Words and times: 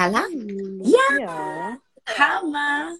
Perla? 0.00 0.24
Ja. 0.82 1.18
ja. 1.18 1.78
Hammer. 2.16 2.96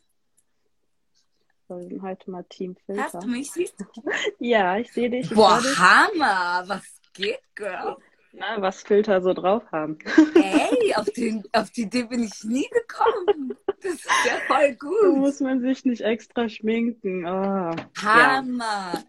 Wir 1.68 2.02
heute 2.02 2.30
mal 2.30 2.44
Teamfilter. 2.50 3.04
Hast 3.04 3.22
du 3.22 3.26
mich? 3.26 3.50
Siehst 3.52 3.80
du? 3.80 3.84
ja, 4.38 4.76
ich 4.76 4.92
sehe 4.92 5.08
dich. 5.08 5.30
Ich 5.30 5.34
Boah. 5.34 5.62
Hammer. 5.78 6.64
Was 6.66 7.00
geht, 7.14 7.40
Girl? 7.54 7.96
Na, 8.32 8.60
was 8.60 8.82
Filter 8.82 9.22
so 9.22 9.32
drauf 9.32 9.62
haben. 9.72 9.98
Ey, 10.34 10.94
auf, 10.94 11.06
den, 11.16 11.42
auf 11.52 11.70
die 11.70 11.82
Idee 11.82 12.02
bin 12.02 12.24
ich 12.24 12.44
nie 12.44 12.68
gekommen. 12.68 13.56
Das 13.82 13.94
ist 13.94 14.26
ja 14.26 14.36
voll 14.46 14.74
gut. 14.74 15.02
Da 15.02 15.08
muss 15.08 15.40
man 15.40 15.62
sich 15.62 15.86
nicht 15.86 16.02
extra 16.02 16.50
schminken. 16.50 17.24
Oh, 17.24 17.74
Hammer. 17.96 18.92
Ja 18.92 19.02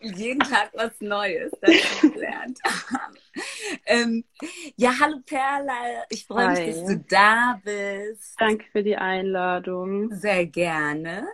jeden 0.00 0.40
Tag 0.40 0.70
was 0.74 0.92
Neues 1.00 1.50
gelernt. 2.00 2.58
ähm, 3.86 4.24
ja, 4.76 4.92
hallo 5.00 5.18
Perla, 5.24 6.04
ich 6.10 6.26
freue 6.26 6.50
mich, 6.50 6.74
dass 6.74 6.84
du 6.84 6.98
da 7.08 7.60
bist. 7.64 8.34
Danke 8.38 8.66
für 8.72 8.82
die 8.82 8.96
Einladung. 8.96 10.14
Sehr 10.14 10.46
gerne. 10.46 11.26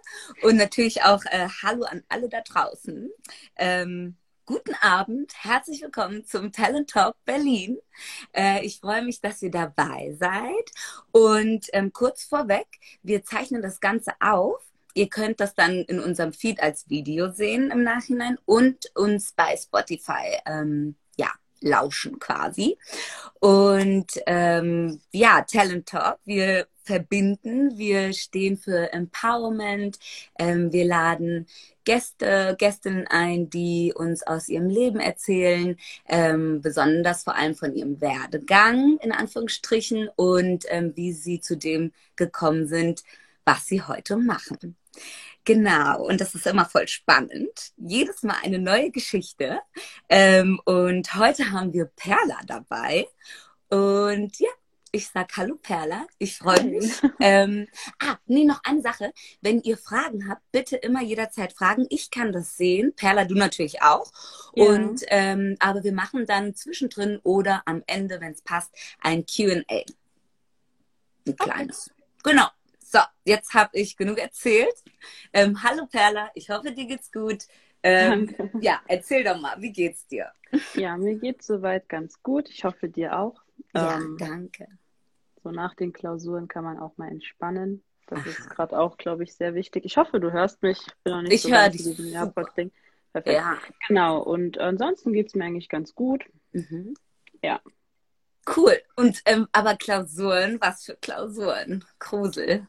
Und 0.42 0.56
natürlich 0.56 1.02
auch 1.02 1.24
äh, 1.26 1.48
Hallo 1.62 1.84
an 1.84 2.02
alle 2.08 2.28
da 2.28 2.40
draußen. 2.40 3.10
Ähm, 3.56 4.16
Guten 4.46 4.72
Abend, 4.80 5.34
herzlich 5.44 5.82
willkommen 5.82 6.24
zum 6.24 6.52
Talent 6.52 6.88
Talk 6.88 7.16
Berlin. 7.26 7.76
Äh, 8.32 8.64
ich 8.64 8.80
freue 8.80 9.02
mich, 9.02 9.20
dass 9.20 9.42
ihr 9.42 9.50
dabei 9.50 10.16
seid. 10.18 10.70
Und 11.10 11.66
ähm, 11.74 11.92
kurz 11.92 12.24
vorweg, 12.24 12.66
wir 13.02 13.22
zeichnen 13.22 13.60
das 13.60 13.78
Ganze 13.78 14.12
auf 14.20 14.62
Ihr 14.98 15.08
könnt 15.08 15.38
das 15.38 15.54
dann 15.54 15.84
in 15.84 16.00
unserem 16.00 16.32
Feed 16.32 16.60
als 16.60 16.88
Video 16.90 17.30
sehen 17.30 17.70
im 17.70 17.84
Nachhinein 17.84 18.36
und 18.46 18.90
uns 18.96 19.30
bei 19.30 19.56
Spotify 19.56 20.40
ähm, 20.44 20.96
lauschen 21.60 22.18
quasi. 22.18 22.78
Und 23.40 24.06
ähm, 24.26 25.00
ja, 25.12 25.42
Talent 25.42 25.86
Talk, 25.86 26.18
wir 26.24 26.66
verbinden, 26.88 27.76
wir 27.76 28.14
stehen 28.14 28.56
für 28.56 28.92
Empowerment, 28.92 29.98
ähm, 30.38 30.72
wir 30.72 30.86
laden 30.86 31.46
Gäste, 31.84 32.56
Gästinnen 32.58 33.06
ein, 33.06 33.50
die 33.50 33.92
uns 33.94 34.22
aus 34.26 34.48
ihrem 34.48 34.68
Leben 34.68 34.98
erzählen, 34.98 35.76
ähm, 36.06 36.60
besonders 36.62 37.24
vor 37.24 37.36
allem 37.36 37.54
von 37.54 37.74
ihrem 37.74 38.00
Werdegang 38.00 38.98
in 39.02 39.12
Anführungsstrichen 39.12 40.08
und 40.16 40.64
ähm, 40.68 40.92
wie 40.96 41.12
sie 41.12 41.40
zu 41.40 41.56
dem 41.56 41.92
gekommen 42.16 42.66
sind, 42.66 43.02
was 43.44 43.66
sie 43.66 43.82
heute 43.82 44.16
machen. 44.16 44.76
Genau, 45.48 46.06
und 46.06 46.20
das 46.20 46.34
ist 46.34 46.46
immer 46.46 46.66
voll 46.66 46.86
spannend. 46.88 47.72
Jedes 47.78 48.22
Mal 48.22 48.36
eine 48.42 48.58
neue 48.58 48.90
Geschichte. 48.90 49.60
Ähm, 50.10 50.60
und 50.66 51.14
heute 51.14 51.52
haben 51.52 51.72
wir 51.72 51.86
Perla 51.86 52.36
dabei. 52.46 53.08
Und 53.70 54.38
ja, 54.38 54.50
ich 54.92 55.08
sag 55.08 55.34
Hallo 55.38 55.54
Perla, 55.54 56.06
ich 56.18 56.36
freue 56.36 56.64
mich. 56.64 57.00
ähm, 57.20 57.66
ah, 57.98 58.16
nee, 58.26 58.44
noch 58.44 58.60
eine 58.62 58.82
Sache. 58.82 59.14
Wenn 59.40 59.62
ihr 59.62 59.78
Fragen 59.78 60.28
habt, 60.28 60.42
bitte 60.52 60.76
immer 60.76 61.02
jederzeit 61.02 61.54
fragen. 61.54 61.86
Ich 61.88 62.10
kann 62.10 62.30
das 62.30 62.58
sehen. 62.58 62.92
Perla, 62.94 63.24
du 63.24 63.34
natürlich 63.34 63.80
auch. 63.80 64.12
Ja. 64.52 64.66
Und 64.66 65.02
ähm, 65.06 65.56
aber 65.60 65.82
wir 65.82 65.94
machen 65.94 66.26
dann 66.26 66.54
zwischendrin 66.56 67.20
oder 67.22 67.62
am 67.64 67.82
Ende, 67.86 68.20
wenn 68.20 68.32
es 68.32 68.42
passt, 68.42 68.70
ein 69.00 69.24
QA. 69.24 69.64
Ein 71.26 71.36
kleines. 71.38 71.86
Okay. 71.86 72.32
Genau. 72.32 72.48
So, 72.90 73.00
jetzt 73.24 73.52
habe 73.52 73.68
ich 73.74 73.98
genug 73.98 74.16
erzählt. 74.16 74.72
Ähm, 75.34 75.62
hallo 75.62 75.84
Perla, 75.84 76.30
ich 76.34 76.48
hoffe, 76.48 76.72
dir 76.72 76.86
geht's 76.86 77.12
gut. 77.12 77.44
Ähm. 77.82 78.34
Ja, 78.62 78.80
erzähl 78.88 79.24
doch 79.24 79.38
mal, 79.38 79.60
wie 79.60 79.72
geht's 79.72 80.06
dir? 80.06 80.32
Ja, 80.72 80.96
mir 80.96 81.16
geht's 81.16 81.46
soweit 81.46 81.90
ganz 81.90 82.22
gut. 82.22 82.48
Ich 82.48 82.64
hoffe, 82.64 82.88
dir 82.88 83.18
auch. 83.18 83.42
Ja, 83.74 83.98
ähm, 83.98 84.16
danke. 84.18 84.66
So 85.42 85.50
nach 85.50 85.74
den 85.74 85.92
Klausuren 85.92 86.48
kann 86.48 86.64
man 86.64 86.78
auch 86.78 86.96
mal 86.96 87.08
entspannen. 87.08 87.84
Das 88.06 88.20
Aha. 88.20 88.28
ist 88.30 88.48
gerade 88.48 88.78
auch, 88.78 88.96
glaube 88.96 89.22
ich, 89.24 89.34
sehr 89.34 89.54
wichtig. 89.54 89.84
Ich 89.84 89.98
hoffe, 89.98 90.18
du 90.18 90.32
hörst 90.32 90.62
mich. 90.62 90.78
Ich 90.78 90.94
bin 91.04 91.12
noch 91.12 91.20
nicht 91.20 91.34
ich 91.34 91.42
so 91.42 91.50
höre 91.50 91.68
dich. 91.68 91.84
Ding. 91.84 92.72
Perfekt. 93.12 93.36
Ja. 93.36 93.58
Genau. 93.86 94.22
Und 94.22 94.56
ansonsten 94.56 95.12
geht's 95.12 95.34
mir 95.34 95.44
eigentlich 95.44 95.68
ganz 95.68 95.94
gut. 95.94 96.24
Mhm. 96.52 96.94
Ja. 97.42 97.60
Cool. 98.56 98.80
Und 98.96 99.20
ähm, 99.26 99.46
aber 99.52 99.76
Klausuren, 99.76 100.58
was 100.58 100.84
für 100.84 100.96
Klausuren? 100.96 101.84
Grusel. 101.98 102.66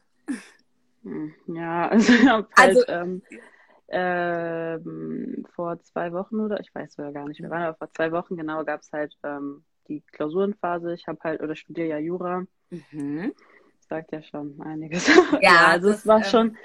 Hm, 1.02 1.34
ja, 1.46 1.88
also 1.90 2.12
ich 2.12 2.26
habe 2.28 2.48
halt 2.56 2.76
also, 2.76 2.84
ähm, 2.88 3.22
ähm, 3.88 5.46
vor 5.54 5.80
zwei 5.82 6.12
Wochen 6.12 6.40
oder 6.40 6.60
ich 6.60 6.74
weiß 6.74 6.94
sogar 6.94 7.12
gar 7.12 7.26
nicht 7.26 7.40
mehr 7.40 7.50
wann, 7.50 7.62
aber 7.62 7.76
vor 7.76 7.90
zwei 7.90 8.12
Wochen 8.12 8.36
genau 8.36 8.64
gab 8.64 8.82
es 8.82 8.92
halt 8.92 9.16
ähm, 9.24 9.64
die 9.88 10.02
Klausurenphase. 10.12 10.94
Ich 10.94 11.06
habe 11.08 11.18
halt 11.24 11.42
oder 11.42 11.56
studiere 11.56 11.88
ja 11.88 11.98
Jura. 11.98 12.44
Mhm. 12.70 13.34
Sagt 13.88 14.12
ja 14.12 14.22
schon 14.22 14.60
einiges. 14.60 15.08
Ja, 15.32 15.40
ja 15.40 15.66
also 15.66 15.90
es 15.90 16.06
war 16.06 16.18
ähm, 16.18 16.24
schon 16.24 16.56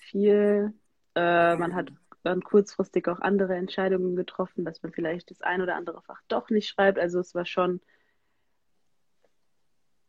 viel. 0.00 0.74
Äh, 1.14 1.56
man 1.56 1.74
hat 1.74 1.90
dann 2.22 2.42
kurzfristig 2.42 3.08
auch 3.08 3.20
andere 3.20 3.54
Entscheidungen 3.54 4.16
getroffen, 4.16 4.64
dass 4.64 4.82
man 4.82 4.92
vielleicht 4.92 5.30
das 5.30 5.40
ein 5.40 5.62
oder 5.62 5.76
andere 5.76 6.02
Fach 6.02 6.20
doch 6.28 6.50
nicht 6.50 6.68
schreibt. 6.68 6.98
Also 6.98 7.20
es 7.20 7.34
war 7.34 7.46
schon 7.46 7.80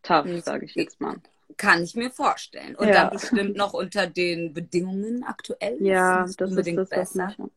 tough, 0.04 0.28
sage 0.44 0.66
ich 0.66 0.76
jetzt 0.76 1.00
mal. 1.00 1.18
Kann 1.56 1.84
ich 1.84 1.96
mir 1.96 2.12
vorstellen. 2.12 2.76
Und 2.76 2.88
ja. 2.88 2.94
dann 2.94 3.10
bestimmt 3.12 3.56
noch 3.56 3.74
unter 3.74 4.08
den 4.08 4.54
Bedingungen 4.54 5.24
aktuell. 5.24 5.78
Ja, 5.82 6.24
das, 6.24 6.36
das 6.36 6.52
ist 6.52 6.76
das, 6.76 6.90
besser. 6.90 7.28
Was 7.28 7.38
mich, 7.38 7.48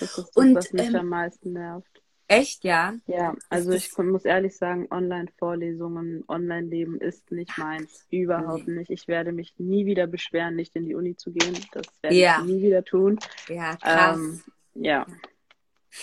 das 0.00 0.02
ist 0.02 0.18
das, 0.18 0.30
Und, 0.36 0.54
was 0.54 0.72
mich 0.72 0.88
ähm, 0.88 0.96
am 0.96 1.08
meisten 1.08 1.52
nervt. 1.52 2.02
Echt, 2.26 2.64
ja? 2.64 2.94
Ja, 3.06 3.34
also 3.50 3.72
ich 3.72 3.96
muss 3.98 4.24
ehrlich 4.24 4.56
sagen, 4.56 4.88
Online-Vorlesungen, 4.90 6.24
Online-Leben 6.26 6.98
ist 6.98 7.30
nicht 7.30 7.58
meins. 7.58 8.06
Überhaupt 8.10 8.66
nee. 8.66 8.78
nicht. 8.78 8.90
Ich 8.90 9.08
werde 9.08 9.32
mich 9.32 9.54
nie 9.58 9.84
wieder 9.84 10.06
beschweren, 10.06 10.56
nicht 10.56 10.74
in 10.74 10.86
die 10.86 10.94
Uni 10.94 11.16
zu 11.16 11.32
gehen. 11.32 11.54
Das 11.72 11.86
werde 12.00 12.16
ja. 12.16 12.38
ich 12.40 12.46
nie 12.46 12.62
wieder 12.62 12.82
tun. 12.82 13.18
Ja, 13.48 13.76
krass. 13.76 14.16
Ähm, 14.16 14.40
ja. 14.74 15.06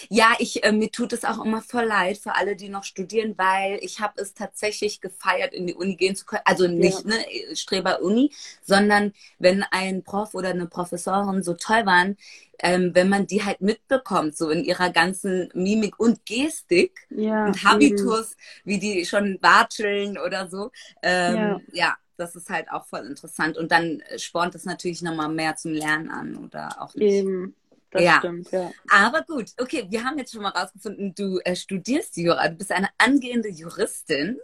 Ja, 0.09 0.34
ich, 0.40 0.63
äh, 0.63 0.72
mir 0.72 0.91
tut 0.91 1.13
es 1.13 1.25
auch 1.25 1.44
immer 1.44 1.62
voll 1.62 1.85
leid 1.85 2.18
für 2.18 2.35
alle, 2.35 2.56
die 2.56 2.69
noch 2.69 2.84
studieren, 2.84 3.35
weil 3.38 3.79
ich 3.81 4.00
habe 4.00 4.22
es 4.22 4.34
tatsächlich 4.34 5.02
gefeiert, 5.02 5.53
in 5.53 5.68
die 5.68 5.74
Uni 5.74 5.96
gehen 5.96 6.16
zu 6.16 6.25
können. 6.25 6.44
Also 6.46 6.68
nicht, 6.68 7.06
ja. 7.06 7.16
ne, 7.16 7.56
Streber-Uni, 7.56 8.31
sondern 8.63 9.13
wenn 9.40 9.63
ein 9.72 10.03
Prof 10.03 10.34
oder 10.34 10.50
eine 10.50 10.68
Professorin 10.68 11.44
so 11.44 11.53
toll 11.53 11.85
waren, 11.85 12.18
ähm, 12.63 12.91
wenn 12.94 13.09
man 13.09 13.28
die 13.28 13.44
halt 13.44 13.62
mitbekommt, 13.62 14.38
so 14.38 14.50
in 14.50 14.63
ihrer 14.63 14.91
ganzen 14.91 15.50
Mimik 15.53 16.00
und 16.00 16.25
Gestik 16.25 17.08
ja, 17.09 17.46
und 17.46 17.63
Habitus, 17.63 18.34
eben. 18.34 18.40
wie 18.66 18.79
die 18.79 19.06
schon 19.06 19.40
watscheln 19.41 20.18
oder 20.18 20.47
so. 20.47 20.72
Ähm, 21.02 21.35
ja. 21.35 21.62
ja. 21.73 21.96
das 22.18 22.35
ist 22.35 22.50
halt 22.50 22.72
auch 22.72 22.85
voll 22.85 23.06
interessant. 23.06 23.58
Und 23.58 23.72
dann 23.72 24.03
spornt 24.18 24.53
es 24.53 24.66
natürlich 24.66 25.02
nochmal 25.02 25.29
mehr 25.29 25.56
zum 25.56 25.73
Lernen 25.73 26.09
an 26.09 26.38
oder 26.38 26.79
auch 26.79 26.94
nicht. 26.94 27.12
Eben. 27.13 27.56
Das 27.91 28.03
ja. 28.03 28.19
stimmt, 28.19 28.50
ja. 28.52 28.72
Aber 28.90 29.22
gut, 29.24 29.52
okay, 29.59 29.85
wir 29.90 30.03
haben 30.03 30.18
jetzt 30.18 30.31
schon 30.31 30.41
mal 30.41 30.50
rausgefunden, 30.50 31.13
du 31.13 31.40
äh, 31.40 31.56
studierst 31.56 32.16
Jura, 32.16 32.47
du 32.47 32.56
bist 32.56 32.72
eine 32.72 32.90
angehende 32.97 33.50
Juristin, 33.50 34.40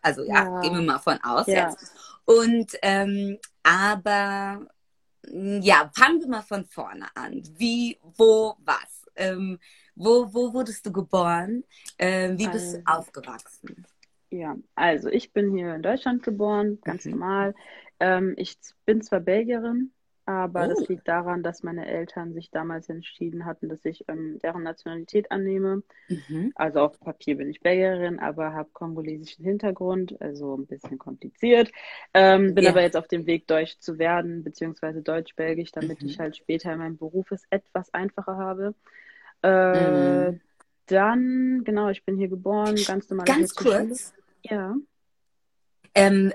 also 0.00 0.24
ja, 0.24 0.44
ja. 0.44 0.60
gehen 0.60 0.74
wir 0.74 0.82
mal 0.82 0.98
von 0.98 1.18
aus 1.22 1.46
ja. 1.46 1.68
jetzt. 1.68 1.92
Und 2.24 2.72
ähm, 2.82 3.38
aber 3.62 4.66
ja, 5.30 5.90
fangen 5.94 6.20
wir 6.20 6.28
mal 6.28 6.42
von 6.42 6.64
vorne 6.64 7.06
an. 7.14 7.42
Wie, 7.56 7.98
wo, 8.16 8.54
was? 8.64 9.04
Ähm, 9.16 9.58
wo, 9.94 10.32
wo 10.32 10.52
wurdest 10.52 10.86
du 10.86 10.92
geboren? 10.92 11.64
Ähm, 11.98 12.38
wie 12.38 12.48
bist 12.48 12.66
also, 12.66 12.78
du 12.78 12.82
aufgewachsen? 12.86 13.86
Ja, 14.30 14.56
also 14.74 15.08
ich 15.08 15.32
bin 15.32 15.54
hier 15.54 15.74
in 15.74 15.82
Deutschland 15.82 16.22
geboren, 16.22 16.78
ganz 16.82 17.04
mhm. 17.04 17.12
normal. 17.12 17.54
Ähm, 18.00 18.34
ich 18.36 18.58
bin 18.84 19.02
zwar 19.02 19.20
Belgierin, 19.20 19.92
aber 20.26 20.64
oh. 20.64 20.68
das 20.68 20.88
liegt 20.88 21.06
daran, 21.06 21.44
dass 21.44 21.62
meine 21.62 21.86
Eltern 21.86 22.34
sich 22.34 22.50
damals 22.50 22.88
entschieden 22.88 23.44
hatten, 23.44 23.68
dass 23.68 23.84
ich 23.84 24.04
ähm, 24.08 24.40
deren 24.42 24.64
Nationalität 24.64 25.30
annehme. 25.30 25.84
Mhm. 26.08 26.52
Also 26.56 26.80
auf 26.80 26.98
Papier 26.98 27.36
bin 27.36 27.48
ich 27.48 27.60
Belgierin, 27.60 28.18
aber 28.18 28.52
habe 28.52 28.68
kongolesischen 28.72 29.44
Hintergrund, 29.44 30.20
also 30.20 30.56
ein 30.56 30.66
bisschen 30.66 30.98
kompliziert. 30.98 31.70
Ähm, 32.12 32.56
bin 32.56 32.64
ja. 32.64 32.70
aber 32.70 32.82
jetzt 32.82 32.96
auf 32.96 33.06
dem 33.06 33.26
Weg, 33.26 33.46
Deutsch 33.46 33.78
zu 33.78 33.98
werden, 33.98 34.42
beziehungsweise 34.42 35.00
Deutsch-Belgisch, 35.00 35.70
damit 35.70 36.02
mhm. 36.02 36.08
ich 36.08 36.18
halt 36.18 36.36
später 36.36 36.72
in 36.72 36.80
meinem 36.80 36.96
Beruf 36.96 37.30
es 37.30 37.44
etwas 37.50 37.94
einfacher 37.94 38.36
habe. 38.36 38.74
Äh, 39.44 40.30
mhm. 40.30 40.40
Dann, 40.86 41.62
genau, 41.64 41.88
ich 41.88 42.04
bin 42.04 42.16
hier 42.16 42.28
geboren, 42.28 42.74
ganz 42.84 43.08
normal. 43.10 43.26
Ganz 43.26 43.54
kurz. 43.54 44.12
Ja. 44.42 44.74
Ähm, 45.94 46.32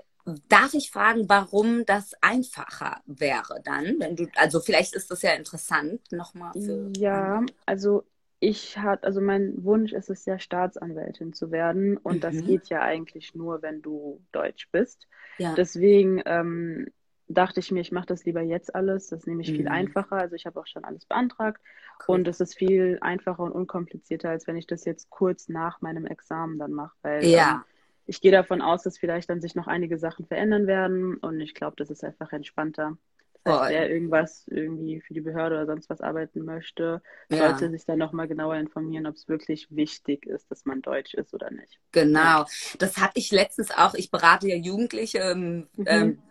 Darf 0.49 0.73
ich 0.73 0.91
fragen, 0.91 1.27
warum 1.27 1.85
das 1.85 2.13
einfacher 2.21 3.01
wäre 3.05 3.61
dann, 3.63 3.99
wenn 3.99 4.15
du, 4.15 4.27
also 4.35 4.59
vielleicht 4.59 4.95
ist 4.95 5.11
das 5.11 5.21
ja 5.21 5.31
interessant 5.31 5.99
nochmal 6.11 6.53
für. 6.53 6.91
Ja, 6.95 7.43
also 7.65 8.03
ich 8.39 8.77
hatte, 8.77 9.03
also 9.03 9.21
mein 9.21 9.63
Wunsch 9.63 9.93
ist 9.93 10.09
es 10.09 10.25
ja, 10.25 10.39
Staatsanwältin 10.39 11.33
zu 11.33 11.51
werden 11.51 11.97
und 11.97 12.17
mhm. 12.17 12.21
das 12.21 12.43
geht 12.43 12.69
ja 12.69 12.81
eigentlich 12.81 13.35
nur, 13.35 13.61
wenn 13.61 13.81
du 13.81 14.19
Deutsch 14.31 14.69
bist. 14.71 15.07
Ja. 15.37 15.53
Deswegen 15.55 16.21
ähm, 16.25 16.87
dachte 17.27 17.59
ich 17.59 17.71
mir, 17.71 17.81
ich 17.81 17.91
mache 17.91 18.07
das 18.07 18.25
lieber 18.25 18.41
jetzt 18.41 18.73
alles. 18.73 19.07
Das 19.07 19.19
ist 19.19 19.27
nämlich 19.27 19.51
mhm. 19.51 19.55
viel 19.57 19.67
einfacher. 19.67 20.17
Also 20.17 20.35
ich 20.35 20.45
habe 20.45 20.59
auch 20.59 20.67
schon 20.67 20.83
alles 20.83 21.05
beantragt 21.05 21.61
cool. 22.07 22.15
und 22.15 22.27
es 22.27 22.39
ist 22.39 22.55
viel 22.55 22.97
einfacher 23.01 23.43
und 23.43 23.51
unkomplizierter, 23.51 24.29
als 24.29 24.47
wenn 24.47 24.57
ich 24.57 24.67
das 24.67 24.85
jetzt 24.85 25.09
kurz 25.09 25.47
nach 25.47 25.81
meinem 25.81 26.05
Examen 26.05 26.57
dann 26.57 26.71
mache. 26.73 26.95
Weil 27.01 27.25
ja. 27.25 27.51
Ähm, 27.51 27.63
ich 28.05 28.21
gehe 28.21 28.31
davon 28.31 28.61
aus, 28.61 28.83
dass 28.83 28.97
vielleicht 28.97 29.29
dann 29.29 29.41
sich 29.41 29.55
noch 29.55 29.67
einige 29.67 29.97
Sachen 29.97 30.25
verändern 30.25 30.67
werden 30.67 31.17
und 31.17 31.39
ich 31.39 31.53
glaube, 31.53 31.75
das 31.77 31.89
ist 31.89 32.03
einfach 32.03 32.31
entspannter. 32.31 32.97
Das 33.43 33.59
heißt, 33.59 33.71
wer 33.71 33.89
irgendwas 33.89 34.47
irgendwie 34.47 35.01
für 35.01 35.13
die 35.15 35.21
Behörde 35.21 35.55
oder 35.55 35.65
sonst 35.65 35.89
was 35.89 36.01
arbeiten 36.01 36.45
möchte, 36.45 37.01
ja. 37.29 37.49
sollte 37.49 37.71
sich 37.71 37.85
dann 37.85 37.97
nochmal 37.97 38.27
genauer 38.27 38.55
informieren, 38.55 39.07
ob 39.07 39.15
es 39.15 39.27
wirklich 39.27 39.67
wichtig 39.71 40.27
ist, 40.27 40.51
dass 40.51 40.65
man 40.65 40.81
Deutsch 40.81 41.15
ist 41.15 41.33
oder 41.33 41.49
nicht. 41.49 41.79
Genau. 41.91 42.45
Das 42.77 42.97
hatte 42.97 43.13
ich 43.15 43.31
letztens 43.31 43.71
auch. 43.71 43.95
Ich 43.95 44.11
berate 44.11 44.47
ja 44.47 44.55
Jugendliche 44.55 45.19
ähm, 45.19 45.67
mhm. 45.75 45.85
ähm, 45.87 46.21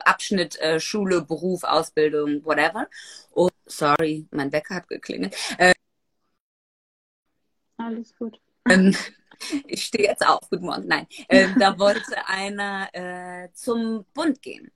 Abschnitt 0.00 0.60
äh, 0.60 0.78
Schule, 0.78 1.22
Beruf, 1.22 1.64
Ausbildung, 1.64 2.44
whatever. 2.44 2.88
Oh, 3.32 3.48
sorry, 3.66 4.28
mein 4.30 4.52
Wecker 4.52 4.76
hat 4.76 4.88
geklingelt. 4.88 5.34
Äh, 5.58 5.72
Alles 7.76 8.14
gut. 8.16 8.38
Ähm, 8.68 8.94
ich 9.66 9.84
stehe 9.84 10.08
jetzt 10.08 10.26
auf, 10.26 10.48
guten 10.50 10.66
Morgen, 10.66 10.86
nein. 10.86 11.06
Äh, 11.28 11.48
da 11.58 11.78
wollte 11.78 12.26
einer 12.26 12.88
äh, 12.92 13.48
zum 13.54 14.04
Bund 14.14 14.42
gehen. 14.42 14.70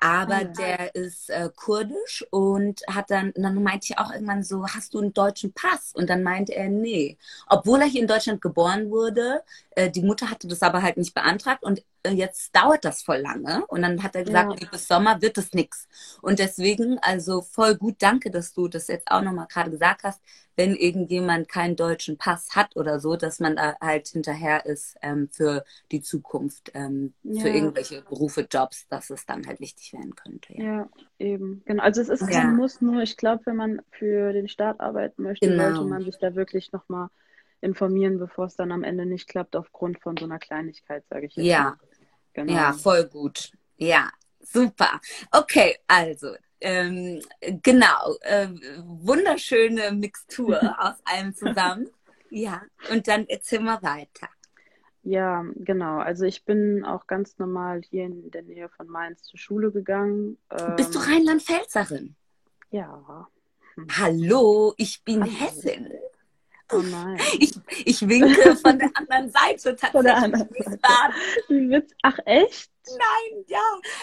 Aber 0.00 0.36
ah, 0.36 0.44
der 0.44 0.94
ist 0.94 1.28
äh, 1.28 1.50
kurdisch 1.54 2.24
und 2.30 2.80
hat 2.88 3.10
dann, 3.10 3.32
dann 3.36 3.62
meinte 3.62 3.88
ich 3.90 3.98
auch 3.98 4.10
irgendwann 4.10 4.42
so, 4.42 4.66
hast 4.66 4.94
du 4.94 5.00
einen 5.00 5.12
deutschen 5.12 5.52
Pass? 5.52 5.92
Und 5.94 6.08
dann 6.08 6.22
meinte 6.22 6.54
er, 6.54 6.68
nee. 6.68 7.18
Obwohl 7.48 7.80
er 7.80 7.86
hier 7.86 8.00
in 8.00 8.08
Deutschland 8.08 8.40
geboren 8.40 8.90
wurde, 8.90 9.42
äh, 9.72 9.90
die 9.90 10.02
Mutter 10.02 10.30
hatte 10.30 10.48
das 10.48 10.62
aber 10.62 10.82
halt 10.82 10.96
nicht 10.96 11.14
beantragt 11.14 11.62
und 11.62 11.82
jetzt 12.08 12.54
dauert 12.54 12.84
das 12.84 13.02
voll 13.02 13.18
lange. 13.18 13.64
Und 13.66 13.82
dann 13.82 14.02
hat 14.02 14.14
er 14.14 14.24
gesagt, 14.24 14.62
ja. 14.62 14.68
bis 14.70 14.88
Sommer 14.88 15.20
wird 15.20 15.38
es 15.38 15.52
nichts. 15.52 15.88
Und 16.22 16.38
deswegen, 16.38 16.98
also 17.00 17.42
voll 17.42 17.76
gut, 17.76 17.96
danke, 17.98 18.30
dass 18.30 18.52
du 18.52 18.68
das 18.68 18.88
jetzt 18.88 19.10
auch 19.10 19.22
nochmal 19.22 19.46
gerade 19.48 19.70
gesagt 19.70 20.02
hast, 20.04 20.20
wenn 20.56 20.74
irgendjemand 20.74 21.48
keinen 21.48 21.74
deutschen 21.74 22.18
Pass 22.18 22.54
hat 22.54 22.76
oder 22.76 23.00
so, 23.00 23.16
dass 23.16 23.40
man 23.40 23.56
da 23.56 23.76
halt 23.80 24.08
hinterher 24.08 24.66
ist 24.66 24.96
ähm, 25.00 25.28
für 25.30 25.64
die 25.90 26.02
Zukunft, 26.02 26.70
ähm, 26.74 27.14
ja. 27.22 27.40
für 27.40 27.48
irgendwelche 27.48 28.02
Berufe, 28.02 28.46
Jobs, 28.50 28.86
dass 28.88 29.08
es 29.10 29.24
dann 29.24 29.46
halt 29.46 29.60
wichtig 29.60 29.92
werden 29.94 30.14
könnte. 30.14 30.52
Ja, 30.54 30.64
ja 30.64 30.88
eben. 31.18 31.62
Genau. 31.64 31.82
Also 31.82 32.02
es 32.02 32.08
ist 32.08 32.28
kein. 32.28 32.56
Muss, 32.56 32.80
nur 32.82 33.00
ich 33.02 33.16
glaube, 33.16 33.42
wenn 33.46 33.56
man 33.56 33.80
für 33.90 34.32
den 34.32 34.48
Staat 34.48 34.80
arbeiten 34.80 35.22
möchte, 35.22 35.48
genau. 35.48 35.70
sollte 35.70 35.88
man 35.88 36.04
sich 36.04 36.18
da 36.18 36.34
wirklich 36.34 36.72
nochmal 36.72 37.08
informieren, 37.60 38.18
bevor 38.18 38.46
es 38.46 38.56
dann 38.56 38.72
am 38.72 38.84
Ende 38.84 39.06
nicht 39.06 39.28
klappt, 39.28 39.56
aufgrund 39.56 40.00
von 40.00 40.16
so 40.16 40.24
einer 40.24 40.38
Kleinigkeit, 40.38 41.04
sage 41.08 41.26
ich 41.26 41.36
jetzt. 41.36 41.46
Ja, 41.46 41.76
genau. 42.32 42.52
ja, 42.52 42.72
voll 42.72 43.04
gut. 43.04 43.52
Ja, 43.76 44.10
super. 44.40 45.00
Okay, 45.30 45.76
also 45.86 46.34
ähm, 46.60 47.20
genau, 47.62 48.16
äh, 48.20 48.48
wunderschöne 48.84 49.92
Mixtur 49.92 50.60
aus 50.78 50.96
allem 51.04 51.34
zusammen. 51.34 51.88
Ja, 52.30 52.62
und 52.90 53.08
dann 53.08 53.26
erzähl 53.28 53.60
mal 53.60 53.82
weiter. 53.82 54.28
Ja, 55.02 55.44
genau. 55.56 55.98
Also 55.98 56.24
ich 56.26 56.44
bin 56.44 56.84
auch 56.84 57.06
ganz 57.06 57.38
normal 57.38 57.80
hier 57.88 58.04
in 58.04 58.30
der 58.30 58.42
Nähe 58.42 58.68
von 58.68 58.86
Mainz 58.86 59.22
zur 59.22 59.38
Schule 59.38 59.72
gegangen. 59.72 60.36
Ähm, 60.50 60.76
Bist 60.76 60.94
du 60.94 60.98
Rheinland-Pfälzerin? 60.98 62.14
Ja. 62.70 63.28
Hallo, 63.98 64.74
ich 64.76 65.02
bin 65.02 65.22
Hallo. 65.22 65.32
Hessin. 65.32 65.88
Oh 66.72 66.78
nein. 66.90 67.18
Ich, 67.38 67.52
ich 67.84 68.08
winke 68.08 68.56
von 68.56 68.78
der 68.78 68.90
anderen 68.94 69.30
Seite 69.30 69.76
tatsächlich. 69.76 69.90
Von 69.92 70.04
der 70.04 70.16
anderen 70.16 70.48
Seite. 70.48 71.86
Ach 72.02 72.18
echt? 72.24 72.70
Nein, 72.86 73.44
ja. 73.46 73.60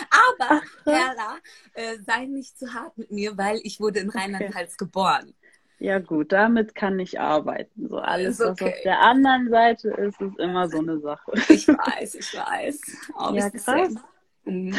Aber, 0.09 0.61
Perla, 0.83 1.37
äh, 1.73 1.97
sei 2.05 2.25
nicht 2.25 2.57
zu 2.57 2.73
hart 2.73 2.97
mit 2.97 3.11
mir, 3.11 3.37
weil 3.37 3.59
ich 3.63 3.79
wurde 3.79 3.99
in 3.99 4.09
Rheinland-Pfalz 4.09 4.73
okay. 4.73 4.85
geboren. 4.85 5.33
Ja 5.79 5.99
gut, 5.99 6.31
damit 6.31 6.73
kann 6.73 6.99
ich 6.99 7.19
arbeiten. 7.19 7.87
So 7.87 7.97
alles, 7.97 8.41
okay. 8.41 8.49
was 8.49 8.73
auf 8.73 8.81
der 8.83 8.99
anderen 8.99 9.49
Seite 9.49 9.89
ist, 9.89 10.19
ist 10.19 10.39
immer 10.39 10.69
so 10.69 10.79
eine 10.79 10.99
Sache. 10.99 11.31
Ich 11.49 11.67
weiß, 11.67 12.15
ich 12.15 12.33
weiß. 12.33 12.81
Oh, 13.19 13.33
ja, 13.33 13.49
krass. 13.49 13.93
Mhm. 14.45 14.75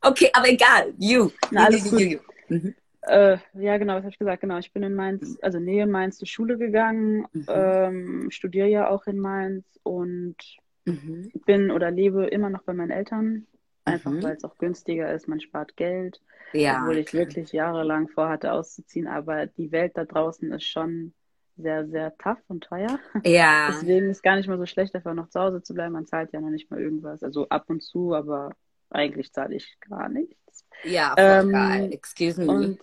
Okay, 0.00 0.30
aber 0.32 0.48
egal. 0.48 0.94
You. 0.98 1.30
Na, 1.50 1.64
alles 1.64 1.84
you, 1.86 1.90
gut. 1.90 2.00
You, 2.00 2.06
you. 2.06 2.18
Mhm. 2.48 2.74
Äh, 3.08 3.38
ja, 3.54 3.78
genau, 3.78 3.94
was 3.94 4.02
habe 4.02 4.10
ich 4.10 4.18
gesagt? 4.18 4.40
Genau, 4.40 4.58
ich 4.58 4.72
bin 4.72 4.82
in 4.82 4.94
Mainz, 4.94 5.38
also 5.42 5.58
Nähe 5.58 5.86
Mainz 5.86 6.18
zur 6.18 6.28
Schule 6.28 6.58
gegangen, 6.58 7.26
mhm. 7.32 7.46
ähm, 7.48 8.30
studiere 8.30 8.68
ja 8.68 8.88
auch 8.88 9.06
in 9.06 9.18
Mainz 9.18 9.64
und 9.82 10.36
mhm. 10.84 11.30
bin 11.46 11.70
oder 11.70 11.90
lebe 11.90 12.26
immer 12.26 12.50
noch 12.50 12.62
bei 12.62 12.72
meinen 12.72 12.90
Eltern. 12.90 13.46
Einfach 13.84 14.10
mhm. 14.10 14.22
weil 14.22 14.36
es 14.36 14.44
auch 14.44 14.58
günstiger 14.58 15.12
ist, 15.12 15.28
man 15.28 15.40
spart 15.40 15.76
Geld. 15.76 16.20
Ja, 16.52 16.80
obwohl 16.82 16.98
ich 16.98 17.12
wirklich 17.12 17.52
jahrelang 17.52 18.08
vorhatte 18.08 18.52
auszuziehen, 18.52 19.06
aber 19.06 19.46
die 19.46 19.70
Welt 19.70 19.92
da 19.96 20.04
draußen 20.04 20.50
ist 20.52 20.64
schon 20.64 21.12
sehr, 21.58 21.86
sehr 21.88 22.16
tough 22.18 22.38
und 22.48 22.64
teuer. 22.64 22.98
Ja. 23.24 23.68
Deswegen 23.72 24.10
ist 24.10 24.22
gar 24.22 24.36
nicht 24.36 24.48
mal 24.48 24.58
so 24.58 24.66
schlecht, 24.66 24.94
einfach 24.94 25.14
noch 25.14 25.28
zu 25.28 25.40
Hause 25.40 25.62
zu 25.62 25.74
bleiben. 25.74 25.92
Man 25.92 26.06
zahlt 26.06 26.32
ja 26.32 26.40
noch 26.40 26.50
nicht 26.50 26.70
mal 26.70 26.80
irgendwas. 26.80 27.22
Also 27.22 27.48
ab 27.48 27.64
und 27.68 27.82
zu, 27.82 28.14
aber 28.14 28.52
eigentlich 28.90 29.32
zahle 29.32 29.56
ich 29.56 29.76
gar 29.80 30.08
nichts. 30.08 30.64
Ja, 30.84 31.14
voll 31.18 31.24
ähm, 31.24 31.52
geil. 31.52 31.92
Excuse 31.92 32.40
me. 32.40 32.52
Und 32.52 32.78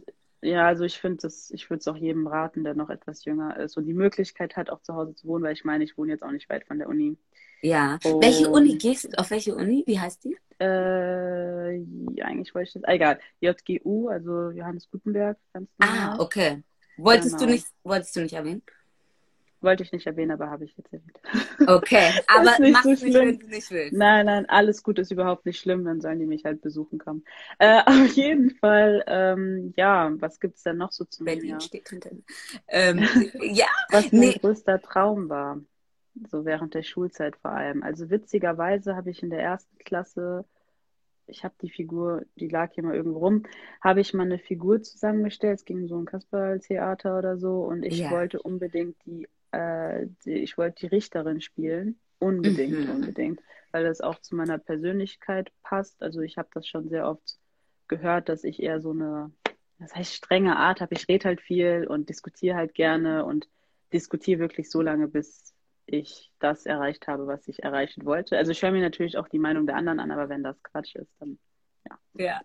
ja, 0.45 0.67
also 0.67 0.83
ich 0.83 0.99
finde 0.99 1.17
das, 1.21 1.51
ich 1.51 1.69
würde 1.69 1.79
es 1.79 1.87
auch 1.87 1.95
jedem 1.95 2.27
raten, 2.27 2.63
der 2.63 2.75
noch 2.75 2.89
etwas 2.89 3.25
jünger 3.25 3.57
ist 3.57 3.77
und 3.77 3.85
die 3.85 3.93
Möglichkeit 3.93 4.55
hat, 4.55 4.69
auch 4.69 4.81
zu 4.81 4.93
Hause 4.93 5.15
zu 5.15 5.27
wohnen, 5.27 5.43
weil 5.43 5.53
ich 5.53 5.65
meine, 5.65 5.83
ich 5.83 5.97
wohne 5.97 6.11
jetzt 6.11 6.23
auch 6.23 6.31
nicht 6.31 6.49
weit 6.49 6.65
von 6.65 6.77
der 6.77 6.87
Uni. 6.87 7.17
Ja. 7.61 7.97
Und, 8.03 8.23
welche 8.23 8.49
Uni 8.49 8.77
gehst 8.77 9.05
du? 9.05 9.17
Auf 9.17 9.31
welche 9.31 9.55
Uni? 9.55 9.83
Wie 9.87 9.99
heißt 9.99 10.23
die? 10.23 10.37
Äh, 10.59 11.81
eigentlich 12.21 12.53
wollte 12.53 12.67
ich 12.67 12.73
das. 12.73 12.83
egal. 12.85 13.19
JGU, 13.41 14.09
also 14.09 14.51
Johannes 14.51 14.89
Gutenberg. 14.89 15.37
Ah, 15.79 16.17
okay. 16.19 16.63
Wolltest 16.97 17.37
genau. 17.37 17.47
du 17.47 17.51
nicht, 17.53 17.67
wolltest 17.83 18.15
du 18.15 18.21
nicht 18.21 18.33
erwähnen? 18.33 18.61
Wollte 19.65 19.83
ich 19.83 19.91
nicht 19.91 20.07
erwähnen, 20.07 20.31
aber 20.31 20.49
habe 20.49 20.63
ich 20.63 20.77
jetzt 20.77 20.93
erwähnt. 20.93 21.19
Okay, 21.67 22.11
aber 22.27 22.43
mach 22.71 22.83
so 22.83 22.89
nicht, 22.89 23.03
wenn 23.03 23.39
du 23.39 23.47
nicht 23.47 23.71
willst. 23.71 23.93
Nein, 23.93 24.25
nein, 24.27 24.45
alles 24.47 24.83
gut 24.83 24.99
ist 24.99 25.11
überhaupt 25.11 25.45
nicht 25.45 25.59
schlimm, 25.59 25.83
dann 25.83 25.99
sollen 25.99 26.19
die 26.19 26.25
mich 26.25 26.45
halt 26.45 26.61
besuchen 26.61 26.99
kommen. 26.99 27.23
Äh, 27.59 27.81
auf 27.85 28.07
jeden 28.13 28.51
Fall, 28.51 29.03
ähm, 29.07 29.73
ja, 29.75 30.11
was 30.19 30.39
gibt 30.39 30.57
es 30.57 30.63
denn 30.63 30.77
noch 30.77 30.91
so 30.91 31.05
zu 31.05 31.23
Berlin 31.23 31.51
Jahr? 31.51 31.61
steht 31.61 31.89
hinter 31.89 32.11
ähm, 32.67 33.07
Ja, 33.41 33.67
was 33.89 34.11
nee. 34.11 34.27
mein 34.27 34.33
größter 34.41 34.81
Traum 34.81 35.29
war 35.29 35.59
so 36.29 36.45
während 36.45 36.73
der 36.73 36.83
Schulzeit 36.83 37.35
vor 37.37 37.51
allem. 37.51 37.83
Also 37.83 38.09
witzigerweise 38.09 38.95
habe 38.95 39.09
ich 39.09 39.21
in 39.23 39.29
der 39.29 39.41
ersten 39.41 39.77
Klasse, 39.79 40.45
ich 41.27 41.43
habe 41.43 41.55
die 41.61 41.69
Figur, 41.69 42.23
die 42.35 42.47
lag 42.47 42.71
hier 42.73 42.83
mal 42.83 42.95
irgendwo 42.95 43.19
rum, 43.19 43.43
habe 43.81 44.01
ich 44.01 44.13
mal 44.13 44.23
eine 44.23 44.39
Figur 44.39 44.81
zusammengestellt. 44.81 45.59
Es 45.59 45.65
ging 45.65 45.87
so 45.87 45.97
ein 45.97 46.05
Kasperl-Theater 46.05 47.17
oder 47.17 47.37
so 47.37 47.63
und 47.63 47.83
ich 47.83 47.99
ja. 47.99 48.11
wollte 48.11 48.41
unbedingt 48.41 48.95
die, 49.05 49.27
äh, 49.55 50.07
die, 50.25 50.33
ich 50.33 50.57
wollte 50.57 50.81
die 50.81 50.95
Richterin 50.95 51.41
spielen. 51.41 51.99
Unbedingt, 52.19 52.87
mhm. 52.87 52.95
unbedingt, 52.95 53.41
weil 53.71 53.83
das 53.83 54.01
auch 54.01 54.19
zu 54.19 54.35
meiner 54.35 54.57
Persönlichkeit 54.57 55.51
passt. 55.63 56.01
Also 56.01 56.21
ich 56.21 56.37
habe 56.37 56.49
das 56.53 56.67
schon 56.67 56.89
sehr 56.89 57.07
oft 57.07 57.37
gehört, 57.87 58.29
dass 58.29 58.43
ich 58.43 58.61
eher 58.61 58.81
so 58.81 58.91
eine, 58.91 59.31
das 59.79 59.93
heißt 59.95 60.13
strenge 60.13 60.55
Art 60.57 60.81
habe. 60.81 60.95
Ich 60.95 61.07
rede 61.07 61.25
halt 61.25 61.41
viel 61.41 61.85
und 61.87 62.09
diskutiere 62.09 62.55
halt 62.55 62.73
gerne 62.73 63.25
und 63.25 63.47
diskutiere 63.93 64.39
wirklich 64.39 64.69
so 64.69 64.81
lange, 64.81 65.07
bis 65.07 65.53
ich 65.85 66.31
das 66.39 66.65
erreicht 66.65 67.07
habe, 67.07 67.27
was 67.27 67.47
ich 67.47 67.63
erreichen 67.63 68.05
wollte. 68.05 68.37
Also 68.37 68.51
ich 68.51 68.61
höre 68.61 68.71
mir 68.71 68.81
natürlich 68.81 69.17
auch 69.17 69.27
die 69.27 69.39
Meinung 69.39 69.67
der 69.67 69.75
anderen 69.75 69.99
an, 69.99 70.11
aber 70.11 70.29
wenn 70.29 70.43
das 70.43 70.61
Quatsch 70.63 70.95
ist, 70.95 71.11
dann 71.19 71.37
ja. 71.87 71.99
Ja. 72.13 72.41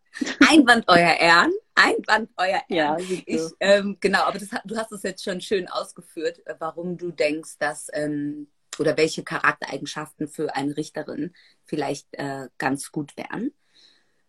Einwand 0.51 0.85
euer 0.89 1.15
Ehren. 1.15 1.53
Einwand 1.83 2.31
euer 2.37 2.63
Ehren. 2.69 2.99
Ja, 2.99 3.23
ich, 3.27 3.43
ähm, 3.61 3.97
genau, 4.01 4.23
aber 4.23 4.39
das, 4.39 4.49
du 4.65 4.77
hast 4.77 4.93
es 4.93 5.03
jetzt 5.03 5.25
schon 5.25 5.41
schön 5.41 5.69
ausgeführt, 5.69 6.45
äh, 6.47 6.55
warum 6.59 6.99
du 6.99 7.11
denkst, 7.11 7.59
dass 7.59 7.89
ähm, 7.93 8.49
oder 8.79 8.97
welche 8.97 9.25
Charaktereigenschaften 9.25 10.29
für 10.29 10.55
eine 10.55 10.77
Richterin 10.77 11.35
vielleicht 11.65 12.07
äh, 12.13 12.49
ganz 12.59 12.93
gut 12.93 13.17
wären. 13.17 13.53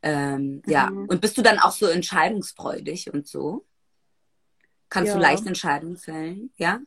Ähm, 0.02 0.56
mhm. 0.56 0.62
Ja, 0.66 0.88
und 0.88 1.22
bist 1.22 1.38
du 1.38 1.42
dann 1.42 1.60
auch 1.60 1.72
so 1.72 1.86
entscheidungsfreudig 1.88 3.14
und 3.14 3.28
so? 3.28 3.66
Kannst 4.90 5.10
ja. 5.10 5.16
du 5.16 5.22
leicht 5.22 5.46
Entscheidungen 5.46 5.98
fällen? 5.98 6.52
Ja? 6.58 6.82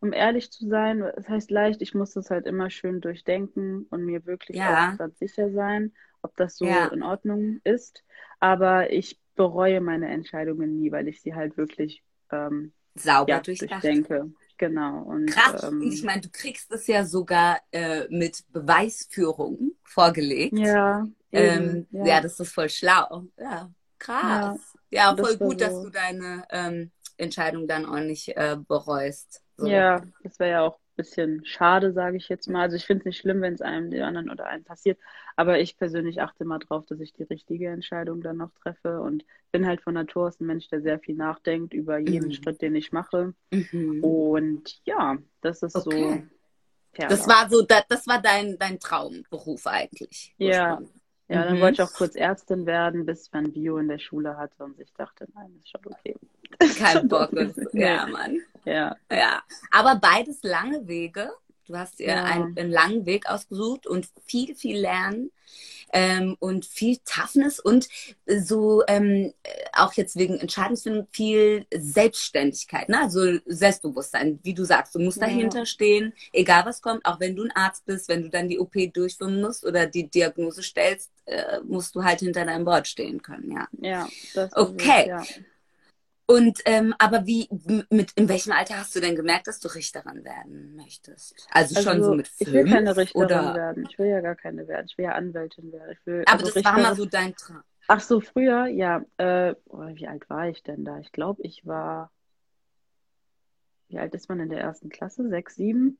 um 0.00 0.12
ehrlich 0.12 0.50
zu 0.50 0.68
sein, 0.68 1.00
das 1.00 1.28
heißt 1.28 1.50
leicht, 1.50 1.82
ich 1.82 1.94
muss 1.94 2.12
das 2.12 2.30
halt 2.30 2.46
immer 2.46 2.70
schön 2.70 3.00
durchdenken 3.00 3.86
und 3.90 4.04
mir 4.04 4.26
wirklich 4.26 4.56
ja. 4.56 4.94
ganz 4.96 5.18
sicher 5.18 5.50
sein, 5.52 5.92
ob 6.22 6.36
das 6.36 6.56
so 6.56 6.66
ja. 6.66 6.86
in 6.88 7.02
Ordnung 7.02 7.60
ist. 7.64 8.04
Aber 8.38 8.92
ich 8.92 9.18
bereue 9.36 9.80
meine 9.80 10.08
Entscheidungen 10.08 10.76
nie, 10.76 10.90
weil 10.90 11.08
ich 11.08 11.22
sie 11.22 11.34
halt 11.34 11.56
wirklich 11.56 12.02
ähm, 12.32 12.72
sauber 12.94 13.30
ja, 13.30 13.40
durchdenke. 13.40 14.30
Genau. 14.58 15.02
Und, 15.02 15.26
Krass, 15.26 15.62
ähm, 15.64 15.82
ich 15.82 16.02
meine, 16.02 16.22
du 16.22 16.30
kriegst 16.30 16.72
es 16.72 16.86
ja 16.86 17.04
sogar 17.04 17.60
äh, 17.70 18.04
mit 18.08 18.44
Beweisführung 18.52 19.72
vorgelegt. 19.84 20.56
Ja, 20.56 21.06
ähm, 21.32 21.86
ja. 21.90 22.06
ja. 22.06 22.20
das 22.20 22.40
ist 22.40 22.52
voll 22.52 22.70
schlau. 22.70 23.24
Ja, 23.38 23.70
krass. 23.98 24.58
Ja, 24.90 25.14
voll 25.14 25.36
gut, 25.36 25.60
so. 25.60 25.66
dass 25.66 25.82
du 25.82 25.90
deine 25.90 26.44
ähm, 26.50 26.90
Entscheidung 27.18 27.68
dann 27.68 27.84
auch 27.86 28.00
nicht 28.00 28.28
äh, 28.36 28.56
bereust. 28.66 29.42
So. 29.56 29.66
Ja, 29.66 30.02
das 30.22 30.38
wäre 30.38 30.50
ja 30.50 30.62
auch 30.62 30.78
bisschen 30.96 31.44
schade, 31.44 31.92
sage 31.92 32.16
ich 32.16 32.28
jetzt 32.28 32.48
mal. 32.48 32.62
Also 32.62 32.76
ich 32.76 32.86
finde 32.86 33.00
es 33.00 33.04
nicht 33.06 33.18
schlimm, 33.18 33.42
wenn 33.42 33.54
es 33.54 33.60
einem, 33.60 33.90
den 33.90 34.02
anderen 34.02 34.30
oder 34.30 34.46
einem 34.46 34.64
passiert. 34.64 34.98
Aber 35.36 35.60
ich 35.60 35.76
persönlich 35.76 36.20
achte 36.20 36.44
mal 36.44 36.58
drauf, 36.58 36.84
dass 36.86 37.00
ich 37.00 37.12
die 37.12 37.24
richtige 37.24 37.68
Entscheidung 37.68 38.22
dann 38.22 38.38
noch 38.38 38.50
treffe 38.52 39.00
und 39.00 39.24
bin 39.52 39.66
halt 39.66 39.82
von 39.82 39.94
Natur 39.94 40.26
aus 40.26 40.40
ein 40.40 40.46
Mensch, 40.46 40.68
der 40.68 40.80
sehr 40.80 40.98
viel 40.98 41.14
nachdenkt 41.14 41.74
über 41.74 41.98
jeden 41.98 42.28
mhm. 42.28 42.32
Schritt, 42.32 42.62
den 42.62 42.74
ich 42.74 42.92
mache. 42.92 43.34
Mhm. 43.52 44.02
Und 44.02 44.80
ja, 44.84 45.16
das 45.42 45.62
ist 45.62 45.76
okay. 45.76 46.26
so 46.92 47.06
Das 47.06 47.28
war 47.28 47.48
so, 47.48 47.62
das, 47.62 47.84
das 47.88 48.06
war 48.06 48.20
dein, 48.20 48.58
dein 48.58 48.80
Traumberuf 48.80 49.66
eigentlich. 49.66 50.34
Ja. 50.38 50.80
Ja, 51.28 51.44
dann 51.44 51.56
mhm. 51.56 51.60
wollte 51.60 51.82
ich 51.82 51.88
auch 51.88 51.92
kurz 51.92 52.14
Ärztin 52.14 52.66
werden, 52.66 53.04
bis 53.04 53.32
man 53.32 53.52
Bio 53.52 53.78
in 53.78 53.88
der 53.88 53.98
Schule 53.98 54.36
hatte 54.36 54.62
und 54.62 54.78
ich 54.78 54.92
dachte, 54.92 55.26
nein, 55.34 55.60
ist 55.60 55.70
schon 55.70 55.80
okay. 55.84 56.14
Kein 56.78 57.08
Bock. 57.08 57.30
ja, 57.72 58.06
Mann. 58.06 58.40
Ja. 58.66 58.96
Ja. 59.10 59.42
Aber 59.70 59.96
beides 59.96 60.42
lange 60.42 60.86
Wege. 60.86 61.30
Du 61.66 61.76
hast 61.76 61.98
dir 61.98 62.08
ja. 62.08 62.24
einen, 62.24 62.56
einen, 62.56 62.70
langen 62.70 63.06
Weg 63.06 63.28
ausgesucht 63.28 63.86
und 63.86 64.08
viel, 64.24 64.54
viel 64.54 64.78
lernen 64.78 65.32
ähm, 65.92 66.36
und 66.38 66.64
viel 66.64 66.98
Toughness 67.04 67.58
und 67.58 67.88
so 68.26 68.84
ähm, 68.86 69.32
auch 69.72 69.92
jetzt 69.94 70.16
wegen 70.16 70.38
Entscheidungsfindung 70.38 71.08
viel 71.10 71.66
Selbstständigkeit, 71.74 72.88
ne? 72.88 73.00
also 73.00 73.38
Selbstbewusstsein, 73.46 74.38
wie 74.44 74.54
du 74.54 74.64
sagst, 74.64 74.94
du 74.94 75.00
musst 75.00 75.20
ja. 75.20 75.26
dahinter 75.26 75.66
stehen, 75.66 76.12
egal 76.32 76.66
was 76.66 76.82
kommt, 76.82 77.04
auch 77.04 77.18
wenn 77.18 77.34
du 77.34 77.42
ein 77.42 77.52
Arzt 77.52 77.84
bist, 77.84 78.08
wenn 78.08 78.22
du 78.22 78.30
dann 78.30 78.48
die 78.48 78.60
OP 78.60 78.74
durchführen 78.92 79.40
musst 79.40 79.64
oder 79.64 79.86
die 79.86 80.08
Diagnose 80.08 80.62
stellst, 80.62 81.10
äh, 81.24 81.60
musst 81.64 81.96
du 81.96 82.04
halt 82.04 82.20
hinter 82.20 82.44
deinem 82.44 82.66
Wort 82.66 82.86
stehen 82.86 83.22
können, 83.22 83.50
ja. 83.50 83.68
Ja, 83.80 84.08
das 84.34 84.54
okay. 84.56 85.02
Es, 85.02 85.06
ja. 85.06 85.22
Und 86.28 86.60
ähm, 86.64 86.92
aber 86.98 87.24
wie 87.24 87.48
mit 87.88 88.10
in 88.16 88.28
welchem 88.28 88.50
Alter 88.50 88.78
hast 88.78 88.96
du 88.96 89.00
denn 89.00 89.14
gemerkt, 89.14 89.46
dass 89.46 89.60
du 89.60 89.68
Richterin 89.68 90.24
werden 90.24 90.74
möchtest? 90.74 91.46
Also, 91.52 91.76
also 91.76 91.90
schon 91.90 92.02
so 92.02 92.14
mit 92.14 92.26
fünf? 92.26 92.48
Ich 92.48 92.52
will 92.52 92.64
keine 92.68 92.96
Richterin 92.96 93.24
oder? 93.24 93.54
werden. 93.54 93.86
Ich 93.88 93.96
will 93.96 94.08
ja 94.08 94.20
gar 94.20 94.34
keine 94.34 94.66
werden. 94.66 94.86
Ich 94.90 94.98
will 94.98 95.04
ja 95.04 95.12
Anwältin 95.12 95.70
werden. 95.70 95.92
Ich 95.92 96.04
will, 96.04 96.22
aber 96.26 96.32
also 96.32 96.46
das 96.46 96.56
Richterin... 96.56 96.76
war 96.76 96.82
mal 96.82 96.96
so 96.96 97.06
dein 97.06 97.36
Traum. 97.36 97.62
Ach 97.88 98.00
so, 98.00 98.20
früher, 98.20 98.66
ja. 98.66 99.04
Äh, 99.18 99.54
oh, 99.66 99.86
wie 99.94 100.08
alt 100.08 100.28
war 100.28 100.48
ich 100.48 100.64
denn 100.64 100.84
da? 100.84 100.98
Ich 100.98 101.12
glaube, 101.12 101.42
ich 101.42 101.64
war. 101.64 102.10
Wie 103.88 104.00
alt 104.00 104.12
ist 104.14 104.28
man 104.28 104.40
in 104.40 104.48
der 104.48 104.60
ersten 104.60 104.88
Klasse? 104.88 105.28
Sechs, 105.28 105.54
sieben? 105.54 105.98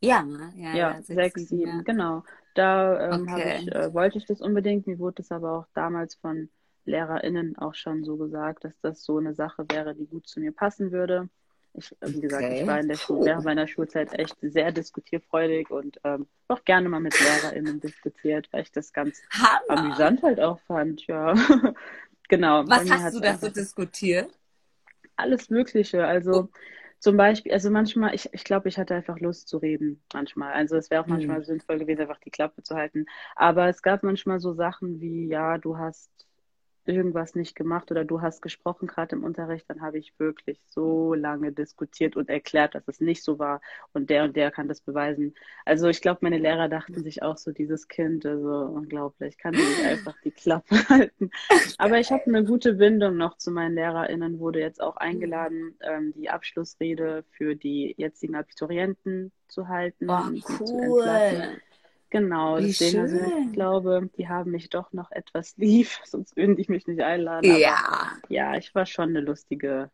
Ja, 0.00 0.26
ja, 0.54 0.68
ja, 0.70 0.74
ja 0.74 1.02
sechs, 1.02 1.48
sieben, 1.48 1.78
ja. 1.78 1.82
genau. 1.82 2.24
Da 2.54 3.10
ähm, 3.10 3.28
okay. 3.28 3.58
ich, 3.60 3.72
äh, 3.72 3.92
wollte 3.92 4.16
ich 4.16 4.24
das 4.24 4.40
unbedingt. 4.40 4.86
Mir 4.86 4.98
wurde 4.98 5.20
es 5.20 5.30
aber 5.30 5.58
auch 5.58 5.66
damals 5.74 6.14
von 6.14 6.48
LehrerInnen 6.86 7.56
auch 7.58 7.74
schon 7.74 8.04
so 8.04 8.16
gesagt, 8.16 8.64
dass 8.64 8.78
das 8.80 9.04
so 9.04 9.18
eine 9.18 9.34
Sache 9.34 9.64
wäre, 9.70 9.94
die 9.94 10.06
gut 10.06 10.26
zu 10.26 10.40
mir 10.40 10.52
passen 10.52 10.92
würde. 10.92 11.28
Ich, 11.76 11.94
wie 12.02 12.20
gesagt, 12.20 12.44
okay. 12.44 12.60
ich 12.60 12.66
war 12.68 12.78
in 12.78 12.88
der 12.88 12.96
Schule, 12.96 13.26
während 13.26 13.44
meiner 13.44 13.66
Schulzeit 13.66 14.16
echt 14.16 14.36
sehr 14.40 14.70
diskutierfreudig 14.70 15.70
und 15.70 15.98
ähm, 16.04 16.26
auch 16.46 16.64
gerne 16.64 16.88
mal 16.88 17.00
mit 17.00 17.18
LehrerInnen 17.18 17.80
diskutiert, 17.80 18.48
weil 18.52 18.62
ich 18.62 18.70
das 18.70 18.92
ganz 18.92 19.20
Hammer. 19.30 19.80
amüsant 19.80 20.22
halt 20.22 20.38
auch 20.40 20.60
fand, 20.60 21.04
ja. 21.08 21.34
genau. 22.28 22.62
Was 22.68 22.88
hast 22.88 23.16
du 23.16 23.20
da 23.20 23.36
so 23.36 23.48
diskutiert? 23.48 24.30
Alles 25.16 25.50
Mögliche. 25.50 26.06
Also 26.06 26.42
oh. 26.44 26.48
zum 27.00 27.16
Beispiel, 27.16 27.52
also 27.52 27.70
manchmal, 27.70 28.14
ich, 28.14 28.32
ich 28.32 28.44
glaube, 28.44 28.68
ich 28.68 28.78
hatte 28.78 28.94
einfach 28.94 29.18
Lust 29.18 29.48
zu 29.48 29.58
reden, 29.58 30.00
manchmal. 30.12 30.52
Also 30.52 30.76
es 30.76 30.90
wäre 30.90 31.02
auch 31.02 31.08
manchmal 31.08 31.40
mhm. 31.40 31.44
sinnvoll 31.44 31.78
gewesen, 31.80 32.02
einfach 32.02 32.20
die 32.20 32.30
Klappe 32.30 32.62
zu 32.62 32.76
halten. 32.76 33.06
Aber 33.34 33.68
es 33.68 33.82
gab 33.82 34.04
manchmal 34.04 34.38
so 34.38 34.52
Sachen 34.52 35.00
wie, 35.00 35.26
ja, 35.26 35.58
du 35.58 35.76
hast 35.76 36.08
irgendwas 36.86 37.34
nicht 37.34 37.54
gemacht 37.54 37.90
oder 37.90 38.04
du 38.04 38.20
hast 38.20 38.42
gesprochen 38.42 38.86
gerade 38.86 39.16
im 39.16 39.24
Unterricht, 39.24 39.68
dann 39.68 39.80
habe 39.80 39.98
ich 39.98 40.18
wirklich 40.18 40.60
so 40.66 41.14
lange 41.14 41.52
diskutiert 41.52 42.16
und 42.16 42.28
erklärt, 42.28 42.74
dass 42.74 42.86
es 42.88 43.00
nicht 43.00 43.22
so 43.22 43.38
war 43.38 43.60
und 43.92 44.10
der 44.10 44.24
und 44.24 44.36
der 44.36 44.50
kann 44.50 44.68
das 44.68 44.80
beweisen. 44.80 45.34
Also 45.64 45.88
ich 45.88 46.00
glaube, 46.00 46.20
meine 46.22 46.38
Lehrer 46.38 46.68
dachten 46.68 47.02
sich 47.02 47.22
auch 47.22 47.36
so, 47.36 47.52
dieses 47.52 47.88
Kind, 47.88 48.26
also 48.26 48.48
unglaublich, 48.48 49.38
kann 49.38 49.54
nicht 49.54 49.84
einfach 49.84 50.14
die 50.24 50.30
Klappe 50.30 50.76
halten. 50.88 51.30
Aber 51.78 51.98
ich 51.98 52.10
habe 52.12 52.24
eine 52.26 52.44
gute 52.44 52.74
Bindung 52.74 53.16
noch 53.16 53.36
zu 53.38 53.50
meinen 53.50 53.74
LehrerInnen, 53.74 54.38
wurde 54.38 54.60
jetzt 54.60 54.80
auch 54.80 54.96
eingeladen, 54.96 55.76
ähm, 55.80 56.12
die 56.14 56.30
Abschlussrede 56.30 57.24
für 57.30 57.56
die 57.56 57.94
jetzigen 57.96 58.34
Abiturienten 58.36 59.32
zu 59.48 59.68
halten. 59.68 60.10
Oh, 60.10 60.22
cool. 60.60 61.60
Genau, 62.14 62.58
Wie 62.58 62.66
deswegen, 62.68 63.00
also 63.00 63.16
ich 63.16 63.52
glaube, 63.54 64.08
die 64.16 64.28
haben 64.28 64.52
mich 64.52 64.70
doch 64.70 64.92
noch 64.92 65.10
etwas 65.10 65.56
lieb, 65.56 65.88
sonst 66.04 66.36
würden 66.36 66.54
die 66.54 66.66
mich 66.68 66.86
nicht 66.86 67.00
einladen. 67.00 67.50
Aber, 67.50 67.58
ja. 67.58 68.12
Ja, 68.28 68.56
ich 68.56 68.72
war 68.72 68.86
schon 68.86 69.08
eine 69.08 69.20
lustige, 69.20 69.90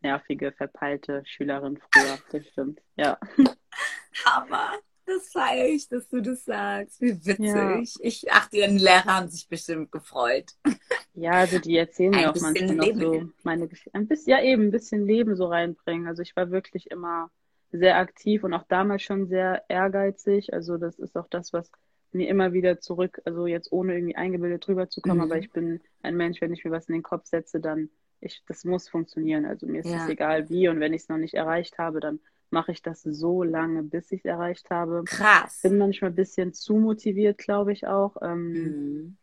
nervige, 0.00 0.52
verpeilte 0.52 1.22
Schülerin 1.26 1.78
früher, 1.92 2.18
das 2.32 2.46
stimmt. 2.46 2.80
Ja. 2.96 3.18
Hammer. 4.24 4.70
Das 5.04 5.28
feiere 5.30 5.68
ich, 5.68 5.86
dass 5.88 6.08
du 6.08 6.22
das 6.22 6.46
sagst. 6.46 7.02
Wie 7.02 7.12
witzig. 7.26 7.38
Ja. 7.38 7.82
Ich 8.00 8.32
achte, 8.32 8.56
die 8.56 8.78
Lehrer 8.78 9.04
haben 9.04 9.28
sich 9.28 9.46
bestimmt 9.46 9.92
gefreut. 9.92 10.52
Ja, 11.14 11.32
also 11.32 11.58
die 11.58 11.76
erzählen 11.76 12.12
mir 12.12 12.30
auch 12.30 12.40
manchmal 12.40 12.76
noch 12.76 12.94
so 12.94 13.28
meine 13.42 13.66
Geschichte. 13.66 13.92
Ein 13.92 14.06
bisschen, 14.06 14.30
ja 14.30 14.40
eben, 14.40 14.68
ein 14.68 14.70
bisschen 14.70 15.04
Leben 15.04 15.34
so 15.34 15.46
reinbringen. 15.46 16.06
Also 16.06 16.22
ich 16.22 16.36
war 16.36 16.52
wirklich 16.52 16.92
immer 16.92 17.28
sehr 17.70 17.98
aktiv 17.98 18.44
und 18.44 18.54
auch 18.54 18.64
damals 18.68 19.02
schon 19.02 19.26
sehr 19.26 19.64
ehrgeizig. 19.68 20.52
Also 20.52 20.78
das 20.78 20.98
ist 20.98 21.16
auch 21.16 21.28
das, 21.28 21.52
was 21.52 21.70
mir 22.12 22.28
immer 22.28 22.52
wieder 22.52 22.80
zurück, 22.80 23.20
also 23.24 23.46
jetzt 23.46 23.70
ohne 23.70 23.94
irgendwie 23.94 24.16
eingebildet 24.16 24.66
drüber 24.66 24.88
zu 24.88 25.00
kommen, 25.00 25.16
mhm. 25.16 25.24
aber 25.24 25.38
ich 25.38 25.50
bin 25.50 25.80
ein 26.02 26.16
Mensch, 26.16 26.40
wenn 26.40 26.52
ich 26.52 26.64
mir 26.64 26.70
was 26.70 26.88
in 26.88 26.94
den 26.94 27.02
Kopf 27.02 27.26
setze, 27.26 27.60
dann 27.60 27.90
ich, 28.20 28.42
das 28.48 28.64
muss 28.64 28.88
funktionieren. 28.88 29.44
Also 29.44 29.66
mir 29.66 29.80
ist 29.80 29.86
es 29.86 29.92
ja. 29.92 30.08
egal 30.08 30.48
wie 30.48 30.68
und 30.68 30.80
wenn 30.80 30.92
ich 30.92 31.02
es 31.02 31.08
noch 31.08 31.18
nicht 31.18 31.34
erreicht 31.34 31.78
habe, 31.78 32.00
dann 32.00 32.20
mache 32.50 32.72
ich 32.72 32.82
das 32.82 33.02
so 33.02 33.42
lange, 33.42 33.82
bis 33.82 34.10
ich 34.10 34.20
es 34.20 34.24
erreicht 34.24 34.70
habe. 34.70 35.04
Krass. 35.04 35.60
Bin 35.62 35.78
manchmal 35.78 36.10
ein 36.10 36.16
bisschen 36.16 36.52
zu 36.52 36.76
motiviert, 36.76 37.38
glaube 37.38 37.72
ich 37.72 37.86
auch. 37.86 38.16
Ähm, 38.22 38.52
mhm. 38.52 39.16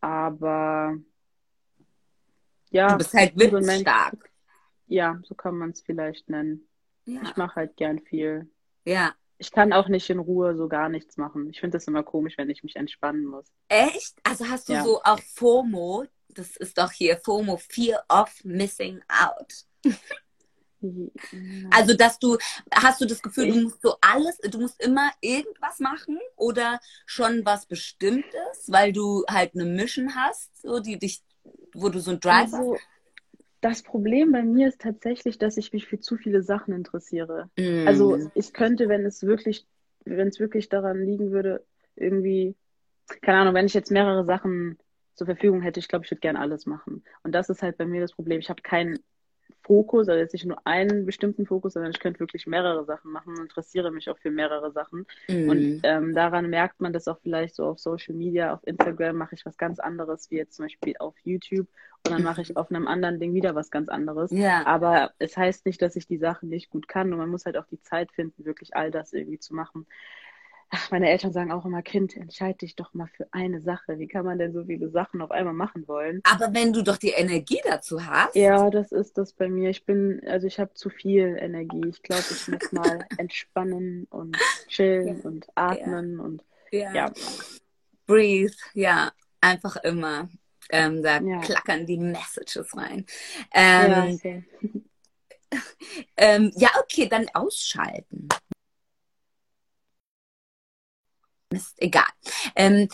Aber 0.00 0.98
ja, 2.70 2.88
du 2.88 2.98
bist 2.98 3.14
halt 3.14 3.38
wirklich 3.38 3.80
stark. 3.80 4.30
Ja, 4.86 5.20
so 5.22 5.34
kann 5.34 5.56
man 5.56 5.70
es 5.70 5.80
vielleicht 5.80 6.28
nennen. 6.28 6.68
Ja. 7.04 7.20
Ich 7.22 7.36
mache 7.36 7.56
halt 7.56 7.76
gern 7.76 8.00
viel. 8.00 8.50
Ja. 8.84 9.14
Ich 9.38 9.50
kann 9.50 9.72
auch 9.72 9.88
nicht 9.88 10.08
in 10.10 10.20
Ruhe 10.20 10.56
so 10.56 10.68
gar 10.68 10.88
nichts 10.88 11.16
machen. 11.16 11.50
Ich 11.50 11.60
finde 11.60 11.76
das 11.76 11.86
immer 11.86 12.02
komisch, 12.02 12.38
wenn 12.38 12.50
ich 12.50 12.62
mich 12.62 12.76
entspannen 12.76 13.26
muss. 13.26 13.46
Echt? 13.68 14.14
Also 14.22 14.48
hast 14.48 14.68
du 14.68 14.74
ja. 14.74 14.84
so 14.84 15.02
auch 15.02 15.18
FOMO? 15.18 16.04
Das 16.28 16.56
ist 16.56 16.78
doch 16.78 16.90
hier 16.92 17.18
FOMO, 17.18 17.56
Fear 17.56 18.04
of 18.08 18.32
Missing 18.44 19.02
Out. 19.08 19.64
Also, 21.70 21.94
dass 21.94 22.18
du, 22.18 22.36
hast 22.70 23.00
du 23.00 23.06
das 23.06 23.22
Gefühl, 23.22 23.48
du 23.48 23.60
musst 23.62 23.80
so 23.82 23.96
alles, 24.00 24.36
du 24.38 24.60
musst 24.60 24.82
immer 24.82 25.10
irgendwas 25.20 25.78
machen 25.78 26.18
oder 26.36 26.80
schon 27.06 27.44
was 27.44 27.66
Bestimmtes, 27.66 28.64
weil 28.66 28.92
du 28.92 29.24
halt 29.28 29.54
eine 29.54 29.64
Mission 29.64 30.14
hast, 30.14 30.50
so 30.60 30.80
die 30.80 30.98
dich, 30.98 31.22
wo 31.72 31.88
du 31.88 32.00
so 32.00 32.12
ein 32.12 32.20
Drive 32.20 32.52
also, 32.52 32.74
hast? 32.74 32.82
Das 33.64 33.82
Problem 33.82 34.30
bei 34.30 34.42
mir 34.42 34.68
ist 34.68 34.82
tatsächlich, 34.82 35.38
dass 35.38 35.56
ich 35.56 35.72
mich 35.72 35.86
für 35.86 35.98
zu 35.98 36.18
viele 36.18 36.42
Sachen 36.42 36.74
interessiere. 36.74 37.48
Mm. 37.56 37.88
Also 37.88 38.30
ich 38.34 38.52
könnte, 38.52 38.90
wenn 38.90 39.06
es 39.06 39.22
wirklich, 39.22 39.66
wenn 40.04 40.28
es 40.28 40.38
wirklich 40.38 40.68
daran 40.68 41.02
liegen 41.02 41.30
würde, 41.30 41.64
irgendwie, 41.96 42.56
keine 43.22 43.38
Ahnung, 43.38 43.54
wenn 43.54 43.64
ich 43.64 43.72
jetzt 43.72 43.90
mehrere 43.90 44.26
Sachen 44.26 44.76
zur 45.14 45.28
Verfügung 45.28 45.62
hätte, 45.62 45.80
ich 45.80 45.88
glaube, 45.88 46.04
ich 46.04 46.10
würde 46.10 46.20
gerne 46.20 46.40
alles 46.40 46.66
machen. 46.66 47.04
Und 47.22 47.34
das 47.34 47.48
ist 47.48 47.62
halt 47.62 47.78
bei 47.78 47.86
mir 47.86 48.02
das 48.02 48.12
Problem. 48.12 48.38
Ich 48.38 48.50
habe 48.50 48.60
keinen 48.60 48.98
Fokus, 49.62 50.08
also 50.08 50.20
jetzt 50.20 50.34
nicht 50.34 50.44
nur 50.44 50.58
einen 50.66 51.06
bestimmten 51.06 51.46
Fokus, 51.46 51.72
sondern 51.72 51.90
ich 51.90 51.98
könnte 51.98 52.20
wirklich 52.20 52.46
mehrere 52.46 52.84
Sachen 52.84 53.10
machen 53.10 53.30
und 53.30 53.40
interessiere 53.40 53.90
mich 53.90 54.10
auch 54.10 54.18
für 54.18 54.30
mehrere 54.30 54.72
Sachen. 54.72 55.06
Mhm. 55.28 55.48
Und 55.48 55.80
ähm, 55.84 56.14
daran 56.14 56.50
merkt 56.50 56.80
man 56.80 56.92
das 56.92 57.08
auch 57.08 57.18
vielleicht 57.22 57.54
so 57.54 57.64
auf 57.66 57.78
Social 57.78 58.14
Media, 58.14 58.52
auf 58.52 58.66
Instagram 58.66 59.16
mache 59.16 59.34
ich 59.34 59.46
was 59.46 59.56
ganz 59.56 59.78
anderes, 59.78 60.30
wie 60.30 60.36
jetzt 60.36 60.56
zum 60.56 60.66
Beispiel 60.66 60.94
auf 60.98 61.14
YouTube 61.24 61.66
und 62.06 62.12
dann 62.12 62.22
mache 62.22 62.42
ich 62.42 62.56
auf 62.56 62.70
einem 62.70 62.86
anderen 62.86 63.18
Ding 63.18 63.32
wieder 63.32 63.54
was 63.54 63.70
ganz 63.70 63.88
anderes. 63.88 64.30
Ja. 64.30 64.66
Aber 64.66 65.12
es 65.18 65.36
heißt 65.36 65.64
nicht, 65.64 65.80
dass 65.80 65.96
ich 65.96 66.06
die 66.06 66.18
Sachen 66.18 66.50
nicht 66.50 66.68
gut 66.68 66.86
kann 66.86 67.10
und 67.12 67.18
man 67.18 67.30
muss 67.30 67.46
halt 67.46 67.56
auch 67.56 67.66
die 67.66 67.80
Zeit 67.80 68.12
finden, 68.12 68.44
wirklich 68.44 68.76
all 68.76 68.90
das 68.90 69.14
irgendwie 69.14 69.38
zu 69.38 69.54
machen. 69.54 69.86
Ach, 70.70 70.90
meine 70.90 71.08
Eltern 71.08 71.32
sagen 71.32 71.52
auch 71.52 71.64
immer, 71.64 71.82
Kind, 71.82 72.16
entscheide 72.16 72.58
dich 72.58 72.76
doch 72.76 72.94
mal 72.94 73.08
für 73.16 73.26
eine 73.32 73.60
Sache. 73.60 73.98
Wie 73.98 74.08
kann 74.08 74.24
man 74.24 74.38
denn 74.38 74.52
so 74.52 74.64
viele 74.64 74.90
Sachen 74.90 75.22
auf 75.22 75.30
einmal 75.30 75.54
machen 75.54 75.86
wollen? 75.86 76.20
Aber 76.24 76.52
wenn 76.52 76.72
du 76.72 76.82
doch 76.82 76.96
die 76.96 77.10
Energie 77.10 77.60
dazu 77.64 78.04
hast. 78.04 78.34
Ja, 78.34 78.70
das 78.70 78.92
ist 78.92 79.16
das 79.18 79.32
bei 79.32 79.48
mir. 79.48 79.70
Ich 79.70 79.84
bin, 79.84 80.20
also 80.26 80.46
ich 80.46 80.58
habe 80.58 80.74
zu 80.74 80.90
viel 80.90 81.36
Energie. 81.38 81.88
Ich 81.88 82.02
glaube, 82.02 82.24
ich 82.30 82.48
muss 82.48 82.72
mal 82.72 83.06
entspannen 83.18 84.06
und 84.10 84.36
chillen 84.68 85.18
ja. 85.18 85.24
und 85.24 85.46
atmen 85.54 86.18
ja. 86.18 86.24
und 86.24 86.44
ja. 86.70 86.92
ja. 86.92 87.12
Breathe, 88.06 88.54
ja, 88.74 89.12
einfach 89.40 89.76
immer. 89.76 90.28
Ähm, 90.70 91.02
da 91.02 91.20
klackern 91.40 91.86
die 91.86 91.98
Messages 91.98 92.74
rein. 92.76 93.04
Ähm, 93.52 93.90
ja, 93.90 94.04
okay. 94.06 94.44
ähm, 96.16 96.52
ja, 96.56 96.70
okay, 96.80 97.08
dann 97.08 97.28
ausschalten. 97.34 98.28
Ist 101.54 101.74
egal. 101.78 102.04
Ähm, 102.56 102.88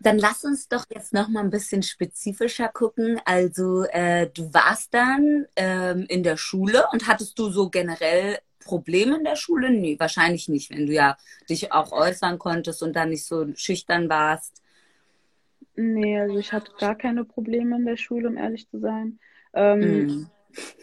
dann 0.00 0.18
lass 0.18 0.44
uns 0.44 0.68
doch 0.68 0.86
jetzt 0.92 1.12
noch 1.12 1.28
mal 1.28 1.40
ein 1.40 1.50
bisschen 1.50 1.82
spezifischer 1.82 2.68
gucken. 2.68 3.20
Also 3.24 3.84
äh, 3.84 4.28
du 4.32 4.52
warst 4.52 4.94
dann 4.94 5.46
ähm, 5.56 6.06
in 6.08 6.22
der 6.22 6.36
Schule 6.36 6.84
und 6.92 7.06
hattest 7.06 7.38
du 7.38 7.50
so 7.50 7.68
generell 7.70 8.38
Probleme 8.66 9.16
in 9.16 9.24
der 9.24 9.36
Schule? 9.36 9.70
Nee, 9.70 9.96
wahrscheinlich 9.98 10.48
nicht, 10.48 10.70
wenn 10.70 10.86
du 10.86 10.92
ja 10.92 11.16
dich 11.48 11.72
auch 11.72 11.92
äußern 11.92 12.38
konntest 12.38 12.82
und 12.82 12.94
dann 12.94 13.10
nicht 13.10 13.24
so 13.24 13.46
schüchtern 13.54 14.08
warst. 14.08 14.62
Nee, 15.76 16.18
also 16.18 16.38
ich 16.38 16.52
hatte 16.52 16.72
gar 16.78 16.96
keine 16.96 17.24
Probleme 17.24 17.76
in 17.76 17.86
der 17.86 17.96
Schule, 17.96 18.28
um 18.28 18.36
ehrlich 18.36 18.68
zu 18.68 18.80
sein. 18.80 19.18
Ähm, 19.54 20.06
mm. 20.06 20.30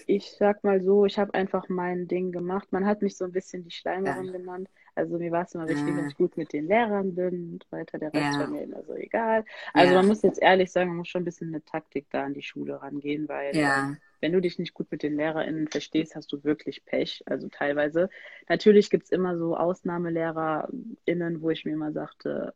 Ich 0.06 0.36
sag 0.38 0.64
mal 0.64 0.84
so, 0.84 1.06
ich 1.06 1.18
habe 1.18 1.34
einfach 1.34 1.68
mein 1.68 2.08
Ding 2.08 2.32
gemacht. 2.32 2.68
Man 2.72 2.86
hat 2.86 3.02
mich 3.02 3.18
so 3.18 3.26
ein 3.26 3.32
bisschen 3.32 3.64
die 3.64 3.72
Schleimerin 3.72 4.26
ja. 4.26 4.32
genannt. 4.32 4.70
Also 4.96 5.18
mir 5.18 5.32
war 5.32 5.44
es 5.44 5.56
immer 5.56 5.68
wichtig, 5.68 5.96
wenn 5.96 6.08
ich 6.08 6.16
gut 6.16 6.38
mit 6.38 6.54
den 6.54 6.68
Lehrern 6.68 7.16
bin 7.16 7.54
und 7.54 7.72
weiter. 7.72 7.98
Der 7.98 8.14
Rest 8.14 8.36
ja. 8.36 8.40
war 8.40 8.48
mir 8.48 8.64
immer 8.64 8.84
so 8.84 8.94
egal. 8.94 9.46
Also 9.74 9.94
ja. 9.94 10.00
man 10.00 10.08
muss 10.08 10.22
jetzt 10.22 10.42
ehrlich 10.42 10.72
sagen, 10.72 10.90
man 10.90 10.98
muss 10.98 11.08
schon 11.08 11.22
ein 11.22 11.26
bisschen 11.26 11.50
eine 11.50 11.64
Taktik 11.64 12.08
da 12.12 12.24
an 12.24 12.34
die 12.34 12.44
Schule 12.44 12.82
rangehen, 12.82 13.28
weil 13.28 13.56
ja. 13.56 13.86
Ähm, 13.86 13.98
wenn 14.22 14.32
du 14.32 14.40
dich 14.40 14.58
nicht 14.58 14.74
gut 14.74 14.90
mit 14.90 15.04
den 15.04 15.18
LehrerInnen 15.18 15.68
verstehst, 15.68 16.16
hast 16.16 16.32
du 16.32 16.46
wirklich 16.46 16.86
Pech. 16.86 17.24
Also 17.26 17.50
teilweise. 17.50 18.10
Natürlich 18.48 18.90
gibt 18.90 19.04
es 19.04 19.12
immer 19.12 19.38
so 19.38 19.58
AusnahmelehrerInnen, 19.58 21.42
wo 21.42 21.50
ich 21.50 21.66
mir 21.66 21.74
immer 21.74 21.92
sagte, 21.92 22.54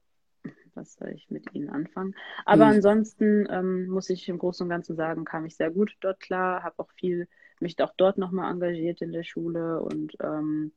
was 0.75 0.94
soll 0.94 1.10
ich 1.10 1.29
mit 1.29 1.53
ihnen 1.53 1.70
anfangen? 1.70 2.15
Aber 2.46 2.65
mhm. 2.67 2.72
ansonsten 2.74 3.48
ähm, 3.50 3.88
muss 3.88 4.10
ich 4.10 4.29
im 4.29 4.38
Großen 4.38 4.63
und 4.63 4.70
Ganzen 4.70 4.96
sagen, 4.96 5.25
kam 5.25 5.46
ich 5.46 5.58
sehr 5.58 5.72
gut 5.72 5.98
dort 6.00 6.22
klar, 6.22 6.63
habe 6.63 6.75
auch 6.77 6.91
viel 6.94 7.27
mich 7.60 7.82
auch 7.82 7.94
dort 7.98 8.17
nochmal 8.17 8.51
engagiert 8.51 9.01
in 9.01 9.12
der 9.12 9.24
Schule 9.24 9.82
und 9.82 10.15
ähm, 10.22 10.72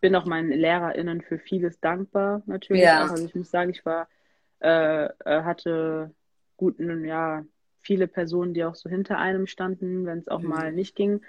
bin 0.00 0.14
auch 0.16 0.24
meinen 0.24 0.50
LehrerInnen 0.50 1.22
für 1.22 1.38
vieles 1.38 1.80
dankbar 1.80 2.42
natürlich. 2.46 2.84
Ja. 2.84 3.02
Also 3.02 3.24
ich 3.24 3.34
muss 3.34 3.50
sagen, 3.50 3.70
ich 3.70 3.84
war, 3.84 4.08
äh, 4.60 5.04
äh, 5.04 5.42
hatte 5.42 6.14
guten, 6.56 7.04
ja, 7.04 7.44
viele 7.78 8.06
Personen, 8.06 8.54
die 8.54 8.64
auch 8.64 8.74
so 8.74 8.90
hinter 8.90 9.18
einem 9.18 9.46
standen, 9.46 10.04
wenn 10.06 10.18
es 10.18 10.28
auch 10.28 10.40
mhm. 10.40 10.48
mal 10.48 10.72
nicht 10.72 10.94
ging. 10.94 11.22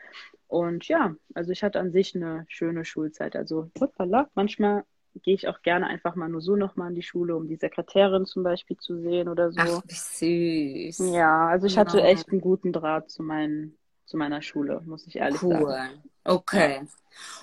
Und 0.48 0.88
ja, 0.88 1.16
also 1.34 1.52
ich 1.52 1.64
hatte 1.64 1.80
an 1.80 1.92
sich 1.92 2.14
eine 2.16 2.46
schöne 2.50 2.84
Schulzeit. 2.84 3.36
Also 3.36 3.72
hoppala, 3.80 4.28
manchmal 4.36 4.84
gehe 5.24 5.36
ich 5.36 5.48
auch 5.48 5.62
gerne 5.62 5.88
einfach 5.88 6.16
mal 6.16 6.30
nur 6.30 6.42
so 6.42 6.56
nochmal 6.56 6.90
in 6.90 6.96
die 6.96 7.04
Schule, 7.04 7.36
um 7.36 7.48
die 7.48 7.56
Sekretärin 7.56 8.26
zum 8.26 8.44
Beispiel 8.44 8.78
zu 8.78 8.98
sehen 9.00 9.28
oder 9.28 9.52
so. 9.52 9.60
Ach, 9.60 9.84
wie 9.88 10.92
süß. 10.92 11.14
Ja, 11.14 11.48
also 11.48 11.68
ich 11.68 11.78
hatte 11.78 12.02
echt 12.02 12.30
einen 12.30 12.42
guten 12.42 12.74
Draht 12.74 13.10
zu, 13.10 13.24
meinen, 13.24 13.78
zu 14.06 14.18
meiner 14.18 14.42
Schule, 14.42 14.82
muss 14.86 15.08
ich 15.08 15.18
ehrlich 15.18 15.42
cool. 15.44 15.62
sagen. 15.62 16.04
Okay. 16.24 16.82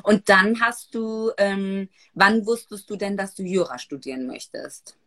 Und 0.02 0.28
dann 0.28 0.60
hast 0.60 0.94
du, 0.94 1.30
ähm, 1.36 1.88
wann 2.14 2.46
wusstest 2.46 2.88
du 2.90 2.96
denn, 2.96 3.16
dass 3.16 3.34
du 3.34 3.42
Jura 3.42 3.78
studieren 3.78 4.26
möchtest? 4.26 4.98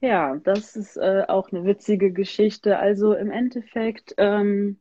Ja, 0.00 0.36
das 0.36 0.74
ist 0.74 0.96
äh, 0.96 1.24
auch 1.28 1.52
eine 1.52 1.64
witzige 1.64 2.12
Geschichte. 2.12 2.78
Also 2.78 3.14
im 3.14 3.30
Endeffekt, 3.30 4.14
ähm, 4.18 4.80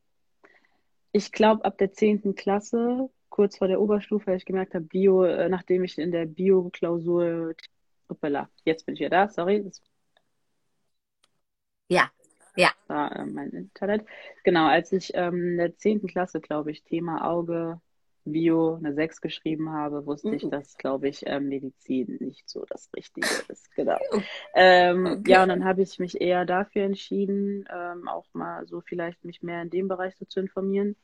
ich 1.12 1.32
glaube, 1.32 1.66
ab 1.66 1.78
der 1.78 1.92
10. 1.92 2.34
Klasse, 2.36 3.10
kurz 3.30 3.58
vor 3.58 3.68
der 3.68 3.80
Oberstufe, 3.80 4.34
ich 4.34 4.46
gemerkt 4.46 4.74
habe, 4.74 4.86
Bio, 4.86 5.24
äh, 5.24 5.48
nachdem 5.48 5.84
ich 5.84 5.98
in 6.00 6.12
der 6.12 6.26
Bio-Klausur, 6.26 7.54
hoppala, 8.10 8.50
jetzt 8.66 8.86
bin 8.86 8.96
ich 8.96 9.02
wieder 9.02 9.10
da, 9.10 9.30
sorry. 9.30 9.64
Das 9.64 9.82
ja, 11.88 12.10
ja. 12.56 12.72
War 12.88 13.16
äh, 13.16 13.26
mein 13.26 13.52
Internet. 13.52 14.06
Genau, 14.44 14.66
als 14.68 14.92
ich 14.92 15.12
ähm, 15.14 15.52
in 15.52 15.58
der 15.58 15.78
10. 15.78 16.08
Klasse, 16.08 16.42
glaube 16.42 16.72
ich, 16.72 16.84
Thema 16.84 17.28
Auge 17.30 17.80
Bio 18.26 18.76
eine 18.76 18.94
6 18.94 19.22
geschrieben 19.22 19.72
habe, 19.72 20.06
wusste 20.06 20.30
mhm. 20.30 20.34
ich, 20.36 20.50
dass, 20.50 20.78
glaube 20.78 21.08
ich, 21.08 21.26
äh, 21.26 21.40
Medizin 21.40 22.18
nicht 22.20 22.50
so 22.50 22.66
das 22.70 22.90
Richtige 22.96 23.28
ist. 23.48 23.74
Genau. 23.76 23.98
Ähm, 24.54 25.06
okay. 25.06 25.32
Ja, 25.32 25.44
und 25.44 25.50
dann 25.50 25.66
habe 25.66 25.82
ich 25.82 25.98
mich 26.00 26.20
eher 26.22 26.46
dafür 26.46 26.84
entschieden, 26.84 27.66
ähm, 27.74 28.08
auch 28.08 28.26
mal 28.34 28.68
so 28.68 28.82
vielleicht 28.82 29.24
mich 29.26 29.42
mehr 29.42 29.62
in 29.62 29.70
dem 29.70 29.88
Bereich 29.88 30.16
so 30.18 30.26
zu 30.26 30.40
informieren. 30.40 30.96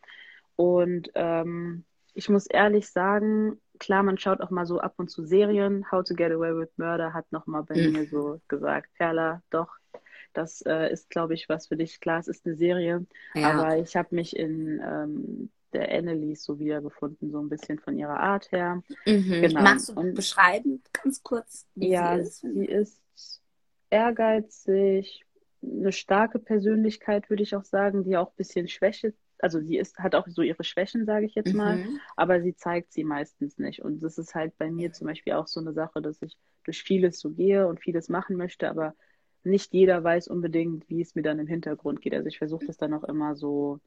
Und 0.56 1.12
ähm, 1.16 1.86
ich 2.14 2.30
muss 2.30 2.48
ehrlich 2.48 2.90
sagen, 2.90 3.60
klar, 3.80 4.04
man 4.04 4.18
schaut 4.18 4.42
auch 4.42 4.50
mal 4.50 4.66
so 4.66 4.80
ab 4.80 4.96
und 4.98 5.10
zu 5.10 5.24
Serien. 5.24 5.90
How 5.92 6.04
to 6.04 6.16
Get 6.16 6.32
Away 6.32 6.56
with 6.56 6.78
Murder 6.78 7.14
hat 7.14 7.32
nochmal 7.32 7.64
bei 7.64 7.76
mhm. 7.76 7.94
mir 7.94 8.08
so 8.08 8.42
gesagt, 8.48 8.90
Perla, 8.98 9.42
doch, 9.50 9.70
das 10.34 10.62
äh, 10.62 10.92
ist, 10.92 11.10
glaube 11.10 11.34
ich, 11.34 11.50
was 11.50 11.68
für 11.68 11.78
dich. 11.78 12.00
Klar, 12.00 12.20
es 12.20 12.28
ist 12.28 12.46
eine 12.46 12.56
Serie, 12.56 13.06
ja. 13.34 13.52
aber 13.52 13.78
ich 13.78 13.96
habe 13.96 14.14
mich 14.16 14.36
in 14.36 14.82
ähm, 14.84 15.50
der 15.74 15.92
Annelies 15.92 16.44
so 16.44 16.60
wiedergefunden, 16.60 17.32
so 17.32 17.40
ein 17.40 17.50
bisschen 17.50 17.80
von 17.80 17.98
ihrer 17.98 18.20
Art 18.20 18.52
her. 18.52 18.82
Mhm. 19.06 19.42
Genau. 19.42 19.62
Magst 19.62 19.90
du 19.90 19.94
und, 19.94 20.14
beschreiben, 20.14 20.82
ganz 20.92 21.22
kurz? 21.24 21.68
ja, 21.76 22.16
sie 22.16 22.22
ist? 22.22 22.42
sie 22.42 22.66
ist 22.66 23.02
ehrgeizig, 23.90 25.26
eine 25.62 25.92
starke 25.92 26.40
Persönlichkeit, 26.40 27.30
würde 27.30 27.44
ich 27.44 27.56
auch 27.56 27.64
sagen, 27.64 28.04
die 28.04 28.18
auch 28.18 28.30
ein 28.30 28.38
bisschen 28.38 28.68
Schwäche, 28.68 29.14
also 29.40 29.60
sie 29.60 29.78
ist, 29.78 29.98
hat 30.00 30.16
auch 30.16 30.28
so 30.28 30.42
ihre 30.42 30.64
Schwächen, 30.64 31.06
sage 31.06 31.26
ich 31.26 31.36
jetzt 31.36 31.54
mal, 31.54 31.78
mhm. 31.78 32.00
aber 32.16 32.42
sie 32.42 32.56
zeigt 32.56 32.92
sie 32.94 33.04
meistens 33.04 33.58
nicht. 33.58 33.82
Und 33.82 34.02
das 34.02 34.18
ist 34.18 34.36
halt 34.36 34.58
bei 34.58 34.72
mir 34.72 34.94
zum 34.94 35.08
Beispiel 35.08 35.34
auch 35.34 35.48
so 35.48 35.60
eine 35.60 35.74
Sache, 35.74 36.02
dass 36.02 36.22
ich 36.22 36.38
durch 36.64 36.84
vieles 36.84 37.20
so 37.20 37.32
gehe 37.32 37.68
und 37.68 37.80
vieles 37.80 38.10
machen 38.10 38.36
möchte, 38.36 38.70
aber 38.70 38.96
nicht 39.44 39.74
jeder 39.74 40.04
weiß 40.04 40.28
unbedingt, 40.28 40.90
wie 40.90 41.02
es 41.02 41.16
mir 41.16 41.22
dann 41.22 41.40
im 41.40 41.48
Hintergrund 41.48 42.02
geht. 42.02 42.14
Also 42.14 42.28
ich 42.28 42.38
versuche 42.38 42.66
das 42.66 42.78
dann 42.78 42.94
auch 42.94 43.04
immer 43.04 43.36
so 43.36 43.80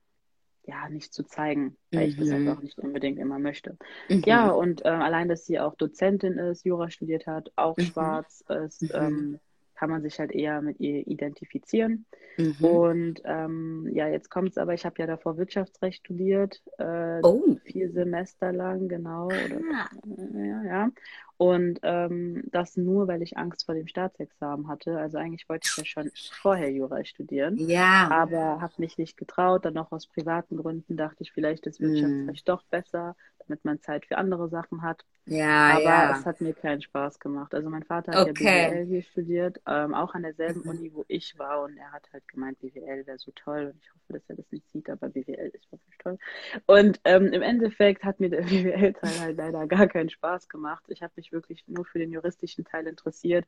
ja, 0.65 0.89
nicht 0.89 1.13
zu 1.13 1.25
zeigen, 1.25 1.77
weil 1.91 2.05
mhm. 2.05 2.09
ich 2.09 2.17
das 2.17 2.29
mhm. 2.29 2.35
einfach 2.35 2.63
nicht 2.63 2.79
unbedingt 2.79 3.19
immer 3.19 3.39
möchte. 3.39 3.77
Mhm. 4.09 4.23
Ja, 4.27 4.51
und 4.51 4.85
äh, 4.85 4.89
allein, 4.89 5.29
dass 5.29 5.47
sie 5.47 5.59
auch 5.59 5.75
Dozentin 5.75 6.39
ist, 6.39 6.65
Jura 6.65 6.91
studiert 6.91 7.27
hat, 7.27 7.51
auch 7.57 7.77
mhm. 7.77 7.83
schwarz 7.83 8.45
ist, 8.49 8.83
mhm. 8.83 8.91
ähm, 8.95 9.41
kann 9.81 9.89
man 9.89 10.03
sich 10.03 10.19
halt 10.19 10.31
eher 10.33 10.61
mit 10.61 10.79
ihr 10.79 11.07
identifizieren. 11.07 12.05
Mhm. 12.37 12.65
Und 12.65 13.23
ähm, 13.25 13.89
ja, 13.91 14.09
jetzt 14.09 14.29
kommt 14.29 14.51
es 14.51 14.59
aber, 14.59 14.75
ich 14.75 14.85
habe 14.85 14.97
ja 14.99 15.07
davor 15.07 15.39
Wirtschaftsrecht 15.39 16.05
studiert, 16.05 16.63
äh, 16.77 17.21
oh. 17.23 17.57
vier 17.65 17.91
Semester 17.91 18.53
lang, 18.53 18.89
genau. 18.89 19.29
Oder, 19.29 19.59
ah. 19.75 19.89
ja, 20.35 20.63
ja. 20.65 20.91
Und 21.39 21.81
ähm, 21.83 22.43
das 22.53 22.77
nur, 22.77 23.09
weil 23.09 23.23
ich 23.23 23.39
Angst 23.39 23.65
vor 23.65 23.75
dem 23.75 23.87
Staatsexamen 23.87 24.69
hatte. 24.69 24.99
Also 24.99 25.17
eigentlich 25.17 25.49
wollte 25.49 25.67
ich 25.67 25.79
ja 25.79 25.87
schon 25.87 26.11
vorher 26.43 26.71
Jura 26.71 27.03
studieren. 27.07 27.57
Ja. 27.57 28.11
Aber 28.11 28.61
habe 28.61 28.75
mich 28.77 28.99
nicht 28.99 29.17
getraut. 29.17 29.65
Dann 29.65 29.73
noch 29.73 29.93
aus 29.93 30.07
privaten 30.07 30.59
Gründen 30.59 30.99
dachte 30.99 31.23
ich, 31.23 31.33
vielleicht 31.33 31.67
ist 31.67 31.81
Wirtschaftsrecht 31.81 32.43
mm. 32.43 32.45
doch 32.45 32.63
besser, 32.65 33.17
damit 33.51 33.65
man 33.65 33.81
Zeit 33.81 34.07
für 34.07 34.17
andere 34.17 34.49
Sachen 34.49 34.83
hat. 34.83 35.05
Ja, 35.27 35.73
Aber 35.73 35.83
ja. 35.83 36.17
es 36.17 36.25
hat 36.25 36.41
mir 36.41 36.55
keinen 36.55 36.81
Spaß 36.83 37.19
gemacht. 37.19 37.53
Also 37.53 37.69
mein 37.69 37.83
Vater 37.83 38.13
hat 38.13 38.29
okay. 38.29 38.65
ja 38.65 38.71
BWL 38.71 38.87
hier 38.87 39.03
studiert, 39.03 39.61
ähm, 39.67 39.93
auch 39.93 40.15
an 40.15 40.23
derselben 40.23 40.63
mhm. 40.63 40.71
Uni, 40.71 40.91
wo 40.95 41.05
ich 41.09 41.39
war. 41.39 41.63
Und 41.65 41.77
er 41.77 41.93
hat 41.93 42.09
halt 42.13 42.27
gemeint, 42.29 42.59
BWL 42.61 43.07
wäre 43.07 43.19
so 43.19 43.33
toll. 43.35 43.73
Und 43.73 43.81
ich 43.83 43.91
hoffe, 43.93 44.13
dass 44.15 44.23
er 44.29 44.37
das 44.37 44.51
nicht 44.51 44.71
sieht, 44.71 44.89
aber 44.89 45.09
BWL 45.09 45.51
ist 45.53 45.71
wirklich 45.71 45.99
toll. 45.99 46.19
Und 46.67 47.01
ähm, 47.05 47.27
im 47.33 47.43
Endeffekt 47.43 48.05
hat 48.05 48.21
mir 48.21 48.31
der 48.31 48.43
BWL-Teil 48.43 49.21
halt 49.21 49.37
leider 49.37 49.67
gar 49.67 49.89
keinen 49.89 50.11
Spaß 50.11 50.49
gemacht. 50.49 50.85
Ich 50.89 51.03
habe 51.03 51.13
mich 51.17 51.33
wirklich 51.33 51.65
nur 51.67 51.85
für 51.85 51.99
den 51.99 52.13
juristischen 52.13 52.65
Teil 52.65 52.87
interessiert 52.87 53.47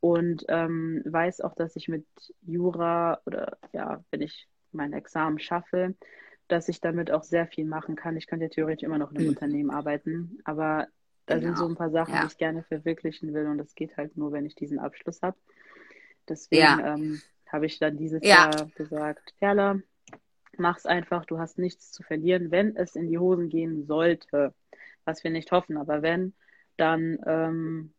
und 0.00 0.44
ähm, 0.48 1.02
weiß 1.04 1.40
auch, 1.40 1.54
dass 1.54 1.76
ich 1.76 1.88
mit 1.88 2.06
Jura 2.42 3.20
oder 3.24 3.56
ja, 3.72 4.04
wenn 4.10 4.20
ich 4.20 4.48
mein 4.72 4.92
Examen 4.92 5.38
schaffe, 5.38 5.94
dass 6.48 6.68
ich 6.68 6.80
damit 6.80 7.10
auch 7.10 7.22
sehr 7.22 7.46
viel 7.46 7.64
machen 7.64 7.96
kann. 7.96 8.16
Ich 8.16 8.26
könnte 8.26 8.46
ja 8.46 8.50
theoretisch 8.50 8.84
immer 8.84 8.98
noch 8.98 9.10
in 9.10 9.18
einem 9.18 9.26
mhm. 9.26 9.32
Unternehmen 9.32 9.70
arbeiten, 9.70 10.38
aber 10.44 10.88
da 11.26 11.38
genau. 11.38 11.48
sind 11.48 11.58
so 11.58 11.66
ein 11.66 11.76
paar 11.76 11.90
Sachen, 11.90 12.14
ja. 12.14 12.20
die 12.20 12.26
ich 12.26 12.38
gerne 12.38 12.62
verwirklichen 12.62 13.32
will 13.32 13.46
und 13.46 13.58
das 13.58 13.74
geht 13.74 13.96
halt 13.96 14.16
nur, 14.16 14.32
wenn 14.32 14.44
ich 14.44 14.54
diesen 14.54 14.78
Abschluss 14.78 15.22
habe. 15.22 15.36
Deswegen 16.28 16.62
ja. 16.62 16.94
ähm, 16.94 17.20
habe 17.50 17.66
ich 17.66 17.78
dann 17.78 17.96
dieses 17.96 18.22
ja. 18.22 18.50
Jahr 18.50 18.68
gesagt, 18.74 19.34
Perla, 19.38 19.80
mach's 20.56 20.86
einfach, 20.86 21.24
du 21.24 21.38
hast 21.38 21.58
nichts 21.58 21.92
zu 21.92 22.02
verlieren, 22.02 22.50
wenn 22.50 22.76
es 22.76 22.94
in 22.96 23.08
die 23.08 23.18
Hosen 23.18 23.48
gehen 23.48 23.86
sollte, 23.86 24.54
was 25.04 25.24
wir 25.24 25.30
nicht 25.30 25.50
hoffen, 25.52 25.76
aber 25.76 26.02
wenn, 26.02 26.34
dann 26.76 27.18
ähm, 27.26 27.94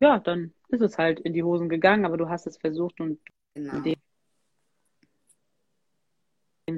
ja, 0.00 0.18
dann 0.18 0.52
ist 0.68 0.82
es 0.82 0.98
halt 0.98 1.20
in 1.20 1.32
die 1.32 1.42
Hosen 1.42 1.68
gegangen, 1.68 2.04
aber 2.04 2.16
du 2.16 2.28
hast 2.28 2.46
es 2.46 2.58
versucht 2.58 3.00
und 3.00 3.18
genau. 3.54 3.76
in 3.76 3.82
dem 3.82 3.96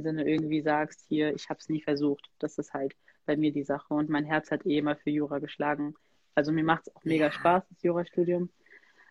Sinne 0.03 0.29
irgendwie 0.29 0.63
sagst, 0.63 1.05
hier, 1.09 1.35
ich 1.35 1.49
habe 1.49 1.61
es 1.61 1.69
nie 1.69 1.83
versucht. 1.83 2.29
Das 2.39 2.59
ist 2.59 2.73
halt 2.73 2.95
bei 3.27 3.37
mir 3.37 3.53
die 3.53 3.65
Sache. 3.65 3.95
Und 3.95 4.09
mein 4.09 4.25
Herz 4.25 4.51
hat 4.51 4.67
eh 4.67 4.79
immer 4.79 4.97
für 4.97 5.11
Jura 5.11 5.39
geschlagen. 5.39 5.95
Also 6.35 6.53
mir 6.53 6.65
macht 6.65 6.87
es 6.87 6.97
auch 6.97 7.05
mega 7.05 7.27
ja. 7.27 7.33
Spaß, 7.33 7.65
das 7.69 7.83
Jurastudium. 7.83 8.51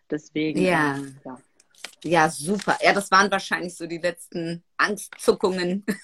Deswegen, 0.10 0.62
ja. 0.62 0.96
Ähm, 0.96 1.18
ja. 1.26 1.38
Ja, 2.04 2.30
super. 2.30 2.78
Ja, 2.82 2.94
das 2.94 3.10
waren 3.12 3.30
wahrscheinlich 3.32 3.76
so 3.76 3.88
die 3.88 3.98
letzten 3.98 4.64
Angstzuckungen. 4.78 5.86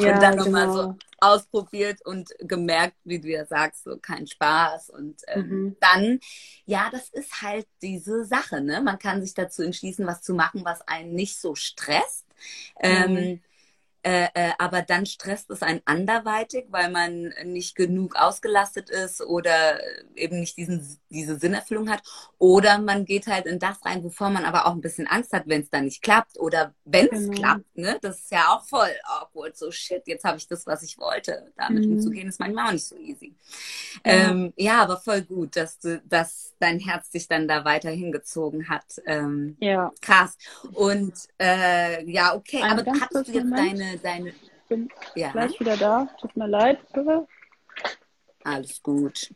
Ja, 0.00 0.14
und 0.14 0.22
dann 0.22 0.36
nochmal 0.36 0.66
genau. 0.66 0.82
so 0.82 0.96
ausprobiert 1.20 2.04
und 2.04 2.28
gemerkt, 2.40 2.96
wie 3.04 3.20
du 3.20 3.28
ja 3.28 3.44
sagst, 3.44 3.84
so 3.84 3.96
kein 3.98 4.26
Spaß. 4.26 4.90
Und 4.90 5.20
ähm, 5.28 5.48
mhm. 5.48 5.76
dann, 5.78 6.20
ja, 6.64 6.88
das 6.90 7.10
ist 7.10 7.42
halt 7.42 7.68
diese 7.80 8.24
Sache, 8.24 8.60
ne? 8.60 8.80
Man 8.80 8.98
kann 8.98 9.22
sich 9.22 9.34
dazu 9.34 9.62
entschließen, 9.62 10.04
was 10.04 10.22
zu 10.22 10.34
machen, 10.34 10.64
was 10.64 10.80
einen 10.88 11.14
nicht 11.14 11.38
so 11.38 11.54
stresst. 11.54 12.26
Mhm. 12.82 12.90
Ähm, 12.90 13.42
äh, 14.04 14.28
äh, 14.34 14.52
aber 14.58 14.82
dann 14.82 15.06
stresst 15.06 15.50
es 15.50 15.62
einen 15.62 15.80
anderweitig, 15.86 16.66
weil 16.68 16.90
man 16.90 17.32
nicht 17.44 17.74
genug 17.74 18.16
ausgelastet 18.16 18.90
ist 18.90 19.22
oder 19.22 19.80
eben 20.14 20.40
nicht 20.40 20.58
diesen, 20.58 20.98
diese 21.08 21.38
Sinnerfüllung 21.38 21.88
hat. 21.88 22.02
Oder 22.36 22.78
man 22.78 23.06
geht 23.06 23.26
halt 23.26 23.46
in 23.46 23.58
das 23.58 23.82
rein, 23.82 24.04
wovor 24.04 24.28
man 24.28 24.44
aber 24.44 24.66
auch 24.66 24.72
ein 24.72 24.82
bisschen 24.82 25.06
Angst 25.06 25.32
hat, 25.32 25.44
wenn 25.46 25.62
es 25.62 25.70
dann 25.70 25.86
nicht 25.86 26.02
klappt. 26.02 26.38
Oder 26.38 26.74
wenn 26.84 27.06
es 27.06 27.24
genau. 27.24 27.32
klappt, 27.32 27.78
ne? 27.78 27.98
Das 28.02 28.18
ist 28.18 28.30
ja 28.30 28.48
auch 28.48 28.64
voll 28.66 28.94
awkward. 29.04 29.56
So 29.56 29.70
shit, 29.70 30.02
jetzt 30.06 30.24
habe 30.24 30.36
ich 30.36 30.46
das, 30.48 30.66
was 30.66 30.82
ich 30.82 30.98
wollte. 30.98 31.50
Damit 31.56 31.86
mhm. 31.86 31.94
umzugehen, 31.94 32.28
ist 32.28 32.40
manchmal 32.40 32.68
auch 32.68 32.72
nicht 32.72 32.86
so 32.86 32.96
easy. 32.96 33.34
Ja. 34.04 34.12
Ähm, 34.12 34.52
ja, 34.56 34.82
aber 34.82 34.98
voll 34.98 35.22
gut, 35.22 35.56
dass 35.56 35.78
du, 35.78 36.02
dass 36.04 36.54
dein 36.58 36.78
Herz 36.78 37.10
dich 37.10 37.26
dann 37.26 37.48
da 37.48 37.64
weiter 37.64 37.90
hingezogen 37.90 38.68
hat. 38.68 39.00
Ähm, 39.06 39.56
ja. 39.60 39.92
Krass. 40.00 40.36
Und 40.72 41.14
äh, 41.38 42.04
ja, 42.10 42.34
okay, 42.34 42.62
Ein 42.62 42.80
aber 42.80 43.00
hattest 43.00 43.28
du 43.28 43.32
jetzt 43.32 43.44
Moment. 43.44 43.93
Deine, 43.98 44.30
Ich 44.30 44.68
bin 44.68 44.88
ja. 45.14 45.30
gleich 45.32 45.58
wieder 45.60 45.76
da. 45.76 46.08
Tut 46.20 46.36
mir 46.36 46.48
leid, 46.48 46.80
bitte. 46.92 47.26
Alles 48.44 48.82
gut. 48.82 49.30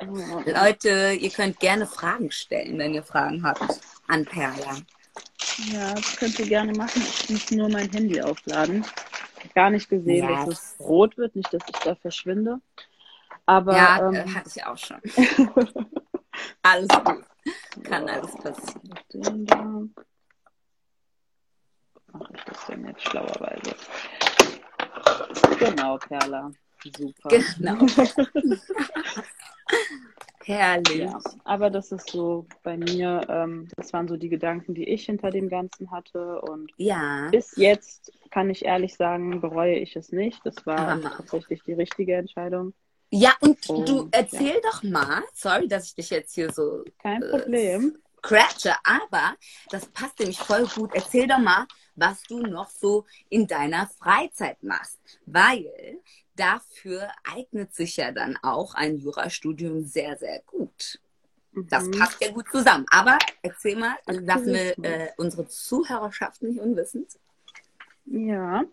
Leute, 0.00 1.16
ihr 1.18 1.30
könnt 1.30 1.60
gerne 1.60 1.86
Fragen 1.86 2.30
stellen, 2.30 2.78
wenn 2.78 2.94
ihr 2.94 3.02
Fragen 3.02 3.42
habt 3.44 3.80
an 4.08 4.24
Perla. 4.24 4.76
Ja, 5.72 5.94
das 5.94 6.16
könnt 6.16 6.38
ihr 6.38 6.46
gerne 6.46 6.72
machen. 6.72 7.02
Ich 7.02 7.30
muss 7.30 7.50
nur 7.50 7.68
mein 7.68 7.90
Handy 7.90 8.20
aufladen. 8.20 8.84
Gar 9.54 9.70
nicht 9.70 9.88
gesehen, 9.88 10.28
yes. 10.28 10.46
dass 10.46 10.74
es 10.74 10.80
rot 10.80 11.16
wird, 11.16 11.36
nicht, 11.36 11.52
dass 11.52 11.62
ich 11.68 11.78
da 11.80 11.94
verschwinde. 11.94 12.60
Aber 13.46 13.76
ja, 13.76 14.08
ähm, 14.08 14.34
hatte 14.34 14.50
ich 14.54 14.64
auch 14.64 14.76
schon. 14.76 15.00
alles 16.62 16.88
gut. 16.88 17.24
Kann 17.84 18.06
ja. 18.06 18.14
alles 18.14 18.32
passieren. 18.36 19.94
Mache 22.18 22.32
ich 22.34 22.44
das 22.44 22.66
denn 22.66 22.86
jetzt 22.86 23.02
schlauerweise? 23.02 23.74
Genau, 25.58 25.98
Perla. 25.98 26.50
Super. 26.96 27.28
Genau. 27.28 27.86
Herrlich. 30.44 31.00
Ja, 31.00 31.20
aber 31.44 31.68
das 31.68 31.92
ist 31.92 32.08
so 32.10 32.46
bei 32.62 32.78
mir, 32.78 33.26
ähm, 33.28 33.68
das 33.76 33.92
waren 33.92 34.08
so 34.08 34.16
die 34.16 34.30
Gedanken, 34.30 34.74
die 34.74 34.88
ich 34.88 35.04
hinter 35.04 35.30
dem 35.30 35.50
Ganzen 35.50 35.90
hatte. 35.90 36.40
Und 36.40 36.72
ja. 36.78 37.28
bis 37.30 37.54
jetzt 37.56 38.12
kann 38.30 38.48
ich 38.48 38.64
ehrlich 38.64 38.96
sagen, 38.96 39.42
bereue 39.42 39.76
ich 39.76 39.94
es 39.96 40.10
nicht. 40.10 40.40
Das 40.44 40.64
war 40.64 41.00
tatsächlich 41.02 41.62
die 41.64 41.74
richtige 41.74 42.14
Entscheidung. 42.16 42.72
Ja, 43.10 43.34
und, 43.40 43.68
und 43.68 43.88
du 43.88 44.08
erzähl 44.10 44.54
ja. 44.54 44.60
doch 44.62 44.82
mal, 44.82 45.22
sorry, 45.34 45.68
dass 45.68 45.88
ich 45.88 45.94
dich 45.94 46.10
jetzt 46.10 46.34
hier 46.34 46.50
so. 46.50 46.84
Kein 46.98 47.20
Problem. 47.20 47.96
Äh, 47.96 47.98
scratche, 48.18 48.74
aber 48.84 49.34
das 49.70 49.86
passt 49.86 50.18
nämlich 50.18 50.38
voll 50.38 50.66
gut. 50.74 50.90
Erzähl 50.94 51.26
doch 51.26 51.38
mal, 51.38 51.66
was 51.98 52.22
du 52.22 52.40
noch 52.40 52.70
so 52.70 53.04
in 53.28 53.46
deiner 53.46 53.88
Freizeit 53.98 54.62
machst. 54.62 54.98
Weil 55.26 55.66
dafür 56.36 57.08
eignet 57.24 57.74
sich 57.74 57.96
ja 57.96 58.12
dann 58.12 58.38
auch 58.42 58.74
ein 58.74 58.98
Jurastudium 58.98 59.84
sehr, 59.84 60.16
sehr 60.16 60.40
gut. 60.46 61.00
Das 61.52 61.84
mhm. 61.84 61.92
passt 61.92 62.22
ja 62.22 62.30
gut 62.30 62.48
zusammen. 62.50 62.86
Aber 62.90 63.18
erzähl 63.42 63.76
mal, 63.76 63.96
lassen 64.06 64.54
wir 64.54 64.78
äh, 64.84 65.08
unsere 65.16 65.46
Zuhörerschaft 65.48 66.42
nicht 66.42 66.60
unwissend. 66.60 67.18
Ja, 68.06 68.64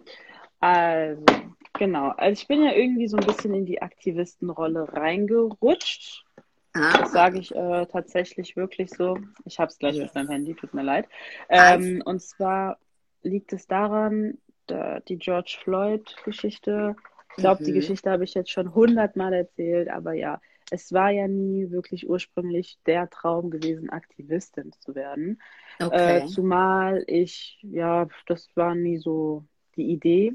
also 0.60 1.26
genau. 1.74 2.10
Also 2.10 2.42
ich 2.42 2.48
bin 2.48 2.64
ja 2.64 2.74
irgendwie 2.74 3.08
so 3.08 3.18
ein 3.18 3.26
bisschen 3.26 3.54
in 3.54 3.66
die 3.66 3.82
Aktivistenrolle 3.82 4.94
reingerutscht. 4.94 6.26
Ah. 6.74 6.98
Das 6.98 7.12
sage 7.12 7.40
ich 7.40 7.56
äh, 7.56 7.86
tatsächlich 7.86 8.56
wirklich 8.56 8.92
so. 8.92 9.18
Ich 9.46 9.60
habe 9.60 9.72
es 9.72 9.78
gleich 9.78 9.98
mit 9.98 10.14
meinem 10.14 10.30
Handy, 10.30 10.56
tut 10.56 10.74
mir 10.74 10.84
leid. 10.84 11.08
Ähm, 11.50 12.02
und 12.06 12.22
zwar 12.22 12.78
liegt 13.26 13.54
es 13.54 13.68
daran, 13.68 14.38
die 14.70 15.18
George 15.18 15.58
Floyd-Geschichte 15.62 16.96
ich 17.38 17.42
glaube, 17.42 17.62
mhm. 17.62 17.66
die 17.66 17.74
Geschichte 17.74 18.10
habe 18.10 18.24
ich 18.24 18.34
jetzt 18.34 18.52
schon 18.52 18.74
hundertmal 18.74 19.34
erzählt, 19.34 19.90
aber 19.90 20.14
ja, 20.14 20.40
es 20.72 20.94
war 20.94 21.12
ja 21.12 21.28
nie 21.28 21.70
wirklich 21.70 22.10
ursprünglich 22.10 22.80
der 22.86 23.10
Traum 23.10 23.50
gewesen, 23.50 23.90
Aktivistin 23.90 24.72
zu 24.80 24.96
werden. 24.96 25.42
Okay. 25.82 26.20
Äh, 26.20 26.26
zumal 26.28 27.04
ich, 27.08 27.60
ja, 27.62 28.08
das 28.26 28.50
war 28.56 28.74
nie 28.74 28.98
so 28.98 29.46
die 29.76 29.92
Idee. 29.92 30.34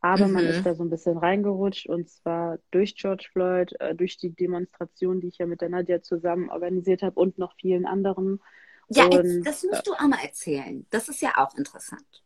Aber 0.00 0.26
mhm. 0.26 0.32
man 0.34 0.46
ist 0.46 0.64
da 0.64 0.74
so 0.74 0.82
ein 0.82 0.90
bisschen 0.90 1.18
reingerutscht 1.18 1.86
und 1.86 2.08
zwar 2.08 2.58
durch 2.70 2.96
George 2.96 3.28
Floyd, 3.32 3.74
äh, 3.80 3.94
durch 3.94 4.16
die 4.16 4.30
Demonstration, 4.30 5.20
die 5.20 5.28
ich 5.28 5.38
ja 5.38 5.46
mit 5.46 5.60
der 5.60 5.68
Nadja 5.68 6.02
zusammen 6.02 6.50
organisiert 6.50 7.02
habe 7.02 7.20
und 7.20 7.38
noch 7.38 7.54
vielen 7.54 7.86
anderen. 7.86 8.40
Ja, 8.88 9.04
und, 9.04 9.44
das 9.44 9.62
musst 9.62 9.86
du 9.86 9.92
auch 9.92 10.08
mal 10.08 10.22
erzählen. 10.22 10.84
Das 10.90 11.08
ist 11.08 11.20
ja 11.20 11.34
auch 11.36 11.54
interessant 11.56 12.22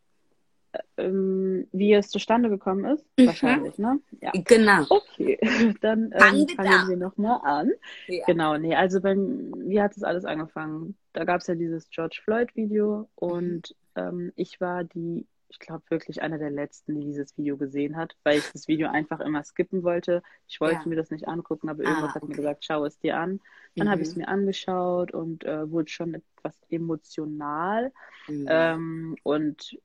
ähm, 0.97 1.67
wie 1.71 1.93
es 1.93 2.09
zustande 2.09 2.49
gekommen 2.49 2.85
ist? 2.85 3.05
Mhm. 3.17 3.27
Wahrscheinlich, 3.27 3.77
ne? 3.77 3.99
Ja. 4.21 4.31
Genau. 4.33 4.85
Okay, 4.89 5.39
dann 5.81 6.11
ähm, 6.13 6.47
fangen 6.55 6.89
wir, 6.89 6.97
nochmal 6.97 7.39
an. 7.43 7.71
Ja. 8.07 8.25
Genau, 8.25 8.57
nee, 8.57 8.75
also 8.75 9.01
beim, 9.01 9.53
wie 9.57 9.81
hat 9.81 9.95
es 9.95 10.03
alles 10.03 10.25
angefangen? 10.25 10.95
Da 11.13 11.23
gab 11.23 11.41
es 11.41 11.47
ja 11.47 11.55
dieses 11.55 11.89
George 11.89 12.19
Floyd-Video 12.23 13.09
und 13.15 13.75
ähm, 13.95 14.31
ich 14.35 14.59
war 14.61 14.83
die, 14.83 15.25
ich 15.49 15.59
glaube 15.59 15.83
wirklich 15.89 16.21
einer 16.21 16.37
der 16.37 16.51
letzten, 16.51 16.99
die 16.99 17.05
dieses 17.07 17.37
Video 17.37 17.57
gesehen 17.57 17.95
hat, 17.95 18.15
weil 18.23 18.39
ich 18.39 18.51
das 18.51 18.67
Video 18.67 18.89
einfach 18.89 19.19
immer 19.19 19.43
skippen 19.43 19.83
wollte. 19.83 20.21
Ich 20.47 20.59
wollte 20.59 20.81
ja. 20.83 20.87
mir 20.87 20.95
das 20.95 21.11
nicht 21.11 21.27
angucken, 21.27 21.69
aber 21.69 21.83
irgendwas 21.83 22.03
ah, 22.03 22.17
okay. 22.17 22.21
hat 22.21 22.29
mir 22.29 22.35
gesagt, 22.35 22.65
schau 22.65 22.85
es 22.85 22.99
dir 22.99 23.17
an. 23.17 23.39
Dann 23.75 23.87
mhm. 23.87 23.91
habe 23.91 24.01
ich 24.01 24.09
es 24.09 24.15
mir 24.15 24.27
angeschaut 24.27 25.13
und 25.13 25.43
äh, 25.45 25.69
wurde 25.69 25.89
schon 25.89 26.15
etwas 26.15 26.57
emotional. 26.69 27.91
Mhm. 28.27 28.45
Ähm, 28.49 29.15
und 29.23 29.77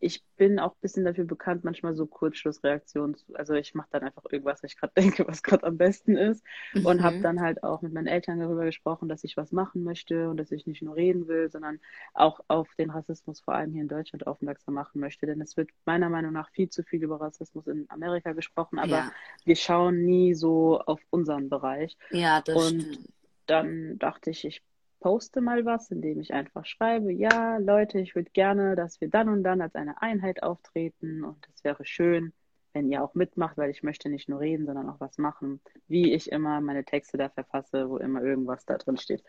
ich 0.00 0.22
bin 0.36 0.58
auch 0.58 0.72
ein 0.72 0.80
bisschen 0.80 1.04
dafür 1.04 1.24
bekannt, 1.24 1.64
manchmal 1.64 1.94
so 1.94 2.06
Kurzschlussreaktionen. 2.06 3.16
Zu, 3.16 3.34
also 3.34 3.54
ich 3.54 3.74
mache 3.74 3.88
dann 3.90 4.02
einfach 4.02 4.24
irgendwas, 4.30 4.62
was 4.62 4.72
ich 4.72 4.78
gerade 4.78 4.92
denke, 4.96 5.26
was 5.26 5.42
gerade 5.42 5.66
am 5.66 5.76
besten 5.76 6.16
ist. 6.16 6.44
Mhm. 6.74 6.86
Und 6.86 7.02
habe 7.02 7.20
dann 7.20 7.40
halt 7.40 7.62
auch 7.62 7.82
mit 7.82 7.92
meinen 7.92 8.06
Eltern 8.06 8.40
darüber 8.40 8.64
gesprochen, 8.64 9.08
dass 9.08 9.24
ich 9.24 9.36
was 9.36 9.52
machen 9.52 9.82
möchte 9.84 10.28
und 10.28 10.36
dass 10.36 10.52
ich 10.52 10.66
nicht 10.66 10.82
nur 10.82 10.96
reden 10.96 11.28
will, 11.28 11.50
sondern 11.50 11.80
auch 12.14 12.40
auf 12.48 12.74
den 12.76 12.90
Rassismus 12.90 13.40
vor 13.40 13.54
allem 13.54 13.72
hier 13.72 13.82
in 13.82 13.88
Deutschland 13.88 14.26
aufmerksam 14.26 14.74
machen 14.74 15.00
möchte. 15.00 15.26
Denn 15.26 15.40
es 15.40 15.56
wird 15.56 15.70
meiner 15.84 16.08
Meinung 16.08 16.32
nach 16.32 16.50
viel 16.50 16.68
zu 16.68 16.82
viel 16.82 17.02
über 17.02 17.20
Rassismus 17.20 17.66
in 17.66 17.86
Amerika 17.88 18.32
gesprochen, 18.32 18.78
aber 18.78 18.88
ja. 18.88 19.12
wir 19.44 19.56
schauen 19.56 20.04
nie 20.04 20.34
so 20.34 20.80
auf 20.80 21.00
unseren 21.10 21.48
Bereich. 21.48 21.96
Ja, 22.10 22.40
das 22.40 22.54
und 22.54 22.82
stimmt. 22.82 23.08
dann 23.46 23.98
dachte 23.98 24.30
ich, 24.30 24.44
ich 24.44 24.62
poste 25.06 25.40
mal 25.40 25.64
was, 25.64 25.88
indem 25.92 26.18
ich 26.18 26.34
einfach 26.34 26.66
schreibe, 26.66 27.12
ja, 27.12 27.58
Leute, 27.58 28.00
ich 28.00 28.16
würde 28.16 28.28
gerne, 28.32 28.74
dass 28.74 29.00
wir 29.00 29.08
dann 29.08 29.28
und 29.28 29.44
dann 29.44 29.60
als 29.60 29.76
eine 29.76 30.02
Einheit 30.02 30.42
auftreten 30.42 31.22
und 31.22 31.46
es 31.54 31.62
wäre 31.62 31.84
schön, 31.84 32.32
wenn 32.72 32.90
ihr 32.90 33.04
auch 33.04 33.14
mitmacht, 33.14 33.56
weil 33.56 33.70
ich 33.70 33.84
möchte 33.84 34.08
nicht 34.08 34.28
nur 34.28 34.40
reden, 34.40 34.66
sondern 34.66 34.90
auch 34.90 34.98
was 34.98 35.16
machen, 35.16 35.60
wie 35.86 36.12
ich 36.12 36.32
immer 36.32 36.60
meine 36.60 36.84
Texte 36.84 37.18
da 37.18 37.28
verfasse, 37.28 37.88
wo 37.88 37.98
immer 37.98 38.20
irgendwas 38.20 38.66
da 38.66 38.78
drin 38.78 38.96
steht. 38.96 39.22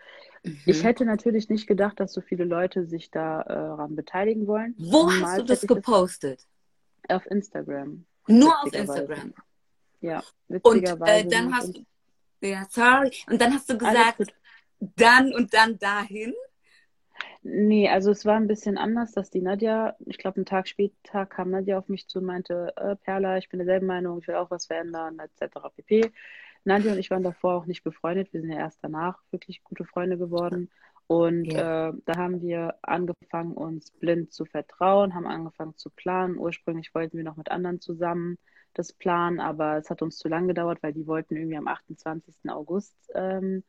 Mhm. 0.44 0.58
Ich 0.66 0.84
hätte 0.84 1.06
natürlich 1.06 1.48
nicht 1.48 1.68
gedacht, 1.68 2.00
dass 2.00 2.12
so 2.12 2.22
viele 2.22 2.46
Leute 2.46 2.88
sich 2.88 3.12
daran 3.12 3.92
äh, 3.92 3.96
beteiligen 3.96 4.48
wollen. 4.48 4.74
Wo 4.80 5.12
hast 5.12 5.38
du 5.38 5.44
das 5.44 5.62
gepostet? 5.62 6.48
Das 7.04 7.18
auf 7.18 7.30
Instagram. 7.30 8.04
Nur 8.26 8.64
auf 8.64 8.74
Instagram? 8.74 9.32
Ja, 10.02 10.24
witzigerweise. 10.48 11.28
Und 11.28 11.32
äh, 11.32 11.36
dann 11.36 11.54
hast 11.54 11.78
du, 11.78 11.86
ja, 12.42 12.66
sorry, 12.68 13.12
und 13.30 13.40
dann 13.40 13.54
hast 13.54 13.70
du 13.70 13.78
gesagt, 13.78 14.34
dann 14.80 15.34
und 15.34 15.54
dann 15.54 15.78
dahin? 15.80 16.34
Nee, 17.44 17.90
also 17.90 18.12
es 18.12 18.26
war 18.26 18.36
ein 18.36 18.48
bisschen 18.48 18.78
anders, 18.78 19.12
dass 19.12 19.30
die 19.30 19.42
Nadja, 19.42 19.96
ich 20.06 20.18
glaube, 20.18 20.38
einen 20.38 20.46
Tag 20.46 20.68
später 20.68 21.26
kam 21.26 21.52
Nadja 21.52 21.78
auf 21.78 21.88
mich 21.88 22.08
zu 22.08 22.20
und 22.20 22.26
meinte, 22.26 22.74
äh, 22.76 22.96
Perla, 22.96 23.38
ich 23.38 23.50
bin 23.50 23.60
derselben 23.60 23.88
Meinung, 23.88 24.20
ich 24.20 24.28
will 24.28 24.36
auch 24.36 24.52
was 24.52 24.68
verändern, 24.68 25.18
etc. 25.20 25.56
pp. 25.76 26.12
Nadja 26.66 26.92
und 26.92 27.00
ich 27.00 27.10
waren 27.10 27.24
davor 27.24 27.56
auch 27.56 27.66
nicht 27.66 27.84
befreundet, 27.84 28.34
wir 28.34 28.42
sind 28.42 28.52
ja 28.52 28.60
erst 28.60 28.80
danach 28.84 29.20
wirklich 29.32 29.64
gute 29.64 29.86
Freunde 29.86 30.18
geworden. 30.18 30.70
Und 31.08 31.46
ja. 31.46 31.90
äh, 31.90 31.94
da 32.06 32.18
haben 32.18 32.42
wir 32.42 32.76
angefangen, 32.82 33.54
uns 33.54 33.92
blind 33.92 34.34
zu 34.34 34.44
vertrauen, 34.44 35.16
haben 35.16 35.26
angefangen 35.26 35.78
zu 35.78 35.90
planen. 35.90 36.38
Ursprünglich 36.38 36.94
wollten 36.94 37.16
wir 37.16 37.24
noch 37.24 37.38
mit 37.38 37.50
anderen 37.50 37.80
zusammen 37.80 38.38
das 38.74 38.92
planen, 38.92 39.40
aber 39.40 39.78
es 39.78 39.90
hat 39.90 40.02
uns 40.02 40.18
zu 40.18 40.28
lang 40.28 40.48
gedauert, 40.48 40.84
weil 40.84 40.94
die 40.94 41.08
wollten 41.08 41.38
irgendwie 41.38 41.58
am 41.58 41.68
28. 41.68 42.36
August 42.50 42.96
ähm, 43.16 43.64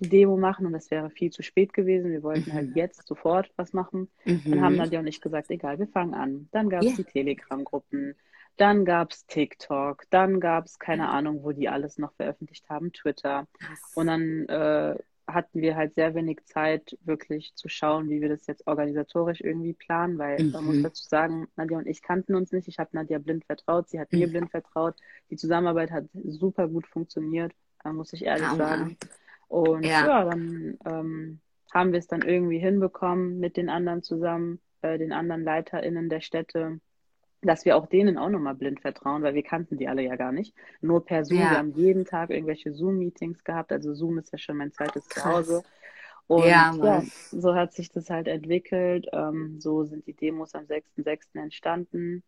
die 0.00 0.08
Demo 0.08 0.36
machen 0.36 0.66
und 0.66 0.72
das 0.72 0.90
wäre 0.90 1.10
viel 1.10 1.30
zu 1.30 1.42
spät 1.42 1.72
gewesen. 1.72 2.10
Wir 2.10 2.22
wollten 2.22 2.52
halt 2.52 2.64
mhm. 2.64 2.68
halt 2.68 2.76
jetzt 2.76 3.06
sofort 3.06 3.50
was 3.56 3.72
machen. 3.72 4.08
Mhm. 4.24 4.42
Dann 4.46 4.60
haben 4.60 4.76
Nadja 4.76 5.00
und 5.00 5.06
ich 5.06 5.20
gesagt, 5.20 5.50
egal, 5.50 5.78
wir 5.78 5.88
fangen 5.88 6.14
an. 6.14 6.48
Dann 6.52 6.68
gab 6.68 6.82
es 6.82 6.88
yeah. 6.88 6.96
die 6.98 7.04
Telegram-Gruppen, 7.04 8.14
dann 8.56 8.84
gab 8.84 9.12
es 9.12 9.26
TikTok, 9.26 10.04
dann 10.10 10.40
gab 10.40 10.66
es 10.66 10.78
keine 10.78 11.08
Ahnung, 11.08 11.42
wo 11.42 11.52
die 11.52 11.68
alles 11.68 11.98
noch 11.98 12.12
veröffentlicht 12.14 12.68
haben, 12.68 12.92
Twitter. 12.92 13.46
Und 13.94 14.06
dann 14.06 14.46
äh, 14.46 14.96
hatten 15.26 15.60
wir 15.60 15.76
halt 15.76 15.94
sehr 15.94 16.14
wenig 16.14 16.44
Zeit, 16.44 16.96
wirklich 17.04 17.54
zu 17.54 17.68
schauen, 17.68 18.08
wie 18.08 18.20
wir 18.20 18.28
das 18.28 18.46
jetzt 18.46 18.66
organisatorisch 18.66 19.40
irgendwie 19.40 19.72
planen, 19.72 20.18
weil 20.18 20.42
mhm. 20.42 20.52
man 20.52 20.64
muss 20.64 20.82
dazu 20.82 21.08
sagen, 21.08 21.48
Nadja 21.56 21.78
und 21.78 21.86
ich 21.86 22.02
kannten 22.02 22.34
uns 22.34 22.52
nicht. 22.52 22.68
Ich 22.68 22.78
habe 22.78 22.90
Nadja 22.92 23.18
blind 23.18 23.44
vertraut, 23.44 23.88
sie 23.88 23.98
hat 23.98 24.12
mir 24.12 24.26
mhm. 24.26 24.32
blind 24.32 24.50
vertraut. 24.50 24.94
Die 25.30 25.36
Zusammenarbeit 25.36 25.90
hat 25.90 26.04
super 26.12 26.68
gut 26.68 26.86
funktioniert, 26.86 27.52
muss 27.84 28.12
ich 28.12 28.24
ehrlich 28.24 28.46
Hammer. 28.46 28.56
sagen. 28.56 28.96
Und 29.48 29.84
ja, 29.84 30.06
ja 30.06 30.24
dann 30.24 30.78
ähm, 30.84 31.40
haben 31.72 31.92
wir 31.92 31.98
es 31.98 32.06
dann 32.06 32.22
irgendwie 32.22 32.58
hinbekommen 32.58 33.38
mit 33.38 33.56
den 33.56 33.68
anderen 33.68 34.02
zusammen, 34.02 34.60
äh, 34.82 34.98
den 34.98 35.12
anderen 35.12 35.44
LeiterInnen 35.44 36.08
der 36.08 36.20
Städte, 36.20 36.80
dass 37.42 37.64
wir 37.64 37.76
auch 37.76 37.86
denen 37.86 38.18
auch 38.18 38.30
nochmal 38.30 38.54
blind 38.54 38.80
vertrauen, 38.80 39.22
weil 39.22 39.34
wir 39.34 39.42
kannten 39.42 39.76
die 39.76 39.88
alle 39.88 40.02
ja 40.02 40.16
gar 40.16 40.32
nicht. 40.32 40.54
Nur 40.80 41.04
per 41.04 41.24
Zoom. 41.24 41.38
Ja. 41.38 41.50
Wir 41.50 41.58
haben 41.58 41.72
jeden 41.72 42.04
Tag 42.04 42.30
irgendwelche 42.30 42.72
Zoom-Meetings 42.72 43.44
gehabt. 43.44 43.72
Also 43.72 43.94
Zoom 43.94 44.18
ist 44.18 44.32
ja 44.32 44.38
schon 44.38 44.56
mein 44.56 44.72
zweites 44.72 45.06
Zuhause. 45.08 45.62
Und 46.26 46.46
ja, 46.46 46.74
ja, 46.82 47.02
so 47.30 47.54
hat 47.54 47.72
sich 47.72 47.90
das 47.90 48.10
halt 48.10 48.26
entwickelt. 48.26 49.06
Ähm, 49.12 49.60
so 49.60 49.84
sind 49.84 50.06
die 50.08 50.14
Demos 50.14 50.54
am 50.54 50.64
6.6. 50.64 51.40
entstanden, 51.40 52.24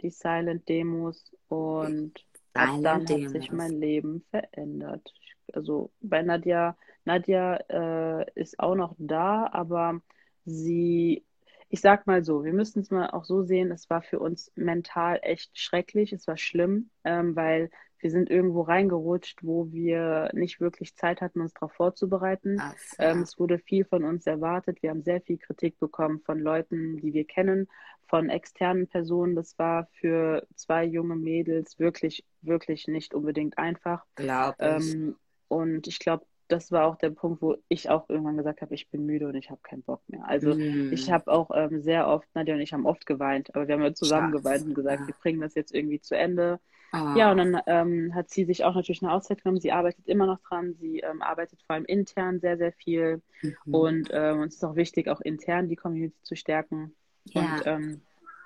die 0.00 0.10
Silent-Demos. 0.10 1.36
Und 1.48 2.24
Silent 2.54 2.86
dann 2.86 3.04
Demos. 3.04 3.24
hat 3.24 3.30
sich 3.30 3.52
mein 3.52 3.72
Leben 3.72 4.24
verändert 4.30 5.12
also 5.52 5.90
bei 6.00 6.22
Nadja, 6.22 6.76
Nadja 7.04 7.56
äh, 7.68 8.26
ist 8.34 8.58
auch 8.60 8.74
noch 8.74 8.94
da, 8.98 9.48
aber 9.52 10.00
sie, 10.44 11.24
ich 11.68 11.80
sag 11.80 12.06
mal 12.06 12.24
so, 12.24 12.44
wir 12.44 12.52
müssen 12.52 12.80
es 12.80 12.90
mal 12.90 13.10
auch 13.10 13.24
so 13.24 13.42
sehen, 13.42 13.70
es 13.70 13.88
war 13.90 14.02
für 14.02 14.18
uns 14.20 14.52
mental 14.56 15.18
echt 15.22 15.58
schrecklich, 15.58 16.12
es 16.12 16.26
war 16.26 16.36
schlimm, 16.36 16.90
ähm, 17.04 17.34
weil 17.36 17.70
wir 17.98 18.10
sind 18.10 18.30
irgendwo 18.30 18.62
reingerutscht, 18.62 19.38
wo 19.42 19.70
wir 19.70 20.28
nicht 20.34 20.60
wirklich 20.60 20.96
Zeit 20.96 21.20
hatten, 21.20 21.40
uns 21.40 21.54
darauf 21.54 21.72
vorzubereiten. 21.72 22.58
Ach, 22.60 22.74
Ähm, 22.98 23.18
ja. 23.18 23.22
es 23.22 23.38
wurde 23.38 23.58
viel 23.60 23.84
von 23.84 24.04
uns 24.04 24.26
erwartet. 24.26 24.82
Wir 24.82 24.90
haben 24.90 25.02
sehr 25.04 25.20
viel 25.20 25.38
Kritik 25.38 25.78
bekommen 25.78 26.20
von 26.20 26.40
Leuten, 26.40 26.96
die 27.00 27.12
wir 27.14 27.24
kennen, 27.24 27.68
von 28.08 28.28
externen 28.28 28.88
Personen. 28.88 29.36
Das 29.36 29.56
war 29.58 29.86
für 30.00 30.46
zwei 30.56 30.84
junge 30.84 31.16
Mädels 31.16 31.78
wirklich, 31.78 32.24
wirklich 32.42 32.88
nicht 32.88 33.14
unbedingt 33.14 33.56
einfach. 33.58 34.04
Glaube 34.14 34.56
ich. 34.78 34.98
Ähm, 34.98 35.16
und 35.52 35.86
ich 35.86 35.98
glaube, 35.98 36.24
das 36.48 36.70
war 36.70 36.86
auch 36.86 36.96
der 36.96 37.10
Punkt, 37.10 37.40
wo 37.40 37.56
ich 37.68 37.88
auch 37.88 38.08
irgendwann 38.08 38.36
gesagt 38.36 38.60
habe, 38.60 38.74
ich 38.74 38.90
bin 38.90 39.06
müde 39.06 39.26
und 39.26 39.34
ich 39.34 39.50
habe 39.50 39.60
keinen 39.62 39.82
Bock 39.82 40.02
mehr. 40.08 40.26
Also 40.26 40.52
Hm. 40.52 40.92
ich 40.92 41.10
habe 41.10 41.30
auch 41.32 41.50
ähm, 41.54 41.80
sehr 41.82 42.08
oft, 42.08 42.28
Nadja 42.34 42.54
und 42.54 42.60
ich 42.60 42.72
haben 42.72 42.84
oft 42.86 43.06
geweint, 43.06 43.54
aber 43.54 43.66
wir 43.68 43.74
haben 43.74 43.82
ja 43.82 43.94
zusammen 43.94 44.32
Krass. 44.32 44.42
geweint 44.42 44.64
und 44.66 44.74
gesagt, 44.74 45.00
Ja. 45.00 45.06
wir 45.06 45.14
bringen 45.14 45.40
das 45.40 45.54
jetzt 45.54 45.74
irgendwie 45.74 46.00
zu 46.00 46.16
Ende. 46.16 46.60
Ah. 46.92 47.14
Ja, 47.16 47.30
und 47.32 47.38
dann 47.38 47.58
ähm, 47.66 48.14
hat 48.14 48.28
sie 48.28 48.44
sich 48.44 48.64
auch 48.64 48.74
natürlich 48.74 49.02
eine 49.02 49.12
Auszeit 49.12 49.42
genommen. 49.42 49.60
Sie 49.60 49.72
arbeitet 49.72 50.06
immer 50.06 50.26
noch 50.26 50.40
dran. 50.40 50.74
Sie 50.74 51.00
ähm, 51.00 51.22
arbeitet 51.22 51.62
vor 51.62 51.74
allem 51.76 51.86
intern 51.86 52.38
sehr, 52.40 52.58
sehr 52.58 52.72
viel. 52.72 53.22
Mhm. 53.40 53.74
Und 53.74 54.08
ähm, 54.12 54.40
uns 54.40 54.56
ist 54.56 54.64
auch 54.64 54.76
wichtig, 54.76 55.08
auch 55.08 55.22
intern 55.22 55.68
die 55.70 55.76
Community 55.76 56.20
zu 56.22 56.36
stärken. 56.36 56.94
Ja. 57.24 57.40
Und 57.40 57.66
ähm, 57.66 58.02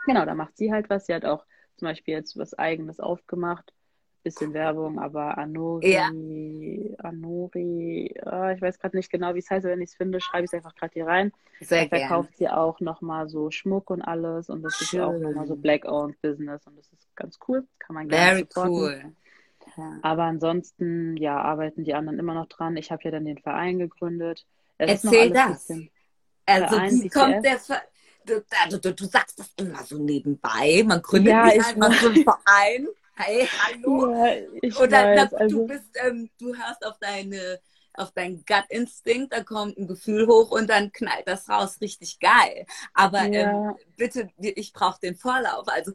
genau, 0.07 0.25
da 0.25 0.35
macht 0.37 0.57
sie 0.57 0.71
halt 0.73 0.89
was. 0.91 1.07
Sie 1.07 1.15
hat 1.15 1.25
auch 1.25 1.45
zum 1.77 1.87
Beispiel 1.89 2.15
jetzt 2.15 2.37
was 2.39 2.55
Eigenes 2.55 3.01
aufgemacht. 3.01 3.73
Bisschen 4.27 4.55
Werbung, 4.55 4.99
aber 4.99 5.39
Anori, 5.39 5.93
Ja. 5.93 6.09
Anori, 6.99 8.13
ah, 8.25 8.51
ich 8.53 8.61
weiß 8.61 8.79
gerade 8.79 8.97
nicht 8.97 9.11
genau, 9.11 9.35
wie 9.35 9.39
es 9.39 9.49
heißt, 9.51 9.65
wenn 9.65 9.81
ich 9.81 9.91
es 9.91 9.95
finde, 9.97 10.21
schreibe 10.21 10.45
ich 10.45 10.51
es 10.51 10.55
einfach 10.55 10.75
gerade 10.75 10.93
hier 10.95 11.07
rein. 11.07 11.33
Sehr 11.61 11.87
Da 11.87 11.97
verkauft 11.99 12.37
sie 12.37 12.49
auch 12.49 12.81
nochmal 12.81 13.29
so 13.29 13.51
Schmuck 13.51 13.91
und 13.91 14.03
alles 14.03 14.51
und 14.51 14.63
das 14.63 14.81
ist 14.81 14.93
ja 14.93 15.07
auch 15.07 15.13
Schön. 15.13 15.23
nochmal 15.23 15.47
so 15.47 15.55
Black-owned 15.57 16.21
Business 16.23 16.67
und 16.67 16.77
das 16.77 16.93
ist 16.93 17.15
ganz 17.15 17.39
cool. 17.47 17.67
Kann 17.79 17.95
man 17.95 18.09
gerne 18.09 18.27
Very 18.27 18.41
supporten. 18.41 18.73
cool. 18.73 19.13
Ja. 19.77 19.99
Aber 20.03 20.25
ansonsten, 20.25 21.17
ja, 21.17 21.41
arbeiten 21.41 21.85
die 21.85 21.95
anderen 21.95 22.19
immer 22.19 22.35
noch 22.35 22.47
dran. 22.47 22.77
Ich 22.77 22.91
habe 22.91 23.03
ja 23.05 23.11
dann 23.11 23.25
den 23.25 23.39
Verein 23.39 23.79
gegründet. 23.79 24.45
Es 24.79 25.05
Erzähl 25.05 25.31
das. 25.31 25.69
Also 26.47 26.67
Verein 26.77 27.03
wie 27.03 27.09
kommt 27.09 27.45
der 27.45 27.59
Ver 27.59 27.81
du, 28.27 28.45
du, 28.71 28.79
du, 28.81 28.95
du 28.95 29.05
sagst 29.05 29.39
das 29.39 29.53
immer 29.57 29.83
so 29.85 29.99
nebenbei. 29.99 30.83
Man 30.85 31.01
gründet 31.03 31.33
Ja, 31.33 31.45
nicht 31.47 31.57
ich 31.57 31.67
einfach 31.67 31.93
so 32.01 32.09
einen 32.09 32.25
Verein. 32.25 32.89
Hey, 33.17 33.47
hallo. 33.59 34.09
Ja, 34.09 34.37
ich 34.63 34.81
Oder 34.81 34.91
weiß. 34.91 35.13
na, 35.13 35.33
Also, 35.35 35.47
du 35.49 35.65
bist, 35.65 35.91
ähm, 35.97 36.31
du 36.39 36.55
hörst 36.57 36.85
auf 36.85 36.99
deine, 37.01 37.61
auf 37.99 38.13
deinen 38.13 38.45
Gut-Instinkt, 38.47 39.33
da 39.33 39.43
kommt 39.43 39.79
ein 39.79 39.87
Gefühl 39.87 40.27
hoch 40.27 40.51
und 40.51 40.69
dann 40.71 40.93
knallt 40.93 41.27
das 41.27 41.49
raus, 41.49 41.81
richtig 41.81 42.19
geil. 42.21 42.67
Aber 42.95 43.29
ähm, 43.33 43.63
Ja. 43.63 43.77
bitte, 43.97 44.29
ich 44.39 44.73
brauche 44.73 45.01
den 45.01 45.17
Vorlauf. 45.17 45.69
Also 45.69 45.93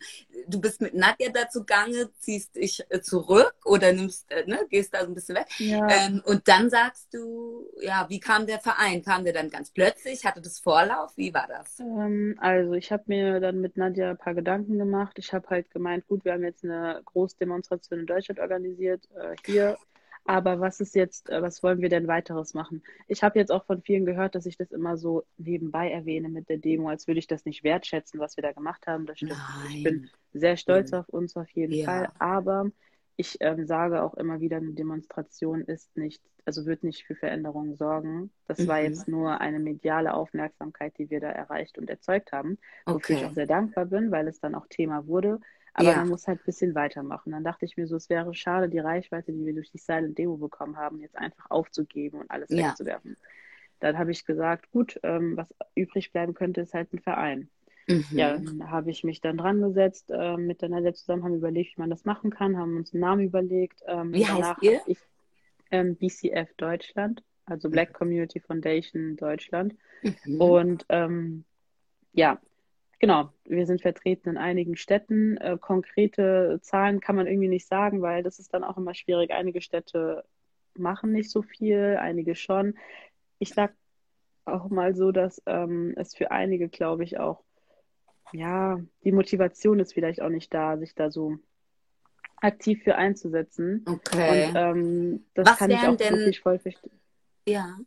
du 0.47 0.59
bist 0.61 0.81
mit 0.81 0.93
Nadja 0.93 1.29
da 1.31 1.49
zugange, 1.49 2.09
ziehst 2.19 2.55
dich 2.55 2.83
äh, 2.89 3.01
zurück 3.01 3.55
oder 3.65 3.93
nimmst, 3.93 4.29
äh, 4.31 4.45
ne, 4.45 4.65
gehst 4.69 4.93
da 4.93 5.01
so 5.01 5.07
ein 5.07 5.13
bisschen 5.15 5.35
weg. 5.35 5.47
ja, 5.57 6.03
Ähm, 6.07 6.21
und 6.25 6.47
dann 6.47 6.69
sagst 6.69 7.13
du, 7.13 7.69
ja, 7.81 8.05
wie 8.09 8.19
kam 8.19 8.47
der 8.47 8.59
Verein? 8.59 9.03
Kam 9.03 9.23
der 9.23 9.33
dann 9.33 9.49
ganz 9.49 9.71
plötzlich? 9.71 10.25
Hatte 10.25 10.41
das 10.41 10.59
Vorlauf? 10.59 11.15
Wie 11.17 11.33
war 11.33 11.47
das? 11.47 11.79
ähm, 11.79 12.35
also 12.39 12.73
ich 12.73 12.91
habe 12.91 13.03
mir 13.07 13.39
dann 13.39 13.61
mit 13.61 13.77
Nadja 13.77 14.11
ein 14.11 14.17
paar 14.17 14.33
Gedanken 14.35 14.77
gemacht. 14.77 15.17
Ich 15.19 15.33
habe 15.33 15.47
halt 15.49 15.69
gemeint, 15.71 16.07
gut, 16.07 16.25
wir 16.25 16.33
haben 16.33 16.43
jetzt 16.43 16.63
eine 16.63 17.01
Großdemonstration 17.05 17.99
in 18.01 18.05
Deutschland 18.05 18.39
organisiert, 18.39 19.07
äh, 19.15 19.35
hier. 19.45 19.77
Aber 20.25 20.59
was 20.59 20.79
ist 20.79 20.95
jetzt, 20.95 21.29
äh, 21.29 21.41
was 21.41 21.63
wollen 21.63 21.81
wir 21.81 21.89
denn 21.89 22.07
weiteres 22.07 22.53
machen? 22.53 22.83
Ich 23.07 23.23
habe 23.23 23.39
jetzt 23.39 23.51
auch 23.51 23.65
von 23.65 23.81
vielen 23.81 24.05
gehört, 24.05 24.35
dass 24.35 24.45
ich 24.45 24.57
das 24.57 24.71
immer 24.71 24.97
so 24.97 25.25
nebenbei 25.37 25.91
erwähne 25.91 26.29
mit 26.29 26.47
der 26.49 26.57
Demo, 26.57 26.89
als 26.89 27.07
würde 27.07 27.19
ich 27.19 27.27
das 27.27 27.45
nicht 27.45 27.63
wertschätzen, 27.63 28.19
was 28.19 28.37
wir 28.37 28.43
da 28.43 28.51
gemacht 28.51 28.87
haben. 28.87 29.05
Das 29.05 29.19
stimmt. 29.19 29.47
nicht. 29.49 29.63
Ich 29.63 29.81
bin 29.81 30.01
sehr 30.33 30.57
stolz 30.57 30.93
Mhm. 30.93 30.93
auf 30.93 31.09
uns 31.09 31.35
auf 31.35 31.49
jeden 31.51 31.75
Ja. 31.75 31.79
Fall. 31.79 32.09
Aber 32.19 32.69
ich 33.17 33.37
ähm, 33.41 33.65
sage 33.67 34.03
auch 34.03 34.13
immer 34.13 34.39
wieder, 34.39 34.57
eine 34.57 34.73
Demonstration 34.73 35.61
ist 35.61 35.95
nicht, 35.97 36.21
also 36.45 36.65
wird 36.65 36.83
nicht 36.83 37.03
für 37.05 37.15
Veränderungen 37.15 37.75
sorgen. 37.75 38.31
Das 38.47 38.67
war 38.67 38.79
Mhm. 38.79 38.81
jetzt 38.81 39.07
nur 39.07 39.41
eine 39.41 39.59
mediale 39.59 40.13
Aufmerksamkeit, 40.13 40.97
die 40.97 41.09
wir 41.09 41.19
da 41.19 41.29
erreicht 41.29 41.77
und 41.77 41.89
erzeugt 41.89 42.31
haben, 42.31 42.57
wofür 42.91 43.15
ich 43.15 43.25
Okay. 43.25 43.25
auch 43.25 43.33
sehr 43.33 43.47
dankbar 43.47 43.85
bin, 43.85 44.11
weil 44.11 44.27
es 44.27 44.39
dann 44.39 44.55
auch 44.55 44.67
Thema 44.67 45.07
wurde. 45.07 45.39
Aber 45.73 45.91
Ja. 45.91 45.97
man 45.97 46.09
muss 46.09 46.27
halt 46.27 46.41
ein 46.41 46.45
bisschen 46.45 46.75
weitermachen. 46.75 47.31
Dann 47.31 47.43
dachte 47.43 47.65
ich 47.65 47.77
mir 47.77 47.87
so, 47.87 47.95
es 47.95 48.09
wäre 48.09 48.33
schade, 48.33 48.67
die 48.69 48.79
Reichweite, 48.79 49.31
die 49.31 49.45
wir 49.45 49.53
durch 49.53 49.71
die 49.71 49.77
Silent 49.77 50.17
Demo 50.17 50.37
bekommen 50.37 50.77
haben, 50.77 50.99
jetzt 50.99 51.15
einfach 51.15 51.49
aufzugeben 51.49 52.19
und 52.19 52.31
alles 52.31 52.49
Ja. 52.49 52.69
wegzuwerfen. 52.69 53.15
Dann 53.79 53.97
habe 53.97 54.11
ich 54.11 54.25
gesagt, 54.25 54.69
gut, 54.71 54.99
ähm, 55.03 55.37
was 55.37 55.53
übrig 55.75 56.11
bleiben 56.11 56.33
könnte, 56.33 56.61
ist 56.61 56.73
halt 56.73 56.93
ein 56.93 56.99
Verein. 56.99 57.49
Mhm. 57.87 58.05
Ja, 58.11 58.37
dann 58.37 58.69
habe 58.69 58.91
ich 58.91 59.03
mich 59.03 59.21
dann 59.21 59.37
dran 59.37 59.61
gesetzt, 59.61 60.11
äh, 60.11 60.37
mit 60.37 60.61
der 60.61 60.69
Nadja 60.69 60.93
zusammen, 60.93 61.23
haben 61.23 61.35
überlegt, 61.35 61.77
wie 61.77 61.81
man 61.81 61.89
das 61.89 62.05
machen 62.05 62.29
kann, 62.29 62.57
haben 62.57 62.77
uns 62.77 62.93
einen 62.93 63.01
Namen 63.01 63.23
überlegt. 63.23 63.81
Ähm, 63.87 64.13
Wie 64.13 64.27
heißt 64.27 64.61
ihr? 64.61 64.81
ich 64.85 64.99
ähm, 65.71 65.95
BCF 65.95 66.53
Deutschland, 66.57 67.23
also 67.45 67.69
Black 67.69 67.93
Community 67.93 68.39
Foundation 68.39 69.15
Deutschland. 69.15 69.73
Mhm. 70.25 70.41
Und 70.41 70.85
ähm, 70.89 71.45
ja, 72.13 72.39
genau, 73.01 73.29
wir 73.45 73.65
sind 73.65 73.81
vertreten 73.81 74.29
in 74.29 74.37
einigen 74.37 74.77
Städten. 74.77 75.35
Äh, 75.37 75.57
konkrete 75.59 76.59
Zahlen 76.61 77.01
kann 77.01 77.17
man 77.17 77.27
irgendwie 77.27 77.49
nicht 77.49 77.67
sagen, 77.67 78.01
weil 78.01 78.23
das 78.23 78.39
ist 78.39 78.53
dann 78.53 78.63
auch 78.63 78.77
immer 78.77 78.93
schwierig. 78.93 79.31
Einige 79.31 79.59
Städte 79.59 80.23
machen 80.77 81.11
nicht 81.11 81.29
so 81.29 81.41
viel, 81.41 81.97
einige 81.99 82.35
schon. 82.35 82.77
Ich 83.39 83.49
sag 83.53 83.73
auch 84.45 84.69
mal 84.69 84.95
so, 84.95 85.11
dass 85.11 85.41
ähm, 85.45 85.93
es 85.97 86.15
für 86.15 86.31
einige, 86.31 86.69
glaube 86.69 87.03
ich, 87.03 87.19
auch, 87.19 87.43
ja, 88.31 88.79
die 89.03 89.11
Motivation 89.11 89.79
ist 89.79 89.93
vielleicht 89.93 90.21
auch 90.21 90.29
nicht 90.29 90.53
da, 90.53 90.77
sich 90.77 90.95
da 90.95 91.11
so 91.11 91.37
aktiv 92.37 92.83
für 92.83 92.95
einzusetzen. 92.95 93.83
Okay. 93.87 94.47
Und 94.47 94.55
ähm, 94.55 95.25
das 95.33 95.47
Was 95.49 95.57
kann 95.57 95.71
ich 95.71 95.81
wären 95.81 95.93
auch 95.93 95.97
denn- 95.97 96.13
wirklich 96.13 96.39
voll 96.39 96.59
verstehen. 96.59 96.99
Ja. 97.47 97.77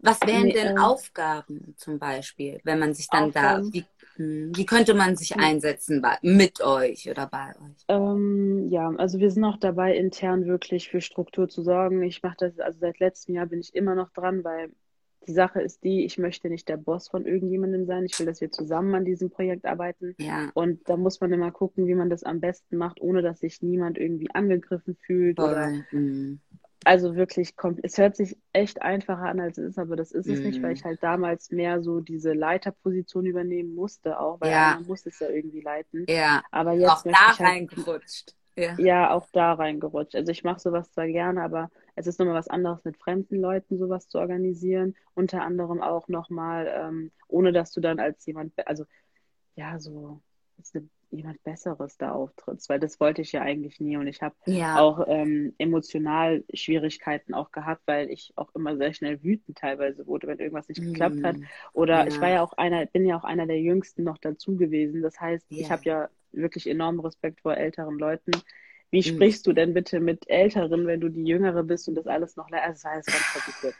Was 0.00 0.20
wären 0.22 0.44
Nee, 0.44 0.52
denn 0.52 0.72
ähm, 0.72 0.78
Aufgaben 0.78 1.74
zum 1.76 1.98
Beispiel, 1.98 2.60
wenn 2.64 2.78
man 2.78 2.94
sich 2.94 3.08
dann 3.08 3.24
Aufgaben? 3.28 3.66
da, 3.66 3.72
wie, 3.72 3.84
wie 4.18 4.66
könnte 4.66 4.94
man 4.94 5.16
sich 5.16 5.34
Hm. 5.34 5.40
einsetzen 5.42 6.02
bei, 6.02 6.18
mit 6.22 6.60
euch 6.60 7.08
oder 7.10 7.26
bei 7.26 7.54
euch? 7.56 7.86
Ähm, 7.88 8.68
ja, 8.70 8.90
also 8.96 9.18
wir 9.18 9.30
sind 9.30 9.44
auch 9.44 9.56
dabei, 9.56 9.96
intern 9.96 10.46
wirklich 10.46 10.88
für 10.90 11.00
Struktur 11.00 11.48
zu 11.48 11.62
sorgen. 11.62 12.02
Ich 12.02 12.22
mache 12.22 12.36
das, 12.38 12.58
also 12.58 12.78
seit 12.80 12.98
letztem 12.98 13.34
Jahr 13.34 13.46
bin 13.46 13.60
ich 13.60 13.74
immer 13.74 13.94
noch 13.94 14.10
dran, 14.10 14.44
weil 14.44 14.70
die 15.26 15.32
Sache 15.32 15.60
ist 15.62 15.84
die, 15.84 16.04
ich 16.04 16.18
möchte 16.18 16.48
nicht 16.50 16.68
der 16.68 16.76
Boss 16.76 17.08
von 17.08 17.26
irgendjemandem 17.26 17.86
sein. 17.86 18.04
Ich 18.04 18.18
will, 18.18 18.26
dass 18.26 18.40
wir 18.40 18.50
zusammen 18.50 18.94
an 18.94 19.04
diesem 19.04 19.30
Projekt 19.30 19.64
arbeiten. 19.64 20.16
Ja, 20.18 20.52
Und 20.54 20.88
da 20.88 20.96
muss 20.96 21.20
man 21.20 21.32
immer 21.32 21.50
gucken, 21.50 21.86
wie 21.86 21.94
man 21.94 22.10
das 22.10 22.24
am 22.24 22.40
besten 22.40 22.76
macht, 22.76 23.00
ohne 23.00 23.22
dass 23.22 23.40
sich 23.40 23.62
niemand 23.62 23.98
irgendwie 23.98 24.30
angegriffen 24.34 24.96
fühlt 24.96 25.40
oder 25.40 25.72
voll. 25.90 26.38
Also 26.84 27.16
wirklich 27.16 27.54
es 27.82 27.98
hört 27.98 28.16
sich 28.16 28.36
echt 28.52 28.80
einfacher 28.82 29.22
an, 29.24 29.40
als 29.40 29.58
es 29.58 29.70
ist, 29.70 29.78
aber 29.78 29.96
das 29.96 30.12
ist 30.12 30.28
es 30.28 30.42
nicht, 30.44 30.58
Mhm. 30.58 30.62
weil 30.62 30.72
ich 30.74 30.84
halt 30.84 31.02
damals 31.02 31.50
mehr 31.50 31.82
so 31.82 32.00
diese 32.00 32.32
Leiterposition 32.32 33.26
übernehmen 33.26 33.74
musste, 33.74 34.18
auch 34.18 34.40
weil 34.40 34.50
Ja. 34.50 34.72
einer 34.76 34.86
muss 34.86 35.04
es 35.04 35.18
ja 35.18 35.28
irgendwie 35.28 35.60
leiten. 35.60 36.04
Ja, 36.08 36.42
Aber 36.50 36.72
jetzt 36.72 36.88
auch 36.90 37.02
da 37.04 37.26
halt 37.28 37.40
reingerutscht. 37.40 38.34
Ja. 38.56 38.74
ja, 38.78 39.10
auch 39.12 39.28
da 39.32 39.52
reingerutscht. 39.52 40.16
Also 40.16 40.32
ich 40.32 40.42
mache 40.42 40.58
sowas 40.60 40.90
zwar 40.90 41.06
gerne, 41.06 41.42
aber 41.42 41.70
es 41.94 42.06
ist 42.08 42.18
nochmal 42.18 42.34
was 42.34 42.48
anderes, 42.48 42.84
mit 42.84 42.96
fremden 42.96 43.36
Leuten 43.40 43.78
sowas 43.78 44.08
zu 44.08 44.18
organisieren. 44.18 44.96
Unter 45.14 45.42
anderem 45.42 45.80
auch 45.80 46.08
nochmal, 46.08 46.66
ähm, 46.74 47.12
ohne 47.28 47.52
dass 47.52 47.70
du 47.72 47.80
dann 47.80 48.00
als 48.00 48.24
jemand, 48.26 48.52
also 48.66 48.84
ja, 49.54 49.78
so 49.78 50.20
als 50.56 50.74
eine, 50.74 50.88
jemand 51.10 51.42
Besseres 51.44 51.96
da 51.96 52.12
auftrittst, 52.12 52.68
weil 52.68 52.80
das 52.80 53.00
wollte 53.00 53.22
ich 53.22 53.32
ja 53.32 53.42
eigentlich 53.42 53.80
nie. 53.80 53.96
Und 53.96 54.06
ich 54.06 54.22
habe 54.22 54.34
Ja, 54.46 54.72
auch 54.72 55.04
ähm, 55.08 55.54
emotional 55.58 56.44
Schwierigkeiten 56.54 57.34
auch 57.34 57.52
gehabt, 57.52 57.82
weil 57.86 58.10
ich 58.10 58.32
auch 58.36 58.54
immer 58.54 58.76
sehr 58.76 58.92
schnell 58.94 59.22
wütend 59.22 59.58
teilweise 59.58 60.06
wurde, 60.06 60.26
wenn 60.26 60.38
irgendwas 60.38 60.68
nicht 60.68 60.82
geklappt 60.84 61.22
hat. 61.22 61.36
Hm. 61.36 61.48
Oder 61.72 62.06
Ja. 62.06 62.08
ich 62.08 62.20
war 62.20 62.28
ja 62.30 62.42
auch 62.42 62.52
einer, 62.54 62.86
bin 62.86 63.06
ja 63.06 63.16
auch 63.18 63.24
einer 63.24 63.46
der 63.46 63.60
Jüngsten 63.60 64.04
noch 64.04 64.18
dazu 64.18 64.56
gewesen. 64.56 65.02
Das 65.02 65.20
heißt, 65.20 65.46
ich 65.56 65.70
Ja. 65.70 65.70
habe 65.70 65.82
ja 65.84 66.08
wirklich 66.32 66.66
enormen 66.66 67.00
Respekt 67.00 67.40
vor 67.40 67.56
älteren 67.56 67.98
Leuten. 67.98 68.32
Wie 68.90 69.02
Mhm. 69.04 69.32
sprichst 69.32 69.46
du 69.46 69.52
denn 69.52 69.74
bitte 69.74 70.00
mit 70.00 70.28
Älteren, 70.28 70.86
wenn 70.86 71.00
du 71.00 71.08
die 71.10 71.24
Jüngere 71.24 71.62
bist 71.62 71.88
und 71.88 71.94
das 71.94 72.06
alles 72.06 72.36
noch 72.36 72.50
Also, 72.50 72.72
das 72.74 72.84
war 72.84 72.96
jetzt 72.96 73.10
ganz 73.10 73.28
kompliziert. 73.30 73.76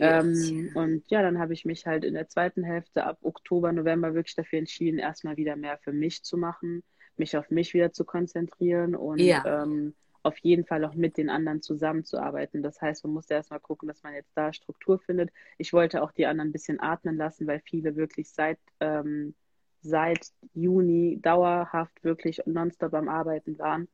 Ähm, 0.00 0.70
und 0.74 1.04
ja, 1.10 1.22
dann 1.22 1.38
habe 1.38 1.52
ich 1.54 1.64
mich 1.64 1.86
halt 1.86 2.04
in 2.04 2.14
der 2.14 2.28
zweiten 2.28 2.62
Hälfte 2.64 3.04
ab 3.04 3.18
Oktober, 3.22 3.72
November 3.72 4.14
wirklich 4.14 4.34
dafür 4.36 4.58
entschieden, 4.60 4.98
erstmal 4.98 5.36
wieder 5.36 5.56
mehr 5.56 5.78
für 5.78 5.92
mich 5.92 6.22
zu 6.24 6.36
machen, 6.36 6.82
mich 7.16 7.36
auf 7.36 7.50
mich 7.50 7.74
wieder 7.74 7.92
zu 7.92 8.04
konzentrieren 8.04 8.94
und 8.94 9.24
Ja. 9.24 9.44
ähm, 9.44 9.94
auf 10.22 10.38
jeden 10.38 10.66
Fall 10.66 10.84
auch 10.84 10.94
mit 10.94 11.16
den 11.16 11.30
anderen 11.30 11.62
zusammenzuarbeiten. 11.62 12.62
Das 12.62 12.80
heißt, 12.80 13.04
man 13.04 13.14
musste 13.14 13.34
erstmal 13.34 13.60
gucken, 13.60 13.88
dass 13.88 14.02
man 14.02 14.14
jetzt 14.14 14.32
da 14.36 14.52
Struktur 14.52 14.98
findet. 15.00 15.30
Ich 15.58 15.72
wollte 15.72 16.02
auch 16.02 16.12
die 16.12 16.26
anderen 16.26 16.50
ein 16.50 16.52
bisschen 16.52 16.80
atmen 16.80 17.16
lassen, 17.16 17.46
weil 17.46 17.60
viele 17.60 17.96
wirklich 17.96 18.30
seit, 18.30 18.58
ähm, 18.80 19.34
seit 19.80 20.26
Juni 20.54 21.18
dauerhaft 21.22 22.02
wirklich 22.04 22.42
nonstop 22.46 22.94
am 22.94 23.08
Arbeiten 23.08 23.58
waren. 23.58 23.88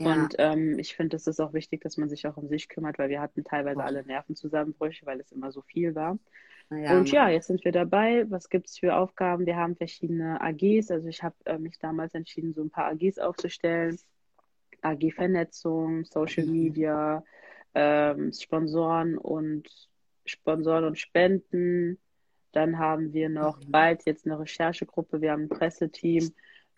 Ja. 0.00 0.14
Und 0.14 0.34
ähm, 0.38 0.78
ich 0.78 0.96
finde, 0.96 1.16
es 1.16 1.26
ist 1.26 1.40
auch 1.40 1.52
wichtig, 1.52 1.82
dass 1.82 1.98
man 1.98 2.08
sich 2.08 2.26
auch 2.26 2.36
um 2.36 2.48
sich 2.48 2.68
kümmert, 2.68 2.98
weil 2.98 3.10
wir 3.10 3.20
hatten 3.20 3.44
teilweise 3.44 3.76
Voll. 3.76 3.84
alle 3.84 4.04
Nervenzusammenbrüche, 4.04 5.04
weil 5.04 5.20
es 5.20 5.30
immer 5.30 5.52
so 5.52 5.60
viel 5.60 5.94
war. 5.94 6.18
Ja, 6.70 6.96
und 6.96 7.10
ja, 7.10 7.28
jetzt 7.28 7.48
sind 7.48 7.64
wir 7.64 7.72
dabei. 7.72 8.24
Was 8.30 8.48
gibt's 8.48 8.78
für 8.78 8.96
Aufgaben? 8.96 9.44
Wir 9.44 9.56
haben 9.56 9.76
verschiedene 9.76 10.40
AGs. 10.40 10.90
Also 10.90 11.08
ich 11.08 11.22
habe 11.22 11.34
äh, 11.44 11.58
mich 11.58 11.78
damals 11.78 12.14
entschieden, 12.14 12.54
so 12.54 12.62
ein 12.62 12.70
paar 12.70 12.86
AGs 12.86 13.18
aufzustellen. 13.18 13.98
AG-Vernetzung, 14.82 16.04
Social 16.04 16.46
mhm. 16.46 16.52
Media, 16.52 17.24
ähm, 17.74 18.32
Sponsoren 18.32 19.18
und 19.18 19.68
Sponsoren 20.24 20.84
und 20.84 20.98
Spenden. 20.98 21.98
Dann 22.52 22.78
haben 22.78 23.12
wir 23.12 23.28
noch 23.28 23.60
mhm. 23.60 23.70
bald 23.70 24.06
jetzt 24.06 24.26
eine 24.26 24.38
Recherchegruppe, 24.38 25.20
wir 25.20 25.32
haben 25.32 25.42
ein 25.42 25.48
Presseteam, 25.48 26.32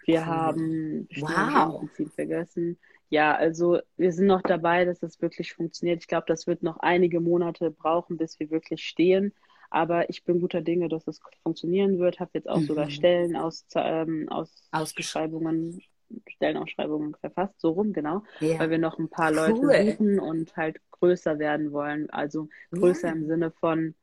wir 0.05 0.21
cool. 0.21 0.27
haben 0.27 1.09
wow. 1.21 1.89
vergessen. 2.15 2.79
Ja, 3.09 3.35
also 3.35 3.79
wir 3.97 4.13
sind 4.13 4.27
noch 4.27 4.43
dabei, 4.43 4.85
dass 4.85 5.01
das 5.01 5.21
wirklich 5.21 5.53
funktioniert. 5.53 6.01
Ich 6.01 6.09
glaube, 6.09 6.25
das 6.27 6.47
wird 6.47 6.63
noch 6.63 6.79
einige 6.79 7.21
Monate 7.21 7.71
brauchen, 7.71 8.17
bis 8.17 8.41
wir 8.41 8.51
wirklich 8.51 8.85
stehen. 8.85 9.35
Aber 9.69 10.11
ich 10.11 10.25
bin 10.25 10.41
guter 10.41 10.61
Dinge, 10.61 10.89
dass 10.89 11.07
es 11.07 11.21
funktionieren 11.43 11.99
wird. 11.99 12.21
Habe 12.21 12.31
jetzt 12.35 12.49
auch 12.49 12.61
mhm. 12.61 12.67
sogar 12.67 12.91
Stellen 12.91 13.37
aus, 13.37 13.67
ähm, 13.75 14.29
aus 14.29 14.69
Ausschreibungen, 14.71 15.83
Stellenausschreibungen 16.27 17.15
verfasst, 17.21 17.55
so 17.59 17.71
rum, 17.71 17.93
genau. 17.93 18.23
Ja. 18.41 18.59
Weil 18.59 18.71
wir 18.71 18.79
noch 18.79 18.99
ein 18.99 19.09
paar 19.09 19.33
Leute 19.33 19.57
suchen 19.57 20.19
und 20.21 20.57
halt 20.57 20.79
größer 20.91 21.39
werden 21.39 21.73
wollen. 21.73 22.09
Also 22.11 22.49
größer 22.71 23.09
ja. 23.09 23.15
im 23.15 23.27
Sinne 23.27 23.51
von 23.51 23.95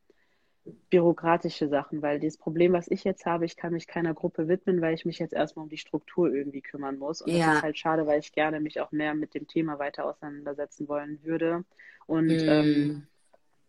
bürokratische 0.90 1.68
Sachen, 1.68 2.02
weil 2.02 2.20
das 2.20 2.38
Problem, 2.38 2.74
was 2.74 2.88
ich 2.88 3.04
jetzt 3.04 3.26
habe, 3.26 3.46
ich 3.46 3.56
kann 3.56 3.74
mich 3.74 3.88
keiner 3.88 4.14
Gruppe 4.14 4.48
widmen, 4.48 4.82
weil 4.82 4.94
ich 4.94 5.06
mich 5.06 5.20
jetzt 5.20 5.34
erstmal 5.34 5.64
um 5.64 5.70
die 5.70 5.78
Struktur 5.78 6.34
irgendwie 6.34 6.62
kümmern 6.62 6.98
muss. 6.98 7.22
Und 7.22 7.32
ja. 7.32 7.48
das 7.48 7.56
ist 7.58 7.64
halt 7.64 7.78
schade, 7.78 8.08
weil 8.08 8.20
ich 8.20 8.32
gerne 8.32 8.60
mich 8.60 8.80
auch 8.80 8.92
mehr 8.92 9.14
mit 9.14 9.34
dem 9.34 9.48
Thema 9.48 9.80
weiter 9.80 10.06
auseinandersetzen 10.06 10.88
wollen 10.88 11.20
würde. 11.24 11.64
Und 12.06 12.28
mm. 12.28 12.50
ähm, 12.50 13.08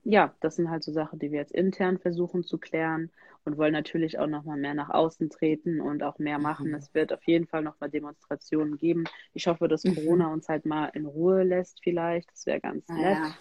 ja, 0.04 0.34
das 0.40 0.56
sind 0.56 0.70
halt 0.70 0.82
so 0.82 0.92
Sachen, 0.92 1.18
die 1.18 1.30
wir 1.30 1.40
jetzt 1.40 1.52
intern 1.52 1.98
versuchen 1.98 2.42
zu 2.42 2.58
klären 2.58 3.10
und 3.44 3.58
wollen 3.58 3.72
natürlich 3.72 4.18
auch 4.18 4.26
nochmal 4.26 4.56
mehr 4.56 4.74
nach 4.74 4.90
außen 4.90 5.30
treten 5.30 5.80
und 5.80 6.02
auch 6.02 6.18
mehr 6.18 6.38
machen. 6.38 6.68
Mhm. 6.68 6.74
Es 6.74 6.94
wird 6.94 7.12
auf 7.12 7.22
jeden 7.24 7.46
Fall 7.46 7.62
nochmal 7.62 7.90
Demonstrationen 7.90 8.76
geben. 8.76 9.04
Ich 9.34 9.46
hoffe, 9.46 9.68
dass 9.68 9.84
mhm. 9.84 9.94
Corona 9.94 10.32
uns 10.32 10.48
halt 10.48 10.66
mal 10.66 10.86
in 10.94 11.06
Ruhe 11.06 11.42
lässt 11.42 11.80
vielleicht. 11.82 12.30
Das 12.32 12.46
wäre 12.46 12.60
ganz 12.60 12.88
nett. 12.88 13.18
Ja, 13.18 13.34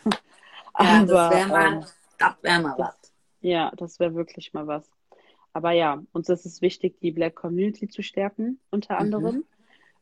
ja 0.79 1.05
das 1.05 1.31
wäre 1.31 1.47
mal, 1.47 1.73
ähm, 1.73 2.33
wär 2.41 2.59
mal 2.59 2.75
was. 2.77 3.08
Ja, 3.41 3.71
das 3.75 3.99
wäre 3.99 4.15
wirklich 4.15 4.53
mal 4.53 4.67
was. 4.67 4.89
Aber 5.53 5.71
ja, 5.71 6.03
uns 6.11 6.29
ist 6.29 6.45
es 6.45 6.61
wichtig, 6.61 6.99
die 6.99 7.11
Black 7.11 7.35
Community 7.35 7.87
zu 7.87 8.03
stärken, 8.03 8.59
unter 8.69 8.95
mhm. 8.95 8.99
anderem. 8.99 9.35
Mhm. 9.35 9.45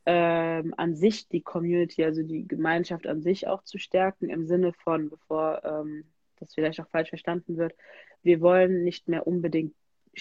Ähm, 0.10 0.74
an 0.78 0.96
sich 0.96 1.28
die 1.28 1.42
Community, 1.42 2.04
also 2.06 2.24
die 2.24 2.48
Gemeinschaft 2.48 3.08
an 3.08 3.22
sich 3.22 3.48
auch 3.48 3.64
zu 3.64 3.78
stärken, 3.78 4.30
im 4.30 4.46
Sinne 4.46 4.72
von, 4.72 5.10
bevor 5.10 5.62
ähm, 5.66 6.06
das 6.40 6.54
vielleicht 6.54 6.80
auch 6.80 6.88
falsch 6.88 7.10
verstanden 7.10 7.58
wird, 7.58 7.76
wir 8.24 8.40
wollen 8.40 8.84
nicht 8.84 9.10
mehr 9.10 9.28
unbedingt 9.28 9.74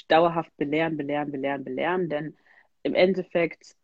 dauerhaft 0.08 0.54
belehren, 0.56 0.96
belehren, 0.96 1.30
belehren, 1.30 1.64
belehren, 1.64 2.08
denn 2.08 2.36
im 2.82 2.94
Endeffekt 2.94 3.76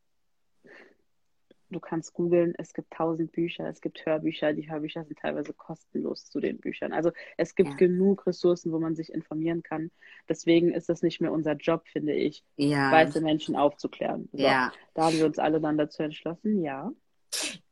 du 1.73 1.81
kannst 1.81 2.13
googeln, 2.13 2.55
es 2.59 2.75
gibt 2.75 2.93
tausend 2.93 3.33
Bücher, 3.33 3.69
es 3.69 3.81
gibt 3.81 4.05
Hörbücher, 4.05 4.53
die 4.53 4.71
Hörbücher 4.71 5.05
sind 5.05 5.19
teilweise 5.19 5.53
kostenlos 5.53 6.27
zu 6.27 6.41
den 6.41 6.59
Büchern. 6.59 6.93
Also 6.93 7.11
es 7.37 7.55
gibt 7.55 7.71
ja. 7.71 7.77
genug 7.77 8.27
Ressourcen, 8.27 8.73
wo 8.73 8.79
man 8.79 8.95
sich 8.95 9.13
informieren 9.13 9.63
kann. 9.63 9.91
Deswegen 10.29 10.73
ist 10.73 10.91
es 10.91 11.03
nicht 11.03 11.21
mehr 11.21 11.33
unser 11.33 11.55
Job, 11.55 11.87
finde 11.89 12.13
ich, 12.13 12.45
ja. 12.57 12.93
weiße 12.93 13.21
Menschen 13.21 13.57
aufzuklären. 13.57 14.29
So, 14.33 14.39
ja. 14.39 14.73
Da 14.95 15.07
haben 15.07 15.17
wir 15.17 15.27
uns 15.27 15.39
alle 15.39 15.61
dann 15.61 15.79
dazu 15.79 16.03
entschlossen, 16.03 16.63
ja. 16.63 16.93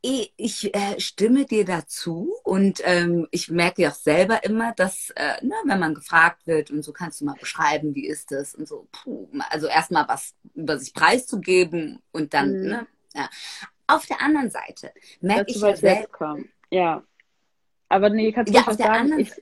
Ich 0.03 0.75
äh, 0.75 0.99
stimme 0.99 1.45
dir 1.45 1.67
dazu 1.67 2.35
und 2.43 2.81
ähm, 2.85 3.29
ich 3.31 3.51
merke 3.51 3.83
ja 3.83 3.91
auch 3.91 3.95
selber 3.95 4.43
immer, 4.45 4.73
dass, 4.73 5.11
äh, 5.11 5.35
na, 5.43 5.57
ne, 5.57 5.63
wenn 5.67 5.79
man 5.79 5.95
gefragt 5.95 6.47
wird 6.47 6.71
und 6.71 6.83
so 6.83 6.93
kannst 6.93 7.21
du 7.21 7.27
mal 7.27 7.37
beschreiben, 7.39 7.95
wie 7.95 8.07
ist 8.07 8.33
das 8.33 8.55
und 8.55 8.67
so, 8.67 8.89
puh, 8.91 9.29
also 9.51 9.67
erstmal 9.67 10.09
was 10.09 10.35
über 10.55 10.79
sich 10.79 10.95
preiszugeben 10.95 12.01
und 12.13 12.33
dann, 12.33 12.63
mhm. 12.63 12.69
ne, 12.69 12.87
ja. 13.15 13.29
Auf 13.95 14.07
der 14.07 14.21
anderen 14.21 14.51
Seite 14.51 14.93
merke 15.21 15.51
ich 15.51 15.61
ja 15.61 15.77
selber. 15.77 16.39
Ja. 16.71 17.03
Aber 17.89 18.09
nee, 18.11 18.33
kannst 18.33 18.53
du 18.53 18.57
ja, 18.57 18.67
auf 18.67 18.77
der 18.77 18.87
sagen, 18.87 19.01
anderen 19.01 19.23
ich, 19.23 19.33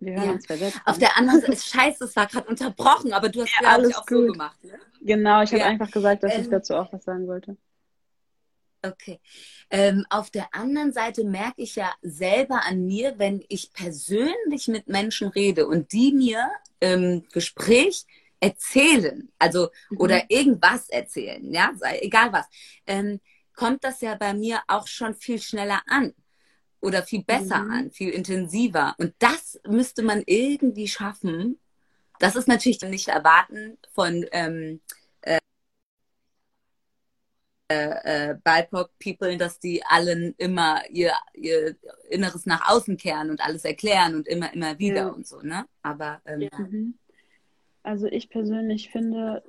wir 0.00 0.14
hören 0.14 0.24
ja. 0.24 0.32
uns 0.32 0.46
versetzt. 0.46 0.80
Auf 0.84 0.98
der 0.98 1.16
anderen 1.16 1.40
Seite, 1.40 1.56
scheiße, 1.56 2.04
es 2.04 2.16
war 2.16 2.26
gerade 2.26 2.48
unterbrochen, 2.48 3.12
aber 3.12 3.28
du 3.28 3.42
hast 3.42 3.52
ja, 3.60 3.68
alles 3.68 3.94
auch 3.94 4.06
gut. 4.06 4.26
so 4.26 4.32
gemacht. 4.32 4.64
Ne? 4.64 4.78
Genau, 5.00 5.42
ich 5.42 5.50
ja. 5.50 5.60
habe 5.60 5.70
einfach 5.70 5.90
gesagt, 5.90 6.24
dass 6.24 6.34
ähm, 6.34 6.42
ich 6.42 6.48
dazu 6.48 6.74
auch 6.74 6.92
was 6.92 7.04
sagen 7.04 7.28
wollte. 7.28 7.56
Okay. 8.84 9.20
Ähm, 9.70 10.04
auf 10.10 10.30
der 10.30 10.52
anderen 10.52 10.92
Seite 10.92 11.24
merke 11.24 11.62
ich 11.62 11.76
ja 11.76 11.92
selber 12.02 12.62
an 12.66 12.84
mir, 12.84 13.18
wenn 13.18 13.44
ich 13.48 13.72
persönlich 13.72 14.66
mit 14.66 14.88
Menschen 14.88 15.28
rede 15.28 15.68
und 15.68 15.92
die 15.92 16.12
mir 16.12 16.50
im 16.80 17.24
Gespräch 17.32 18.04
erzählen, 18.42 19.30
also 19.38 19.70
mhm. 19.90 20.00
oder 20.00 20.24
irgendwas 20.28 20.88
erzählen, 20.88 21.54
ja, 21.54 21.72
egal 22.00 22.32
was, 22.32 22.46
ähm, 22.86 23.20
kommt 23.54 23.84
das 23.84 24.00
ja 24.00 24.16
bei 24.16 24.34
mir 24.34 24.60
auch 24.66 24.88
schon 24.88 25.14
viel 25.14 25.40
schneller 25.40 25.80
an 25.86 26.12
oder 26.80 27.04
viel 27.04 27.22
besser 27.22 27.58
mhm. 27.58 27.70
an, 27.70 27.90
viel 27.92 28.10
intensiver. 28.10 28.96
Und 28.98 29.14
das 29.20 29.60
müsste 29.68 30.02
man 30.02 30.24
irgendwie 30.26 30.88
schaffen. 30.88 31.60
Das 32.18 32.34
ist 32.34 32.48
natürlich 32.48 32.80
nicht 32.82 33.08
erwarten 33.08 33.78
von 33.92 34.26
ähm, 34.32 34.80
äh, 35.22 35.38
äh, 38.32 38.34
BIPOC-People, 38.42 39.36
dass 39.36 39.60
die 39.60 39.84
allen 39.84 40.34
immer 40.38 40.82
ihr, 40.90 41.12
ihr 41.34 41.76
Inneres 42.10 42.46
nach 42.46 42.68
außen 42.68 42.96
kehren 42.96 43.30
und 43.30 43.40
alles 43.40 43.64
erklären 43.64 44.16
und 44.16 44.26
immer, 44.26 44.52
immer 44.52 44.80
wieder 44.80 45.02
ja. 45.02 45.08
und 45.08 45.28
so, 45.28 45.42
ne? 45.42 45.66
Aber 45.82 46.20
ähm, 46.26 46.40
ja. 46.40 46.48
Also 47.82 48.06
ich 48.06 48.28
persönlich 48.28 48.90
finde, 48.90 49.42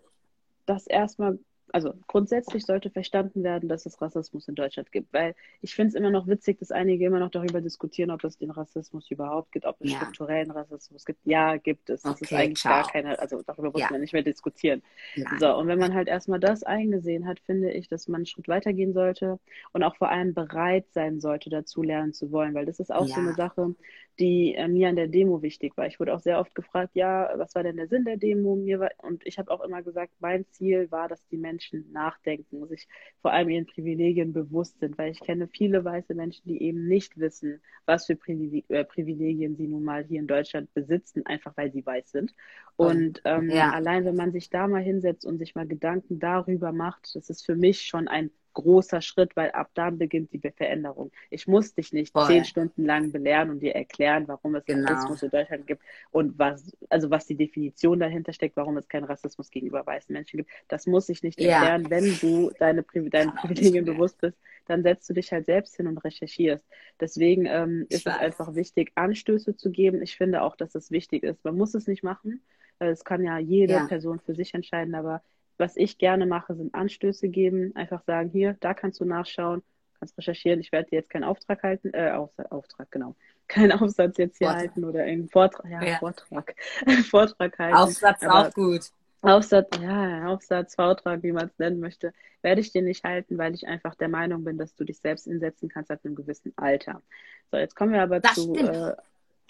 dass 0.66 0.88
erstmal 0.88 1.40
also 1.74 1.96
grundsätzlich 2.06 2.66
sollte 2.68 2.92
verstanden 2.92 3.44
werden, 3.44 3.68
dass 3.68 3.88
es 3.88 4.00
Rassismus 4.00 4.48
in 4.48 4.54
Deutschland 4.54 4.92
gibt, 4.92 5.12
weil 5.12 5.34
ich 5.60 5.74
finde 5.74 5.90
es 5.90 5.96
immer 5.96 6.12
noch 6.12 6.28
witzig, 6.28 6.60
dass 6.60 6.72
einige 6.72 7.08
immer 7.08 7.20
noch 7.20 7.32
darüber 7.32 7.62
diskutieren, 7.62 8.12
ob 8.12 8.24
es 8.24 8.38
den 8.38 8.52
Rassismus 8.52 9.10
überhaupt 9.10 9.52
gibt, 9.52 9.66
ob 9.66 9.78
es 9.80 9.92
ja. 9.92 9.98
strukturellen 9.98 10.52
Rassismus 10.52 11.04
gibt. 11.04 11.20
Ja, 11.26 11.58
gibt 11.58 11.90
es. 11.90 12.04
Das 12.04 12.12
okay, 12.12 12.26
ist 12.26 12.34
eigentlich 12.34 12.60
ciao. 12.60 12.84
gar 12.84 12.92
keine, 12.92 13.18
also 13.18 13.42
darüber 13.42 13.72
muss 13.72 13.82
ja. 13.82 13.88
man 13.90 14.02
nicht 14.02 14.14
mehr 14.14 14.22
diskutieren. 14.22 14.84
Nein. 15.16 15.40
So, 15.40 15.56
und 15.56 15.68
wenn 15.68 15.80
man 15.80 15.96
halt 15.96 16.08
erstmal 16.08 16.40
das 16.40 16.62
eingesehen 16.62 17.26
hat, 17.26 17.40
finde 17.40 17.72
ich, 17.72 17.88
dass 17.88 18.08
man 18.08 18.18
einen 18.18 18.26
Schritt 18.28 18.48
weitergehen 18.48 18.94
sollte 18.94 19.40
und 19.72 19.82
auch 19.82 19.96
vor 19.96 20.10
allem 20.10 20.36
bereit 20.36 20.86
sein 20.92 21.20
sollte, 21.20 21.50
dazu 21.50 21.82
lernen 21.82 22.14
zu 22.14 22.32
wollen, 22.32 22.54
weil 22.54 22.68
das 22.68 22.80
ist 22.80 22.94
auch 22.94 23.08
ja. 23.08 23.16
so 23.16 23.22
eine 23.22 23.34
Sache, 23.34 23.74
die 24.20 24.54
äh, 24.54 24.68
mir 24.68 24.90
an 24.90 24.96
der 24.96 25.08
Demo 25.08 25.42
wichtig 25.42 25.76
war. 25.76 25.88
Ich 25.88 26.00
wurde 26.00 26.14
auch 26.14 26.20
sehr 26.20 26.40
oft 26.40 26.54
gefragt, 26.54 26.92
ja, 26.94 27.32
was 27.36 27.56
war 27.56 27.64
denn 27.64 27.78
der 27.78 27.88
Sinn 27.88 28.06
der 28.06 28.18
Demo? 28.18 28.56
Mir 28.56 28.80
war, 28.80 28.92
und 29.02 29.26
ich 29.26 29.40
habe 29.40 29.52
auch 29.52 29.62
immer 29.62 29.82
gesagt, 29.82 30.14
mein 30.20 30.46
Ziel 30.52 30.92
war, 30.92 31.08
dass 31.08 31.26
die 31.28 31.38
Menschen 31.38 31.63
nachdenken, 31.92 32.68
sich 32.68 32.88
vor 33.22 33.32
allem 33.32 33.50
ihren 33.50 33.66
Privilegien 33.66 34.34
bewusst 34.34 34.80
sind, 34.80 34.98
weil 34.98 35.12
ich 35.12 35.20
kenne 35.20 35.48
viele 35.48 35.84
weiße 35.84 36.14
Menschen, 36.14 36.48
die 36.48 36.62
eben 36.62 36.88
nicht 36.88 37.18
wissen, 37.18 37.62
was 37.86 38.06
für 38.06 38.18
äh, 38.28 38.86
Privilegien 38.86 39.56
sie 39.56 39.68
nun 39.68 39.84
mal 39.84 40.04
hier 40.04 40.20
in 40.20 40.28
Deutschland 40.28 40.74
besitzen, 40.74 41.26
einfach 41.26 41.56
weil 41.56 41.72
sie 41.72 41.86
weiß 41.86 42.12
sind. 42.12 42.34
Und 42.76 43.22
ähm, 43.26 43.50
ja. 43.50 43.72
allein 43.72 44.06
wenn 44.06 44.16
man 44.16 44.32
sich 44.32 44.50
da 44.50 44.68
mal 44.68 44.82
hinsetzt 44.82 45.26
und 45.26 45.38
sich 45.38 45.56
mal 45.56 45.68
Gedanken 45.68 46.20
darüber 46.20 46.72
macht, 46.72 47.16
das 47.16 47.30
ist 47.30 47.46
für 47.46 47.56
mich 47.56 47.82
schon 47.82 48.08
ein 48.08 48.32
großer 48.54 49.02
Schritt, 49.02 49.36
weil 49.36 49.52
ab 49.52 49.70
da 49.74 49.90
beginnt 49.90 50.32
die 50.34 50.40
Veränderung. 50.40 51.12
Ich 51.30 51.48
muss 51.48 51.74
dich 51.74 51.94
nicht 51.94 52.14
Voll. 52.14 52.28
zehn 52.28 52.46
Stunden 52.46 52.86
lang 52.86 53.12
belehren 53.12 53.50
und 53.50 53.60
dir 53.60 53.76
erklären, 53.76 54.28
warum 54.28 54.56
es 54.56 54.66
genau. 54.66 54.92
Rassismus 54.92 55.24
in 55.24 55.30
Deutschland 55.30 55.68
gibt 55.68 55.82
und 56.12 56.38
was, 56.38 56.72
also 56.90 57.10
was 57.10 57.26
die 57.26 57.36
Definition 57.36 58.00
dahinter 58.00 58.34
steckt, 58.34 58.56
warum 58.56 58.78
es 58.78 58.88
keinen 58.88 59.06
Rassismus 59.06 59.50
gegenüber 59.50 59.86
weißen 59.86 60.14
Menschen 60.14 60.38
gibt. 60.38 60.50
Das 60.68 60.86
muss 60.88 61.10
ich 61.10 61.24
nicht 61.24 61.40
ja. 61.40 61.64
erklären. 61.64 61.90
Wenn 61.90 62.18
du 62.20 62.52
deine, 62.60 62.84
Pri 62.84 63.10
deinen 63.10 63.36
Privilegien 63.36 63.86
bewusst 63.86 64.22
bist, 64.22 64.38
dann 64.66 64.84
setzt 64.84 65.10
du 65.10 65.14
dich 65.14 65.32
halt 65.32 65.46
selbst 65.46 65.76
hin 65.76 65.88
und 65.88 65.98
recherchierst. 65.98 66.66
Deswegen 67.00 67.46
ähm, 67.46 67.86
ist 67.90 68.08
es 68.08 68.14
einfach 68.14 68.56
wichtig, 68.56 68.92
Anstöße 68.96 69.56
zu 69.56 69.72
geben. 69.72 70.02
Ich 70.02 70.16
finde 70.16 70.42
auch, 70.42 70.56
dass 70.56 70.76
es 70.76 70.92
wichtig 70.92 71.24
ist. 71.24 71.44
Man 71.44 71.58
muss 71.58 71.74
es 71.74 71.88
nicht 71.88 72.04
machen. 72.04 72.42
Es 72.80 73.04
kann 73.04 73.24
ja 73.24 73.38
jede 73.38 73.74
ja. 73.74 73.88
Person 73.88 74.20
für 74.20 74.36
sich 74.36 74.54
entscheiden, 74.54 74.96
aber 74.96 75.22
was 75.58 75.78
ich 75.78 75.98
gerne 75.98 76.26
mache, 76.26 76.56
sind 76.56 76.74
Anstöße 76.74 77.30
geben, 77.30 77.76
einfach 77.76 78.04
sagen, 78.04 78.30
hier, 78.30 78.58
da 78.60 78.74
kannst 78.74 79.00
du 79.00 79.06
nachschauen, 79.06 79.64
kannst 80.00 80.18
recherchieren. 80.18 80.60
Ich 80.60 80.72
werde 80.72 80.90
dir 80.90 80.96
jetzt 80.98 81.10
keinen 81.10 81.24
Auftrag 81.24 81.64
halten, 81.64 81.94
äh, 81.94 82.12
Auftrag, 82.12 82.92
genau, 82.92 83.16
keinen 83.48 83.72
Aufsatz 83.72 84.18
jetzt 84.18 84.38
hier 84.38 84.48
Vortrag. 84.48 84.68
halten 84.68 84.86
oder 84.86 85.00
irgendeinen 85.00 85.30
Vortrag, 85.30 85.72
ja, 85.72 85.84
ja. 85.84 85.98
Vortrag, 86.00 86.56
Vortrag 87.10 87.60
halten. 87.60 87.78
Aufsatz 87.78 88.24
Aber 88.24 88.48
auch 88.48 88.54
gut. 88.54 88.82
Aufsatz, 89.22 89.70
ja, 89.82 90.28
Aufsatz, 90.28 90.76
Vortrag, 90.76 91.24
wie 91.24 91.32
man 91.32 91.48
es 91.48 91.58
nennen 91.58 91.80
möchte, 91.80 92.14
werde 92.42 92.60
ich 92.60 92.74
dir 92.74 92.82
nicht 92.82 93.06
halten, 93.06 93.38
weil 93.38 93.54
ich 93.54 93.66
einfach 93.66 93.96
der 93.96 94.10
Meinung 94.10 94.44
bin, 94.44 94.58
dass 94.58 94.76
du 94.76 94.84
dich 94.84 95.00
selbst 95.00 95.28
insetzen 95.28 95.70
kannst 95.70 95.92
ab 95.92 96.00
einem 96.04 96.16
gewissen 96.16 96.52
Alter. 96.58 97.02
So, 97.50 97.58
jetzt 97.58 97.74
kommen 97.76 97.94
wir 97.94 98.04
aber 98.04 98.22
zu, 98.22 98.54
äh, 98.54 98.96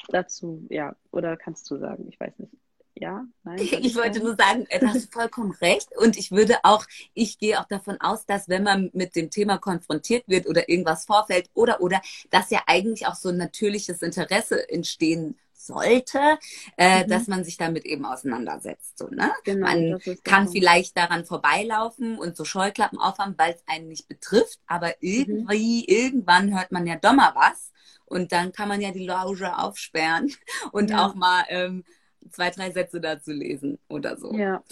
dazu, 0.10 0.64
ja, 0.70 0.95
oder 1.12 1.38
kannst 1.38 1.72
du 1.72 1.78
sagen, 1.78 2.08
ich 2.08 2.20
weiß 2.20 2.38
nicht. 2.38 2.54
Ja, 2.96 3.26
nein. 3.44 3.58
Ich 3.58 3.96
wollte 3.96 4.20
nur 4.20 4.36
sagen, 4.36 4.66
äh, 4.70 4.80
du 4.80 4.88
hast 4.88 5.12
vollkommen 5.12 5.52
recht. 5.52 5.89
Und 5.98 6.16
ich 6.16 6.32
würde 6.32 6.58
auch, 6.64 6.86
ich 7.14 7.39
gehe 7.39 7.60
auch 7.60 7.66
davon 7.66 8.00
aus, 8.00 8.26
dass 8.26 8.50
wenn 8.50 8.64
man 8.64 8.91
mit 8.94 9.16
dem 9.16 9.30
Thema 9.30 9.58
konfrontiert 9.58 10.28
wird 10.28 10.48
oder 10.48 10.70
irgendwas 10.70 11.06
vorfällt 11.06 11.50
oder, 11.54 11.82
oder, 11.82 12.02
dass 12.30 12.52
ja 12.52 12.62
eigentlich 12.68 13.08
auch 13.08 13.16
so 13.16 13.30
ein 13.30 13.38
natürliches 13.38 14.02
Interesse 14.04 14.70
entstehen 14.70 15.38
sollte, 15.66 16.20
äh, 16.78 17.04
mhm. 17.04 17.10
dass 17.10 17.28
man 17.28 17.44
sich 17.44 17.58
damit 17.58 17.86
eben 17.86 18.06
auseinandersetzt. 18.06 18.98
So, 18.98 19.08
ne? 19.08 19.32
Genau, 19.44 19.66
man 19.66 20.00
kann 20.24 20.50
vielleicht 20.50 20.98
daran 20.98 21.26
vorbeilaufen 21.26 22.18
und 22.18 22.36
so 22.36 22.46
Scheuklappen 22.46 23.00
aufhaben, 23.00 23.36
weil 23.38 23.54
es 23.54 23.64
einen 23.66 23.88
nicht 23.88 24.08
betrifft, 24.08 24.60
aber 24.68 24.88
mhm. 24.88 24.94
irgendwie, 25.00 25.80
mhm. 25.80 25.86
irgendwann 25.88 26.58
hört 26.58 26.72
man 26.72 26.86
ja 26.86 26.96
doch 26.98 27.14
mal 27.14 27.34
was 27.36 27.72
und 28.06 28.32
dann 28.32 28.52
kann 28.52 28.68
man 28.68 28.82
ja 28.82 28.91
die 28.91 29.06
Lounge 29.06 29.58
aufsperren 29.58 30.32
und 30.72 30.91
ja. 30.91 31.06
auch 31.06 31.16
mal 31.16 31.44
ähm, 31.50 31.84
zwei, 32.32 32.49
drei 32.49 32.71
Sätze 32.71 33.01
dazu 33.01 33.32
lesen 33.32 33.80
oder 33.89 34.17
so. 34.17 34.34
Ja. 34.34 34.63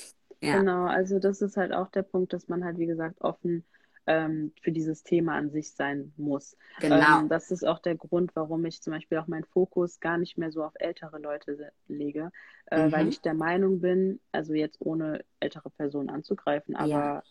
ja, 0.41 0.57
genau. 0.57 0.85
Also 0.85 1.19
das 1.19 1.41
ist 1.41 1.57
halt 1.57 1.73
auch 1.73 1.89
der 1.89 2.03
Punkt, 2.03 2.33
dass 2.33 2.47
man 2.47 2.63
halt, 2.63 2.77
wie 2.77 2.87
gesagt, 2.87 3.21
offen 3.21 3.65
ähm, 4.07 4.51
für 4.61 4.71
dieses 4.71 5.03
Thema 5.03 5.35
an 5.35 5.51
sich 5.51 5.73
sein 5.73 6.13
muss. 6.17 6.57
Genau. 6.79 7.19
Ähm, 7.19 7.29
das 7.29 7.51
ist 7.51 7.65
auch 7.65 7.79
der 7.79 7.95
Grund, 7.95 8.31
warum 8.35 8.65
ich 8.65 8.81
zum 8.81 8.93
Beispiel 8.93 9.17
auch 9.19 9.27
meinen 9.27 9.45
Fokus 9.45 9.99
gar 9.99 10.17
nicht 10.17 10.37
mehr 10.37 10.51
so 10.51 10.63
auf 10.63 10.73
ältere 10.79 11.19
Leute 11.19 11.71
lege, 11.87 12.31
äh, 12.69 12.87
mhm. 12.87 12.91
weil 12.91 13.07
ich 13.07 13.21
der 13.21 13.35
Meinung 13.35 13.79
bin, 13.79 14.19
also 14.31 14.53
jetzt 14.53 14.77
ohne 14.81 15.23
ältere 15.39 15.69
Personen 15.69 16.09
anzugreifen, 16.09 16.75
aber 16.75 16.89
ja. 16.89 17.23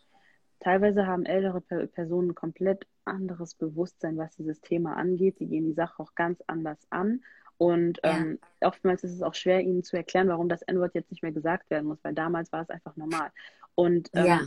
teilweise 0.61 1.07
haben 1.07 1.25
ältere 1.25 1.61
Personen 1.61 2.31
ein 2.31 2.35
komplett 2.35 2.87
anderes 3.05 3.55
Bewusstsein, 3.55 4.17
was 4.17 4.37
dieses 4.37 4.61
Thema 4.61 4.97
angeht. 4.97 5.41
Die 5.41 5.49
gehen 5.49 5.65
die 5.65 5.75
Sache 5.75 6.01
auch 6.01 6.15
ganz 6.15 6.41
anders 6.47 6.87
an. 6.91 7.23
Und 7.61 8.01
ja. 8.03 8.17
ähm, 8.17 8.39
oftmals 8.63 9.05
ist 9.05 9.13
es 9.13 9.21
auch 9.21 9.35
schwer, 9.35 9.61
ihnen 9.61 9.83
zu 9.83 9.95
erklären, 9.95 10.29
warum 10.29 10.49
das 10.49 10.63
N-Wort 10.63 10.95
jetzt 10.95 11.11
nicht 11.11 11.23
mehr 11.23 11.31
gesagt 11.31 11.69
werden 11.69 11.89
muss, 11.89 12.03
weil 12.03 12.15
damals 12.15 12.51
war 12.53 12.63
es 12.63 12.71
einfach 12.71 12.97
normal. 12.97 13.31
Und 13.75 14.09
ähm, 14.15 14.25
ja. 14.25 14.41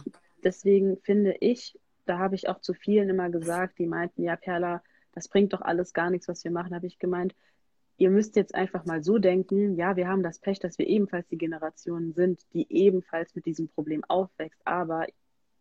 deswegen 0.44 0.98
finde 0.98 1.36
ich, 1.40 1.80
da 2.06 2.18
habe 2.18 2.34
ich 2.34 2.50
auch 2.50 2.60
zu 2.60 2.74
vielen 2.74 3.10
immer 3.10 3.30
gesagt, 3.30 3.78
die 3.78 3.86
meinten, 3.86 4.24
ja, 4.24 4.36
Perla, 4.36 4.82
das 5.12 5.28
bringt 5.28 5.54
doch 5.54 5.62
alles 5.62 5.94
gar 5.94 6.10
nichts, 6.10 6.28
was 6.28 6.44
wir 6.44 6.50
machen, 6.50 6.74
habe 6.74 6.88
ich 6.88 6.98
gemeint, 6.98 7.36
ihr 7.98 8.10
müsst 8.10 8.36
jetzt 8.36 8.56
einfach 8.56 8.84
mal 8.86 9.04
so 9.04 9.20
denken, 9.20 9.76
ja, 9.76 9.96
wir 9.96 10.08
haben 10.08 10.24
das 10.24 10.40
Pech, 10.40 10.58
dass 10.58 10.80
wir 10.80 10.88
ebenfalls 10.88 11.28
die 11.28 11.38
Generation 11.38 12.14
sind, 12.14 12.42
die 12.54 12.66
ebenfalls 12.72 13.36
mit 13.36 13.46
diesem 13.46 13.68
Problem 13.68 14.04
aufwächst, 14.06 14.60
aber 14.66 15.06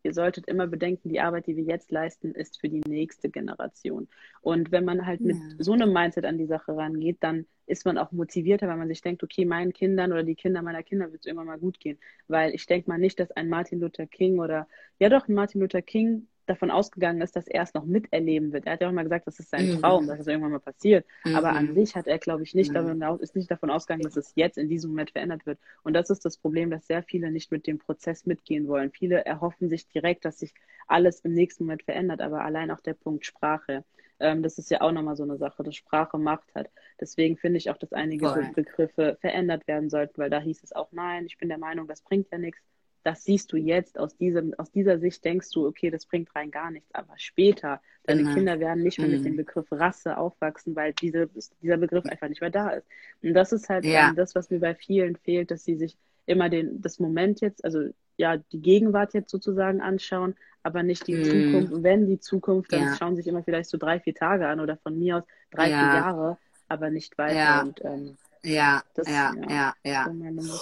ihr 0.02 0.14
solltet 0.14 0.48
immer 0.48 0.66
bedenken, 0.66 1.08
die 1.08 1.20
Arbeit, 1.20 1.46
die 1.46 1.56
wir 1.56 1.64
jetzt 1.64 1.90
leisten, 1.90 2.32
ist 2.32 2.60
für 2.60 2.68
die 2.68 2.80
nächste 2.80 3.30
Generation. 3.30 4.08
Und 4.40 4.72
wenn 4.72 4.84
man 4.84 5.06
halt 5.06 5.20
ja. 5.20 5.26
mit 5.26 5.36
so 5.58 5.72
einem 5.72 5.92
Mindset 5.92 6.24
an 6.24 6.38
die 6.38 6.46
Sache 6.46 6.76
rangeht, 6.76 7.18
dann 7.20 7.46
ist 7.66 7.84
man 7.86 7.98
auch 7.98 8.12
motivierter, 8.12 8.68
weil 8.68 8.76
man 8.76 8.88
sich 8.88 9.00
denkt, 9.00 9.22
okay, 9.22 9.44
meinen 9.44 9.72
Kindern 9.72 10.12
oder 10.12 10.24
die 10.24 10.34
Kinder 10.34 10.62
meiner 10.62 10.82
Kinder 10.82 11.10
wird 11.12 11.20
es 11.20 11.26
irgendwann 11.26 11.46
mal 11.46 11.58
gut 11.58 11.78
gehen. 11.78 11.98
Weil 12.28 12.54
ich 12.54 12.66
denke 12.66 12.90
mal 12.90 12.98
nicht, 12.98 13.20
dass 13.20 13.30
ein 13.32 13.48
Martin 13.48 13.80
Luther 13.80 14.06
King 14.06 14.40
oder, 14.40 14.66
ja 14.98 15.08
doch, 15.08 15.28
ein 15.28 15.34
Martin 15.34 15.60
Luther 15.60 15.82
King 15.82 16.26
davon 16.46 16.70
ausgegangen 16.70 17.20
ist, 17.20 17.36
dass 17.36 17.46
er 17.46 17.62
es 17.62 17.74
noch 17.74 17.84
miterleben 17.84 18.52
wird. 18.52 18.66
Er 18.66 18.72
hat 18.72 18.80
ja 18.80 18.88
auch 18.88 18.92
immer 18.92 19.04
gesagt, 19.04 19.26
das 19.26 19.38
ist 19.38 19.50
sein 19.50 19.68
mhm. 19.68 19.80
Traum, 19.80 20.06
dass 20.06 20.20
es 20.20 20.26
irgendwann 20.26 20.52
mal 20.52 20.60
passiert. 20.60 21.06
Mhm. 21.24 21.36
Aber 21.36 21.50
an 21.50 21.74
sich 21.74 21.94
hat 21.94 22.06
er, 22.06 22.18
glaube 22.18 22.42
ich, 22.42 22.54
nicht, 22.54 22.70
mhm. 22.70 23.00
davon, 23.00 23.20
ist 23.20 23.36
nicht 23.36 23.50
davon 23.50 23.70
ausgegangen, 23.70 24.02
dass 24.02 24.16
es 24.16 24.32
jetzt 24.34 24.58
in 24.58 24.68
diesem 24.68 24.90
Moment 24.90 25.10
verändert 25.10 25.46
wird. 25.46 25.58
Und 25.82 25.94
das 25.94 26.10
ist 26.10 26.24
das 26.24 26.36
Problem, 26.36 26.70
dass 26.70 26.86
sehr 26.86 27.02
viele 27.02 27.30
nicht 27.30 27.52
mit 27.52 27.66
dem 27.66 27.78
Prozess 27.78 28.26
mitgehen 28.26 28.68
wollen. 28.68 28.90
Viele 28.90 29.24
erhoffen 29.24 29.68
sich 29.68 29.88
direkt, 29.88 30.24
dass 30.24 30.38
sich 30.38 30.54
alles 30.86 31.20
im 31.20 31.34
nächsten 31.34 31.64
Moment 31.64 31.82
verändert, 31.82 32.20
aber 32.20 32.44
allein 32.44 32.70
auch 32.70 32.80
der 32.80 32.94
Punkt 32.94 33.24
Sprache. 33.24 33.84
Ähm, 34.18 34.42
das 34.42 34.58
ist 34.58 34.70
ja 34.70 34.80
auch 34.80 34.92
nochmal 34.92 35.16
so 35.16 35.24
eine 35.24 35.36
Sache, 35.36 35.62
dass 35.62 35.74
Sprache 35.74 36.18
Macht 36.18 36.54
hat. 36.54 36.70
Deswegen 37.00 37.36
finde 37.36 37.58
ich 37.58 37.70
auch, 37.70 37.76
dass 37.76 37.92
einige 37.92 38.28
Voll. 38.28 38.50
Begriffe 38.54 39.16
verändert 39.20 39.66
werden 39.66 39.90
sollten, 39.90 40.18
weil 40.18 40.30
da 40.30 40.40
hieß 40.40 40.62
es 40.62 40.72
auch, 40.72 40.92
nein, 40.92 41.26
ich 41.26 41.38
bin 41.38 41.48
der 41.48 41.58
Meinung, 41.58 41.88
das 41.88 42.02
bringt 42.02 42.30
ja 42.30 42.38
nichts 42.38 42.60
das 43.04 43.24
siehst 43.24 43.52
du 43.52 43.56
jetzt 43.56 43.98
aus 43.98 44.16
diesem, 44.16 44.54
aus 44.58 44.70
dieser 44.70 44.98
Sicht 44.98 45.24
denkst 45.24 45.50
du, 45.52 45.66
okay, 45.66 45.90
das 45.90 46.06
bringt 46.06 46.34
rein 46.34 46.50
gar 46.50 46.70
nichts. 46.70 46.88
Aber 46.94 47.14
später, 47.16 47.80
deine 48.04 48.22
genau. 48.22 48.34
Kinder 48.34 48.60
werden 48.60 48.82
nicht 48.82 48.98
mehr 48.98 49.08
mhm. 49.08 49.14
mit 49.14 49.24
dem 49.24 49.36
Begriff 49.36 49.66
Rasse 49.70 50.16
aufwachsen, 50.16 50.76
weil 50.76 50.92
diese, 50.92 51.28
dieser 51.60 51.76
Begriff 51.76 52.06
einfach 52.06 52.28
nicht 52.28 52.40
mehr 52.40 52.50
da 52.50 52.70
ist. 52.70 52.86
Und 53.22 53.34
das 53.34 53.52
ist 53.52 53.68
halt 53.68 53.84
ja. 53.84 54.12
das, 54.14 54.34
was 54.34 54.50
mir 54.50 54.60
bei 54.60 54.74
vielen 54.74 55.16
fehlt, 55.16 55.50
dass 55.50 55.64
sie 55.64 55.76
sich 55.76 55.96
immer 56.26 56.48
den, 56.48 56.80
das 56.80 57.00
Moment 57.00 57.40
jetzt, 57.40 57.64
also 57.64 57.88
ja, 58.16 58.36
die 58.36 58.60
Gegenwart 58.60 59.14
jetzt 59.14 59.30
sozusagen 59.30 59.80
anschauen, 59.80 60.36
aber 60.62 60.82
nicht 60.82 61.06
die 61.08 61.14
mhm. 61.14 61.24
Zukunft. 61.24 61.82
Wenn 61.82 62.06
die 62.06 62.20
Zukunft, 62.20 62.72
dann 62.72 62.82
ja. 62.82 62.96
schauen 62.96 63.16
sich 63.16 63.26
immer 63.26 63.42
vielleicht 63.42 63.70
so 63.70 63.78
drei, 63.78 63.98
vier 63.98 64.14
Tage 64.14 64.46
an 64.46 64.60
oder 64.60 64.76
von 64.76 64.96
mir 64.98 65.18
aus 65.18 65.24
drei, 65.50 65.70
ja. 65.70 65.78
vier 65.78 65.98
Jahre, 65.98 66.38
aber 66.68 66.90
nicht 66.90 67.18
weiter. 67.18 67.64
Und 67.64 67.84
ähm, 67.84 68.16
ja, 68.44 68.82
das, 68.94 69.08
ja, 69.08 69.32
ja, 69.48 69.74
ja. 69.84 70.06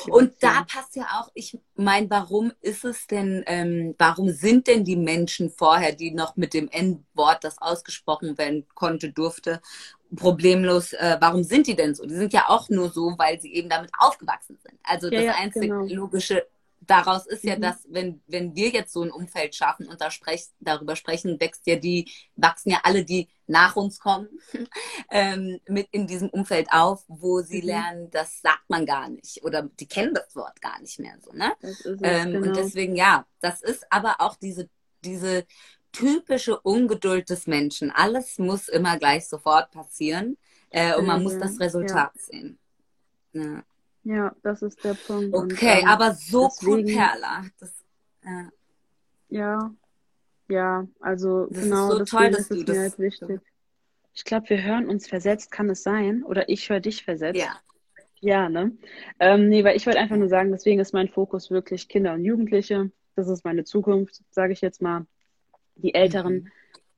Und 0.09 0.35
da 0.41 0.65
passt 0.65 0.97
ja 0.97 1.05
auch, 1.19 1.31
ich 1.35 1.59
meine, 1.77 2.11
warum 2.11 2.53
ist 2.61 2.85
es 2.85 3.07
denn, 3.07 3.43
ähm, 3.47 3.95
warum 3.99 4.31
sind 4.31 4.67
denn 4.67 4.85
die 4.85 4.97
Menschen 4.97 5.51
vorher, 5.51 5.93
die 5.93 6.11
noch 6.11 6.37
mit 6.37 6.53
dem 6.53 6.69
N-Wort, 6.69 7.43
das 7.43 7.57
ausgesprochen 7.59 8.37
werden 8.37 8.67
konnte, 8.75 9.11
durfte, 9.13 9.63
problemlos, 10.15 10.93
äh, 10.93 11.17
warum 11.21 11.43
sind 11.43 11.67
die 11.67 11.77
denn 11.77 11.95
so? 11.95 12.05
Die 12.05 12.17
sind 12.17 12.33
ja 12.33 12.49
auch 12.49 12.69
nur 12.69 12.91
so, 12.91 13.15
weil 13.17 13.41
sie 13.41 13.55
eben 13.55 13.69
damit 13.69 13.91
aufgewachsen 13.99 14.59
sind. 14.63 14.79
Also 14.83 15.09
ja, 15.09 15.17
das 15.17 15.25
ja, 15.25 15.35
einzige 15.37 15.69
genau. 15.69 15.87
logische 15.87 16.47
daraus 16.81 17.27
ist 17.27 17.45
ja, 17.45 17.57
mhm. 17.57 17.63
dass 17.63 17.77
wenn, 17.89 18.23
wenn 18.27 18.55
wir 18.55 18.71
jetzt 18.71 18.93
so 18.93 19.03
ein 19.03 19.11
Umfeld 19.11 19.55
schaffen 19.55 19.87
und 19.87 20.01
da 20.01 20.11
sprech, 20.11 20.47
darüber 20.61 20.97
sprechen, 20.97 21.41
wächst 21.41 21.67
ja 21.67 21.77
die, 21.77 22.11
wachsen 22.37 22.71
ja 22.71 22.81
alle, 22.83 23.05
die 23.05 23.29
nach 23.47 23.77
uns 23.77 24.01
kommen, 24.01 24.29
ähm, 25.11 25.61
mit 25.69 25.89
in 25.91 26.07
diesem 26.07 26.31
Umfeld 26.31 26.69
auf, 26.73 27.05
wo 27.09 27.41
sie 27.41 27.61
mhm. 27.61 27.67
lernen, 27.67 28.11
das 28.11 28.41
sagt 28.41 28.69
man 28.69 28.87
gar 28.87 29.09
nicht 29.09 29.43
oder 29.45 29.63
die 29.63 29.87
kennen 29.87 30.15
das 30.15 30.35
Wort 30.35 30.61
gar 30.61 30.81
nicht 30.81 30.99
mehr 30.99 31.17
so, 31.21 31.33
ne? 31.33 31.53
Ähm, 32.03 32.33
genau. 32.33 32.47
Und 32.47 32.57
deswegen, 32.57 32.97
ja, 32.97 33.27
das 33.41 33.63
ist 33.63 33.87
aber 33.91 34.17
auch 34.19 34.37
diese, 34.37 34.69
diese 35.05 35.47
typische 35.93 36.61
Ungeduld 36.61 37.29
des 37.31 37.47
Menschen. 37.47 37.91
Alles 37.91 38.39
muss 38.39 38.69
immer 38.69 38.97
gleich 38.99 39.29
sofort 39.29 39.71
passieren 39.73 40.37
äh, 40.71 40.95
und 40.97 41.07
man 41.07 41.23
muss 41.23 41.39
das 41.39 41.59
Resultat 41.59 42.13
ja. 42.15 42.23
sehen. 42.23 42.59
Ja. 43.33 43.65
Ja, 44.05 44.35
das 44.43 44.63
ist 44.63 44.83
der 44.85 44.95
Punkt. 44.95 45.35
Okay, 45.35 45.79
und, 45.79 45.83
ähm, 45.83 45.89
aber 45.89 46.15
so 46.15 46.49
deswegen, 46.49 46.73
cool, 46.73 46.85
Perla. 46.85 47.45
Das, 47.59 47.85
äh, 48.23 48.45
ja, 49.29 49.71
ja, 50.49 50.87
also 51.01 51.47
das 51.47 51.63
genau, 51.63 51.93
ist 51.93 51.99
so 51.99 52.05
toll, 52.17 52.31
dass 52.31 52.41
ist 52.41 52.51
du 52.51 52.65
das 52.65 52.77
mir 52.77 52.83
halt 52.83 52.99
wichtig. 52.99 53.41
Ich 54.13 54.25
glaube, 54.25 54.49
wir 54.51 54.63
hören 54.63 54.89
uns 54.89 55.07
versetzt, 55.07 55.51
kann 55.51 55.71
es 55.71 55.83
sein? 55.83 56.25
Oder 56.25 56.49
ich 56.49 56.69
höre 56.69 56.81
dich 56.81 57.05
versetzt? 57.05 57.41
Ja. 57.41 57.61
Ja, 58.23 58.51
ne? 58.51 58.77
Ähm, 59.19 59.49
nee, 59.49 59.65
weil 59.65 59.77
ich 59.77 59.87
wollte 59.87 59.99
einfach 59.99 60.17
nur 60.17 60.29
sagen, 60.29 60.51
deswegen 60.53 60.79
ist 60.79 60.93
mein 60.93 61.09
Fokus 61.09 61.51
wirklich 61.51 61.89
Kinder 61.89 62.13
und 62.13 62.25
Jugendliche. 62.25 62.91
Das 63.17 63.29
ist 63.29 63.45
meine 63.45 63.65
Zukunft, 63.65 64.23
sage 64.31 64.53
ich 64.53 64.61
jetzt 64.61 64.83
mal. 64.83 65.07
Die 65.77 65.95
Älteren, 65.95 66.35
mhm. 66.35 66.49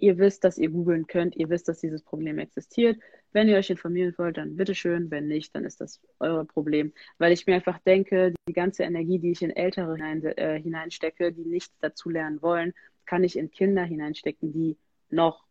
Ihr 0.03 0.19
wisst, 0.19 0.43
dass 0.43 0.59
ihr 0.59 0.69
googeln 0.69 1.07
könnt, 1.07 1.37
ihr 1.37 1.49
wisst, 1.49 1.69
dass 1.69 1.81
dieses 1.81 2.03
Problem 2.03 2.39
existiert. 2.39 3.01
Wenn 3.31 3.49
ihr 3.49 3.57
euch 3.57 3.71
informieren 3.71 4.13
wollt, 4.19 4.37
dann 4.37 4.57
bitteschön. 4.57 5.11
Wenn 5.11 5.29
nicht, 5.29 5.55
dann 5.55 5.65
ist 5.65 5.81
das 5.81 6.01
euer 6.19 6.45
Problem. 6.45 6.93
Weil 7.19 7.33
ich 7.33 7.47
mir 7.47 7.55
einfach 7.55 7.79
denke, 7.79 8.35
die 8.49 8.53
ganze 8.53 8.83
Energie, 8.83 9.21
die 9.21 9.31
ich 9.31 9.43
in 9.43 9.51
Ältere 9.51 9.95
hinein, 9.95 10.25
äh, 10.25 10.61
hineinstecke, 10.61 11.33
die 11.33 11.45
nichts 11.45 11.79
dazu 11.81 12.11
lernen 12.11 12.43
wollen, 12.43 12.75
kann 13.07 13.23
ich 13.23 13.39
in 13.39 13.51
Kinder 13.53 13.85
hineinstecken, 13.85 14.53
die 14.53 14.77
noch 15.09 15.45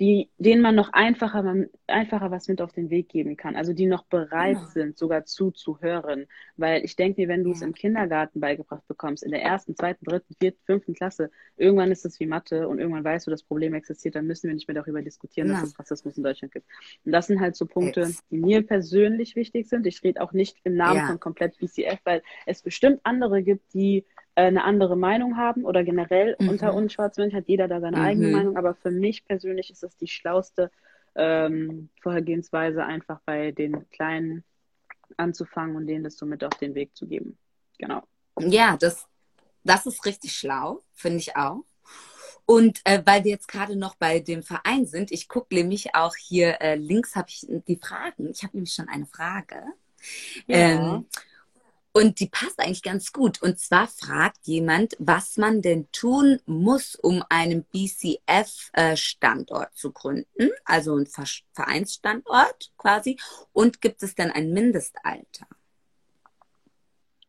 die, 0.00 0.30
denen 0.38 0.62
man 0.62 0.74
noch 0.74 0.94
einfacher, 0.94 1.54
einfacher 1.86 2.30
was 2.30 2.48
mit 2.48 2.62
auf 2.62 2.72
den 2.72 2.88
Weg 2.88 3.10
geben 3.10 3.36
kann. 3.36 3.54
Also 3.54 3.74
die 3.74 3.84
noch 3.84 4.04
bereit 4.04 4.56
ja. 4.56 4.66
sind, 4.68 4.96
sogar 4.96 5.26
zuzuhören. 5.26 6.26
Weil 6.56 6.82
ich 6.86 6.96
denke 6.96 7.20
mir, 7.20 7.28
wenn 7.28 7.44
du 7.44 7.50
ja. 7.50 7.56
es 7.56 7.62
im 7.62 7.74
Kindergarten 7.74 8.40
beigebracht 8.40 8.88
bekommst, 8.88 9.22
in 9.22 9.30
der 9.30 9.42
ersten, 9.42 9.76
zweiten, 9.76 10.06
dritten, 10.06 10.34
vierten, 10.40 10.58
fünften 10.64 10.94
Klasse, 10.94 11.30
irgendwann 11.58 11.92
ist 11.92 12.06
es 12.06 12.18
wie 12.18 12.24
Mathe 12.24 12.66
und 12.66 12.78
irgendwann 12.78 13.04
weißt 13.04 13.26
du, 13.26 13.30
das 13.30 13.42
Problem 13.42 13.74
existiert, 13.74 14.14
dann 14.14 14.26
müssen 14.26 14.48
wir 14.48 14.54
nicht 14.54 14.68
mehr 14.68 14.74
darüber 14.74 15.02
diskutieren, 15.02 15.48
ja. 15.48 15.54
dass 15.54 15.64
es 15.64 15.78
Rassismus 15.78 16.16
in 16.16 16.24
Deutschland 16.24 16.54
gibt. 16.54 16.66
Und 17.04 17.12
das 17.12 17.26
sind 17.26 17.38
halt 17.38 17.54
so 17.54 17.66
Punkte, 17.66 18.00
Jetzt. 18.00 18.24
die 18.30 18.38
mir 18.38 18.66
persönlich 18.66 19.36
wichtig 19.36 19.68
sind. 19.68 19.86
Ich 19.86 20.02
rede 20.02 20.22
auch 20.22 20.32
nicht 20.32 20.56
im 20.64 20.76
Namen 20.76 21.06
von 21.06 21.20
komplett 21.20 21.58
BCF, 21.58 21.98
weil 22.04 22.22
es 22.46 22.62
bestimmt 22.62 23.00
andere 23.02 23.42
gibt, 23.42 23.74
die 23.74 24.06
eine 24.34 24.64
andere 24.64 24.96
Meinung 24.96 25.36
haben 25.36 25.64
oder 25.64 25.84
generell 25.84 26.36
mhm. 26.38 26.50
unter 26.50 26.74
uns 26.74 26.92
Schwarzmenschen 26.92 27.38
hat 27.38 27.48
jeder 27.48 27.68
da 27.68 27.80
seine 27.80 27.98
mhm. 27.98 28.02
eigene 28.02 28.28
Meinung, 28.28 28.56
aber 28.56 28.74
für 28.74 28.90
mich 28.90 29.24
persönlich 29.24 29.70
ist 29.70 29.82
es 29.82 29.96
die 29.96 30.08
schlauste 30.08 30.70
ähm, 31.14 31.90
Vorhergehensweise, 32.00 32.84
einfach 32.84 33.20
bei 33.24 33.52
den 33.52 33.88
Kleinen 33.90 34.44
anzufangen 35.16 35.76
und 35.76 35.86
denen 35.86 36.04
das 36.04 36.16
so 36.16 36.26
mit 36.26 36.44
auf 36.44 36.54
den 36.58 36.74
Weg 36.74 36.96
zu 36.96 37.06
geben. 37.06 37.36
Genau. 37.78 38.02
Ja, 38.38 38.76
das, 38.76 39.06
das 39.64 39.86
ist 39.86 40.06
richtig 40.06 40.32
schlau, 40.32 40.82
finde 40.92 41.18
ich 41.18 41.36
auch. 41.36 41.64
Und 42.46 42.80
äh, 42.84 43.02
weil 43.04 43.24
wir 43.24 43.30
jetzt 43.30 43.48
gerade 43.48 43.76
noch 43.76 43.94
bei 43.96 44.18
dem 44.18 44.42
Verein 44.42 44.86
sind, 44.86 45.12
ich 45.12 45.28
gucke 45.28 45.54
nämlich 45.54 45.94
auch 45.94 46.16
hier 46.16 46.60
äh, 46.60 46.74
links 46.74 47.14
habe 47.14 47.28
ich 47.28 47.46
die 47.68 47.76
Fragen. 47.76 48.28
Ich 48.28 48.42
habe 48.42 48.56
nämlich 48.56 48.74
schon 48.74 48.88
eine 48.88 49.06
Frage. 49.06 49.62
Ja. 50.46 50.56
Ähm, 50.56 51.06
und 51.92 52.20
die 52.20 52.28
passt 52.28 52.60
eigentlich 52.60 52.82
ganz 52.82 53.12
gut. 53.12 53.42
Und 53.42 53.58
zwar 53.58 53.88
fragt 53.88 54.46
jemand, 54.46 54.96
was 54.98 55.36
man 55.36 55.60
denn 55.60 55.90
tun 55.92 56.40
muss, 56.46 56.94
um 56.94 57.22
einen 57.28 57.64
BCF-Standort 57.64 59.74
zu 59.74 59.92
gründen, 59.92 60.50
also 60.64 60.96
ein 60.96 61.08
Vereinsstandort 61.52 62.72
quasi. 62.76 63.18
Und 63.52 63.80
gibt 63.80 64.04
es 64.04 64.14
denn 64.14 64.30
ein 64.30 64.52
Mindestalter? 64.52 65.48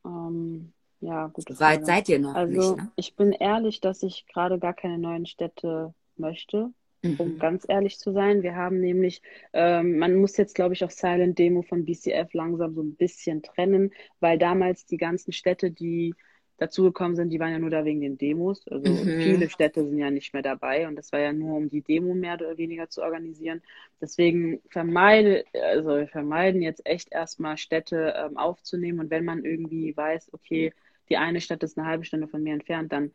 Ähm, 0.06 0.74
ja, 1.00 1.26
gut. 1.28 1.46
So 1.50 1.60
weit 1.60 1.86
seid 1.86 2.10
ihr 2.10 2.20
noch 2.20 2.36
also, 2.36 2.76
nicht. 2.76 2.84
Ne? 2.84 2.92
Ich 2.96 3.16
bin 3.16 3.32
ehrlich, 3.32 3.82
dass 3.82 4.04
ich 4.04 4.28
gerade 4.28 4.60
gar 4.60 4.74
keine 4.74 5.00
neuen 5.00 5.26
Städte 5.26 5.96
möchte. 6.18 6.72
Mhm. 7.02 7.16
um 7.18 7.40
ganz 7.40 7.66
ehrlich 7.68 7.98
zu 7.98 8.12
sein. 8.12 8.44
Wir 8.44 8.56
haben 8.56 8.80
nämlich, 8.80 9.22
ähm, 9.54 9.98
man 9.98 10.16
muss 10.16 10.38
jetzt, 10.38 10.56
glaube 10.56 10.74
ich, 10.74 10.84
auch 10.84 10.92
Silent 10.92 11.40
Demo 11.40 11.62
von 11.62 11.86
BCF 11.86 12.34
langsam 12.34 12.74
so 12.74 12.82
ein 12.82 12.96
bisschen 12.96 13.42
trennen, 13.44 13.92
weil 14.20 14.38
damals 14.38 14.86
die 14.86 14.98
ganzen 14.98 15.32
Städte, 15.32 15.72
die 15.72 16.14
dazugekommen 16.62 17.16
sind, 17.16 17.32
die 17.32 17.40
waren 17.40 17.52
ja 17.52 17.58
nur 17.58 17.72
da 17.72 17.86
wegen 17.86 18.02
den 18.02 18.20
Demos. 18.20 18.68
Also 18.68 18.92
mhm. 18.92 19.22
viele 19.22 19.50
Städte 19.50 19.84
sind 19.84 19.98
ja 19.98 20.12
nicht 20.12 20.32
mehr 20.34 20.44
dabei 20.44 20.88
und 20.88 20.96
das 20.96 21.12
war 21.12 21.20
ja 21.20 21.34
nur, 21.34 21.58
um 21.58 21.70
die 21.70 21.82
Demo 21.82 22.14
mehr 22.14 22.36
oder 22.36 22.56
weniger 22.58 22.88
zu 22.88 23.02
organisieren. 23.02 23.64
Deswegen 24.00 24.62
vermeide, 24.70 25.44
also 25.54 26.06
vermeiden 26.06 26.62
jetzt 26.62 26.86
echt 26.86 27.12
erstmal 27.12 27.58
Städte 27.58 28.14
ähm, 28.16 28.38
aufzunehmen 28.38 29.00
und 29.00 29.10
wenn 29.10 29.26
man 29.26 29.44
irgendwie 29.44 29.98
weiß, 29.98 30.34
okay, 30.34 30.72
die 31.10 31.18
eine 31.18 31.42
Stadt 31.42 31.64
ist 31.64 31.80
eine 31.80 31.88
halbe 31.88 32.06
Stunde 32.06 32.28
von 32.28 32.44
mir 32.44 32.54
entfernt, 32.54 32.92
dann 32.92 33.12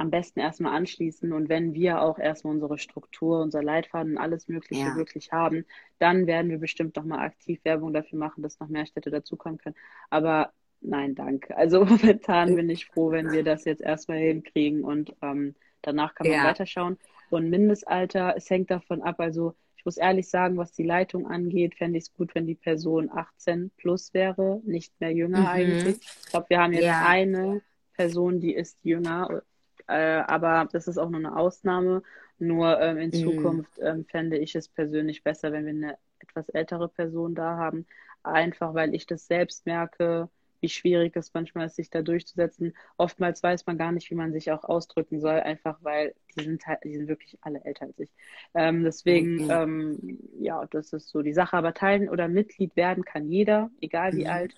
am 0.00 0.10
besten 0.10 0.40
erstmal 0.40 0.74
anschließen 0.74 1.30
und 1.30 1.50
wenn 1.50 1.74
wir 1.74 2.00
auch 2.00 2.18
erstmal 2.18 2.54
unsere 2.54 2.78
Struktur, 2.78 3.42
unser 3.42 3.62
Leitfaden 3.62 4.12
und 4.12 4.18
alles 4.18 4.48
Mögliche 4.48 4.86
ja. 4.86 4.96
wirklich 4.96 5.30
haben, 5.30 5.66
dann 5.98 6.26
werden 6.26 6.50
wir 6.50 6.58
bestimmt 6.58 6.96
nochmal 6.96 7.18
aktiv 7.18 7.60
Werbung 7.64 7.92
dafür 7.92 8.18
machen, 8.18 8.42
dass 8.42 8.58
noch 8.60 8.68
mehr 8.68 8.86
Städte 8.86 9.10
dazukommen 9.10 9.58
können. 9.58 9.76
Aber 10.08 10.52
nein, 10.80 11.14
danke. 11.14 11.54
Also 11.54 11.84
momentan 11.84 12.56
bin 12.56 12.70
ich 12.70 12.86
froh, 12.86 13.10
wenn 13.10 13.30
wir 13.30 13.44
das 13.44 13.66
jetzt 13.66 13.82
erstmal 13.82 14.18
hinkriegen 14.18 14.84
und 14.84 15.14
ähm, 15.20 15.54
danach 15.82 16.14
kann 16.14 16.28
man 16.28 16.36
ja. 16.36 16.44
weiterschauen. 16.44 16.96
Und 17.28 17.50
Mindestalter, 17.50 18.34
es 18.36 18.48
hängt 18.48 18.70
davon 18.70 19.02
ab, 19.02 19.20
also 19.20 19.54
ich 19.76 19.84
muss 19.84 19.98
ehrlich 19.98 20.30
sagen, 20.30 20.56
was 20.56 20.72
die 20.72 20.82
Leitung 20.82 21.26
angeht, 21.26 21.74
fände 21.74 21.98
ich 21.98 22.04
es 22.04 22.14
gut, 22.14 22.34
wenn 22.34 22.46
die 22.46 22.54
Person 22.54 23.10
18 23.10 23.70
plus 23.76 24.14
wäre, 24.14 24.62
nicht 24.64 24.98
mehr 24.98 25.12
jünger 25.12 25.40
mhm. 25.40 25.46
eigentlich. 25.46 25.96
Ich 25.98 26.30
glaube, 26.30 26.46
wir 26.48 26.58
haben 26.58 26.72
jetzt 26.72 26.84
ja. 26.84 27.04
eine 27.06 27.60
Person, 27.94 28.40
die 28.40 28.54
ist 28.54 28.78
jünger, 28.82 29.42
äh, 29.90 30.22
aber 30.26 30.68
das 30.72 30.88
ist 30.88 30.98
auch 30.98 31.10
nur 31.10 31.18
eine 31.18 31.36
Ausnahme. 31.36 32.02
Nur 32.38 32.80
ähm, 32.80 32.98
in 32.98 33.10
mhm. 33.10 33.24
Zukunft 33.24 33.78
ähm, 33.80 34.04
fände 34.06 34.38
ich 34.38 34.54
es 34.54 34.68
persönlich 34.68 35.22
besser, 35.22 35.52
wenn 35.52 35.64
wir 35.66 35.72
eine 35.72 35.98
etwas 36.20 36.48
ältere 36.48 36.88
Person 36.88 37.34
da 37.34 37.56
haben. 37.56 37.86
Einfach 38.22 38.74
weil 38.74 38.94
ich 38.94 39.06
das 39.06 39.26
selbst 39.26 39.66
merke, 39.66 40.28
wie 40.60 40.68
schwierig 40.68 41.16
es 41.16 41.32
manchmal 41.34 41.66
ist, 41.66 41.76
sich 41.76 41.90
da 41.90 42.02
durchzusetzen. 42.02 42.74
Oftmals 42.96 43.42
weiß 43.42 43.66
man 43.66 43.78
gar 43.78 43.92
nicht, 43.92 44.10
wie 44.10 44.14
man 44.14 44.32
sich 44.32 44.52
auch 44.52 44.64
ausdrücken 44.64 45.20
soll, 45.20 45.40
einfach 45.40 45.78
weil 45.82 46.14
die 46.36 46.44
sind 46.44 46.66
halt, 46.66 46.84
die 46.84 46.94
sind 46.94 47.08
wirklich 47.08 47.38
alle 47.40 47.64
älter 47.64 47.86
als 47.86 47.98
ich. 47.98 48.10
Ähm, 48.54 48.84
deswegen, 48.84 49.44
mhm. 49.44 49.50
ähm, 49.50 50.18
ja, 50.38 50.66
das 50.70 50.92
ist 50.92 51.08
so 51.08 51.22
die 51.22 51.32
Sache. 51.34 51.56
Aber 51.56 51.74
teilen 51.74 52.08
oder 52.08 52.28
Mitglied 52.28 52.76
werden 52.76 53.04
kann 53.04 53.28
jeder, 53.28 53.70
egal 53.80 54.12
wie 54.14 54.24
mhm. 54.24 54.30
alt. 54.30 54.54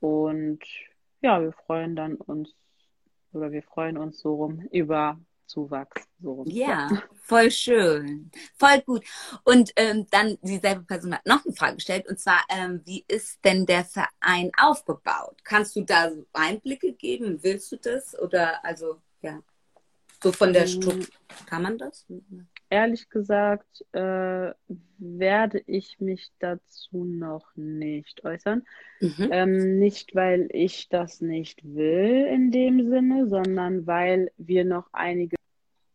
Und 0.00 0.60
ja, 1.20 1.40
wir 1.40 1.52
freuen 1.52 1.94
dann 1.96 2.16
uns 2.16 2.54
oder 3.34 3.52
wir 3.52 3.62
freuen 3.62 3.96
uns 3.96 4.20
so 4.20 4.34
rum 4.34 4.60
über 4.70 5.18
Zuwachs. 5.46 6.02
So. 6.20 6.44
Ja, 6.46 6.88
voll 7.22 7.50
schön. 7.50 8.30
Voll 8.56 8.80
gut. 8.86 9.04
Und 9.44 9.70
ähm, 9.76 10.06
dann 10.10 10.38
dieselbe 10.40 10.82
Person 10.82 11.14
hat 11.14 11.26
noch 11.26 11.44
eine 11.44 11.54
Frage 11.54 11.76
gestellt, 11.76 12.08
und 12.08 12.18
zwar, 12.18 12.42
ähm, 12.48 12.80
wie 12.84 13.04
ist 13.08 13.44
denn 13.44 13.66
der 13.66 13.84
Verein 13.84 14.50
aufgebaut? 14.58 15.36
Kannst 15.44 15.76
du 15.76 15.82
da 15.82 16.10
so 16.10 16.24
Einblicke 16.32 16.94
geben? 16.94 17.42
Willst 17.42 17.70
du 17.72 17.76
das? 17.76 18.18
Oder 18.18 18.64
also, 18.64 19.02
ja, 19.20 19.40
so 20.22 20.32
von 20.32 20.52
der 20.52 20.66
Struktur, 20.66 21.02
ähm, 21.02 21.46
kann 21.46 21.62
man 21.62 21.78
das? 21.78 22.06
Ehrlich 22.70 23.10
gesagt, 23.10 23.84
äh, 23.92 24.52
werde 24.98 25.62
ich 25.66 26.00
mich 26.00 26.30
dazu 26.38 27.04
noch 27.04 27.54
nicht 27.56 28.24
äußern. 28.24 28.64
Mhm. 29.00 29.28
Ähm, 29.30 29.78
nicht, 29.78 30.14
weil 30.14 30.48
ich 30.52 30.88
das 30.88 31.20
nicht 31.20 31.62
will 31.64 32.26
in 32.30 32.50
dem 32.50 32.88
Sinne, 32.88 33.28
sondern 33.28 33.86
weil 33.86 34.30
wir 34.36 34.64
noch 34.64 34.88
einige 34.92 35.36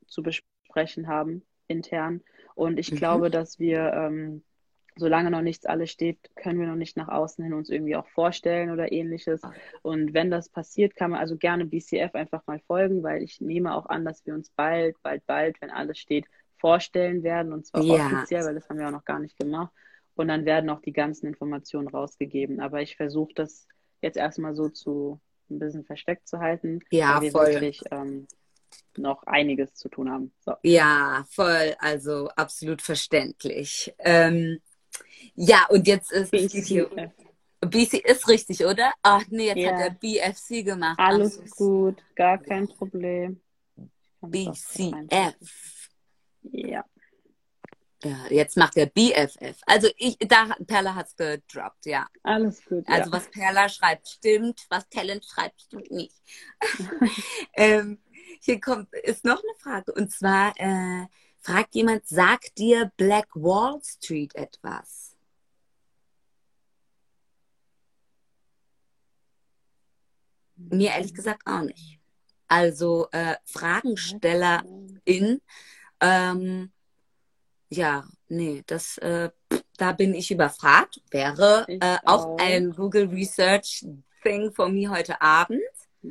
zu 0.06 0.22
besprechen 0.22 1.08
haben 1.08 1.44
intern. 1.68 2.22
Und 2.56 2.80
ich 2.80 2.92
mhm. 2.92 2.98
glaube, 2.98 3.30
dass 3.30 3.60
wir, 3.60 3.94
ähm, 3.94 4.44
solange 4.98 5.32
noch 5.32 5.42
nichts 5.42 5.66
alles 5.66 5.92
steht, 5.92 6.18
können 6.36 6.60
wir 6.60 6.68
noch 6.68 6.76
nicht 6.76 6.98
nach 6.98 7.08
außen 7.08 7.44
hin 7.44 7.54
uns 7.54 7.70
irgendwie 7.70 7.96
auch 7.96 8.08
vorstellen 8.08 8.72
oder 8.72 8.92
ähnliches. 8.92 9.42
Und 9.82 10.14
wenn 10.14 10.32
das 10.32 10.50
passiert, 10.50 10.96
kann 10.96 11.12
man 11.12 11.20
also 11.20 11.38
gerne 11.38 11.66
BCF 11.66 12.14
einfach 12.14 12.46
mal 12.48 12.60
folgen, 12.68 13.04
weil 13.04 13.24
ich 13.24 13.42
nehme 13.42 13.76
auch 13.76 13.88
an, 13.88 14.06
dass 14.06 14.26
wir 14.26 14.34
uns 14.34 14.50
bald, 14.50 15.02
bald, 15.04 15.26
bald, 15.26 15.62
wenn 15.62 15.72
alles 15.72 15.98
steht, 16.00 16.26
vorstellen 16.58 17.24
werden. 17.24 17.54
Und 17.54 17.66
zwar 17.66 17.84
ja. 17.84 18.06
offiziell, 18.06 18.46
weil 18.46 18.56
das 18.56 18.70
haben 18.70 18.80
wir 18.80 18.88
auch 18.88 18.92
noch 18.92 19.06
gar 19.06 19.20
nicht 19.20 19.38
gemacht. 19.38 19.72
Und 20.16 20.28
dann 20.28 20.46
werden 20.46 20.70
auch 20.70 20.82
die 20.82 20.94
ganzen 20.94 21.28
Informationen 21.28 21.88
rausgegeben. 21.88 22.60
Aber 22.60 22.82
ich 22.82 22.96
versuche 22.96 23.34
das 23.36 23.68
jetzt 24.02 24.18
erstmal 24.18 24.56
so 24.56 24.70
zu 24.70 25.20
ein 25.50 25.60
bisschen 25.60 25.86
versteckt 25.86 26.28
zu 26.28 26.40
halten. 26.40 26.80
Ja, 26.90 27.16
weil 27.16 27.22
wir 27.22 27.32
voll. 27.32 27.48
Wirklich, 27.48 27.82
ähm, 27.92 28.28
noch 28.98 29.24
einiges 29.24 29.76
zu 29.76 29.90
tun 29.90 30.12
haben. 30.12 30.34
So. 30.40 30.56
Ja, 30.64 31.26
voll, 31.30 31.76
also 31.80 32.30
absolut 32.36 32.82
verständlich. 32.82 33.94
Ähm, 34.00 34.60
ja, 35.36 35.66
und 35.70 35.88
jetzt 35.88 36.12
ist 36.12 36.32
BC, 36.32 36.90
BC 37.62 37.94
ist 38.06 38.28
richtig, 38.28 38.66
oder? 38.66 38.94
Ach 39.02 39.24
nee, 39.30 39.48
jetzt 39.48 39.58
ja. 39.58 39.74
hat 39.74 39.82
er 39.82 39.90
BFC 39.92 40.66
gemacht. 40.66 41.00
Alles 41.00 41.40
Ach, 41.44 41.50
gut, 41.56 42.04
gar 42.16 42.38
kein 42.38 42.68
Problem. 42.68 43.42
BCF. 44.22 45.36
Ja. 46.44 46.86
Ja, 48.04 48.28
jetzt 48.30 48.58
macht 48.58 48.78
er 48.78 48.86
BFF. 48.86 49.58
Also 49.66 49.90
ich, 49.98 50.18
da 50.20 50.56
Perla 50.68 50.94
hat's 50.94 51.16
gedroppt, 51.16 51.86
ja. 51.86 52.08
Alles 52.22 52.64
gut. 52.64 52.88
Also 52.88 53.10
ja. 53.10 53.18
was 53.18 53.30
Perla 53.32 53.70
schreibt, 53.70 54.08
stimmt, 54.08 54.66
was 54.70 54.88
Talent 54.90 55.26
schreibt, 55.26 55.62
stimmt 55.62 55.90
nicht. 55.90 56.16
ähm, 57.54 58.00
hier 58.42 58.60
kommt, 58.60 58.94
ist 58.94 59.26
noch 59.26 59.42
eine 59.42 59.58
Frage. 59.58 59.94
Und 59.94 60.12
zwar 60.12 60.54
äh, 60.58 61.08
fragt 61.48 61.76
jemand, 61.76 62.06
sagt 62.06 62.58
dir 62.58 62.92
Black 62.98 63.30
Wall 63.34 63.80
Street 63.82 64.36
etwas? 64.36 65.16
Mir 70.58 70.90
ehrlich 70.90 71.14
gesagt 71.14 71.44
auch 71.46 71.62
nicht. 71.62 72.00
Also 72.50 73.08
äh, 73.12 73.36
Fragenstellerin, 73.46 75.42
ähm, 76.02 76.72
ja, 77.70 78.06
nee, 78.28 78.64
das, 78.66 78.98
äh, 78.98 79.30
da 79.78 79.92
bin 79.94 80.14
ich 80.16 80.32
überfragt. 80.32 81.02
Wäre 81.12 81.66
äh, 81.68 81.98
auch. 82.06 82.38
ein 82.40 82.72
Google 82.72 83.08
Research 83.08 83.86
Thing 84.22 84.52
von 84.52 84.74
mir 84.74 84.90
heute 84.90 85.22
Abend. 85.22 85.62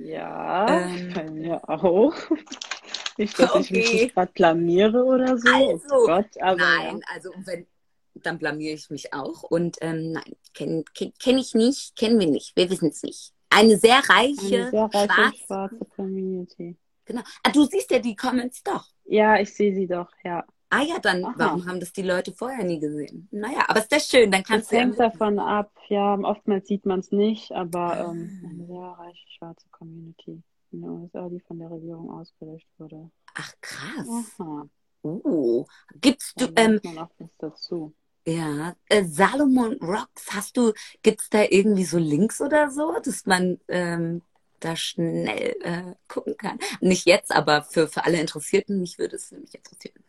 Ja, 0.04 0.66
ähm, 0.68 1.12
bei 1.14 1.30
mir 1.30 1.68
auch. 1.68 2.14
Nicht, 3.18 3.38
dass 3.38 3.54
okay. 3.54 3.80
ich 3.80 3.92
mich 4.02 4.14
gerade 4.14 4.32
blamiere 4.32 5.02
oder 5.04 5.38
so. 5.38 5.48
Oh 5.48 5.70
also, 5.70 5.94
oh 5.94 6.06
Gott, 6.06 6.28
aber 6.40 6.56
nein, 6.56 7.00
also 7.14 7.30
wenn, 7.44 7.66
dann 8.14 8.38
blamiere 8.38 8.74
ich 8.74 8.90
mich 8.90 9.12
auch. 9.14 9.42
Und 9.42 9.78
ähm, 9.80 10.12
nein, 10.12 10.36
kenne 10.52 10.84
kenn, 10.94 11.12
kenn 11.18 11.38
ich 11.38 11.54
nicht, 11.54 11.96
kennen 11.96 12.20
wir 12.20 12.26
nicht, 12.26 12.54
wir 12.56 12.68
wissen 12.68 12.90
es 12.90 13.02
nicht. 13.02 13.32
Eine 13.48 13.78
sehr 13.78 14.02
reiche, 14.08 14.56
Eine 14.56 14.70
sehr 14.70 14.82
reiche 14.82 15.12
schwarze, 15.12 15.38
schwarze 15.46 15.84
Community. 15.96 16.76
Genau. 17.06 17.22
Ah, 17.42 17.50
du 17.50 17.64
siehst 17.64 17.90
ja 17.90 18.00
die 18.00 18.16
Comments 18.16 18.62
doch. 18.62 18.84
Ja, 19.04 19.38
ich 19.40 19.54
sehe 19.54 19.74
sie 19.74 19.86
doch, 19.86 20.10
ja. 20.24 20.44
Ah 20.68 20.82
ja, 20.82 20.98
dann, 20.98 21.24
Aha. 21.24 21.34
warum 21.36 21.66
haben 21.66 21.80
das 21.80 21.92
die 21.92 22.02
Leute 22.02 22.32
vorher 22.32 22.64
nie 22.64 22.80
gesehen? 22.80 23.28
Naja, 23.30 23.64
aber 23.68 23.80
ist 23.80 23.92
das 23.92 24.08
schön, 24.08 24.30
dann 24.30 24.42
kannst 24.42 24.66
das 24.66 24.70
du. 24.70 24.76
hängt 24.76 24.98
ja 24.98 25.08
davon 25.10 25.38
ab, 25.38 25.70
ja, 25.88 26.14
oftmals 26.18 26.66
sieht 26.66 26.84
man 26.86 27.00
es 27.00 27.12
nicht, 27.12 27.52
aber 27.52 27.98
ähm, 28.00 28.40
eine 28.44 28.66
sehr 28.66 28.96
reiche 28.98 29.28
schwarze 29.36 29.66
Community 29.70 30.42
in 30.72 30.80
den 30.80 30.90
USA, 30.90 31.28
die 31.28 31.40
von 31.40 31.58
der 31.58 31.70
Regierung 31.70 32.10
ausgelöscht 32.10 32.68
wurde. 32.78 33.10
Ach, 33.34 33.52
krass. 33.60 34.08
Aha. 34.08 34.68
Uh, 35.04 35.64
gibt's 36.00 36.34
du, 36.34 36.48
ähm, 36.56 36.80
was 36.82 37.30
dazu. 37.38 37.94
Ja, 38.26 38.74
äh, 38.88 39.04
Salomon 39.04 39.74
Rocks, 39.80 40.26
hast 40.30 40.56
du, 40.56 40.72
gibt's 41.02 41.30
da 41.30 41.44
irgendwie 41.48 41.84
so 41.84 41.98
Links 41.98 42.40
oder 42.40 42.70
so, 42.70 42.98
dass 43.04 43.24
man 43.24 43.60
ähm, 43.68 44.22
da 44.58 44.74
schnell 44.74 45.54
äh, 45.62 45.94
gucken 46.08 46.36
kann? 46.36 46.58
Nicht 46.80 47.06
jetzt, 47.06 47.30
aber 47.30 47.62
für, 47.62 47.86
für 47.86 48.04
alle 48.04 48.20
Interessierten, 48.20 48.80
mich 48.80 48.98
würde 48.98 49.14
es 49.14 49.30
nämlich 49.30 49.54
interessieren. 49.54 50.02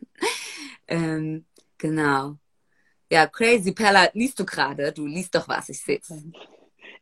Ähm, 0.87 1.45
genau. 1.77 2.37
Ja, 3.11 3.27
crazy 3.27 3.71
Perla, 3.71 4.09
liest 4.13 4.39
du 4.39 4.45
gerade? 4.45 4.91
Du 4.91 5.05
liest 5.05 5.33
doch 5.35 5.47
was, 5.47 5.69
ich 5.69 5.81
sehe 5.81 5.99
es. 5.99 6.13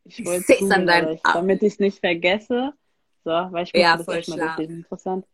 Ich 0.04 0.24
wollte 0.24 0.54
es 0.54 0.72
an 0.72 0.86
deinem 0.86 1.20
damit 1.24 1.64
ich 1.64 1.74
es 1.74 1.80
nicht 1.80 2.00
vergesse. 2.00 2.74
So, 3.24 3.32
weil 3.32 3.64
ich 3.64 3.72
ja, 3.74 3.98
das 3.98 4.06
voll 4.06 4.18
echt 4.18 4.30
mal 4.30 4.62
interessant 4.62 5.26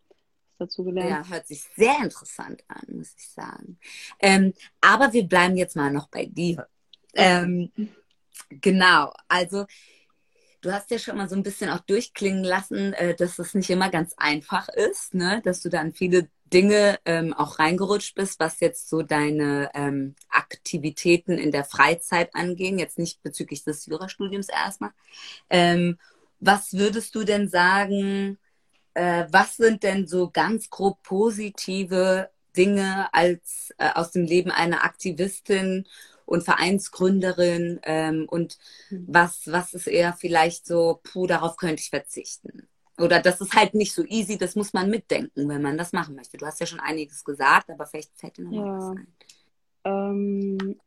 dazu 0.58 0.84
gelernt. 0.84 1.28
Ja, 1.28 1.34
hört 1.34 1.48
sich 1.48 1.64
sehr 1.76 1.98
interessant 2.02 2.64
an, 2.68 2.84
muss 2.88 3.14
ich 3.18 3.28
sagen. 3.28 3.78
Ähm, 4.20 4.54
aber 4.80 5.12
wir 5.12 5.24
bleiben 5.24 5.58
jetzt 5.58 5.76
mal 5.76 5.92
noch 5.92 6.08
bei 6.08 6.26
dir. 6.26 6.68
Ähm, 7.14 7.72
genau, 8.50 9.12
also 9.28 9.66
du 10.62 10.72
hast 10.72 10.90
ja 10.92 11.00
schon 11.00 11.18
mal 11.18 11.28
so 11.28 11.36
ein 11.36 11.44
bisschen 11.44 11.70
auch 11.70 11.82
durchklingen 11.82 12.44
lassen, 12.44 12.94
äh, 12.94 13.16
dass 13.16 13.40
es 13.40 13.54
nicht 13.54 13.70
immer 13.70 13.90
ganz 13.90 14.14
einfach 14.16 14.70
ist, 14.70 15.14
ne? 15.14 15.42
dass 15.44 15.62
du 15.62 15.70
dann 15.70 15.94
viele 15.94 16.30
Dinge 16.54 17.00
ähm, 17.06 17.34
auch 17.34 17.60
reingerutscht 17.60 18.16
bist, 18.16 18.40
was 18.40 18.60
jetzt 18.60 18.90
so 18.90 19.02
deine 19.02 19.72
ähm, 19.74 20.16
Aktivitäten 20.30 21.38
in 21.38 21.52
der 21.52 21.64
Freizeit 21.64 22.36
angehen, 22.36 22.78
jetzt 22.78 23.00
nicht 23.00 23.24
bezüglich 23.24 23.64
des 23.64 23.86
Jurastudiums 23.86 24.50
erstmal. 24.50 24.92
Ähm, 25.50 25.98
was 26.40 26.74
würdest 26.74 27.16
du 27.16 27.24
denn 27.24 27.48
sagen, 27.48 28.38
äh, 28.94 29.26
was 29.30 29.58
sind 29.58 29.84
denn 29.84 30.08
so 30.08 30.30
ganz 30.30 30.70
grob 30.70 31.02
positive 31.04 32.30
Dinge 32.58 33.14
als 33.14 33.74
äh, 33.78 33.90
aus 33.94 34.12
dem 34.12 34.26
Leben 34.26 34.52
einer 34.52 34.84
Aktivistin 34.84 35.88
und 36.26 36.44
Vereinsgründerin 36.44 37.80
ähm, 37.84 38.26
und 38.30 38.58
mhm. 38.90 39.06
was, 39.08 39.52
was 39.52 39.74
ist 39.74 39.88
eher 39.88 40.14
vielleicht 40.14 40.66
so, 40.66 41.00
puh, 41.04 41.28
darauf 41.28 41.58
könnte 41.58 41.82
ich 41.82 41.90
verzichten. 41.90 42.68
Oder 43.02 43.22
das 43.22 43.42
ist 43.42 43.56
halt 43.56 43.74
nicht 43.74 43.94
so 43.94 44.04
easy, 44.06 44.38
das 44.38 44.56
muss 44.56 44.74
man 44.74 44.90
mitdenken, 44.90 45.48
wenn 45.50 45.62
man 45.62 45.78
das 45.78 45.94
machen 45.94 46.16
möchte. 46.16 46.38
Du 46.38 46.46
hast 46.46 46.60
ja 46.60 46.66
schon 46.66 46.80
einiges 46.80 47.24
gesagt, 47.24 47.70
aber 47.70 47.86
vielleicht 47.86 48.18
fällt 48.18 48.38
dir 48.38 48.44
noch 48.44 48.52
ja. 48.52 48.78
was 48.78 48.98
ein. 48.98 49.08
Ähm, 49.84 50.80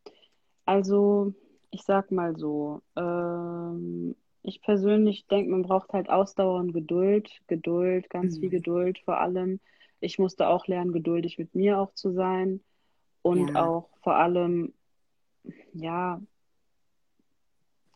also, 0.65 1.35
ich 1.71 1.83
sag 1.83 2.11
mal 2.11 2.37
so, 2.37 2.83
ähm, 2.97 4.15
ich 4.43 4.61
persönlich 4.61 5.27
denke, 5.27 5.51
man 5.51 5.63
braucht 5.63 5.93
halt 5.93 6.11
Ausdauer 6.11 6.61
und 6.61 6.73
Geduld. 6.73 7.31
Geduld, 7.47 8.11
ganz 8.11 8.37
mhm. 8.37 8.41
viel 8.41 8.51
Geduld 8.51 8.99
vor 9.05 9.19
allem. 9.19 9.61
Ich 10.01 10.19
musste 10.19 10.49
auch 10.49 10.67
lernen, 10.67 10.93
geduldig 10.93 11.39
mit 11.39 11.55
mir 11.55 11.79
auch 11.81 11.95
zu 11.95 12.13
sein. 12.13 12.61
Und 13.23 13.55
ja. 13.55 13.65
auch 13.65 13.89
vor 14.03 14.17
allem, 14.17 14.75
ja, 15.73 16.21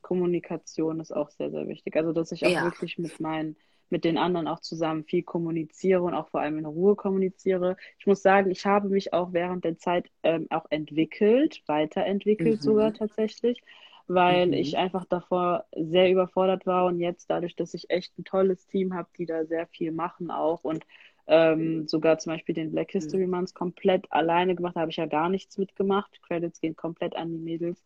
Kommunikation 0.01 1.01
ist 1.01 1.13
auch 1.13 1.29
sehr, 1.29 1.51
sehr 1.51 1.69
wichtig. 1.69 1.95
Also, 1.97 2.13
dass 2.15 2.33
ich 2.33 2.47
auch 2.47 2.51
ja. 2.51 2.65
wirklich 2.65 2.97
mit 2.97 3.21
meinen 3.21 3.57
mit 3.91 4.05
den 4.05 4.19
anderen 4.19 4.49
auch 4.49 4.61
zusammen 4.61 5.05
viel 5.05 5.23
kommuniziere 5.23 6.03
und 6.03 6.15
auch 6.15 6.29
vor 6.29 6.41
allem 6.41 6.59
in 6.59 6.67
Ruhe 6.67 6.97
kommuniziere. 6.97 7.77
Ich 7.99 8.07
muss 8.07 8.23
sagen, 8.23 8.51
ich 8.51 8.67
habe 8.67 8.89
mich 8.89 9.13
auch 9.13 9.33
während 9.33 9.65
der 9.65 9.79
Zeit 9.79 10.11
ähm, 10.23 10.47
auch 10.51 10.67
entwickelt, 10.71 11.63
weiterentwickelt 11.67 12.57
mhm. 12.57 12.63
sogar 12.63 12.93
tatsächlich, 12.93 13.63
weil 14.07 14.49
mhm. 14.49 14.53
ich 14.55 14.77
einfach 14.77 15.05
davor 15.05 15.65
sehr 15.77 16.11
überfordert 16.11 16.67
war 16.67 16.87
und 16.87 17.01
jetzt 17.01 17.31
dadurch, 17.31 17.57
dass 17.57 17.75
ich 17.75 17.91
echt 17.91 18.19
ein 18.19 18.25
tolles 18.25 18.67
Team 18.67 18.95
habe, 18.95 19.09
die 19.17 19.27
da 19.27 19.45
sehr 19.45 19.67
viel 19.67 19.93
machen 19.93 20.31
auch 20.31 20.65
und 20.65 20.85
ähm, 21.31 21.87
sogar 21.87 22.19
zum 22.19 22.33
Beispiel 22.33 22.55
den 22.55 22.73
Black 22.73 22.91
History 22.91 23.27
mhm. 23.27 23.33
Month 23.33 23.55
komplett 23.55 24.11
alleine 24.11 24.55
gemacht, 24.55 24.77
da 24.77 24.81
habe 24.81 24.91
ich 24.91 24.97
ja 24.97 25.05
gar 25.05 25.29
nichts 25.29 25.59
mitgemacht. 25.59 26.23
Credits 26.23 26.59
gehen 26.61 26.75
komplett 26.75 27.15
an 27.15 27.31
die 27.31 27.39
Mädels. 27.39 27.83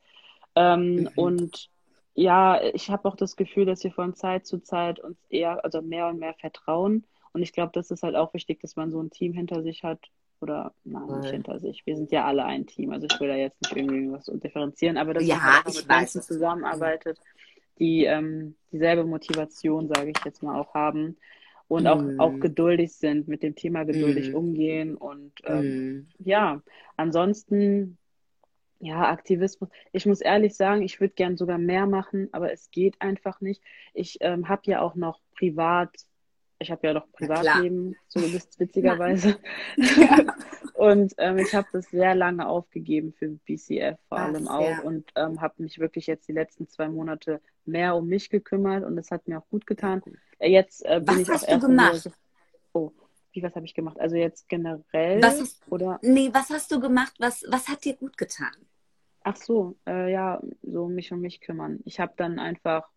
Ähm, 0.54 0.94
mhm. 0.94 1.08
Und 1.16 1.70
ja, 2.14 2.62
ich 2.62 2.90
habe 2.90 3.08
auch 3.08 3.16
das 3.16 3.36
Gefühl, 3.36 3.64
dass 3.64 3.82
wir 3.84 3.92
von 3.92 4.14
Zeit 4.14 4.46
zu 4.46 4.58
Zeit 4.58 5.00
uns 5.00 5.18
eher, 5.28 5.64
also 5.64 5.80
mehr 5.82 6.08
und 6.08 6.18
mehr 6.18 6.34
vertrauen. 6.34 7.04
Und 7.32 7.42
ich 7.42 7.52
glaube, 7.52 7.72
das 7.72 7.90
ist 7.90 8.02
halt 8.02 8.16
auch 8.16 8.34
wichtig, 8.34 8.60
dass 8.60 8.76
man 8.76 8.90
so 8.90 9.00
ein 9.00 9.10
Team 9.10 9.32
hinter 9.32 9.62
sich 9.62 9.82
hat. 9.82 10.00
Oder 10.40 10.74
nein, 10.82 11.20
nicht 11.20 11.30
hinter 11.30 11.60
sich. 11.60 11.86
Wir 11.86 11.96
sind 11.96 12.10
ja 12.10 12.26
alle 12.26 12.44
ein 12.44 12.66
Team. 12.66 12.90
Also 12.90 13.06
ich 13.10 13.20
will 13.20 13.28
da 13.28 13.36
jetzt 13.36 13.62
nicht 13.62 13.76
irgendwie 13.76 14.10
was 14.10 14.24
differenzieren, 14.26 14.98
aber 14.98 15.14
dass 15.14 15.24
ja, 15.24 15.36
man 15.36 15.64
halt 15.64 15.74
mit 15.76 15.88
Menschen 15.88 16.20
zusammenarbeitet, 16.20 17.20
die 17.78 18.04
ähm, 18.04 18.56
dieselbe 18.72 19.04
Motivation, 19.04 19.86
sage 19.86 20.10
ich 20.10 20.24
jetzt 20.24 20.42
mal, 20.42 20.58
auch 20.58 20.74
haben 20.74 21.16
und 21.68 21.86
auch, 21.86 22.02
mm. 22.02 22.20
auch 22.20 22.38
geduldig 22.40 22.92
sind, 22.92 23.28
mit 23.28 23.44
dem 23.44 23.54
Thema 23.54 23.84
geduldig 23.84 24.32
mm. 24.32 24.34
umgehen. 24.34 24.96
Und 24.96 25.32
ähm, 25.44 25.94
mm. 25.94 26.06
ja, 26.24 26.60
ansonsten 26.96 27.96
ja, 28.82 29.08
Aktivismus. 29.10 29.70
Ich 29.92 30.06
muss 30.06 30.20
ehrlich 30.20 30.56
sagen, 30.56 30.82
ich 30.82 31.00
würde 31.00 31.14
gern 31.14 31.36
sogar 31.36 31.56
mehr 31.56 31.86
machen, 31.86 32.28
aber 32.32 32.52
es 32.52 32.68
geht 32.72 33.00
einfach 33.00 33.40
nicht. 33.40 33.62
Ich 33.94 34.18
ähm, 34.20 34.48
habe 34.48 34.62
ja 34.64 34.80
auch 34.80 34.96
noch 34.96 35.20
privat, 35.36 35.90
ich 36.58 36.72
habe 36.72 36.88
ja 36.88 36.92
noch 36.92 37.10
Privatleben, 37.12 37.94
so 38.08 38.20
witzigerweise. 38.58 39.38
Ja. 39.76 40.34
und 40.74 41.14
ähm, 41.18 41.38
ich 41.38 41.54
habe 41.54 41.68
das 41.72 41.90
sehr 41.90 42.16
lange 42.16 42.48
aufgegeben 42.48 43.12
für 43.12 43.28
BCF 43.28 44.00
vor 44.08 44.18
Was, 44.18 44.34
allem 44.34 44.48
auch 44.48 44.68
ja. 44.68 44.80
und 44.80 45.12
ähm, 45.14 45.40
habe 45.40 45.62
mich 45.62 45.78
wirklich 45.78 46.08
jetzt 46.08 46.26
die 46.26 46.32
letzten 46.32 46.66
zwei 46.66 46.88
Monate 46.88 47.40
mehr 47.64 47.94
um 47.94 48.08
mich 48.08 48.30
gekümmert 48.30 48.82
und 48.82 48.96
das 48.96 49.12
hat 49.12 49.28
mir 49.28 49.38
auch 49.38 49.48
gut 49.48 49.64
getan. 49.64 50.02
Äh, 50.40 50.50
jetzt 50.50 50.84
äh, 50.84 50.98
bin 50.98 51.18
Was 51.18 51.20
ich 51.20 51.28
hast 51.28 51.52
du 51.52 51.60
gemacht? 51.60 52.10
Oh, 52.72 52.90
wie 53.30 53.44
was 53.44 53.54
habe 53.54 53.64
ich 53.64 53.74
gemacht? 53.74 54.00
Also 54.00 54.16
jetzt 54.16 54.48
generell 54.48 55.22
was 55.22 55.40
hast, 55.40 55.62
oder? 55.70 56.00
Nee, 56.02 56.30
was 56.32 56.50
hast 56.50 56.72
du 56.72 56.80
gemacht? 56.80 57.14
Was, 57.20 57.44
was 57.48 57.68
hat 57.68 57.84
dir 57.84 57.94
gut 57.94 58.18
getan? 58.18 58.50
Ach 59.24 59.36
so, 59.36 59.76
äh, 59.86 60.10
ja, 60.12 60.40
so 60.62 60.88
mich 60.88 61.12
um 61.12 61.20
mich 61.20 61.40
kümmern. 61.40 61.80
Ich 61.84 62.00
habe 62.00 62.12
dann 62.16 62.38
einfach 62.38 62.88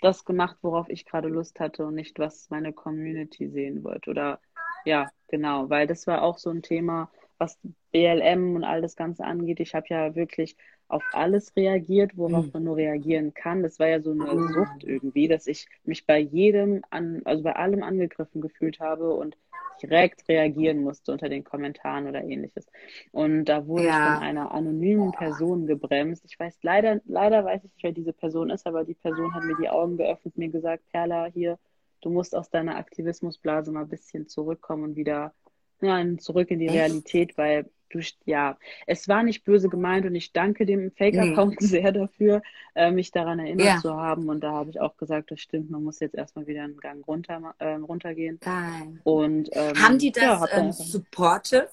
das 0.00 0.24
gemacht, 0.24 0.56
worauf 0.62 0.88
ich 0.88 1.04
gerade 1.04 1.28
Lust 1.28 1.60
hatte 1.60 1.86
und 1.86 1.94
nicht, 1.94 2.18
was 2.18 2.48
meine 2.50 2.72
Community 2.72 3.48
sehen 3.48 3.84
wollte. 3.84 4.10
Oder 4.10 4.40
ja, 4.84 5.10
genau, 5.28 5.68
weil 5.68 5.86
das 5.86 6.06
war 6.06 6.22
auch 6.22 6.38
so 6.38 6.50
ein 6.50 6.62
Thema, 6.62 7.10
was 7.38 7.58
BLM 7.92 8.56
und 8.56 8.64
all 8.64 8.82
das 8.82 8.96
Ganze 8.96 9.24
angeht. 9.24 9.60
Ich 9.60 9.74
habe 9.74 9.86
ja 9.88 10.14
wirklich 10.14 10.56
auf 10.88 11.02
alles 11.12 11.54
reagiert, 11.56 12.16
worauf 12.16 12.46
mhm. 12.46 12.50
man 12.52 12.64
nur 12.64 12.76
reagieren 12.76 13.32
kann. 13.32 13.62
Das 13.62 13.78
war 13.78 13.86
ja 13.86 14.00
so 14.00 14.10
eine 14.10 14.24
mhm. 14.24 14.48
Sucht 14.48 14.84
irgendwie, 14.84 15.28
dass 15.28 15.46
ich 15.46 15.68
mich 15.84 16.06
bei 16.06 16.18
jedem 16.18 16.82
an, 16.90 17.22
also 17.24 17.42
bei 17.42 17.54
allem 17.54 17.82
angegriffen 17.82 18.40
gefühlt 18.40 18.80
habe 18.80 19.14
und 19.14 19.36
direkt 19.82 20.28
reagieren 20.28 20.82
musste 20.82 21.12
unter 21.12 21.28
den 21.28 21.44
Kommentaren 21.44 22.06
oder 22.06 22.22
ähnliches. 22.22 22.66
Und 23.12 23.46
da 23.46 23.66
wurde 23.66 23.84
ja. 23.84 23.90
ich 23.90 24.14
von 24.14 24.22
einer 24.22 24.52
anonymen 24.52 25.12
Person 25.12 25.66
gebremst. 25.66 26.24
Ich 26.26 26.38
weiß 26.38 26.58
leider, 26.62 27.00
leider 27.06 27.44
weiß 27.44 27.64
ich 27.64 27.72
nicht, 27.72 27.82
wer 27.82 27.92
diese 27.92 28.12
Person 28.12 28.50
ist, 28.50 28.66
aber 28.66 28.84
die 28.84 28.94
Person 28.94 29.34
hat 29.34 29.44
mir 29.44 29.56
die 29.56 29.68
Augen 29.68 29.96
geöffnet, 29.96 30.36
mir 30.36 30.48
gesagt, 30.48 30.84
Perla, 30.92 31.26
hier, 31.26 31.58
du 32.00 32.10
musst 32.10 32.34
aus 32.34 32.50
deiner 32.50 32.76
Aktivismusblase 32.76 33.72
mal 33.72 33.82
ein 33.82 33.88
bisschen 33.88 34.28
zurückkommen 34.28 34.84
und 34.84 34.96
wieder 34.96 35.34
ja, 35.80 36.04
zurück 36.18 36.50
in 36.50 36.58
die 36.58 36.66
Echt? 36.66 36.74
Realität, 36.74 37.38
weil 37.38 37.70
du, 37.90 38.00
ja, 38.24 38.56
es 38.86 39.08
war 39.08 39.22
nicht 39.22 39.44
böse 39.44 39.68
gemeint 39.68 40.06
und 40.06 40.14
ich 40.14 40.32
danke 40.32 40.64
dem 40.64 40.90
Fake-Account 40.92 41.60
nee. 41.60 41.66
sehr 41.66 41.92
dafür, 41.92 42.42
äh, 42.74 42.90
mich 42.90 43.10
daran 43.10 43.38
erinnert 43.38 43.66
ja. 43.66 43.78
zu 43.80 43.94
haben. 43.94 44.28
Und 44.28 44.40
da 44.40 44.52
habe 44.52 44.70
ich 44.70 44.80
auch 44.80 44.96
gesagt, 44.96 45.30
das 45.30 45.40
stimmt, 45.40 45.70
man 45.70 45.84
muss 45.84 46.00
jetzt 46.00 46.14
erstmal 46.14 46.46
wieder 46.46 46.64
einen 46.64 46.78
Gang 46.78 47.06
runter, 47.06 47.54
äh, 47.58 47.74
runtergehen. 47.74 48.38
Geil. 48.40 49.00
Und, 49.04 49.50
ähm, 49.52 49.82
haben 49.82 49.98
die 49.98 50.12
das 50.12 50.22
ja, 50.22 50.46
ähm, 50.52 50.72
supportive? 50.72 51.68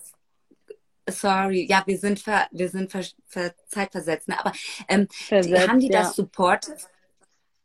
Sorry, 1.10 1.66
ja, 1.70 1.84
wir 1.86 1.98
sind 1.98 2.20
ver, 2.20 2.48
wir 2.52 2.68
sind 2.68 2.92
ver, 2.92 3.04
ver, 3.26 3.54
zeitversetzt, 3.68 4.28
ne? 4.28 4.38
aber 4.38 4.52
ähm, 4.90 5.08
Versetzt, 5.10 5.64
die, 5.64 5.70
haben 5.70 5.80
die 5.80 5.90
das 5.90 6.08
ja. 6.08 6.14
supportive? 6.14 6.78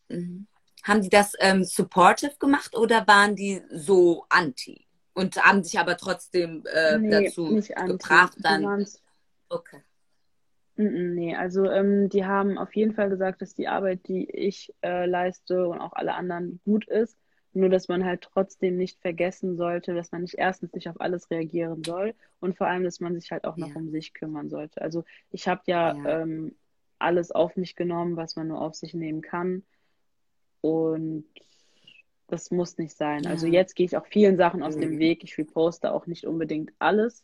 Mhm. 0.08 0.46
Haben 0.84 1.00
die 1.02 1.08
das 1.08 1.34
ähm, 1.38 1.64
supportive 1.64 2.36
gemacht 2.38 2.76
oder 2.76 3.06
waren 3.06 3.36
die 3.36 3.62
so 3.70 4.26
anti? 4.28 4.81
Und 5.14 5.36
haben 5.36 5.62
sich 5.62 5.78
aber 5.78 5.96
trotzdem 5.96 6.64
äh, 6.72 6.98
nee, 6.98 7.10
dazu 7.10 7.60
gebracht, 7.86 8.36
dann. 8.40 8.86
Okay. 9.48 9.80
Nee, 10.76 11.36
also 11.36 11.70
ähm, 11.70 12.08
die 12.08 12.24
haben 12.24 12.56
auf 12.56 12.74
jeden 12.74 12.94
Fall 12.94 13.10
gesagt, 13.10 13.42
dass 13.42 13.54
die 13.54 13.68
Arbeit, 13.68 14.08
die 14.08 14.28
ich 14.30 14.74
äh, 14.82 15.04
leiste 15.04 15.68
und 15.68 15.80
auch 15.80 15.92
alle 15.92 16.14
anderen 16.14 16.60
gut 16.64 16.88
ist. 16.88 17.18
Nur, 17.54 17.68
dass 17.68 17.88
man 17.88 18.06
halt 18.06 18.22
trotzdem 18.22 18.78
nicht 18.78 18.98
vergessen 19.00 19.58
sollte, 19.58 19.94
dass 19.94 20.10
man 20.10 20.22
nicht 20.22 20.36
erstens 20.38 20.72
nicht 20.72 20.88
auf 20.88 20.98
alles 20.98 21.30
reagieren 21.30 21.84
soll 21.84 22.14
und 22.40 22.56
vor 22.56 22.66
allem, 22.66 22.82
dass 22.82 23.00
man 23.00 23.14
sich 23.14 23.30
halt 23.30 23.44
auch 23.44 23.58
noch 23.58 23.68
ja. 23.68 23.76
um 23.76 23.90
sich 23.90 24.14
kümmern 24.14 24.48
sollte. 24.48 24.80
Also 24.80 25.04
ich 25.30 25.48
habe 25.48 25.60
ja, 25.66 25.94
ja. 25.94 26.22
Ähm, 26.22 26.56
alles 26.98 27.30
auf 27.30 27.56
mich 27.56 27.76
genommen, 27.76 28.16
was 28.16 28.36
man 28.36 28.48
nur 28.48 28.62
auf 28.62 28.74
sich 28.74 28.94
nehmen 28.94 29.20
kann. 29.20 29.64
Und 30.62 31.26
das 32.32 32.50
muss 32.50 32.78
nicht 32.78 32.96
sein. 32.96 33.18
Also 33.18 33.28
ja. 33.28 33.32
Also 33.32 33.46
jetzt 33.48 33.74
gehe 33.74 33.84
ich 33.84 33.96
auch 33.96 34.06
vielen 34.06 34.38
Sachen 34.38 34.62
aus 34.62 34.76
mhm. 34.76 34.80
dem 34.80 34.98
Weg. 34.98 35.22
Ich 35.22 35.36
reposte 35.36 35.92
auch 35.92 36.06
nicht 36.06 36.26
unbedingt 36.26 36.72
alles. 36.78 37.22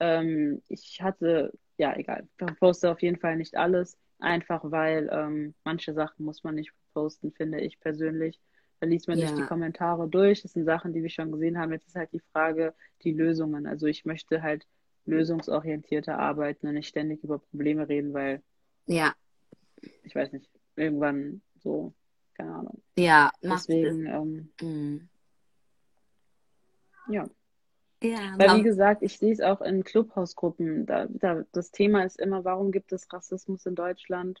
Ähm, 0.00 0.62
ich 0.68 1.00
hatte, 1.00 1.52
ja, 1.76 1.96
egal, 1.96 2.26
ich 2.40 2.58
poste 2.58 2.90
auf 2.90 3.00
jeden 3.00 3.18
Fall 3.18 3.36
nicht 3.36 3.56
alles, 3.56 3.96
einfach 4.18 4.62
weil 4.64 5.08
ähm, 5.12 5.54
manche 5.62 5.94
Sachen 5.94 6.24
muss 6.24 6.42
man 6.42 6.56
nicht 6.56 6.72
posten, 6.92 7.30
finde 7.32 7.60
ich 7.60 7.78
persönlich. 7.78 8.40
Da 8.80 8.86
liest 8.86 9.06
man 9.06 9.18
ja. 9.18 9.28
sich 9.28 9.36
die 9.36 9.46
Kommentare 9.46 10.08
durch. 10.08 10.42
Das 10.42 10.52
sind 10.52 10.64
Sachen, 10.64 10.92
die 10.92 11.02
wir 11.02 11.10
schon 11.10 11.30
gesehen 11.30 11.58
haben. 11.58 11.72
Jetzt 11.72 11.86
ist 11.86 11.96
halt 11.96 12.12
die 12.12 12.22
Frage, 12.32 12.74
die 13.02 13.12
Lösungen. 13.12 13.66
Also 13.66 13.86
ich 13.86 14.04
möchte 14.04 14.42
halt 14.42 14.66
lösungsorientierter 15.04 16.18
arbeiten 16.18 16.66
und 16.66 16.74
nicht 16.74 16.88
ständig 16.88 17.22
über 17.22 17.38
Probleme 17.38 17.88
reden, 17.88 18.12
weil 18.12 18.42
ja, 18.86 19.14
ich 20.02 20.14
weiß 20.14 20.32
nicht, 20.32 20.50
irgendwann 20.76 21.42
so 21.60 21.92
keine 22.38 22.54
Ahnung. 22.54 22.80
Ja, 22.96 23.30
deswegen, 23.42 24.06
ähm, 24.06 24.48
mhm. 24.60 25.08
ja. 27.08 27.28
Ja, 28.00 28.34
Weil 28.36 28.58
wie 28.58 28.62
gesagt, 28.62 29.02
ich 29.02 29.18
sehe 29.18 29.32
es 29.32 29.40
auch 29.40 29.60
in 29.60 29.82
Clubhausgruppen. 29.82 30.86
Da, 30.86 31.06
da, 31.08 31.42
das 31.50 31.72
Thema 31.72 32.04
ist 32.04 32.20
immer, 32.20 32.44
warum 32.44 32.70
gibt 32.70 32.92
es 32.92 33.12
Rassismus 33.12 33.66
in 33.66 33.74
Deutschland? 33.74 34.40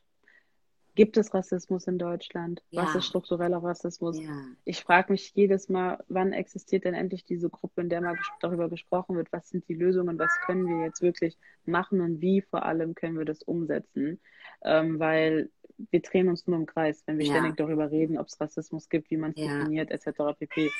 Gibt 0.94 1.16
es 1.16 1.34
Rassismus 1.34 1.86
in 1.86 1.98
Deutschland? 1.98 2.62
Ja. 2.70 2.82
Was 2.82 2.94
ist 2.94 3.06
struktureller 3.06 3.62
Rassismus? 3.62 4.20
Ja. 4.20 4.30
Ich 4.64 4.82
frage 4.82 5.12
mich 5.12 5.32
jedes 5.34 5.68
Mal, 5.68 6.02
wann 6.08 6.32
existiert 6.32 6.84
denn 6.84 6.94
endlich 6.94 7.24
diese 7.24 7.50
Gruppe, 7.50 7.80
in 7.82 7.88
der 7.88 8.00
mal 8.00 8.18
darüber 8.40 8.68
gesprochen 8.68 9.16
wird, 9.16 9.32
was 9.32 9.48
sind 9.48 9.68
die 9.68 9.74
Lösungen, 9.74 10.18
was 10.18 10.32
können 10.46 10.66
wir 10.66 10.84
jetzt 10.84 11.02
wirklich 11.02 11.36
machen 11.64 12.00
und 12.00 12.20
wie 12.20 12.42
vor 12.42 12.64
allem 12.64 12.94
können 12.94 13.18
wir 13.18 13.24
das 13.24 13.42
umsetzen? 13.42 14.20
Ähm, 14.62 14.98
weil 14.98 15.50
wir 15.90 16.00
drehen 16.00 16.28
uns 16.28 16.46
nur 16.46 16.56
im 16.56 16.66
Kreis, 16.66 17.02
wenn 17.06 17.18
wir 17.18 17.26
ja. 17.26 17.32
ständig 17.32 17.56
darüber 17.56 17.90
reden, 17.90 18.18
ob 18.18 18.26
es 18.26 18.40
Rassismus 18.40 18.88
gibt, 18.88 19.10
wie 19.10 19.16
man 19.16 19.32
es 19.32 19.40
ja. 19.40 19.46
definiert, 19.46 19.90
etc. 19.90 20.38
pp. 20.38 20.70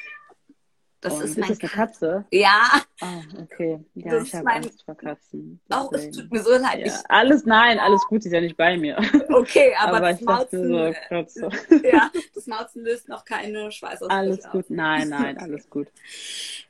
Das 1.00 1.14
Und 1.14 1.22
ist 1.22 1.30
ist 1.30 1.38
mein 1.38 1.48
das 1.50 1.60
eine 1.60 1.68
Katze? 1.70 2.24
Ja, 2.32 2.62
Ah, 3.00 3.20
okay. 3.40 3.78
Ja, 3.94 4.10
Das 4.10 4.22
ich 4.24 4.28
ist 4.30 4.34
habe 4.34 4.44
mein- 4.46 4.64
Angst 4.64 4.82
vor 4.84 4.96
Katzen. 4.96 5.60
auch 5.70 5.92
es 5.92 6.00
deswegen. 6.06 6.12
tut 6.16 6.32
mir 6.32 6.42
so 6.42 6.50
leid. 6.50 6.84
Ja, 6.86 7.02
alles, 7.08 7.44
nein, 7.46 7.78
alles 7.78 8.02
gut, 8.08 8.22
sie 8.24 8.28
ist 8.28 8.32
ja 8.34 8.40
nicht 8.40 8.56
bei 8.56 8.76
mir. 8.76 8.96
Okay, 9.28 9.72
aber, 9.78 9.98
Aber 9.98 10.10
das 10.12 10.20
Mauzen, 10.22 10.68
so, 10.68 10.94
Katze. 11.08 11.48
ja, 11.84 12.10
das 12.34 12.46
Mauzen 12.48 12.82
löst 12.84 13.08
noch 13.08 13.24
keine 13.24 13.70
Schweißausbrüche 13.70 14.12
Alles 14.12 14.50
gut, 14.50 14.64
nein, 14.70 15.08
nein, 15.10 15.38
alles 15.38 15.70
gut. 15.70 15.86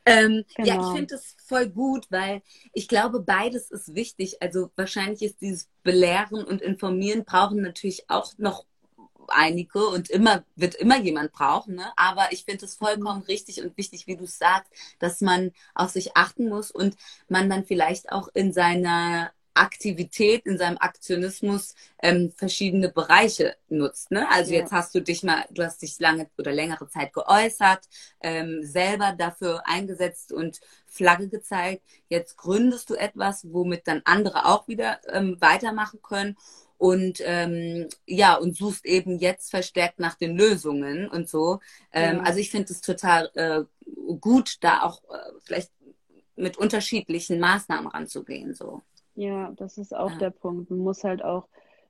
Ähm, 0.04 0.44
Ja, 0.58 0.64
ich 0.64 0.70
Genau. 0.72 0.94
finde 0.94 1.14
es 1.14 1.34
voll 1.42 1.68
gut, 1.70 2.06
weil 2.10 2.42
ich 2.74 2.88
glaube, 2.88 3.20
beides 3.20 3.70
ist 3.70 3.94
wichtig. 3.94 4.42
Also 4.42 4.70
wahrscheinlich 4.76 5.22
ist 5.22 5.40
dieses 5.40 5.68
Belehren 5.82 6.44
und 6.44 6.60
Informieren 6.60 7.24
brauchen 7.24 7.62
natürlich 7.62 8.04
auch 8.10 8.32
noch 8.36 8.66
einige 9.30 9.86
und 9.88 10.10
immer 10.10 10.44
wird 10.56 10.74
immer 10.74 10.98
jemand 10.98 11.32
brauchen, 11.32 11.74
ne? 11.76 11.92
Aber 11.96 12.32
ich 12.32 12.44
finde 12.44 12.64
es 12.66 12.74
vollkommen 12.76 13.22
richtig 13.22 13.62
und 13.62 13.76
wichtig, 13.76 14.06
wie 14.06 14.16
du 14.16 14.24
es 14.24 14.38
sagst, 14.38 14.72
dass 14.98 15.20
man 15.20 15.52
auf 15.74 15.90
sich 15.90 16.16
achten 16.16 16.48
muss 16.48 16.70
und 16.70 16.96
man 17.28 17.48
dann 17.50 17.64
vielleicht 17.64 18.12
auch 18.12 18.28
in 18.34 18.52
seiner 18.52 19.32
Aktivität, 19.54 20.46
in 20.46 20.56
seinem 20.56 20.78
Aktionismus 20.78 21.74
ähm, 22.00 22.32
verschiedene 22.36 22.90
Bereiche 22.90 23.56
nutzt. 23.68 24.10
Ne? 24.12 24.28
Also 24.30 24.52
Ja. 24.52 24.60
jetzt 24.60 24.72
hast 24.72 24.94
du 24.94 25.00
dich 25.02 25.22
mal, 25.24 25.44
du 25.50 25.64
hast 25.64 25.82
dich 25.82 25.98
lange 25.98 26.28
oder 26.38 26.52
längere 26.52 26.88
Zeit 26.88 27.12
geäußert, 27.12 27.80
ähm, 28.20 28.60
selber 28.62 29.12
dafür 29.18 29.62
eingesetzt 29.66 30.32
und 30.32 30.60
Flagge 30.86 31.28
gezeigt. 31.28 31.82
Jetzt 32.08 32.36
gründest 32.36 32.88
du 32.90 32.94
etwas, 32.94 33.52
womit 33.52 33.88
dann 33.88 34.02
andere 34.04 34.46
auch 34.46 34.68
wieder 34.68 35.00
ähm, 35.12 35.36
weitermachen 35.40 36.00
können 36.02 36.36
und 36.78 37.20
ähm, 37.24 37.88
ja 38.06 38.36
und 38.36 38.56
suchst 38.56 38.86
eben 38.86 39.18
jetzt 39.18 39.50
verstärkt 39.50 39.98
nach 39.98 40.14
den 40.14 40.36
Lösungen 40.36 41.08
und 41.08 41.28
so. 41.28 41.58
Ähm, 41.92 42.16
Ja. 42.18 42.22
Also 42.22 42.38
ich 42.38 42.50
finde 42.50 42.72
es 42.72 42.80
total 42.80 43.30
äh, 43.34 43.64
gut, 44.20 44.56
da 44.60 44.82
auch 44.82 45.02
äh, 45.04 45.18
vielleicht 45.42 45.70
mit 46.36 46.56
unterschiedlichen 46.56 47.40
Maßnahmen 47.40 47.88
ranzugehen. 47.88 48.54
So. 48.54 48.82
Ja, 49.16 49.50
das 49.56 49.76
ist 49.76 49.94
auch 49.94 50.12
Ja. 50.12 50.18
der 50.18 50.30
Punkt. 50.30 50.70
Man 50.70 50.78
muss 50.78 51.02
halt 51.04 51.22
auch 51.24 51.48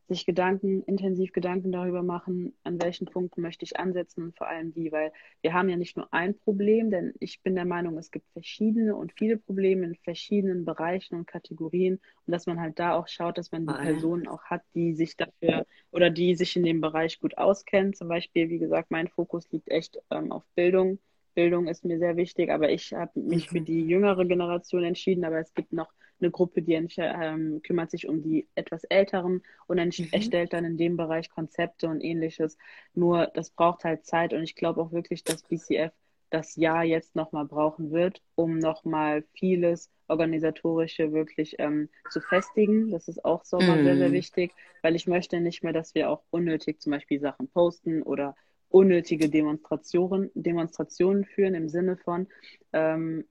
sich 0.09 0.26
Gedanken, 0.26 0.82
intensiv 0.84 1.32
Gedanken 1.32 1.70
darüber 1.72 2.02
machen, 2.02 2.56
an 2.64 2.80
welchen 2.80 3.06
Punkten 3.09 3.42
möchte 3.42 3.64
ich 3.64 3.78
ansetzen 3.78 4.22
und 4.24 4.36
vor 4.36 4.48
allem 4.48 4.74
wie, 4.74 4.90
weil 4.92 5.12
wir 5.42 5.52
haben 5.52 5.68
ja 5.68 5.76
nicht 5.76 5.96
nur 5.96 6.12
ein 6.12 6.36
Problem, 6.38 6.90
denn 6.90 7.12
ich 7.20 7.42
bin 7.42 7.54
der 7.54 7.64
Meinung, 7.66 7.98
es 7.98 8.11
gibt 8.11 8.26
verschiedene 8.32 8.96
und 8.96 9.12
viele 9.12 9.36
Probleme 9.38 9.84
in 9.86 9.94
verschiedenen 9.96 10.64
Bereichen 10.64 11.16
und 11.16 11.26
Kategorien 11.26 12.00
und 12.26 12.32
dass 12.32 12.46
man 12.46 12.61
halt 12.61 12.78
da 12.78 12.94
auch 12.94 13.09
schaut, 13.09 13.38
dass 13.38 13.52
man 13.52 13.66
die 13.66 13.74
Voll. 13.74 13.76
Personen 13.76 14.26
auch 14.28 14.42
hat, 14.44 14.62
die 14.74 14.94
sich 14.94 15.16
dafür 15.16 15.66
oder 15.90 16.11
die 16.11 16.34
sich 16.34 16.56
in 16.56 16.64
dem 16.64 16.80
Bereich 16.80 17.20
gut 17.20 17.36
auskennen. 17.38 17.94
Zum 17.94 18.09
Beispiel, 18.09 18.48
wie 18.50 18.59
gesagt, 18.59 18.90
mein 18.90 19.09
Fokus 19.09 19.50
liegt 19.50 19.68
echt 19.70 19.98
ähm, 20.11 20.32
auf 20.32 20.44
Bildung. 20.54 20.98
Bildung 21.34 21.68
ist 21.68 21.84
mir 21.84 21.98
sehr 21.98 22.16
wichtig, 22.16 22.50
aber 22.50 22.70
ich 22.70 22.92
habe 22.92 23.18
mich 23.20 23.50
für 23.50 23.61
Mhm. 23.61 23.62
die 23.62 23.82
jüngere 23.86 24.24
Generation 24.24 24.82
entschieden, 24.84 25.24
aber 25.24 25.38
es 25.38 25.54
gibt 25.54 25.72
noch 25.72 25.88
eine 26.21 26.31
Gruppe, 26.31 26.62
die 26.62 26.75
ähm, 26.75 27.61
kümmert 27.62 27.91
sich 27.91 28.09
um 28.09 28.23
die 28.23 28.49
etwas 28.55 28.85
Älteren 28.85 29.43
und 29.66 29.79
Mhm. 29.99 30.09
erstellt 30.12 30.53
dann 30.53 30.64
in 30.64 30.77
dem 30.77 30.97
Bereich 30.97 31.31
Konzepte 31.31 31.89
und 31.89 32.01
ähnliches. 32.03 32.59
Nur 32.95 33.27
das 33.35 33.51
braucht 33.51 33.85
halt 33.85 34.05
Zeit 34.07 34.33
und 34.33 34.43
ich 34.43 34.55
glaube 34.55 34.81
auch 34.83 34.93
wirklich, 34.93 35.25
dass 35.25 35.43
BCF 35.43 35.93
das 36.31 36.57
Jahr 36.57 36.85
jetzt 36.85 37.16
nochmal 37.16 37.47
brauchen 37.47 37.91
wird, 37.91 38.23
um 38.35 38.59
nochmal 38.59 39.25
vieles 39.33 39.91
organisatorische 40.09 41.12
wirklich 41.12 41.57
ähm, 41.59 41.89
zu 42.09 42.21
festigen. 42.21 42.91
Das 42.91 43.09
ist 43.09 43.25
auch 43.25 43.45
so 43.45 43.62
mal 43.62 43.81
sehr, 43.81 43.97
sehr 43.97 44.11
Mhm. 44.11 44.12
wichtig, 44.12 44.55
weil 44.83 44.95
ich 44.97 45.07
möchte 45.07 45.41
nicht 45.41 45.62
mehr, 45.62 45.73
dass 45.73 45.95
wir 45.95 46.11
auch 46.11 46.23
unnötig 46.31 46.81
zum 46.81 46.93
Beispiel 46.93 47.21
Sachen 47.21 47.49
posten 47.49 48.03
oder 48.03 48.35
unnötige 48.69 49.31
Demonstrationen, 49.31 50.31
Demonstrationen 50.35 51.25
führen 51.25 51.55
im 51.55 51.69
Sinne 51.71 51.97
von, 51.97 52.29
ähm, 52.73 53.25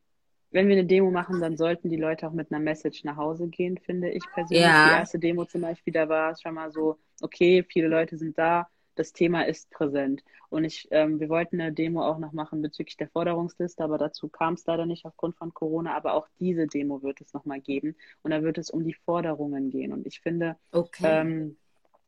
wenn 0.52 0.68
wir 0.68 0.76
eine 0.78 0.86
Demo 0.86 1.12
machen, 1.12 1.40
dann 1.42 1.58
sollten 1.58 1.90
die 1.90 1.98
Leute 1.98 2.28
auch 2.28 2.34
mit 2.34 2.52
einer 2.52 2.60
Message 2.64 3.04
nach 3.04 3.18
Hause 3.18 3.48
gehen, 3.48 3.78
finde 3.78 4.10
ich 4.10 4.24
persönlich. 4.32 4.66
Ja. 4.66 4.84
Die 4.84 4.90
erste 4.92 5.20
Demo 5.20 5.46
zum 5.46 5.62
Beispiel, 5.62 5.94
da 5.94 6.10
war 6.10 6.32
es 6.32 6.42
schon 6.42 6.54
mal 6.56 6.72
so, 6.72 6.98
okay, 7.22 7.64
viele 7.64 7.88
Leute 7.88 8.18
sind 8.18 8.38
da, 8.38 8.68
das 8.96 9.14
Thema 9.14 9.46
ist 9.46 9.70
präsent. 9.70 10.24
Und 10.50 10.64
ich, 10.64 10.88
ähm, 10.92 11.20
wir 11.20 11.30
wollten 11.30 11.60
eine 11.62 11.74
Demo 11.74 12.02
auch 12.04 12.18
noch 12.18 12.32
machen 12.32 12.62
bezüglich 12.62 12.98
der 12.98 13.10
Forderungsliste, 13.10 13.84
aber 13.84 13.98
dazu 13.98 14.30
kam 14.30 14.54
es 14.56 14.66
leider 14.66 14.86
nicht 14.86 15.06
aufgrund 15.06 15.36
von 15.38 15.54
Corona. 15.54 15.96
Aber 15.96 16.14
auch 16.14 16.28
diese 16.40 16.68
Demo 16.68 17.04
wird 17.04 17.22
es 17.22 17.34
nochmal 17.34 17.60
geben. 17.62 17.96
Und 18.24 18.32
da 18.32 18.42
wird 18.42 18.58
es 18.58 18.70
um 18.72 18.84
die 18.84 18.94
Forderungen 18.94 19.70
gehen. 19.70 19.94
Und 19.94 20.08
ich 20.08 20.22
finde, 20.22 20.56
Okay. 20.72 21.04
ähm, 21.04 21.58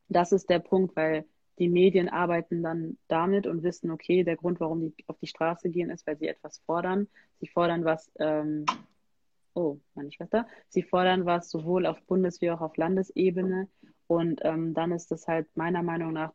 das 0.07 0.31
ist 0.31 0.49
der 0.49 0.59
Punkt, 0.59 0.95
weil 0.95 1.25
die 1.59 1.69
Medien 1.69 2.09
arbeiten 2.09 2.63
dann 2.63 2.97
damit 3.07 3.45
und 3.45 3.63
wissen, 3.63 3.91
okay, 3.91 4.23
der 4.23 4.37
Grund, 4.37 4.59
warum 4.59 4.81
die 4.81 4.93
auf 5.07 5.17
die 5.19 5.27
Straße 5.27 5.69
gehen, 5.69 5.89
ist, 5.89 6.07
weil 6.07 6.17
sie 6.17 6.27
etwas 6.27 6.59
fordern. 6.65 7.07
Sie 7.39 7.47
fordern 7.47 7.85
was, 7.85 8.11
ähm, 8.19 8.65
oh, 9.53 9.77
meine 9.93 10.11
Schwester, 10.11 10.47
sie 10.69 10.83
fordern 10.83 11.25
was 11.25 11.49
sowohl 11.49 11.85
auf 11.85 12.01
Bundes- 12.07 12.41
wie 12.41 12.51
auch 12.51 12.61
auf 12.61 12.77
Landesebene. 12.77 13.67
Und 14.07 14.39
ähm, 14.43 14.73
dann 14.73 14.91
ist 14.91 15.11
es 15.11 15.27
halt 15.27 15.47
meiner 15.55 15.83
Meinung 15.83 16.13
nach 16.13 16.33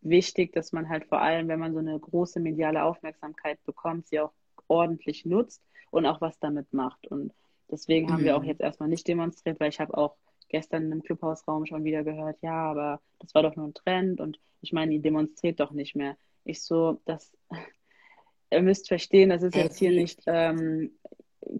wichtig, 0.00 0.52
dass 0.52 0.72
man 0.72 0.88
halt 0.88 1.06
vor 1.06 1.20
allem, 1.20 1.48
wenn 1.48 1.58
man 1.58 1.72
so 1.72 1.80
eine 1.80 1.98
große 1.98 2.40
mediale 2.40 2.84
Aufmerksamkeit 2.84 3.62
bekommt, 3.64 4.06
sie 4.06 4.20
auch 4.20 4.32
ordentlich 4.68 5.24
nutzt 5.26 5.62
und 5.90 6.06
auch 6.06 6.20
was 6.20 6.38
damit 6.38 6.72
macht. 6.72 7.06
Und 7.08 7.32
deswegen 7.70 8.12
haben 8.12 8.24
wir 8.24 8.36
auch 8.36 8.42
Mhm. 8.42 8.48
jetzt 8.48 8.60
erstmal 8.60 8.88
nicht 8.88 9.08
demonstriert, 9.08 9.60
weil 9.60 9.70
ich 9.70 9.80
habe 9.80 9.96
auch 9.96 10.16
gestern 10.54 10.92
im 10.92 11.02
Clubhausraum 11.02 11.66
schon 11.66 11.82
wieder 11.82 12.04
gehört, 12.04 12.38
ja, 12.40 12.70
aber 12.70 13.00
das 13.18 13.34
war 13.34 13.42
doch 13.42 13.56
nur 13.56 13.66
ein 13.66 13.74
Trend 13.74 14.20
und 14.20 14.38
ich 14.62 14.72
meine, 14.72 14.94
ihr 14.94 15.02
demonstriert 15.02 15.58
doch 15.58 15.72
nicht 15.72 15.96
mehr. 15.96 16.16
Ich 16.44 16.62
so, 16.62 17.00
das, 17.06 17.32
ihr 18.52 18.62
müsst 18.62 18.86
verstehen, 18.86 19.30
das 19.30 19.42
ist 19.42 19.56
jetzt 19.56 19.78
hier 19.78 19.88
Ehrlich? 19.90 20.16
nicht 20.16 20.22
ähm, 20.26 20.92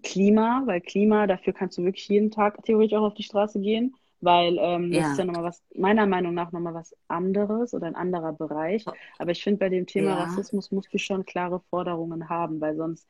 Klima, 0.05 0.63
weil 0.67 0.81
Klima, 0.81 1.27
dafür 1.27 1.53
kannst 1.53 1.77
du 1.77 1.83
wirklich 1.85 2.09
jeden 2.09 2.31
Tag 2.31 2.63
theoretisch 2.63 2.97
auch 2.97 3.03
auf 3.09 3.15
die 3.15 3.25
Straße 3.25 3.59
gehen, 3.61 3.97
weil 4.21 4.59
ähm, 4.61 4.93
das 4.93 5.07
Ja. 5.07 5.11
ist 5.13 5.19
ja 5.19 5.25
nochmal 5.25 5.43
was, 5.43 5.63
meiner 5.75 6.07
Meinung 6.07 6.35
nach 6.35 6.53
nochmal 6.53 6.75
was 6.75 6.97
anderes 7.09 7.75
oder 7.75 7.89
ein 7.89 7.97
anderer 7.97 8.33
Bereich. 8.33 8.85
Aber 9.19 9.33
ich 9.33 9.43
finde, 9.43 9.59
bei 9.59 9.71
dem 9.71 9.87
Thema 9.87 10.11
Ja. 10.11 10.23
Rassismus 10.23 10.71
musst 10.71 10.95
du 10.95 10.99
schon 10.99 11.27
klare 11.27 11.61
Forderungen 11.69 12.29
haben, 12.29 12.61
weil 12.61 12.77
sonst 12.77 13.09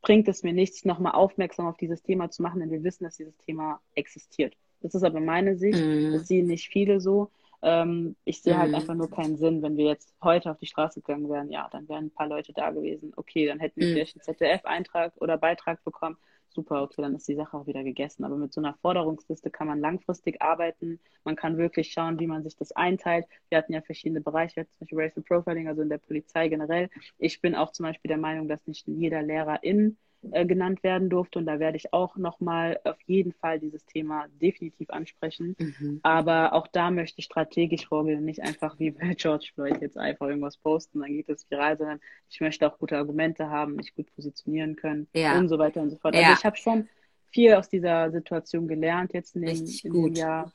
bringt 0.00 0.26
es 0.28 0.42
mir 0.42 0.54
nichts, 0.54 0.84
nochmal 0.86 1.12
aufmerksam 1.12 1.66
auf 1.66 1.76
dieses 1.76 2.02
Thema 2.02 2.30
zu 2.30 2.42
machen, 2.42 2.60
denn 2.60 2.70
wir 2.70 2.82
wissen, 2.82 3.04
dass 3.04 3.16
dieses 3.16 3.36
Thema 3.38 3.80
existiert. 3.94 4.56
Das 4.80 4.94
ist 4.94 5.02
aber 5.04 5.20
meine 5.20 5.56
Sicht, 5.56 5.86
Mhm. 5.86 6.10
das 6.10 6.26
sehen 6.26 6.46
nicht 6.46 6.68
viele 6.68 7.00
so. 7.00 7.30
Ähm, 7.62 8.16
ich 8.24 8.42
sehe 8.42 8.56
halt 8.56 8.72
Mhm. 8.72 8.74
einfach 8.74 8.94
nur 8.94 9.10
keinen 9.10 9.36
Sinn, 9.36 9.62
wenn 9.62 9.76
wir 9.76 9.86
jetzt 9.86 10.14
heute 10.22 10.50
auf 10.50 10.58
die 10.58 10.66
Straße 10.66 11.00
gegangen 11.00 11.28
wären, 11.28 11.50
ja, 11.50 11.68
dann 11.72 11.88
wären 11.88 12.06
ein 12.06 12.10
paar 12.12 12.28
Leute 12.28 12.52
da 12.52 12.70
gewesen. 12.70 13.12
Okay, 13.16 13.46
dann 13.46 13.58
hätten 13.60 13.80
wir 13.80 13.86
Mhm. 13.86 13.92
vielleicht 13.92 14.16
einen 14.16 14.22
ZDF-Eintrag 14.22 15.12
oder 15.16 15.36
Beitrag 15.38 15.82
bekommen. 15.84 16.16
Super, 16.50 16.82
okay, 16.82 17.02
dann 17.02 17.14
ist 17.14 17.28
die 17.28 17.34
Sache 17.34 17.56
auch 17.56 17.66
wieder 17.66 17.82
gegessen. 17.84 18.24
Aber 18.24 18.36
mit 18.36 18.52
so 18.52 18.60
einer 18.60 18.74
Forderungsliste 18.74 19.50
kann 19.50 19.66
man 19.66 19.80
langfristig 19.80 20.40
arbeiten. 20.40 21.00
Man 21.24 21.36
kann 21.36 21.58
wirklich 21.58 21.92
schauen, 21.92 22.18
wie 22.20 22.26
man 22.26 22.42
sich 22.42 22.56
das 22.56 22.72
einteilt. 22.72 23.26
Wir 23.48 23.58
hatten 23.58 23.72
ja 23.74 23.82
verschiedene 23.82 24.20
Bereiche, 24.20 24.66
zum 24.66 24.78
Beispiel 24.80 24.98
Racial 25.00 25.24
Profiling, 25.24 25.68
also 25.68 25.82
in 25.82 25.88
der 25.90 25.98
Polizei 25.98 26.48
generell. 26.48 26.88
Ich 27.18 27.40
bin 27.40 27.54
auch 27.54 27.72
zum 27.72 27.84
Beispiel 27.84 28.08
der 28.08 28.18
Meinung, 28.18 28.48
dass 28.48 28.66
nicht 28.66 28.86
jeder 28.86 29.22
Lehrerin 29.22 29.98
äh, 30.32 30.44
genannt 30.46 30.82
werden 30.82 31.08
durfte. 31.10 31.38
Und 31.38 31.46
da 31.46 31.58
werde 31.60 31.76
ich 31.76 31.92
auch 31.92 32.16
nochmal 32.16 32.80
auf 32.84 33.00
jeden 33.06 33.32
Fall 33.32 33.60
dieses 33.60 33.84
Thema 33.86 34.26
definitiv 34.40 34.90
ansprechen. 34.90 35.54
Mhm. 35.58 36.00
Aber 36.02 36.52
auch 36.54 36.66
da 36.66 36.90
möchte 36.90 37.20
ich 37.20 37.26
strategisch 37.26 37.86
vorgehen, 37.86 38.24
nicht 38.24 38.42
einfach 38.42 38.78
wie 38.78 38.90
bei 38.90 39.14
George 39.14 39.50
Floyd 39.54 39.80
jetzt 39.80 39.96
einfach 39.96 40.26
irgendwas 40.26 40.56
posten, 40.56 41.00
dann 41.00 41.12
geht 41.12 41.28
es 41.28 41.48
viral, 41.50 41.78
sondern 41.78 42.00
ich 42.28 42.40
möchte 42.40 42.66
auch 42.66 42.78
gute 42.78 42.96
Argumente 42.96 43.48
haben, 43.48 43.76
mich 43.76 43.94
gut 43.94 44.12
positionieren 44.14 44.76
können 44.76 45.06
Ja. 45.14 45.38
und 45.38 45.48
so 45.48 45.58
weiter 45.58 45.80
und 45.82 45.90
so 45.90 45.96
fort. 45.96 46.14
Ja. 46.14 46.22
Also 46.22 46.32
ich 46.40 46.44
habe 46.44 46.56
schon 46.56 46.88
viel 47.30 47.54
aus 47.54 47.68
dieser 47.68 48.10
Situation 48.10 48.66
gelernt 48.66 49.12
jetzt 49.12 49.36
in 49.36 49.42
dem, 49.42 49.66
in 49.84 49.92
gut. 49.92 50.18
Jahr. 50.18 50.52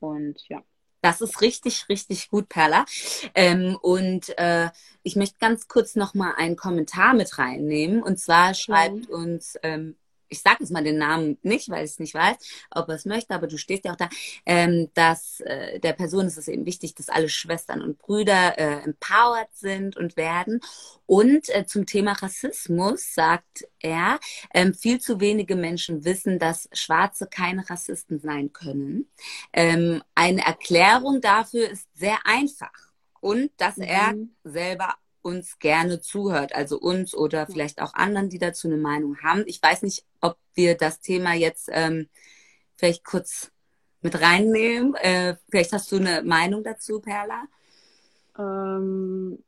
Und 0.00 0.46
ja. 0.48 0.62
Das 1.00 1.20
ist 1.20 1.40
richtig, 1.40 1.88
richtig 1.88 2.28
gut, 2.28 2.48
Perla. 2.48 2.84
Ähm, 3.34 3.78
und 3.80 4.36
äh, 4.38 4.70
ich 5.02 5.16
möchte 5.16 5.38
ganz 5.38 5.68
kurz 5.68 5.94
noch 5.94 6.14
mal 6.14 6.34
einen 6.36 6.56
Kommentar 6.56 7.14
mit 7.14 7.38
reinnehmen. 7.38 8.02
Und 8.02 8.18
zwar 8.18 8.54
schreibt 8.54 9.08
uns, 9.08 9.56
ähm, 9.62 9.96
ich 10.28 10.40
sage 10.42 10.58
jetzt 10.60 10.70
mal 10.70 10.84
den 10.84 10.98
Namen 10.98 11.38
nicht, 11.42 11.68
weil 11.70 11.84
ich 11.84 11.92
es 11.92 11.98
nicht 11.98 12.14
weiß, 12.14 12.36
ob 12.70 12.88
er 12.88 12.94
es 12.96 13.04
möchte, 13.06 13.34
aber 13.34 13.46
du 13.46 13.58
stehst 13.58 13.84
ja 13.84 13.92
auch 13.92 13.96
da, 13.96 14.08
ähm, 14.46 14.88
dass 14.94 15.40
äh, 15.40 15.80
der 15.80 15.92
Person 15.94 16.26
ist 16.26 16.38
es 16.38 16.48
eben 16.48 16.66
wichtig, 16.66 16.94
dass 16.94 17.08
alle 17.08 17.28
Schwestern 17.28 17.82
und 17.82 17.98
Brüder 17.98 18.58
äh, 18.58 18.82
empowered 18.84 19.48
sind 19.54 19.96
und 19.96 20.16
werden. 20.16 20.60
Und 21.06 21.48
äh, 21.54 21.66
zum 21.66 21.86
Thema 21.86 22.12
Rassismus 22.12 23.14
sagt 23.14 23.66
er, 23.80 24.20
ähm, 24.54 24.74
viel 24.74 25.00
zu 25.00 25.20
wenige 25.20 25.56
Menschen 25.56 26.04
wissen, 26.04 26.38
dass 26.38 26.68
Schwarze 26.72 27.26
keine 27.26 27.68
Rassisten 27.68 28.20
sein 28.20 28.52
können. 28.52 29.10
Ähm, 29.52 30.02
eine 30.14 30.44
Erklärung 30.44 31.20
dafür 31.20 31.68
ist 31.70 31.88
sehr 31.94 32.18
einfach 32.26 32.72
und 33.20 33.50
dass 33.58 33.78
er 33.78 34.14
Mhm. 34.14 34.30
selber 34.44 34.94
uns 35.28 35.58
gerne 35.60 36.00
zuhört, 36.00 36.54
also 36.54 36.78
uns 36.80 37.14
oder 37.14 37.48
vielleicht 37.48 37.80
auch 37.82 37.94
anderen, 37.94 38.30
die 38.30 38.38
dazu 38.38 38.68
eine 38.68 38.78
Meinung 38.78 39.18
haben. 39.22 39.44
Ich 39.46 39.62
weiß 39.62 39.82
nicht, 39.84 40.04
ob 40.22 40.38
wir 40.54 40.76
das 40.76 41.00
Thema 41.00 41.34
jetzt 41.34 41.68
ähm, 41.72 42.08
vielleicht 42.76 43.04
kurz 43.04 43.52
mit 44.02 44.20
reinnehmen. 44.20 44.94
Äh, 44.96 45.36
vielleicht 45.50 45.72
hast 45.74 45.92
du 45.92 45.98
eine 45.98 46.22
Meinung 46.24 46.64
dazu, 46.64 47.00
Perla? 47.00 47.44
Ähm, 48.38 49.38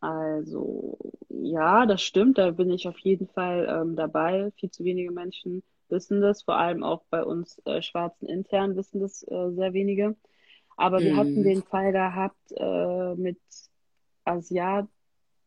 Also, 0.00 0.98
ja, 1.30 1.86
das 1.86 2.02
stimmt, 2.02 2.38
da 2.38 2.52
bin 2.52 2.70
ich 2.70 2.88
auf 2.88 2.98
jeden 3.00 3.28
Fall 3.28 3.66
ähm, 3.70 3.96
dabei. 3.96 4.52
Viel 4.60 4.70
zu 4.70 4.84
wenige 4.84 5.12
Menschen 5.12 5.64
wissen 5.90 6.20
das, 6.22 6.42
vor 6.44 6.56
allem 6.56 6.84
auch 6.84 7.04
bei 7.10 7.24
uns 7.24 7.60
äh, 7.66 7.82
Schwarzen 7.82 8.28
intern 8.28 8.76
wissen 8.76 9.00
das 9.00 9.24
äh, 9.24 9.52
sehr 9.52 9.72
wenige. 9.74 10.16
Aber 10.76 11.04
wir 11.04 11.16
hatten 11.16 11.42
Mhm. 11.42 11.44
den 11.44 11.64
Fall 11.64 11.92
gehabt 11.92 12.52
äh, 12.56 13.14
mit 13.16 13.40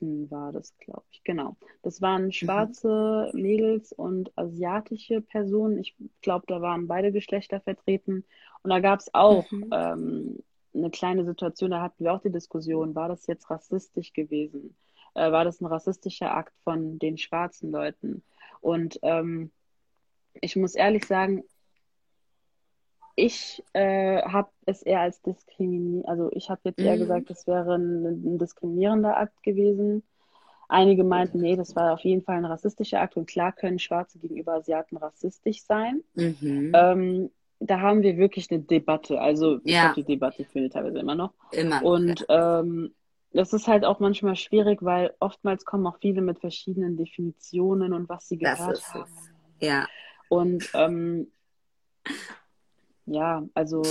Asiaten, 0.02 0.32
war 0.32 0.52
das, 0.52 0.76
glaube 0.78 1.04
ich. 1.12 1.24
Genau. 1.24 1.58
Das 1.84 2.02
waren 2.02 2.26
Mhm. 2.26 2.32
schwarze 2.32 3.32
Mädels 3.34 3.92
und 3.94 4.32
asiatische 4.38 5.22
Personen. 5.22 5.78
Ich 5.80 5.96
glaube, 6.22 6.46
da 6.48 6.62
waren 6.62 6.88
beide 6.88 7.12
Geschlechter 7.12 7.60
vertreten. 7.62 8.26
Und 8.64 8.70
da 8.70 8.80
gab 8.80 9.00
es 9.00 9.14
auch 9.14 9.52
Mhm. 9.52 9.70
ähm, 9.72 10.44
eine 10.74 10.90
kleine 10.92 11.26
Situation, 11.26 11.72
da 11.72 11.82
hatten 11.82 12.04
wir 12.04 12.14
auch 12.14 12.22
die 12.22 12.32
Diskussion, 12.32 12.96
war 12.96 13.08
das 13.10 13.26
jetzt 13.28 13.50
rassistisch 13.50 14.14
gewesen? 14.14 14.76
Äh, 15.16 15.32
war 15.32 15.44
das 15.44 15.62
ein 15.62 15.66
rassistischer 15.66 16.34
Akt 16.34 16.54
von 16.64 17.00
den 17.00 17.18
schwarzen 17.18 17.72
Leuten? 17.72 18.24
Und 18.62 19.00
ähm, 19.02 19.52
ich 20.42 20.56
muss 20.56 20.76
ehrlich 20.76 21.06
sagen, 21.06 21.44
ich 23.20 23.64
äh, 23.74 24.22
habe 24.24 24.50
es 24.66 24.82
eher 24.82 25.02
als 25.02 25.22
diskriminierend, 25.22 26.08
also 26.08 26.30
ich 26.34 26.50
habe 26.50 26.62
jetzt 26.66 26.80
eher 26.80 26.96
Mhm. 26.96 27.00
gesagt, 27.00 27.30
das 27.30 27.48
wäre 27.48 27.76
ein, 27.76 28.06
ein 28.06 28.38
diskriminierender 28.40 29.18
Akt 29.18 29.44
gewesen. 29.44 30.04
Einige 30.68 31.04
meinten, 31.04 31.42
nee, 31.42 31.56
das 31.56 31.76
war 31.76 31.94
auf 31.94 32.02
jeden 32.02 32.24
Fall 32.24 32.38
ein 32.38 32.46
rassistischer 32.46 33.02
Akt 33.02 33.18
und 33.18 33.28
klar 33.28 33.52
können 33.52 33.80
Schwarze 33.80 34.20
gegenüber 34.20 34.54
Asiaten 34.54 34.98
rassistisch 34.98 35.64
sein. 35.64 36.04
Mhm. 36.16 36.72
Ähm, 36.74 37.32
da 37.60 37.80
haben 37.82 38.04
wir 38.04 38.18
wirklich 38.18 38.50
eine 38.52 38.62
Debatte. 38.62 39.20
Also 39.20 39.60
ich 39.64 39.74
Ja. 39.74 39.92
glaube, 39.92 39.96
die 39.96 40.14
Debatte 40.14 40.46
findet 40.46 40.74
teilweise 40.74 41.00
immer 41.00 41.16
noch. 41.16 41.34
Immer 41.52 41.82
noch, 41.82 41.84
Und 41.84 42.26
ähm, 42.30 42.94
das 43.34 43.54
ist 43.54 43.68
halt 43.68 43.84
auch 43.86 44.00
manchmal 44.00 44.36
schwierig, 44.36 44.82
weil 44.82 45.14
oftmals 45.20 45.66
kommen 45.66 45.86
auch 45.88 45.98
viele 46.00 46.22
mit 46.22 46.40
verschiedenen 46.40 46.98
Definitionen 46.98 47.94
und 47.94 48.10
was 48.10 48.28
sie 48.28 48.38
Das 48.38 48.60
gehört 48.60 48.78
ist 48.78 48.94
haben. 48.94 49.04
es. 49.04 49.32
Ja. 49.60 49.88
Und 50.30 50.70
ähm, 50.74 51.32
ja, 53.12 53.44
also 53.54 53.82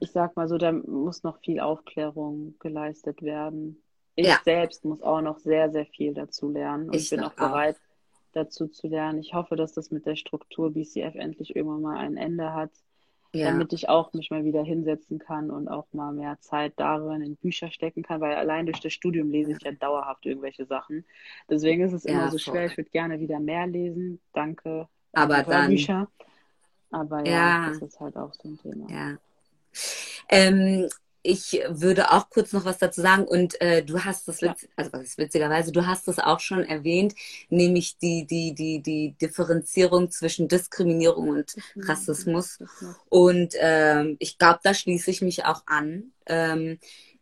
ich 0.00 0.10
sag 0.12 0.36
mal 0.36 0.48
so, 0.48 0.58
da 0.58 0.72
muss 0.72 1.22
noch 1.22 1.38
viel 1.40 1.60
Aufklärung 1.60 2.54
geleistet 2.60 3.22
werden. 3.22 3.82
Ich 4.14 4.26
Ja. 4.26 4.38
selbst 4.44 4.84
muss 4.84 5.02
auch 5.02 5.20
noch 5.20 5.38
sehr, 5.38 5.70
sehr 5.70 5.86
viel 5.86 6.14
dazu 6.14 6.48
lernen 6.50 6.88
und 6.88 6.96
Ich 6.96 7.10
bin 7.10 7.20
auch 7.20 7.34
bereit, 7.34 7.76
dazu 8.32 8.68
zu 8.68 8.88
lernen. 8.88 9.18
Ich 9.20 9.34
hoffe, 9.34 9.56
dass 9.56 9.72
das 9.72 9.90
mit 9.90 10.06
der 10.06 10.16
Struktur 10.16 10.72
BCF 10.72 11.14
endlich 11.14 11.56
irgendwann 11.56 11.82
mal 11.82 11.96
ein 11.96 12.16
Ende 12.16 12.52
hat, 12.52 12.70
Ja. 13.32 13.50
damit 13.50 13.72
ich 13.72 13.88
auch 13.88 14.12
mich 14.12 14.30
mal 14.30 14.44
wieder 14.44 14.62
hinsetzen 14.62 15.18
kann 15.18 15.50
und 15.50 15.68
auch 15.68 15.86
mal 15.92 16.12
mehr 16.12 16.38
Zeit 16.40 16.74
darin 16.76 17.22
in 17.22 17.36
Bücher 17.36 17.70
stecken 17.70 18.02
kann, 18.02 18.20
weil 18.20 18.34
allein 18.36 18.66
durch 18.66 18.80
das 18.80 18.92
Studium 18.92 19.30
lese 19.30 19.52
ich 19.52 19.62
ja 19.62 19.72
dauerhaft 19.72 20.24
irgendwelche 20.26 20.64
Sachen. 20.66 21.04
Deswegen 21.48 21.82
ist 21.82 21.92
es 21.92 22.04
immer 22.04 22.20
Ja, 22.26 22.30
so 22.30 22.38
voll. 22.38 22.54
schwer. 22.54 22.66
Ich 22.66 22.76
würde 22.76 22.90
gerne 22.90 23.18
wieder 23.20 23.40
mehr 23.40 23.66
lesen. 23.66 24.20
Danke. 24.32 24.88
an 25.14 25.22
Aber 25.24 25.42
die 25.42 25.50
dann- 25.50 25.62
Hörbücher. 25.62 26.08
Aber 26.90 27.24
ja, 27.26 27.32
Ja. 27.66 27.68
das 27.70 27.82
ist 27.82 28.00
halt 28.00 28.16
auch 28.16 28.32
so 28.34 28.48
ein 28.48 28.58
Thema. 28.58 28.90
Ja. 28.90 29.18
Ähm, 30.28 30.88
ich 31.22 31.60
würde 31.68 32.12
auch 32.12 32.30
kurz 32.30 32.52
noch 32.52 32.64
was 32.64 32.78
dazu 32.78 33.02
sagen 33.02 33.24
und 33.24 33.60
äh, 33.60 33.82
du 33.84 34.02
hast 34.02 34.28
das, 34.28 34.40
Ja. 34.40 34.54
also 34.76 34.92
was 34.92 35.02
ist 35.02 35.18
witzigerweise, 35.18 35.72
du 35.72 35.86
hast 35.86 36.08
es 36.08 36.18
auch 36.18 36.40
schon 36.40 36.64
erwähnt, 36.64 37.14
nämlich 37.50 37.98
die, 37.98 38.24
die, 38.26 38.54
die, 38.54 38.80
die 38.80 39.14
Differenzierung 39.20 40.10
zwischen 40.10 40.48
Diskriminierung 40.48 41.28
und 41.28 41.54
Rassismus. 41.76 42.58
Und 43.08 43.54
ähm, 43.58 44.16
ich 44.20 44.38
glaube, 44.38 44.60
da 44.62 44.72
schließe 44.72 45.10
ich 45.10 45.20
mich 45.20 45.44
auch 45.44 45.62
an, 45.66 46.12
ähm, 46.26 46.78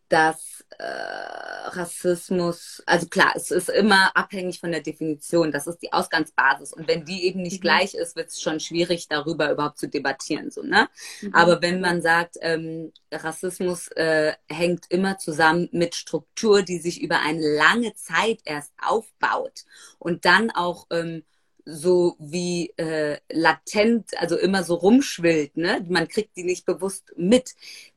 dass 0.08 0.64
äh, 0.78 0.84
Rassismus, 0.84 2.82
also 2.86 3.06
klar, 3.08 3.32
es 3.34 3.50
ist 3.50 3.68
immer 3.70 4.16
abhängig 4.16 4.60
von 4.60 4.72
der 4.72 4.80
Definition, 4.82 5.52
das 5.52 5.66
ist 5.66 5.78
die 5.82 5.92
Ausgangsbasis. 5.92 6.72
Und 6.72 6.88
wenn 6.88 7.04
die 7.04 7.24
eben 7.24 7.42
nicht 7.42 7.60
Mhm. 7.60 7.62
gleich 7.62 7.94
ist, 7.94 8.16
wird 8.16 8.28
es 8.30 8.40
schon 8.40 8.60
schwierig, 8.60 9.08
darüber 9.08 9.50
überhaupt 9.50 9.78
zu 9.78 9.88
debattieren. 9.88 10.50
So, 10.50 10.62
ne? 10.62 10.88
Mhm. 11.20 11.34
Aber 11.34 11.62
wenn 11.62 11.80
man 11.80 12.02
sagt, 12.02 12.36
ähm, 12.40 12.92
Rassismus 13.12 13.88
äh, 13.88 14.34
hängt 14.48 14.86
immer 14.90 15.18
zusammen 15.18 15.68
mit 15.72 15.94
Struktur, 15.94 16.62
die 16.62 16.78
sich 16.78 17.00
über 17.02 17.20
eine 17.20 17.40
lange 17.56 17.94
Zeit 17.94 18.40
erst 18.44 18.72
aufbaut 18.82 19.64
und 19.98 20.24
dann 20.24 20.50
auch 20.50 20.86
ähm, 20.90 21.24
so 21.64 22.16
wie 22.20 22.72
äh, 22.76 23.18
latent, 23.30 24.16
also 24.18 24.36
immer 24.38 24.62
so 24.62 24.74
rumschwillt, 24.74 25.56
ne? 25.56 25.84
Man 25.88 26.06
kriegt 26.08 26.36
die 26.36 26.44
nicht 26.44 26.64
bewusst 26.64 27.12
mit. 27.16 27.54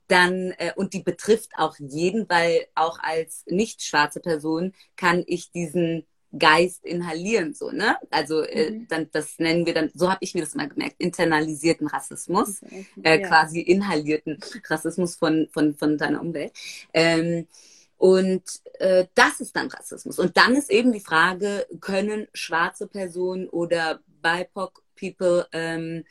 Dann, 0.10 0.52
äh, 0.58 0.74
und 0.76 0.94
die 0.94 1.04
betrifft 1.04 1.52
auch 1.58 1.78
jeden, 1.80 2.28
weil 2.30 2.66
auch 2.76 3.00
als 3.00 3.46
nicht 3.48 3.82
schwarze 3.84 4.20
Person 4.20 4.74
kann 4.98 5.24
ich 5.28 5.52
diesen 5.52 6.06
Geist 6.38 6.86
inhalieren, 6.86 7.54
so, 7.56 7.72
ne? 7.72 7.98
Also 8.12 8.42
äh, 8.44 8.72
Mhm. 8.72 8.88
dann, 8.88 9.10
das 9.12 9.40
nennen 9.40 9.66
wir 9.66 9.74
dann, 9.74 9.90
so 9.96 10.10
habe 10.10 10.20
ich 10.22 10.36
mir 10.36 10.42
das 10.42 10.54
mal 10.56 10.68
gemerkt, 10.68 10.96
internalisierten 11.00 11.88
Rassismus 11.88 12.62
Mhm. 12.62 12.86
äh, 13.04 13.20
Ja. 13.22 13.28
quasi 13.28 13.62
inhalierten 13.62 14.40
Rassismus 14.68 15.16
von, 15.16 15.48
von, 15.54 15.76
von 15.76 15.98
deiner 15.98 16.22
Umwelt. 16.22 16.54
Ähm, 16.94 17.48
und 17.98 18.44
äh, 18.80 19.06
das 19.16 19.42
ist 19.42 19.56
dann 19.56 19.70
Rassismus. 19.70 20.20
Und 20.20 20.38
dann 20.38 20.56
ist 20.56 20.72
eben 20.72 20.92
die 20.92 21.02
Frage, 21.02 21.68
können 21.82 22.28
schwarze 22.34 22.88
Personen 22.88 23.50
oder 23.50 24.00
BIPOC 24.22 24.84
People 25.00 25.48
ähm, 25.52 26.04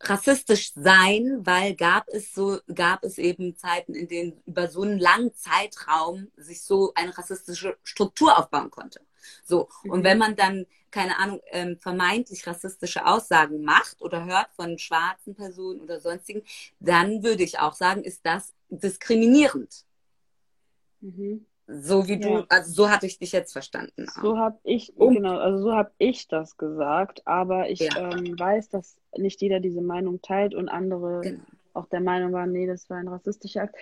rassistisch 0.00 0.72
sein, 0.74 1.40
weil 1.44 1.74
gab 1.74 2.08
es 2.08 2.32
so, 2.32 2.58
gab 2.72 3.04
es 3.04 3.18
eben 3.18 3.56
Zeiten, 3.56 3.94
in 3.94 4.08
denen 4.08 4.42
über 4.46 4.68
so 4.68 4.82
einen 4.82 4.98
langen 4.98 5.34
Zeitraum 5.34 6.28
sich 6.36 6.62
so 6.62 6.92
eine 6.94 7.16
rassistische 7.16 7.76
Struktur 7.82 8.38
aufbauen 8.38 8.70
konnte. 8.70 9.00
So. 9.44 9.68
Und 9.84 10.00
Mhm. 10.00 10.04
wenn 10.04 10.18
man 10.18 10.36
dann, 10.36 10.66
keine 10.90 11.18
Ahnung, 11.18 11.40
ähm, 11.50 11.78
vermeintlich 11.80 12.46
rassistische 12.46 13.06
Aussagen 13.06 13.62
macht 13.62 14.00
oder 14.00 14.24
hört 14.24 14.48
von 14.54 14.78
schwarzen 14.78 15.34
Personen 15.34 15.80
oder 15.80 16.00
sonstigen, 16.00 16.42
dann 16.80 17.22
würde 17.22 17.42
ich 17.42 17.58
auch 17.58 17.74
sagen, 17.74 18.02
ist 18.04 18.24
das 18.24 18.54
diskriminierend. 18.70 19.84
Mhm. 21.00 21.46
So 21.70 22.08
wie 22.08 22.14
Ja. 22.14 22.18
du, 22.40 22.46
also 22.48 22.72
so 22.72 22.90
hatte 22.90 23.04
ich 23.04 23.18
dich 23.18 23.32
jetzt 23.32 23.52
verstanden. 23.52 24.06
So 24.22 24.38
habe 24.38 24.58
ich, 24.64 24.96
Um- 24.96 25.14
genau, 25.14 25.36
also 25.36 25.58
so 25.62 25.74
habe 25.74 25.90
ich 25.98 26.26
das 26.26 26.56
gesagt, 26.56 27.26
aber 27.26 27.68
ich 27.68 27.80
Ja. 27.80 28.10
ähm, 28.12 28.38
weiß, 28.38 28.70
dass 28.70 28.98
nicht 29.16 29.42
jeder 29.42 29.60
diese 29.60 29.82
Meinung 29.82 30.22
teilt 30.22 30.54
und 30.54 30.70
andere 30.70 31.20
Genau. 31.20 31.40
auch 31.74 31.86
der 31.86 32.00
Meinung 32.00 32.32
waren, 32.32 32.52
nee, 32.52 32.66
das 32.66 32.88
war 32.88 32.96
ein 32.96 33.08
rassistischer 33.08 33.62
Akt. 33.62 33.76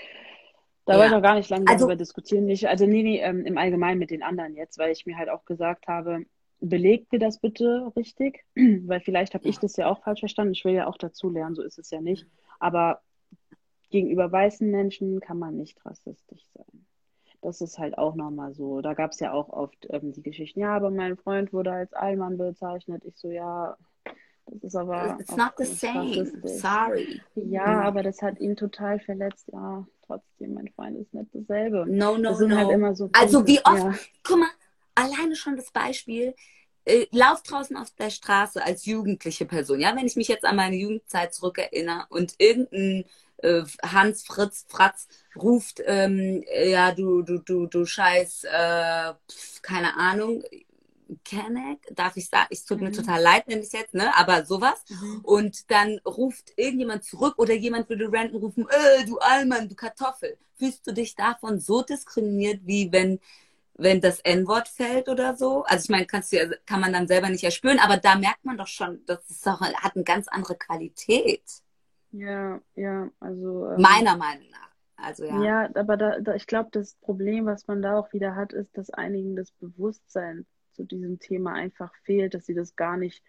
Da 0.85 0.95
Ja. 0.95 0.99
wollte 0.99 1.13
ich 1.13 1.17
auch 1.19 1.23
gar 1.23 1.35
nicht 1.37 1.49
lange 1.49 1.67
Also- 1.69 1.85
darüber 1.87 1.97
diskutieren. 1.97 2.47
Nicht, 2.47 2.67
also 2.67 2.87
nee, 2.87 3.05
nee, 3.05 3.21
ähm, 3.21 3.47
im 3.47 3.57
Allgemeinen 3.57 4.01
mit 4.01 4.11
den 4.11 4.25
anderen 4.25 4.57
jetzt, 4.57 4.79
weil 4.79 4.91
ich 4.91 5.07
mir 5.07 5.17
halt 5.17 5.29
auch 5.29 5.45
gesagt 5.45 5.87
habe, 5.87 6.25
belegt 6.59 7.13
mir 7.13 7.21
das 7.21 7.39
bitte 7.39 7.93
richtig, 7.95 8.45
weil 8.89 8.99
vielleicht 9.01 9.35
habe 9.35 9.47
ich 9.47 9.59
das 9.61 9.77
ja 9.77 9.89
auch 9.89 10.03
falsch 10.03 10.21
verstanden. 10.21 10.55
Ich 10.55 10.65
will 10.65 10.75
ja 10.75 10.89
auch 10.89 10.97
dazu 10.99 11.31
lernen, 11.31 11.55
so 11.55 11.63
ist 11.63 11.79
es 11.79 11.91
ja 11.91 12.01
nicht. 12.01 12.27
Aber 12.59 13.01
gegenüber 13.91 14.33
weißen 14.33 14.69
Menschen 14.69 15.21
kann 15.21 15.39
man 15.39 15.57
nicht 15.57 15.85
rassistisch 15.87 16.45
sein. 16.53 16.85
Das 17.43 17.61
ist 17.61 17.79
halt 17.79 17.97
auch 17.99 18.15
nochmal 18.15 18.55
so. 18.55 18.81
Da 18.81 18.95
gab 18.95 19.13
es 19.13 19.21
ja 19.21 19.33
auch 19.33 19.49
oft 19.51 19.87
ähm, 19.91 20.13
die 20.13 20.23
Geschichten, 20.23 20.61
ja, 20.61 20.75
aber 20.75 20.91
mein 20.91 21.17
Freund 21.17 21.53
wurde 21.53 21.73
als 21.73 21.93
Allmann 21.93 22.37
bezeichnet. 22.39 23.05
Ich 23.05 23.17
so, 23.17 23.31
ja, 23.31 23.77
das 24.47 24.63
ist 24.63 24.77
aber 24.77 25.17
It's 25.21 25.37
not 25.37 25.53
the 25.59 25.65
same. 25.65 26.33
Sorry. 26.45 27.21
Ja, 27.35 27.67
Mhm. 27.67 27.81
aber 27.87 28.03
das 28.03 28.23
hat 28.23 28.41
ihn 28.41 28.57
total 28.57 28.99
verletzt. 29.01 29.49
Ja, 29.53 29.87
trotzdem, 30.07 30.55
mein 30.55 30.69
Freund 30.69 30.99
ist 30.99 31.13
nicht 31.15 31.31
dasselbe. 31.35 31.85
No, 31.89 32.17
no, 32.17 32.31
Das 32.31 32.39
sind 32.39 32.51
no. 32.51 32.57
halt 32.57 32.71
immer 32.71 32.95
so 32.95 33.11
Also 33.13 33.47
wie 33.47 33.59
oft, 33.65 33.77
Ja. 33.77 33.95
guck 34.23 34.39
mal, 34.39 34.49
alleine 34.95 35.37
schon 35.37 35.57
das 35.57 35.71
Beispiel, 35.71 36.35
äh, 36.85 37.07
lauf 37.11 37.43
draußen 37.43 37.77
auf 37.77 37.91
der 37.91 38.11
Straße 38.11 38.65
als 38.65 38.87
jugendliche 38.87 39.45
Person. 39.45 39.81
Ja, 39.81 39.95
wenn 39.97 40.07
ich 40.07 40.15
mich 40.17 40.29
jetzt 40.29 40.45
an 40.45 40.57
meine 40.57 40.77
Jugendzeit 40.77 41.35
zurückerinnere 41.35 42.07
und 42.11 42.35
irgendein 42.39 43.05
äh, 43.39 43.63
Hans 43.83 44.25
Fritz 44.27 44.67
Fratz 44.69 45.09
ruft, 45.37 45.83
ähm, 45.87 46.45
ja, 46.67 46.93
du, 46.93 47.23
du, 47.23 47.39
du, 47.39 47.67
du 47.67 47.85
scheiß, 47.87 48.45
äh, 48.45 49.15
pf, 49.31 49.63
keine 49.63 49.97
Ahnung, 49.97 50.43
Kenneck, 51.25 51.79
darf 51.95 52.17
ich 52.17 52.29
sagen, 52.29 52.49
es 52.51 52.65
tut 52.65 52.81
mir 52.81 52.89
Mhm. 52.89 52.95
total 52.95 53.23
leid, 53.23 53.45
wenn 53.47 53.61
ich 53.63 53.73
jetzt, 53.73 53.95
ne, 53.95 54.15
aber 54.17 54.45
sowas. 54.45 54.83
Mhm. 54.89 55.21
Und 55.23 55.71
dann 55.71 56.01
ruft 56.05 56.53
irgendjemand 56.57 57.05
zurück 57.05 57.35
oder 57.39 57.55
jemand 57.55 57.89
würde 57.89 58.09
random 58.13 58.43
rufen, 58.43 58.67
äh, 58.69 59.05
du 59.07 59.19
Allmann, 59.19 59.69
du 59.69 59.75
Kartoffel. 59.77 60.37
Fühlst 60.59 60.87
du 60.87 60.93
dich 60.93 61.15
davon 61.15 61.61
so 61.61 61.83
diskriminiert, 61.83 62.61
wie 62.65 62.91
wenn, 62.93 63.21
wenn 63.75 64.01
das 64.01 64.21
N-Wort 64.21 64.69
fällt 64.69 65.09
oder 65.09 65.37
so? 65.37 65.65
Also 65.65 65.85
ich 65.85 65.91
meine, 65.91 66.07
kannst 66.07 66.33
du 66.33 66.37
ja, 66.39 66.47
kann 66.67 66.81
man 66.81 66.93
dann 66.93 67.07
selber 67.09 67.29
nicht 67.31 67.45
erspüren, 67.45 67.79
aber 67.79 67.99
da 67.99 68.17
merkt 68.17 68.45
man 68.45 68.57
doch 68.59 68.67
schon, 68.69 69.05
das 69.07 69.21
ist 69.31 69.47
doch, 69.47 69.61
hat 69.61 69.95
eine 69.97 70.05
ganz 70.05 70.29
andere 70.29 70.57
Qualität. 70.57 71.43
Ja, 72.19 72.61
ja, 72.75 73.11
also. 73.21 73.71
ähm, 73.71 73.81
Meiner 73.81 74.17
Meinung 74.17 74.49
nach. 74.51 74.71
Also 74.97 75.25
ja. 75.25 75.43
Ja, 75.43 75.71
aber 75.75 75.97
da, 75.97 76.21
da, 76.21 76.35
ich 76.35 76.47
glaube, 76.47 76.71
das 76.73 76.95
Problem, 76.95 77.47
was 77.47 77.67
man 77.67 77.83
da 77.83 77.99
auch 77.99 78.13
wieder 78.13 78.35
hat, 78.35 78.53
ist, 78.53 78.77
dass 78.79 78.91
einigen 78.91 79.37
das 79.37 79.51
Bewusstsein 79.53 80.47
zu 80.73 80.85
diesem 80.85 81.19
Thema 81.19 81.53
einfach 81.53 81.95
fehlt, 82.05 82.35
dass 82.35 82.47
sie 82.47 82.55
das 82.55 82.77
gar 82.77 82.97
nicht 82.97 83.23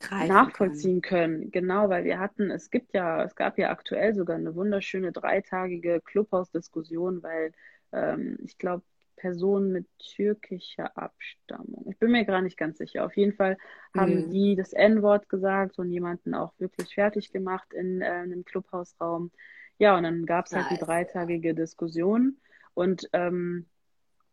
greifen 0.00 0.28
nachvollziehen 0.28 1.02
können. 1.02 1.50
Genau, 1.50 1.88
weil 1.88 2.04
wir 2.04 2.18
hatten, 2.18 2.50
es 2.50 2.70
gibt 2.70 2.94
ja, 2.94 3.22
es 3.22 3.34
gab 3.34 3.58
ja 3.58 3.70
aktuell 3.70 4.14
sogar 4.14 4.36
eine 4.36 4.54
wunderschöne 4.54 5.12
dreitagige 5.12 6.00
Clubhaus-Diskussion, 6.00 7.22
weil 7.22 7.52
ähm, 7.92 8.38
ich 8.42 8.58
glaube, 8.58 8.82
Person 9.16 9.72
mit 9.72 9.86
türkischer 9.98 10.96
Abstammung. 10.96 11.86
Ich 11.90 11.98
bin 11.98 12.12
mir 12.12 12.24
gar 12.24 12.42
nicht 12.42 12.56
ganz 12.56 12.78
sicher. 12.78 13.04
Auf 13.04 13.16
jeden 13.16 13.32
Fall 13.32 13.56
haben 13.96 14.26
mhm. 14.26 14.30
die 14.30 14.56
das 14.56 14.72
N-Wort 14.72 15.28
gesagt 15.28 15.78
und 15.78 15.90
jemanden 15.90 16.34
auch 16.34 16.52
wirklich 16.58 16.94
fertig 16.94 17.32
gemacht 17.32 17.72
in 17.72 18.02
äh, 18.02 18.06
einem 18.06 18.44
Clubhausraum. 18.44 19.30
Ja, 19.78 19.96
und 19.96 20.04
dann 20.04 20.24
gab 20.26 20.46
es 20.46 20.52
halt 20.52 20.70
nice. 20.70 20.78
die 20.78 20.84
dreitagige 20.84 21.54
Diskussion 21.54 22.38
und 22.74 23.08
ähm, 23.12 23.66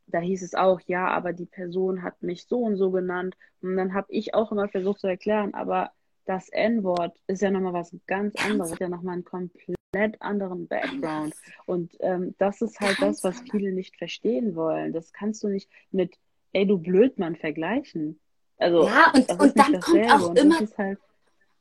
da 0.07 0.19
hieß 0.19 0.43
es 0.43 0.53
auch, 0.53 0.81
ja, 0.85 1.07
aber 1.07 1.33
die 1.33 1.45
Person 1.45 2.03
hat 2.03 2.21
mich 2.21 2.45
so 2.45 2.59
und 2.59 2.75
so 2.75 2.91
genannt. 2.91 3.35
Und 3.61 3.77
dann 3.77 3.93
habe 3.93 4.07
ich 4.09 4.33
auch 4.33 4.51
immer 4.51 4.67
versucht 4.67 4.99
zu 4.99 5.07
erklären, 5.07 5.53
aber 5.53 5.91
das 6.25 6.49
N-Wort 6.49 7.17
ist 7.27 7.41
ja 7.41 7.51
nochmal 7.51 7.73
was 7.73 7.95
ganz 8.05 8.35
anderes, 8.35 8.77
ja 8.79 8.89
nochmal 8.89 9.17
ein 9.17 9.23
komplett 9.23 9.77
anderen 10.19 10.67
Background. 10.67 11.33
Und 11.65 11.93
ähm, 11.99 12.35
das 12.37 12.61
ist 12.61 12.79
halt 12.79 13.01
das, 13.01 13.23
was 13.23 13.41
viele 13.51 13.71
nicht 13.71 13.97
verstehen 13.97 14.55
wollen. 14.55 14.93
Das 14.93 15.13
kannst 15.13 15.43
du 15.43 15.47
nicht 15.47 15.69
mit, 15.91 16.15
ey, 16.51 16.65
du 16.65 16.77
Blödmann 16.77 17.35
vergleichen. 17.35 18.19
Also, 18.57 18.85
ja, 18.85 19.11
und, 19.13 19.29
und 19.41 19.59
dann 19.59 19.79
kommt 19.79 20.11
auch 20.11 20.29
und 20.29 20.39
immer. 20.39 20.59
Halt... 20.77 20.99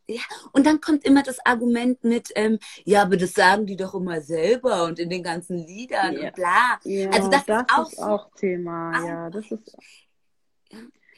Ja, 0.08 0.22
und 0.52 0.66
dann 0.66 0.80
kommt 0.80 1.04
immer 1.04 1.22
das 1.22 1.44
Argument 1.46 2.02
mit, 2.04 2.30
ähm, 2.34 2.58
ja, 2.84 3.02
aber 3.02 3.16
das 3.16 3.34
sagen 3.34 3.66
die 3.66 3.76
doch 3.76 3.94
immer 3.94 4.20
selber 4.20 4.84
und 4.84 4.98
in 4.98 5.08
den 5.08 5.22
ganzen 5.22 5.58
Liedern 5.58 6.14
ja. 6.14 6.26
und 6.26 6.34
bla. 6.34 6.78
Ja, 6.84 7.10
also 7.10 7.30
das, 7.30 7.46
das 7.46 7.62
ist, 7.62 7.72
auch, 7.72 7.92
ist 7.92 8.02
auch 8.02 8.30
Thema, 8.34 8.92
ah, 8.94 9.06
ja. 9.06 9.30
Das 9.30 9.50
ist, 9.50 9.76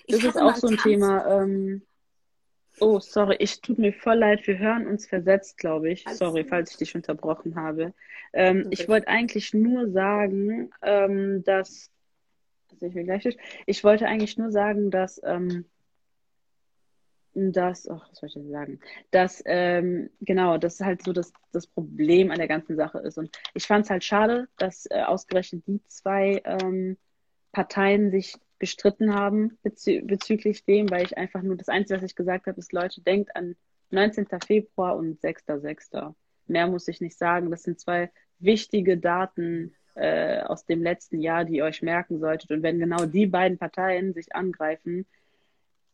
das 0.06 0.24
ist 0.24 0.36
auch 0.36 0.54
so 0.56 0.68
ein 0.68 0.76
Thema. 0.76 1.42
Ähm, 1.42 1.82
Oh, 2.80 2.98
sorry, 2.98 3.36
ich 3.38 3.60
tut 3.60 3.78
mir 3.78 3.92
voll 3.92 4.16
leid. 4.16 4.46
Wir 4.46 4.58
hören 4.58 4.86
uns 4.86 5.06
versetzt, 5.06 5.58
glaube 5.58 5.90
ich. 5.90 6.06
Alles 6.06 6.18
sorry, 6.18 6.44
falls 6.44 6.72
ich 6.72 6.76
dich 6.78 6.94
unterbrochen 6.94 7.54
habe. 7.54 7.94
Ähm, 8.32 8.66
ich 8.70 8.88
wollte 8.88 9.08
eigentlich 9.08 9.54
nur 9.54 9.90
sagen, 9.90 10.70
ähm, 10.82 11.44
dass. 11.44 11.90
Also 12.70 12.86
ich, 12.86 12.94
gleich 12.94 13.38
ich 13.66 13.84
wollte 13.84 14.06
eigentlich 14.06 14.36
nur 14.36 14.50
sagen, 14.50 14.90
dass. 14.90 15.20
Ähm, 15.24 15.66
dass, 17.34 17.88
ach, 17.88 18.08
was 18.10 18.18
soll 18.18 18.28
ich 18.28 18.34
denn 18.34 18.50
sagen? 18.50 18.80
Dass, 19.10 19.42
ähm, 19.44 20.10
genau, 20.20 20.56
das 20.56 20.80
halt 20.80 21.02
so 21.02 21.12
das, 21.12 21.32
das 21.52 21.66
Problem 21.66 22.30
an 22.30 22.38
der 22.38 22.48
ganzen 22.48 22.76
Sache 22.76 22.98
ist. 22.98 23.18
Und 23.18 23.36
ich 23.54 23.66
fand 23.66 23.84
es 23.84 23.90
halt 23.90 24.04
schade, 24.04 24.48
dass 24.56 24.86
äh, 24.90 25.02
ausgerechnet 25.02 25.66
die 25.66 25.80
zwei 25.88 26.40
ähm, 26.44 26.96
Parteien 27.52 28.10
sich 28.10 28.36
gestritten 28.58 29.14
haben 29.14 29.58
bezü 29.62 30.02
bezüglich 30.02 30.64
dem, 30.64 30.90
weil 30.90 31.04
ich 31.04 31.18
einfach 31.18 31.42
nur 31.42 31.56
das 31.56 31.68
Einzige, 31.68 31.98
was 31.98 32.10
ich 32.10 32.16
gesagt 32.16 32.46
habe, 32.46 32.58
ist, 32.58 32.72
Leute, 32.72 33.00
denkt 33.00 33.34
an 33.36 33.56
19. 33.90 34.26
Februar 34.46 34.96
und 34.96 35.20
6.6. 35.20 36.14
Mehr 36.46 36.66
muss 36.66 36.88
ich 36.88 37.00
nicht 37.00 37.16
sagen. 37.16 37.50
Das 37.50 37.62
sind 37.62 37.80
zwei 37.80 38.10
wichtige 38.38 38.98
Daten 38.98 39.74
äh, 39.94 40.40
aus 40.42 40.66
dem 40.66 40.82
letzten 40.82 41.20
Jahr, 41.20 41.44
die 41.44 41.56
ihr 41.56 41.64
euch 41.64 41.82
merken 41.82 42.18
solltet. 42.18 42.50
Und 42.50 42.62
wenn 42.62 42.78
genau 42.78 43.06
die 43.06 43.26
beiden 43.26 43.58
Parteien 43.58 44.12
sich 44.12 44.34
angreifen, 44.34 45.06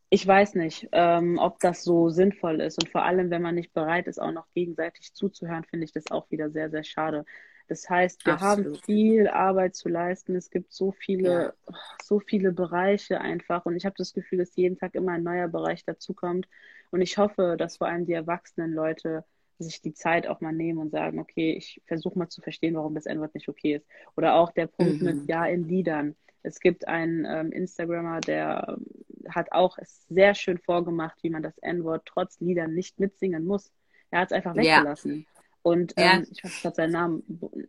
ich 0.08 0.26
weiß 0.26 0.56
nicht, 0.56 0.88
ähm, 0.90 1.38
ob 1.38 1.60
das 1.60 1.84
so 1.84 2.10
sinnvoll 2.10 2.60
ist. 2.60 2.82
Und 2.82 2.90
vor 2.90 3.04
allem, 3.04 3.30
wenn 3.30 3.42
man 3.42 3.54
nicht 3.54 3.72
bereit 3.72 4.08
ist, 4.08 4.20
auch 4.20 4.32
noch 4.32 4.46
gegenseitig 4.54 5.14
zuzuhören, 5.14 5.64
finde 5.64 5.84
ich 5.84 5.92
das 5.92 6.10
auch 6.10 6.28
wieder 6.30 6.50
sehr, 6.50 6.68
sehr 6.70 6.82
schade. 6.82 7.24
Das 7.70 7.88
heißt, 7.88 8.26
wir 8.26 8.32
Absolut. 8.32 8.66
haben 8.66 8.82
viel 8.84 9.28
Arbeit 9.28 9.76
zu 9.76 9.88
leisten. 9.88 10.34
Es 10.34 10.50
gibt 10.50 10.72
so 10.72 10.90
viele, 10.90 11.54
ja. 11.68 11.74
so 12.02 12.18
viele 12.18 12.50
Bereiche 12.50 13.20
einfach. 13.20 13.64
Und 13.64 13.76
ich 13.76 13.86
habe 13.86 13.94
das 13.96 14.12
Gefühl, 14.12 14.40
dass 14.40 14.56
jeden 14.56 14.76
Tag 14.76 14.96
immer 14.96 15.12
ein 15.12 15.22
neuer 15.22 15.46
Bereich 15.46 15.84
dazukommt. 15.84 16.48
Und 16.90 17.00
ich 17.00 17.16
hoffe, 17.16 17.54
dass 17.56 17.76
vor 17.76 17.86
allem 17.86 18.06
die 18.06 18.12
erwachsenen 18.12 18.72
Leute 18.72 19.24
sich 19.60 19.80
die 19.80 19.94
Zeit 19.94 20.26
auch 20.26 20.40
mal 20.40 20.52
nehmen 20.52 20.80
und 20.80 20.90
sagen, 20.90 21.20
okay, 21.20 21.52
ich 21.52 21.80
versuche 21.86 22.18
mal 22.18 22.28
zu 22.28 22.40
verstehen, 22.40 22.74
warum 22.74 22.96
das 22.96 23.06
N-Wort 23.06 23.36
nicht 23.36 23.48
okay 23.48 23.76
ist. 23.76 23.86
Oder 24.16 24.34
auch 24.34 24.50
der 24.50 24.66
Punkt 24.66 25.00
mhm. 25.00 25.04
mit 25.04 25.28
Ja 25.28 25.46
in 25.46 25.68
Liedern. 25.68 26.16
Es 26.42 26.58
gibt 26.58 26.88
einen 26.88 27.24
ähm, 27.24 27.52
Instagrammer, 27.52 28.20
der 28.20 28.66
ähm, 28.68 28.84
hat 29.32 29.52
auch 29.52 29.78
es 29.78 30.08
sehr 30.08 30.34
schön 30.34 30.58
vorgemacht, 30.58 31.22
wie 31.22 31.30
man 31.30 31.44
das 31.44 31.56
N-Wort 31.58 32.02
trotz 32.04 32.40
Liedern 32.40 32.74
nicht 32.74 32.98
mitsingen 32.98 33.44
muss. 33.44 33.70
Er 34.10 34.22
hat 34.22 34.32
es 34.32 34.36
einfach 34.36 34.56
weggelassen. 34.56 35.20
Ja. 35.20 35.39
Und 35.62 35.92
ähm, 35.96 36.04
ja. 36.04 36.22
ich 36.30 36.42
weiß 36.42 36.62
gerade 36.62 36.76
seinen 36.76 36.92
Namen, 36.92 37.22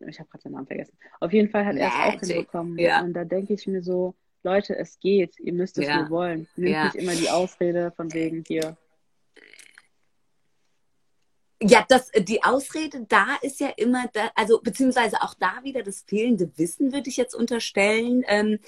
ich 0.07 0.19
habe 0.19 0.29
gerade 0.29 0.43
seinen 0.43 0.53
Namen 0.53 0.67
vergessen. 0.67 0.97
Auf 1.19 1.33
jeden 1.33 1.49
Fall 1.49 1.65
hat 1.65 1.75
er 1.75 1.87
es 1.87 1.93
auch 1.93 2.19
hinbekommen. 2.27 2.77
Ja. 2.77 3.01
Und 3.01 3.13
da 3.13 3.25
denke 3.25 3.53
ich 3.53 3.67
mir 3.67 3.83
so, 3.83 4.15
Leute, 4.43 4.75
es 4.75 4.99
geht, 4.99 5.39
ihr 5.39 5.53
müsst 5.53 5.77
es 5.77 5.85
ja. 5.85 6.01
nur 6.01 6.09
wollen. 6.09 6.47
Nehmt 6.55 6.73
ja. 6.73 6.83
nicht 6.85 6.95
immer 6.95 7.13
die 7.13 7.29
Ausrede 7.29 7.91
von 7.91 8.13
wegen 8.13 8.43
hier. 8.47 8.77
Ja, 11.63 11.85
das, 11.87 12.09
die 12.17 12.43
Ausrede 12.43 13.05
da 13.07 13.37
ist 13.41 13.59
ja 13.59 13.69
immer, 13.77 14.09
da, 14.13 14.31
also 14.33 14.59
beziehungsweise 14.61 15.21
auch 15.21 15.35
da 15.35 15.59
wieder 15.63 15.83
das 15.83 16.03
fehlende 16.07 16.51
Wissen, 16.57 16.91
würde 16.91 17.09
ich 17.09 17.17
jetzt 17.17 17.35
unterstellen. 17.35 18.23
Ähm, 18.27 18.59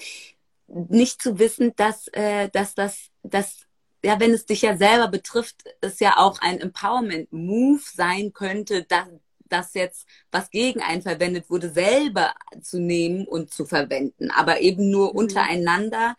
nicht 0.68 1.20
zu 1.20 1.38
wissen, 1.38 1.72
dass, 1.76 2.08
äh, 2.08 2.48
dass 2.50 2.74
das, 2.74 3.10
dass 3.22 3.63
ja, 4.04 4.20
wenn 4.20 4.32
es 4.32 4.44
dich 4.44 4.62
ja 4.62 4.76
selber 4.76 5.08
betrifft, 5.08 5.64
es 5.80 5.98
ja 5.98 6.18
auch 6.18 6.38
ein 6.40 6.60
Empowerment-Move 6.60 7.80
sein 7.82 8.32
könnte, 8.34 8.84
dass 8.84 9.08
das 9.48 9.74
jetzt, 9.74 10.06
was 10.30 10.50
gegen 10.50 10.82
einen 10.82 11.02
verwendet 11.02 11.48
wurde, 11.48 11.70
selber 11.70 12.34
zu 12.60 12.78
nehmen 12.78 13.26
und 13.26 13.52
zu 13.52 13.64
verwenden, 13.64 14.30
aber 14.30 14.60
eben 14.60 14.90
nur 14.90 15.10
mhm. 15.10 15.18
untereinander. 15.18 16.16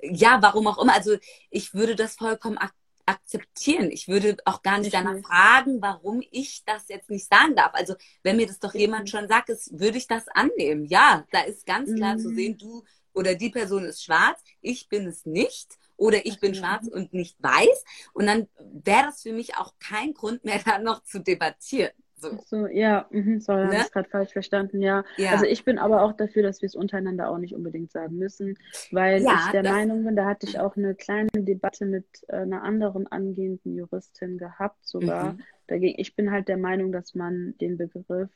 Ja, 0.00 0.38
warum 0.40 0.66
auch 0.66 0.78
immer. 0.78 0.94
Also 0.94 1.16
ich 1.50 1.74
würde 1.74 1.96
das 1.96 2.16
vollkommen 2.16 2.58
ak 2.58 2.72
akzeptieren. 3.04 3.90
Ich 3.90 4.06
würde 4.06 4.36
auch 4.44 4.62
gar 4.62 4.78
nicht 4.78 4.94
danach 4.94 5.20
fragen, 5.26 5.82
warum 5.82 6.22
ich 6.30 6.62
das 6.64 6.86
jetzt 6.86 7.10
nicht 7.10 7.28
sagen 7.28 7.56
darf. 7.56 7.74
Also 7.74 7.94
wenn 8.22 8.36
mir 8.36 8.46
das 8.46 8.60
doch 8.60 8.74
jemand 8.74 9.10
schon 9.10 9.26
sagt, 9.26 9.48
ist, 9.48 9.76
würde 9.76 9.98
ich 9.98 10.06
das 10.06 10.28
annehmen. 10.28 10.86
Ja, 10.86 11.26
da 11.32 11.40
ist 11.40 11.66
ganz 11.66 11.92
klar 11.92 12.14
mhm. 12.14 12.18
zu 12.20 12.28
sehen, 12.32 12.56
du 12.58 12.84
oder 13.12 13.34
die 13.34 13.50
Person 13.50 13.84
ist 13.84 14.04
schwarz, 14.04 14.40
ich 14.60 14.88
bin 14.88 15.08
es 15.08 15.26
nicht 15.26 15.76
oder 16.02 16.26
ich 16.26 16.40
bin 16.40 16.54
schwarz 16.54 16.88
und 16.88 17.14
nicht 17.14 17.40
weiß. 17.40 17.84
Und 18.12 18.26
dann 18.26 18.48
wäre 18.58 19.04
das 19.04 19.22
für 19.22 19.32
mich 19.32 19.56
auch 19.56 19.74
kein 19.78 20.14
Grund 20.14 20.44
mehr, 20.44 20.58
da 20.66 20.78
noch 20.78 21.04
zu 21.04 21.20
debattieren. 21.20 21.92
So, 22.16 22.38
so 22.46 22.66
ja, 22.68 23.06
mh, 23.10 23.40
sorry, 23.40 23.66
ne? 23.66 23.72
habe 23.72 23.84
ich 23.86 23.92
gerade 23.92 24.08
falsch 24.08 24.32
verstanden, 24.32 24.80
ja. 24.80 25.04
ja. 25.16 25.30
Also 25.32 25.44
ich 25.44 25.64
bin 25.64 25.78
aber 25.78 26.02
auch 26.02 26.12
dafür, 26.12 26.44
dass 26.44 26.62
wir 26.62 26.66
es 26.66 26.76
untereinander 26.76 27.28
auch 27.28 27.38
nicht 27.38 27.54
unbedingt 27.54 27.90
sagen 27.90 28.16
müssen, 28.16 28.56
weil 28.92 29.22
ja, 29.22 29.44
ich 29.46 29.50
der 29.50 29.64
Meinung 29.64 30.04
bin, 30.04 30.14
da 30.14 30.26
hatte 30.26 30.46
ich 30.46 30.60
auch 30.60 30.76
eine 30.76 30.94
kleine 30.94 31.30
Debatte 31.34 31.84
mit 31.84 32.06
äh, 32.28 32.36
einer 32.36 32.62
anderen 32.62 33.08
angehenden 33.08 33.76
Juristin 33.76 34.38
gehabt 34.38 34.86
sogar. 34.86 35.32
Mhm. 35.32 35.40
Dagegen, 35.66 36.00
ich 36.00 36.14
bin 36.14 36.30
halt 36.30 36.46
der 36.46 36.58
Meinung, 36.58 36.92
dass 36.92 37.14
man 37.14 37.56
den 37.60 37.76
Begriff 37.76 38.30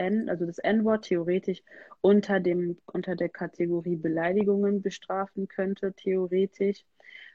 N, 0.00 0.28
also 0.28 0.46
das 0.46 0.58
N-Wort 0.58 1.04
theoretisch 1.04 1.62
unter 2.00 2.40
dem, 2.40 2.78
unter 2.86 3.16
der 3.16 3.28
Kategorie 3.28 3.96
Beleidigungen 3.96 4.80
bestrafen 4.82 5.46
könnte, 5.46 5.92
theoretisch. 5.92 6.84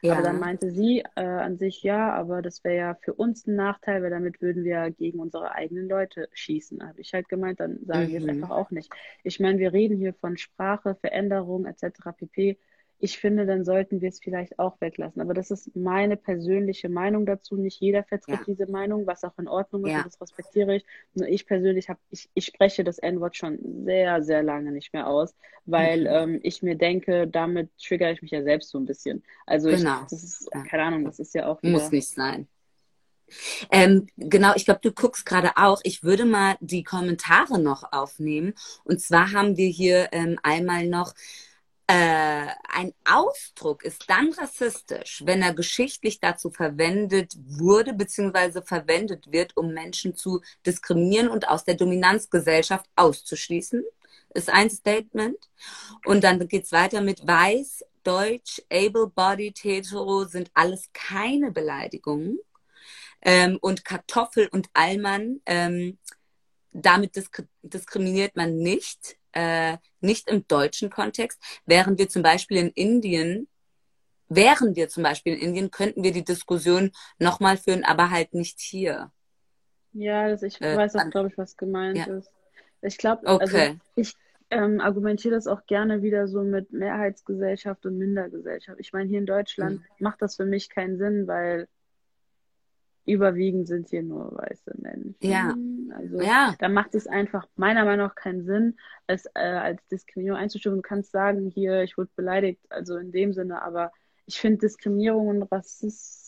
Ja. 0.01 0.13
Aber 0.13 0.24
dann 0.24 0.39
meinte 0.39 0.72
sie 0.72 1.03
äh, 1.16 1.22
an 1.22 1.57
sich 1.57 1.82
ja, 1.84 2.11
aber 2.13 2.41
das 2.41 2.63
wäre 2.63 2.76
ja 2.76 2.95
für 2.95 3.13
uns 3.13 3.47
ein 3.47 3.55
Nachteil, 3.55 4.03
weil 4.03 4.09
damit 4.09 4.41
würden 4.41 4.63
wir 4.63 4.91
gegen 4.91 5.20
unsere 5.20 5.51
eigenen 5.51 5.88
Leute 5.88 6.28
schießen. 6.34 6.86
Habe 6.86 7.01
ich 7.01 7.13
halt 7.13 7.30
gemeint, 7.30 7.59
dann 7.59 7.80
sagen 7.86 8.07
mhm. 8.07 8.11
wir 8.11 8.20
es 8.20 8.28
einfach 8.28 8.49
auch 8.49 8.72
nicht. 8.72 8.91
Ich 9.24 9.39
meine, 9.39 9.59
wir 9.59 9.74
reden 9.74 9.97
hier 9.97 10.13
von 10.13 10.38
Sprache, 10.38 10.95
Veränderung 10.95 11.66
etc. 11.66 12.11
pp 12.18 12.57
ich 13.00 13.18
finde, 13.20 13.46
dann 13.46 13.66
sollten 13.66 14.02
wir 14.02 14.10
es 14.10 14.20
vielleicht 14.20 14.58
auch 14.58 14.80
weglassen. 14.80 15.22
Aber 15.22 15.34
das 15.34 15.52
ist 15.52 15.76
meine 15.76 16.16
persönliche 16.16 16.89
Meinung 16.89 17.26
dazu. 17.26 17.56
Nicht 17.58 17.82
jeder 17.82 18.04
vertritt 18.04 18.39
ja. 18.39 18.43
diese 18.48 18.72
Meinung, 18.72 19.06
was 19.06 19.24
auch 19.24 19.38
in 19.38 19.48
Ordnung 19.48 19.86
ist, 19.86 19.91
ja. 19.91 19.98
und 19.98 20.06
das 20.06 20.22
respektiere 20.22 20.78
ich. 20.78 20.86
Nur 21.14 21.28
ich 21.28 21.46
persönlich 21.46 21.89
habe, 21.89 22.00
ich, 22.10 22.30
ich 22.34 22.46
spreche 22.46 22.84
das 22.84 22.98
N-Wort 22.98 23.36
schon 23.36 23.60
sehr, 23.84 24.24
sehr 24.24 24.43
lange 24.43 24.72
nicht 24.72 24.93
mehr 24.93 25.08
aus, 25.08 25.36
weil 25.66 26.02
mhm. 26.02 26.34
ähm, 26.36 26.39
ich 26.43 26.64
mir 26.64 26.76
denke, 26.76 27.28
damit 27.28 27.70
triggere 27.78 28.14
ich 28.14 28.22
mich 28.22 28.32
ja 28.32 28.43
selbst 28.43 28.70
so 28.70 28.78
ein 28.78 28.86
bisschen. 28.86 29.24
Also 29.46 29.70
genau. 29.70 30.04
ich, 30.04 30.10
das 30.10 30.24
ist, 30.24 30.50
keine 30.70 30.84
Ahnung, 30.84 31.06
das 31.06 31.20
ist 31.20 31.36
ja 31.36 31.48
auch 31.48 31.62
Muss 31.64 31.91
nicht 31.91 32.08
sein. 32.08 32.48
Ähm, 33.72 34.08
genau, 34.18 34.54
ich 34.56 34.66
glaube, 34.66 34.82
du 34.84 34.91
guckst 34.91 35.26
gerade 35.26 35.52
auch. 35.56 35.82
Ich 35.84 36.04
würde 36.04 36.26
mal 36.26 36.56
die 36.60 36.84
Kommentare 36.84 37.60
noch 37.60 37.91
aufnehmen. 37.91 38.54
Und 38.84 39.02
zwar 39.02 39.32
haben 39.32 39.58
wir 39.58 39.68
hier 39.68 40.10
ähm, 40.12 40.39
einmal 40.43 40.88
noch 40.88 41.14
äh, 41.88 42.48
ein 42.68 42.94
Ausdruck 43.04 43.84
ist 43.84 44.10
dann 44.10 44.34
rassistisch, 44.34 45.22
wenn 45.26 45.44
er 45.44 45.54
geschichtlich 45.54 46.20
dazu 46.20 46.50
verwendet 46.50 47.36
wurde 47.38 47.94
bzw. 47.94 48.62
verwendet 48.64 49.32
wird, 49.32 49.56
um 49.56 49.72
Menschen 49.74 50.16
zu 50.16 50.42
diskriminieren 50.66 51.28
und 51.28 51.48
aus 51.48 51.64
der 51.64 51.76
Dominanzgesellschaft 51.76 52.90
auszuschließen, 52.96 53.84
ist 54.34 54.50
ein 54.50 54.70
Statement. 54.72 55.38
Und 56.06 56.24
dann 56.24 56.48
geht's 56.48 56.72
weiter 56.72 57.02
mit 57.02 57.26
weiß, 57.26 57.86
deutsch, 58.04 58.62
able-bodied, 58.72 59.64
hetero 59.64 60.26
sind 60.26 60.50
alles 60.56 60.90
keine 60.94 61.52
Beleidigungen. 61.52 62.40
Ähm, 63.22 63.58
und 63.62 63.86
Kartoffel 63.86 64.48
und 64.48 64.70
Allmann, 64.74 65.42
ähm, 65.46 65.98
damit 66.72 67.16
disk 67.16 67.44
diskriminiert 67.64 68.36
man 68.36 68.58
nicht 68.58 69.18
äh, 69.36 69.78
nicht 70.02 70.30
im 70.30 70.48
deutschen 70.48 70.90
Kontext, 70.90 71.40
während 71.66 72.00
wir 72.00 72.10
zum 72.10 72.24
Beispiel 72.24 72.58
in 72.58 72.70
Indien, 72.70 73.48
wären 74.28 74.76
wir 74.76 74.90
zum 74.90 75.04
Beispiel 75.04 75.34
in 75.34 75.40
Indien, 75.40 75.72
könnten 75.72 76.04
wir 76.04 76.12
die 76.12 76.24
Diskussion 76.24 76.92
nochmal 77.20 77.58
führen, 77.58 77.84
aber 77.84 78.10
halt 78.10 78.34
nicht 78.34 78.60
hier. 78.60 79.12
Ja, 79.94 80.24
also 80.24 80.46
ich 80.46 80.60
äh, 80.62 80.76
weiß 80.76 80.96
auch, 80.96 81.10
glaube 81.10 81.30
ich, 81.30 81.38
was 81.38 81.56
gemeint 81.56 81.98
ja. 81.98 82.06
ist. 82.06 82.32
Ich 82.82 82.98
glaube, 82.98 83.28
also 83.28 83.44
okay. 83.44 83.68
also 83.68 83.80
ich, 83.96 84.16
ähm, 84.50 84.80
argumentiere 84.80 85.34
das 85.36 85.48
auch 85.48 85.66
gerne 85.66 86.02
wieder 86.02 86.28
so 86.28 86.44
mit 86.44 86.72
Mehrheitsgesellschaft 86.72 87.86
und 87.86 87.98
Mindergesellschaft. 87.98 88.80
Ich 88.80 88.94
meine, 88.94 89.10
hier 89.10 89.20
in 89.20 89.26
Deutschland 89.26 89.80
mhm. 89.80 89.86
macht 90.00 90.22
das 90.22 90.36
für 90.36 90.46
mich 90.46 90.70
keinen 90.70 90.98
Sinn, 90.98 91.28
weil 91.28 91.68
überwiegend 93.06 93.68
sind 93.68 93.89
hier 93.89 94.03
nur 94.03 94.36
weiße 94.36 94.74
Menschen. 94.78 95.16
Ja. 95.20 95.56
Also 95.95 96.22
ja. 96.22 96.56
da 96.60 96.70
macht 96.70 96.95
es 96.95 97.08
einfach 97.08 97.47
meiner 97.56 97.86
Meinung 97.86 98.08
nach 98.08 98.16
keinen 98.16 98.43
Sinn, 98.43 98.78
es 99.08 99.26
äh, 99.36 99.39
als 99.39 99.86
Diskriminierung 99.88 100.39
einzustufen. 100.39 100.78
Du 100.78 100.82
kannst 100.82 101.12
sagen, 101.12 101.51
hier, 101.53 101.84
ich 101.84 101.97
wurde 101.97 102.10
beleidigt, 102.16 102.62
also 102.70 102.97
in 102.97 103.12
dem 103.12 103.34
Sinne, 103.34 103.62
aber 103.62 103.91
ich 104.26 104.39
finde 104.39 104.60
Diskriminierung 104.60 105.28
und 105.28 105.43
Rassismus 105.43 106.24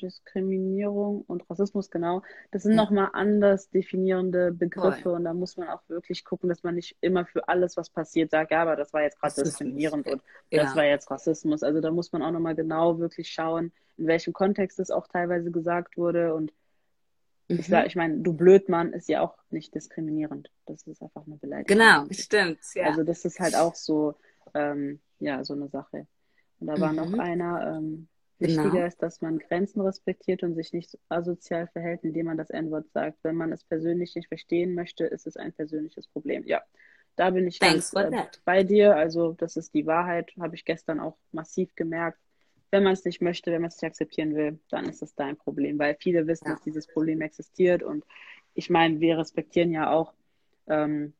Diskriminierung 0.00 1.22
und 1.26 1.48
Rassismus, 1.48 1.90
genau, 1.90 2.22
das 2.50 2.62
sind 2.62 2.72
ja. 2.72 2.76
nochmal 2.76 3.10
anders 3.12 3.70
definierende 3.70 4.52
Begriffe 4.52 5.02
Voll. 5.02 5.14
und 5.14 5.24
da 5.24 5.34
muss 5.34 5.56
man 5.56 5.68
auch 5.68 5.82
wirklich 5.88 6.24
gucken, 6.24 6.48
dass 6.48 6.62
man 6.62 6.74
nicht 6.74 6.96
immer 7.00 7.26
für 7.26 7.48
alles, 7.48 7.76
was 7.76 7.90
passiert, 7.90 8.30
sagt, 8.30 8.50
ja, 8.50 8.62
aber 8.62 8.76
das 8.76 8.92
war 8.92 9.02
jetzt 9.02 9.20
gerade 9.20 9.42
diskriminierend 9.42 10.06
und 10.06 10.22
ja. 10.50 10.64
das 10.64 10.76
war 10.76 10.84
jetzt 10.84 11.10
Rassismus. 11.10 11.62
Also 11.62 11.80
da 11.80 11.90
muss 11.90 12.12
man 12.12 12.22
auch 12.22 12.30
nochmal 12.30 12.54
genau 12.54 12.98
wirklich 12.98 13.28
schauen, 13.28 13.72
in 13.96 14.06
welchem 14.06 14.32
Kontext 14.32 14.80
es 14.80 14.90
auch 14.90 15.06
teilweise 15.06 15.50
gesagt 15.50 15.96
wurde 15.96 16.34
und 16.34 16.52
mhm. 17.48 17.58
ich 17.60 17.66
sage, 17.66 17.86
ich 17.86 17.96
meine, 17.96 18.18
du 18.18 18.32
Blödmann 18.32 18.92
ist 18.92 19.08
ja 19.08 19.20
auch 19.20 19.36
nicht 19.50 19.74
diskriminierend. 19.74 20.50
Das 20.66 20.86
ist 20.86 21.02
einfach 21.02 21.26
eine 21.26 21.36
Beleidigung. 21.36 21.78
Genau, 21.78 22.06
stimmt. 22.10 22.60
Ja. 22.74 22.86
Also 22.86 23.04
das 23.04 23.24
ist 23.24 23.40
halt 23.40 23.54
auch 23.54 23.74
so, 23.74 24.14
ähm, 24.54 25.00
ja, 25.18 25.44
so 25.44 25.54
eine 25.54 25.68
Sache. 25.68 26.06
Und 26.60 26.66
da 26.66 26.78
war 26.80 26.92
mhm. 26.92 26.96
noch 26.96 27.18
einer, 27.18 27.76
ähm, 27.76 28.08
Wichtiger 28.40 28.70
genau. 28.70 28.86
ist, 28.86 29.02
dass 29.02 29.20
man 29.20 29.38
Grenzen 29.38 29.80
respektiert 29.80 30.42
und 30.42 30.54
sich 30.54 30.72
nicht 30.72 30.98
asozial 31.08 31.66
verhält, 31.68 32.04
indem 32.04 32.26
man 32.26 32.36
das 32.36 32.50
N-Wort 32.50 32.90
sagt. 32.92 33.18
Wenn 33.22 33.36
man 33.36 33.52
es 33.52 33.64
persönlich 33.64 34.14
nicht 34.14 34.28
verstehen 34.28 34.74
möchte, 34.74 35.04
ist 35.04 35.26
es 35.26 35.36
ein 35.36 35.52
persönliches 35.52 36.06
Problem. 36.08 36.44
Ja, 36.46 36.62
da 37.16 37.30
bin 37.30 37.46
ich 37.46 37.60
ganz 37.60 37.92
äh, 37.94 38.10
bei 38.44 38.64
dir. 38.64 38.96
Also 38.96 39.32
das 39.32 39.56
ist 39.56 39.74
die 39.74 39.86
Wahrheit, 39.86 40.32
habe 40.40 40.54
ich 40.54 40.64
gestern 40.64 41.00
auch 41.00 41.18
massiv 41.32 41.74
gemerkt. 41.76 42.18
Wenn 42.70 42.84
man 42.84 42.92
es 42.92 43.04
nicht 43.04 43.20
möchte, 43.20 43.50
wenn 43.52 43.62
man 43.62 43.68
es 43.68 43.76
nicht 43.76 43.90
akzeptieren 43.90 44.34
will, 44.34 44.58
dann 44.70 44.88
ist 44.88 45.02
es 45.02 45.14
dein 45.14 45.36
Problem, 45.36 45.78
weil 45.78 45.96
viele 46.00 46.26
wissen, 46.26 46.46
ja. 46.46 46.54
dass 46.54 46.62
dieses 46.62 46.86
Problem 46.86 47.20
existiert. 47.20 47.82
Und 47.82 48.04
ich 48.54 48.70
meine, 48.70 49.00
wir 49.00 49.18
respektieren 49.18 49.72
ja 49.72 49.90
auch. 49.90 50.14
Ähm, 50.68 51.12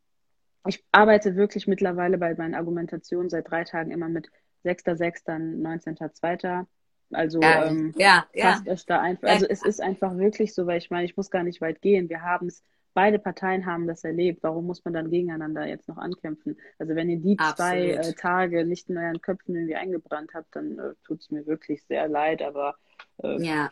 ich 0.66 0.84
arbeite 0.92 1.36
wirklich 1.36 1.66
mittlerweile 1.66 2.18
bei 2.18 2.34
meinen 2.34 2.54
Argumentationen 2.54 3.30
seit 3.30 3.50
drei 3.50 3.64
Tagen 3.64 3.90
immer 3.90 4.08
mit 4.08 4.30
6.6., 4.64 5.26
19.2. 5.26 6.66
Also 7.12 7.40
ja, 7.40 7.66
ähm, 7.66 7.92
ja, 7.96 8.26
passt 8.38 8.66
ja. 8.66 8.72
es 8.72 8.86
da 8.86 9.00
einfach. 9.00 9.28
Also 9.28 9.46
es 9.46 9.62
ist 9.64 9.80
einfach 9.80 10.16
wirklich 10.16 10.54
so, 10.54 10.66
weil 10.66 10.78
ich 10.78 10.90
meine, 10.90 11.04
ich 11.04 11.16
muss 11.16 11.30
gar 11.30 11.42
nicht 11.42 11.60
weit 11.60 11.82
gehen. 11.82 12.08
Wir 12.08 12.22
haben 12.22 12.46
es, 12.46 12.62
beide 12.94 13.18
Parteien 13.18 13.66
haben 13.66 13.86
das 13.86 14.04
erlebt. 14.04 14.42
Warum 14.42 14.66
muss 14.66 14.84
man 14.84 14.94
dann 14.94 15.10
gegeneinander 15.10 15.66
jetzt 15.66 15.88
noch 15.88 15.96
ankämpfen? 15.96 16.58
Also 16.78 16.94
wenn 16.94 17.10
ihr 17.10 17.18
die 17.18 17.38
Absolut. 17.38 17.56
zwei 17.56 17.90
äh, 17.90 18.12
Tage 18.14 18.64
nicht 18.64 18.88
in 18.88 18.98
euren 18.98 19.20
Köpfen 19.20 19.54
irgendwie 19.56 19.76
eingebrannt 19.76 20.30
habt, 20.34 20.54
dann 20.54 20.78
äh, 20.78 20.94
tut 21.04 21.20
es 21.20 21.30
mir 21.30 21.46
wirklich 21.46 21.82
sehr 21.84 22.08
leid, 22.08 22.42
aber 22.42 22.76
äh, 23.22 23.42
ja. 23.42 23.70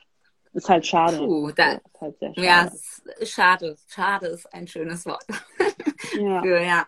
ist 0.52 0.68
halt 0.68 0.86
schade. 0.86 1.18
Puh, 1.18 1.52
da, 1.52 1.72
ist 1.74 2.00
halt 2.00 2.18
sehr 2.18 2.34
schade. 2.34 2.46
Ja, 2.46 2.72
ist 3.20 3.32
schade. 3.32 3.76
Schade 3.88 4.26
ist 4.26 4.52
ein 4.52 4.66
schönes 4.66 5.06
Wort. 5.06 5.24
ja. 6.18 6.42
Für, 6.42 6.60
ja. 6.60 6.86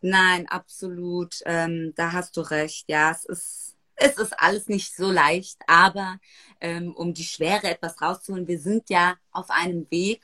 Nein, 0.00 0.46
absolut. 0.48 1.36
Ähm, 1.44 1.92
da 1.96 2.12
hast 2.12 2.36
du 2.36 2.40
recht. 2.40 2.88
Ja, 2.88 3.10
es 3.12 3.24
ist 3.24 3.71
es 4.02 4.18
ist 4.18 4.38
alles 4.38 4.68
nicht 4.68 4.94
so 4.94 5.10
leicht, 5.10 5.58
aber 5.66 6.18
ähm, 6.60 6.94
um 6.94 7.14
die 7.14 7.24
Schwere 7.24 7.68
etwas 7.68 8.00
rauszuholen, 8.00 8.48
wir 8.48 8.58
sind 8.58 8.90
ja 8.90 9.16
auf 9.30 9.50
einem 9.50 9.90
Weg 9.90 10.22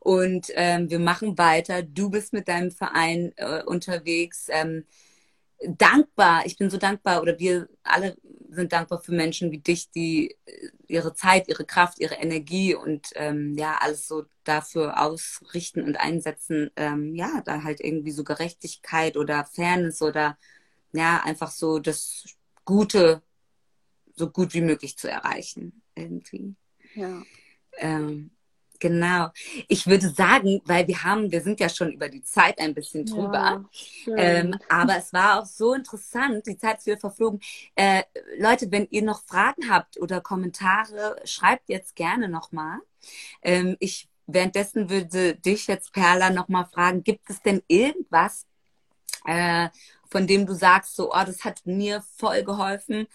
und 0.00 0.48
ähm, 0.54 0.90
wir 0.90 0.98
machen 0.98 1.38
weiter. 1.38 1.82
Du 1.82 2.10
bist 2.10 2.32
mit 2.32 2.48
deinem 2.48 2.70
Verein 2.72 3.32
äh, 3.36 3.62
unterwegs. 3.62 4.46
Ähm, 4.48 4.84
dankbar, 5.64 6.44
ich 6.46 6.56
bin 6.58 6.70
so 6.70 6.76
dankbar 6.76 7.22
oder 7.22 7.38
wir 7.38 7.68
alle 7.82 8.16
sind 8.50 8.72
dankbar 8.72 9.00
für 9.00 9.12
Menschen 9.12 9.50
wie 9.52 9.58
dich, 9.58 9.90
die 9.90 10.36
äh, 10.46 10.68
ihre 10.88 11.14
Zeit, 11.14 11.48
ihre 11.48 11.64
Kraft, 11.64 12.00
ihre 12.00 12.16
Energie 12.16 12.74
und 12.74 13.10
ähm, 13.14 13.54
ja, 13.56 13.78
alles 13.80 14.08
so 14.08 14.24
dafür 14.44 15.00
ausrichten 15.00 15.82
und 15.82 15.96
einsetzen, 15.96 16.70
ähm, 16.76 17.14
ja, 17.14 17.42
da 17.44 17.62
halt 17.62 17.80
irgendwie 17.80 18.10
so 18.10 18.24
Gerechtigkeit 18.24 19.16
oder 19.16 19.44
Fairness 19.44 20.02
oder 20.02 20.36
ja, 20.92 21.22
einfach 21.24 21.50
so 21.50 21.78
das 21.78 22.24
Gute 22.64 23.22
so 24.14 24.30
gut 24.30 24.54
wie 24.54 24.60
möglich 24.60 24.96
zu 24.96 25.10
erreichen. 25.10 25.82
Irgendwie. 25.94 26.54
Ja. 26.94 27.22
Ähm, 27.78 28.30
genau. 28.78 29.30
Ich 29.68 29.86
würde 29.86 30.08
sagen, 30.10 30.60
weil 30.64 30.86
wir 30.86 31.02
haben, 31.02 31.32
wir 31.32 31.40
sind 31.40 31.60
ja 31.60 31.68
schon 31.68 31.92
über 31.92 32.08
die 32.08 32.22
Zeit 32.22 32.58
ein 32.58 32.74
bisschen 32.74 33.06
drüber. 33.06 33.64
Ja, 34.04 34.16
ähm, 34.16 34.58
aber 34.68 34.96
es 34.96 35.12
war 35.12 35.40
auch 35.40 35.46
so 35.46 35.74
interessant, 35.74 36.46
die 36.46 36.58
Zeit 36.58 36.78
ist 36.78 36.86
wieder 36.86 36.98
verflogen. 36.98 37.40
Äh, 37.74 38.02
Leute, 38.38 38.70
wenn 38.70 38.86
ihr 38.90 39.02
noch 39.02 39.24
Fragen 39.24 39.70
habt 39.70 39.98
oder 39.98 40.20
Kommentare, 40.20 41.16
schreibt 41.24 41.68
jetzt 41.68 41.96
gerne 41.96 42.28
nochmal. 42.28 42.78
Ähm, 43.42 43.76
ich 43.80 44.08
währenddessen 44.26 44.88
würde 44.88 45.34
dich 45.34 45.66
jetzt, 45.66 45.92
Perla, 45.92 46.30
nochmal 46.30 46.66
fragen, 46.66 47.02
gibt 47.02 47.28
es 47.28 47.42
denn 47.42 47.62
irgendwas, 47.66 48.46
äh, 49.24 49.68
von 50.12 50.26
dem 50.26 50.44
du 50.46 50.54
sagst, 50.54 50.94
so, 50.94 51.10
oh, 51.10 51.24
das 51.24 51.42
hat 51.42 51.64
mir 51.64 52.02
voll 52.16 52.44
geholfen. 52.44 53.06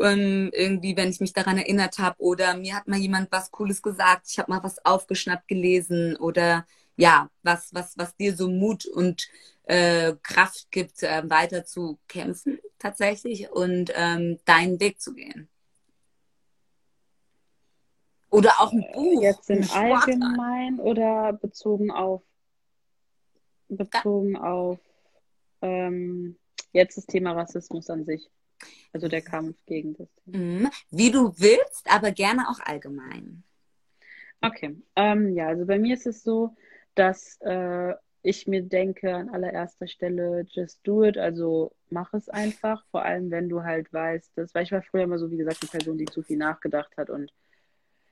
Ähm, 0.00 0.50
irgendwie, 0.52 0.96
wenn 0.96 1.10
ich 1.10 1.20
mich 1.20 1.32
daran 1.32 1.56
erinnert 1.56 1.98
habe 1.98 2.20
oder 2.20 2.56
mir 2.56 2.74
hat 2.74 2.88
mal 2.88 2.98
jemand 2.98 3.30
was 3.30 3.52
Cooles 3.52 3.80
gesagt, 3.80 4.26
ich 4.28 4.38
habe 4.38 4.50
mal 4.50 4.62
was 4.62 4.84
aufgeschnappt 4.84 5.46
gelesen 5.46 6.16
oder 6.16 6.66
ja, 6.96 7.30
was, 7.42 7.72
was, 7.72 7.96
was 7.96 8.16
dir 8.16 8.34
so 8.34 8.48
Mut 8.48 8.86
und 8.86 9.28
äh, 9.64 10.14
Kraft 10.22 10.70
gibt, 10.72 11.02
äh, 11.04 11.22
weiter 11.30 11.64
zu 11.64 11.98
kämpfen 12.08 12.58
tatsächlich 12.80 13.50
und 13.50 13.92
ähm, 13.94 14.40
deinen 14.44 14.80
Weg 14.80 15.00
zu 15.00 15.14
gehen. 15.14 15.48
Oder 18.30 18.60
auch 18.60 18.72
ein 18.72 18.84
Buch. 18.92 19.22
Jetzt 19.22 19.48
im 19.50 19.70
Allgemeinen 19.70 20.80
oder 20.80 21.34
bezogen 21.34 21.92
auf 21.92 22.22
bezogen 23.68 24.36
auf 24.36 24.78
ähm, 25.62 26.36
jetzt 26.72 26.96
das 26.96 27.06
Thema 27.06 27.32
Rassismus 27.32 27.88
an 27.90 28.04
sich. 28.04 28.30
Also 28.92 29.08
der 29.08 29.22
Kampf 29.22 29.56
gegen 29.66 29.94
das 29.94 30.08
Thema. 30.24 30.38
Mhm. 30.38 30.70
Wie 30.90 31.10
du 31.10 31.32
willst, 31.38 31.86
aber 31.90 32.12
gerne 32.12 32.48
auch 32.48 32.60
allgemein. 32.60 33.42
Okay. 34.40 34.76
Ähm, 34.96 35.34
ja, 35.34 35.48
also 35.48 35.66
bei 35.66 35.78
mir 35.78 35.94
ist 35.94 36.06
es 36.06 36.22
so, 36.22 36.54
dass 36.94 37.38
äh, 37.40 37.94
ich 38.22 38.46
mir 38.46 38.62
denke, 38.62 39.14
an 39.14 39.28
allererster 39.30 39.86
Stelle, 39.86 40.46
just 40.48 40.80
do 40.84 41.04
it, 41.04 41.18
also 41.18 41.72
mach 41.90 42.12
es 42.14 42.28
einfach, 42.28 42.84
vor 42.90 43.02
allem 43.02 43.30
wenn 43.30 43.48
du 43.48 43.62
halt 43.62 43.92
weißt, 43.92 44.32
dass, 44.36 44.54
weil 44.54 44.64
ich 44.64 44.72
war 44.72 44.82
früher 44.82 45.04
immer 45.04 45.18
so, 45.18 45.30
wie 45.30 45.36
gesagt, 45.36 45.58
eine 45.62 45.70
Person, 45.70 45.98
die 45.98 46.04
zu 46.04 46.22
viel 46.22 46.36
nachgedacht 46.36 46.96
hat 46.96 47.10
und 47.10 47.32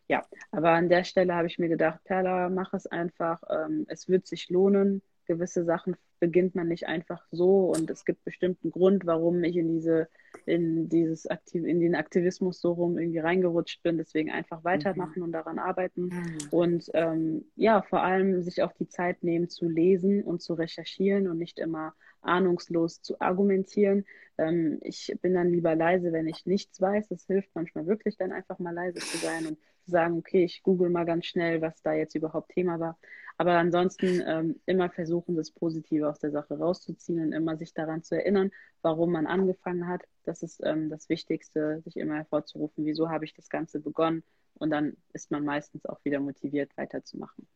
ja, 0.08 0.26
aber 0.50 0.70
an 0.70 0.88
der 0.88 1.04
Stelle 1.04 1.34
habe 1.36 1.46
ich 1.46 1.60
mir 1.60 1.68
gedacht, 1.68 2.02
Perla, 2.02 2.48
mach 2.48 2.74
es 2.74 2.88
einfach, 2.88 3.40
ähm, 3.48 3.86
es 3.88 4.08
wird 4.08 4.26
sich 4.26 4.50
lohnen, 4.50 5.02
gewisse 5.30 5.64
Sachen 5.64 5.96
beginnt 6.18 6.56
man 6.56 6.66
nicht 6.66 6.86
einfach 6.86 7.24
so 7.30 7.72
und 7.72 7.88
es 7.88 8.04
gibt 8.04 8.24
bestimmten 8.24 8.72
Grund, 8.72 9.06
warum 9.06 9.42
ich 9.44 9.56
in 9.56 9.68
diese, 9.68 10.08
in 10.44 10.88
dieses 10.88 11.26
Aktiv, 11.28 11.64
in 11.64 11.80
den 11.80 11.94
Aktivismus 11.94 12.60
so 12.60 12.72
rum 12.72 12.98
irgendwie 12.98 13.20
reingerutscht 13.20 13.82
bin. 13.82 13.96
Deswegen 13.96 14.30
einfach 14.30 14.64
weitermachen 14.64 15.18
mhm. 15.18 15.22
und 15.22 15.32
daran 15.32 15.58
arbeiten 15.58 16.06
mhm. 16.06 16.38
und 16.50 16.90
ähm, 16.94 17.44
ja, 17.54 17.82
vor 17.82 18.02
allem 18.02 18.42
sich 18.42 18.62
auch 18.62 18.72
die 18.72 18.88
Zeit 18.88 19.22
nehmen 19.22 19.48
zu 19.48 19.68
lesen 19.68 20.24
und 20.24 20.42
zu 20.42 20.54
recherchieren 20.54 21.28
und 21.28 21.38
nicht 21.38 21.60
immer 21.60 21.94
ahnungslos 22.22 23.00
zu 23.00 23.20
argumentieren. 23.20 24.04
Ähm, 24.36 24.78
ich 24.82 25.14
bin 25.22 25.34
dann 25.34 25.52
lieber 25.52 25.74
leise, 25.76 26.12
wenn 26.12 26.26
ich 26.26 26.44
nichts 26.44 26.80
weiß. 26.80 27.10
Es 27.12 27.26
hilft 27.26 27.50
manchmal 27.54 27.86
wirklich 27.86 28.16
dann 28.16 28.32
einfach 28.32 28.58
mal 28.58 28.74
leise 28.74 28.98
zu 28.98 29.16
sein 29.18 29.46
und 29.46 29.58
zu 29.84 29.90
sagen, 29.90 30.18
okay, 30.18 30.44
ich 30.44 30.62
google 30.62 30.90
mal 30.90 31.06
ganz 31.06 31.26
schnell, 31.26 31.62
was 31.62 31.80
da 31.82 31.94
jetzt 31.94 32.14
überhaupt 32.14 32.50
Thema 32.50 32.80
war. 32.80 32.98
Aber 33.40 33.56
ansonsten 33.56 34.22
ähm, 34.26 34.60
immer 34.66 34.90
versuchen, 34.90 35.34
das 35.34 35.50
Positive 35.50 36.10
aus 36.10 36.18
der 36.18 36.30
Sache 36.30 36.58
rauszuziehen 36.58 37.22
und 37.22 37.32
immer 37.32 37.56
sich 37.56 37.72
daran 37.72 38.02
zu 38.02 38.14
erinnern, 38.14 38.50
warum 38.82 39.12
man 39.12 39.26
angefangen 39.26 39.88
hat. 39.88 40.02
Das 40.24 40.42
ist 40.42 40.60
ähm, 40.62 40.90
das 40.90 41.08
Wichtigste, 41.08 41.80
sich 41.80 41.96
immer 41.96 42.16
hervorzurufen, 42.16 42.84
wieso 42.84 43.08
habe 43.08 43.24
ich 43.24 43.32
das 43.32 43.48
Ganze 43.48 43.80
begonnen. 43.80 44.24
Und 44.58 44.68
dann 44.68 44.94
ist 45.14 45.30
man 45.30 45.42
meistens 45.42 45.86
auch 45.86 46.04
wieder 46.04 46.20
motiviert, 46.20 46.70
weiterzumachen. 46.76 47.48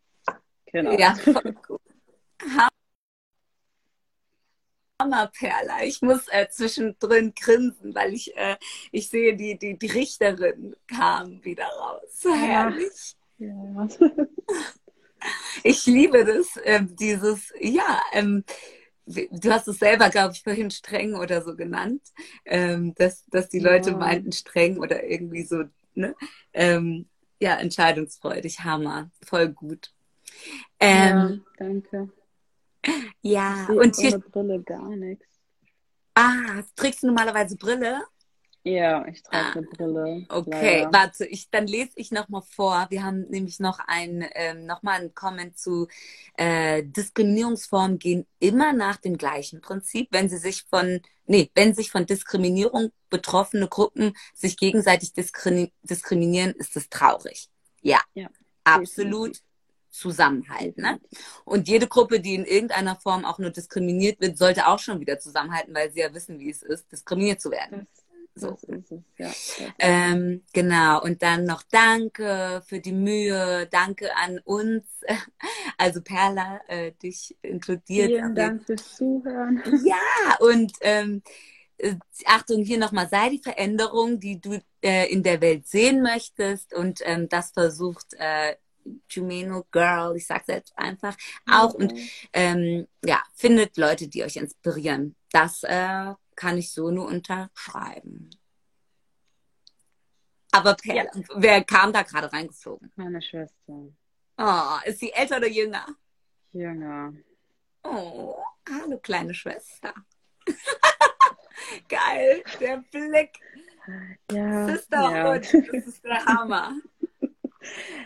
Genau. 0.64 0.98
Ja, 0.98 1.16
voll 1.16 1.52
gut. 1.66 1.82
Hammerperla. 5.02 5.82
Ich 5.82 6.00
muss 6.00 6.28
äh, 6.28 6.48
zwischendrin 6.48 7.34
grinsen, 7.38 7.94
weil 7.94 8.14
ich, 8.14 8.34
äh, 8.38 8.56
ich 8.90 9.10
sehe, 9.10 9.36
die, 9.36 9.58
die, 9.58 9.78
die 9.78 9.90
Richterin 9.90 10.74
kam 10.86 11.44
wieder 11.44 11.66
raus. 11.66 12.24
Herrlich. 12.24 13.16
Ja. 13.36 13.86
ich 15.62 15.86
liebe 15.86 16.24
das, 16.24 16.58
ähm, 16.64 16.94
dieses, 16.96 17.52
ja, 17.60 18.00
ähm, 18.12 18.44
du 19.06 19.50
hast 19.50 19.68
es 19.68 19.78
selber, 19.78 20.10
glaube 20.10 20.32
ich, 20.34 20.42
vorhin 20.42 20.70
streng 20.70 21.14
oder 21.14 21.42
so 21.42 21.54
genannt, 21.56 22.02
ähm, 22.44 22.94
dass, 22.94 23.24
dass 23.26 23.48
die 23.48 23.58
Leute 23.60 23.90
ja. 23.90 23.96
meinten 23.96 24.32
streng 24.32 24.78
oder 24.78 25.04
irgendwie 25.04 25.44
so, 25.44 25.64
ne? 25.94 26.14
Ähm, 26.52 27.08
ja, 27.40 27.56
entscheidungsfreudig, 27.56 28.60
Hammer, 28.60 29.10
voll 29.26 29.48
gut. 29.48 29.92
Ähm, 30.80 31.44
ja, 31.58 31.66
danke. 31.66 32.10
Ja, 33.22 33.68
Ich 33.70 33.76
und 33.78 33.96
hier, 33.96 34.12
ohne 34.14 34.18
Brille 34.20 34.62
gar 34.62 34.88
nichts. 34.96 35.26
ah, 36.14 36.62
trägst 36.76 37.02
du 37.02 37.06
normalerweise 37.08 37.56
Brille? 37.56 38.02
Ja, 38.64 39.06
ich 39.06 39.22
trage 39.22 39.36
Ah, 39.46 39.52
eine 39.52 39.66
Brille, 39.66 40.26
Okay, 40.30 40.80
leider. 40.80 40.92
warte, 40.92 41.26
ich, 41.26 41.50
dann 41.50 41.66
lese 41.66 41.90
ich 41.96 42.10
noch 42.10 42.28
mal 42.30 42.40
vor. 42.40 42.86
Wir 42.90 43.02
haben 43.04 43.22
nämlich 43.28 43.60
noch 43.60 43.78
ein, 43.86 44.26
ähm, 44.34 44.64
noch 44.66 44.82
mal 44.82 45.00
einen 45.00 45.14
Comment 45.14 45.58
zu 45.58 45.86
äh, 46.36 46.82
Diskriminierungsformen 46.82 47.98
gehen 47.98 48.26
immer 48.38 48.72
nach 48.72 48.96
dem 48.96 49.18
gleichen 49.18 49.60
Prinzip, 49.60 50.08
wenn 50.12 50.28
sie 50.30 50.38
sich 50.38 50.64
von, 50.64 51.00
nee, 51.26 51.50
wenn 51.54 51.74
sich 51.74 51.90
von 51.90 52.06
Diskriminierung 52.06 52.90
betroffene 53.10 53.68
Gruppen 53.68 54.14
sich 54.34 54.56
gegenseitig 54.56 55.12
diskri 55.12 55.72
diskriminieren, 55.82 56.52
ist 56.52 56.74
es 56.76 56.88
traurig. 56.88 57.50
Ja, 57.82 58.00
Ja, 58.14 58.28
absolut 58.64 59.02
definitiv. 59.02 59.42
Zusammenhalt, 59.90 60.76
ne? 60.78 61.00
Und 61.44 61.68
jede 61.68 61.86
Gruppe, 61.86 62.18
die 62.20 62.34
in 62.34 62.44
irgendeiner 62.44 62.96
Form 62.96 63.24
auch 63.24 63.38
nur 63.38 63.50
diskriminiert 63.50 64.20
wird, 64.20 64.36
sollte 64.38 64.66
auch 64.66 64.80
schon 64.80 64.98
wieder 65.00 65.20
zusammenhalten, 65.20 65.74
weil 65.74 65.92
sie 65.92 66.00
ja 66.00 66.12
wissen, 66.12 66.40
wie 66.40 66.50
es 66.50 66.62
ist, 66.62 66.90
diskriminiert 66.90 67.40
zu 67.40 67.50
werden. 67.52 67.86
Das, 67.92 68.03
So. 68.36 68.50
das 68.50 68.64
ist 68.64 68.92
es, 68.92 69.58
ja. 69.58 69.66
Ähm, 69.78 70.42
genau, 70.52 71.00
und 71.02 71.22
dann 71.22 71.44
noch 71.44 71.62
Danke 71.70 72.62
für 72.66 72.80
die 72.80 72.92
Mühe, 72.92 73.68
danke 73.70 74.14
an 74.16 74.40
uns, 74.40 74.84
also 75.78 76.00
Perla, 76.02 76.60
äh, 76.66 76.92
dich 76.92 77.36
inkludiert. 77.42 78.08
Vielen 78.08 78.34
Dank 78.34 78.64
fürs 78.64 78.96
Zuhören. 78.96 79.62
Ja, 79.84 80.36
und 80.40 80.72
ähm, 80.80 81.22
äh, 81.78 81.94
Achtung, 82.26 82.64
hier 82.64 82.78
nochmal, 82.78 83.08
sei 83.08 83.30
die 83.30 83.42
Veränderung, 83.42 84.18
die 84.18 84.40
du 84.40 84.60
äh, 84.82 85.12
in 85.12 85.22
der 85.22 85.40
Welt 85.40 85.68
sehen 85.68 86.02
möchtest 86.02 86.74
und 86.74 87.00
ähm, 87.04 87.28
das 87.28 87.52
versucht 87.52 88.14
äh, 88.18 88.56
Jumeno 89.08 89.64
Girl, 89.70 90.16
ich 90.16 90.26
sag's 90.26 90.48
jetzt 90.48 90.76
einfach, 90.76 91.16
auch 91.50 91.74
und 91.74 91.94
ähm, 92.32 92.86
ja, 93.04 93.22
findet 93.34 93.76
Leute, 93.76 94.08
die 94.08 94.24
euch 94.24 94.36
inspirieren. 94.36 95.14
Das 95.30 95.62
äh, 95.62 96.14
kann 96.34 96.58
ich 96.58 96.72
so 96.72 96.90
nur 96.90 97.06
unterschreiben. 97.06 98.30
Aber 100.52 100.74
Perla, 100.74 101.10
wer 101.34 101.64
kam 101.64 101.92
da 101.92 102.02
gerade 102.02 102.32
reingeflogen? 102.32 102.92
Meine 102.96 103.20
Schwester. 103.20 103.88
Oh, 104.38 104.78
ist 104.84 105.00
sie 105.00 105.12
älter 105.12 105.38
oder 105.38 105.48
jünger? 105.48 105.86
Jünger. 106.52 107.12
Oh, 107.82 108.36
hallo 108.68 108.98
kleine 108.98 109.34
Schwester. 109.34 109.92
Geil, 111.88 112.44
der 112.60 112.84
Blick. 112.90 113.40
Ja, 114.30 114.36
ja. 114.38 114.68
Sisterhood, 114.68 115.42
das 115.72 115.86
ist 115.86 116.04
der 116.04 116.24
Hammer. 116.24 116.72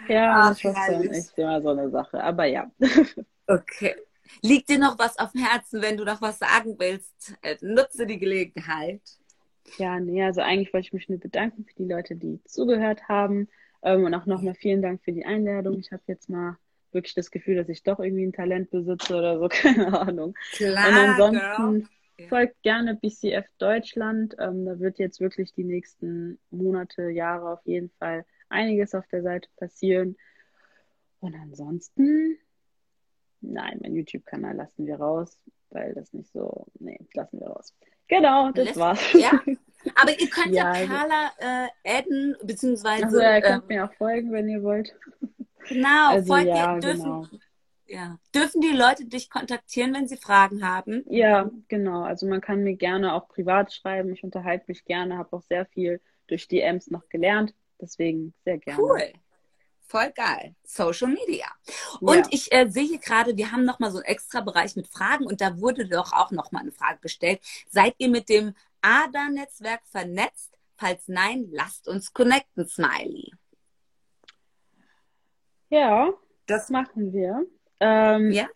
Ja, 0.09 0.53
Ach, 0.57 0.65
und 0.65 0.77
herrlich. 0.77 1.27
ich, 1.33 1.39
immer 1.39 1.61
so 1.61 1.71
eine 1.71 1.91
Sache. 1.91 2.23
Aber 2.23 2.45
ja. 2.45 2.71
Okay. 3.49 3.97
Liegt 4.43 4.69
dir 4.69 4.79
noch 4.79 4.99
was 4.99 5.19
auf 5.19 5.33
dem 5.33 5.45
Herzen, 5.45 5.83
wenn 5.83 5.97
du 5.97 6.05
noch 6.05 6.21
was 6.21 6.39
sagen 6.39 6.77
willst? 6.79 7.35
Äh, 7.43 7.57
Nutze 7.61 8.07
die 8.07 8.19
Gelegenheit. 8.19 9.03
Ja, 9.77 10.01
nee, 10.01 10.23
also 10.23 10.41
eigentlich 10.41 10.73
wollte 10.73 10.87
ich 10.87 10.93
mich 10.93 11.09
nur 11.09 11.19
bedanken 11.19 11.65
für 11.65 11.75
die 11.75 11.89
Leute, 11.89 12.17
die 12.17 12.41
zugehört 12.45 13.09
haben. 13.09 13.49
Ähm, 13.83 14.05
und 14.05 14.15
auch 14.15 14.27
nochmal 14.27 14.55
vielen 14.55 14.83
Dank 14.83 15.03
für 15.05 15.13
die 15.13 15.27
Einladung. 15.27 15.79
Ich 15.79 15.93
habe 15.93 16.03
jetzt 16.07 16.29
mal 16.31 16.57
wirklich 16.93 17.15
das 17.15 17.31
Gefühl, 17.31 17.57
dass 17.57 17.69
ich 17.69 17.83
doch 17.83 18.01
irgendwie 18.01 18.25
ein 18.25 18.33
Talent 18.33 18.71
besitze 18.71 19.17
oder 19.17 19.39
so, 19.39 19.49
keine 19.51 19.99
Ahnung. 20.01 20.35
Klar, 20.53 20.89
Und 20.89 20.95
ansonsten 20.95 21.89
Girl. 22.19 22.29
Folgt 22.29 22.63
gerne 22.63 22.97
BCF 22.97 23.47
Deutschland. 23.59 24.35
Ähm, 24.41 24.67
da 24.67 24.81
wird 24.81 24.99
jetzt 24.99 25.21
wirklich 25.21 25.53
die 25.53 25.63
nächsten 25.63 26.41
Monate, 26.51 27.11
Jahre 27.11 27.53
auf 27.53 27.65
jeden 27.65 27.91
Fall 27.99 28.27
einiges 28.49 28.95
auf 28.95 29.07
der 29.07 29.23
Seite 29.23 29.49
passieren. 29.57 30.17
Und 31.21 31.35
ansonsten, 31.37 32.37
nein, 33.41 33.79
mein 33.83 33.95
YouTube-Kanal 33.95 34.57
lassen 34.57 34.87
wir 34.87 34.97
raus, 34.97 35.39
weil 35.71 35.95
das 35.95 36.13
nicht 36.13 36.33
so, 36.33 36.67
nee, 36.79 36.99
lassen 37.15 37.41
wir 37.41 37.49
raus. 37.49 37.75
Genau, 38.09 38.51
das 38.53 38.67
Lässt- 38.67 38.79
war's. 38.79 39.13
Ja? 39.13 39.31
Aber 39.95 40.19
ihr 40.19 40.29
könnt 40.31 40.55
ja, 40.55 40.75
Ja, 40.77 40.87
Perla 40.87 41.31
äh, 41.39 41.99
adden, 41.99 42.37
beziehungsweise 42.43 43.05
Also, 43.05 43.19
ihr 43.21 43.27
ähm, 43.31 43.43
könnt 43.43 43.69
mir 43.69 43.85
auch 43.85 43.93
folgen, 43.95 44.33
wenn 44.33 44.49
ihr 44.49 44.63
wollt. 44.63 44.95
genau, 45.69 46.09
Also, 46.11 46.27
folgt 46.27 46.49
ja, 46.49 46.75
ihr, 46.75 46.81
dürfen, 46.81 47.03
genau. 47.05 47.27
ja, 47.87 48.19
dürfen 48.35 48.61
die 48.61 48.77
Leute 48.77 49.05
dich 49.07 49.31
kontaktieren, 49.31 49.95
wenn 49.95 50.09
sie 50.09 50.17
Fragen 50.17 50.67
haben? 50.67 51.05
Ja, 51.09 51.51
genau. 51.69 52.03
Also 52.03 52.27
man 52.27 52.41
kann 52.41 52.65
mir 52.65 52.75
gerne 52.77 53.15
auch 53.15 53.29
privat 53.29 53.73
schreiben. 53.73 54.13
Ich 54.13 54.25
unterhalte 54.25 54.65
mich 54.69 54.85
gerne, 54.85 55.17
habe 55.19 55.37
auch 55.37 55.43
sehr 55.43 55.67
viel 55.67 56.01
durch 56.27 56.49
DMs 56.49 56.91
noch 56.91 57.09
gelernt. 57.09 57.55
Deswegen 57.81 58.35
sehr 58.45 58.59
gerne. 58.59 58.83
Cool. 58.83 59.03
Voll 59.89 60.13
geil. 60.13 60.55
Social 60.65 61.09
Media. 61.09 61.47
Und 62.01 62.19
Ja. 62.19 62.27
ich 62.31 62.53
äh, 62.53 62.69
sehe 62.69 62.99
gerade, 62.99 63.37
wir 63.39 63.51
haben 63.53 63.65
nochmal 63.65 63.91
so 63.91 63.97
einen 63.99 64.05
extra 64.05 64.43
Bereich 64.43 64.77
mit 64.77 64.87
Fragen 64.87 65.25
und 65.27 65.41
da 65.41 65.59
wurde 65.59 65.89
doch 65.89 66.13
auch 66.13 66.31
nochmal 66.31 66.63
eine 66.63 66.73
Frage 66.73 66.99
gestellt. 67.01 67.41
Seid 67.71 67.95
ihr 67.99 68.09
mit 68.11 68.29
dem 68.29 68.55
ADA-Netzwerk 68.83 69.81
vernetzt? 69.87 70.55
Falls 70.77 71.09
nein, 71.09 71.49
lasst 71.51 71.89
uns 71.89 72.13
connecten, 72.13 72.69
Smiley. 72.69 73.33
Ja, 75.71 76.11
Das 76.47 76.71
machen 76.71 77.13
wir. 77.13 77.47
Ähm, 77.81 78.31
Ja? 78.33 78.47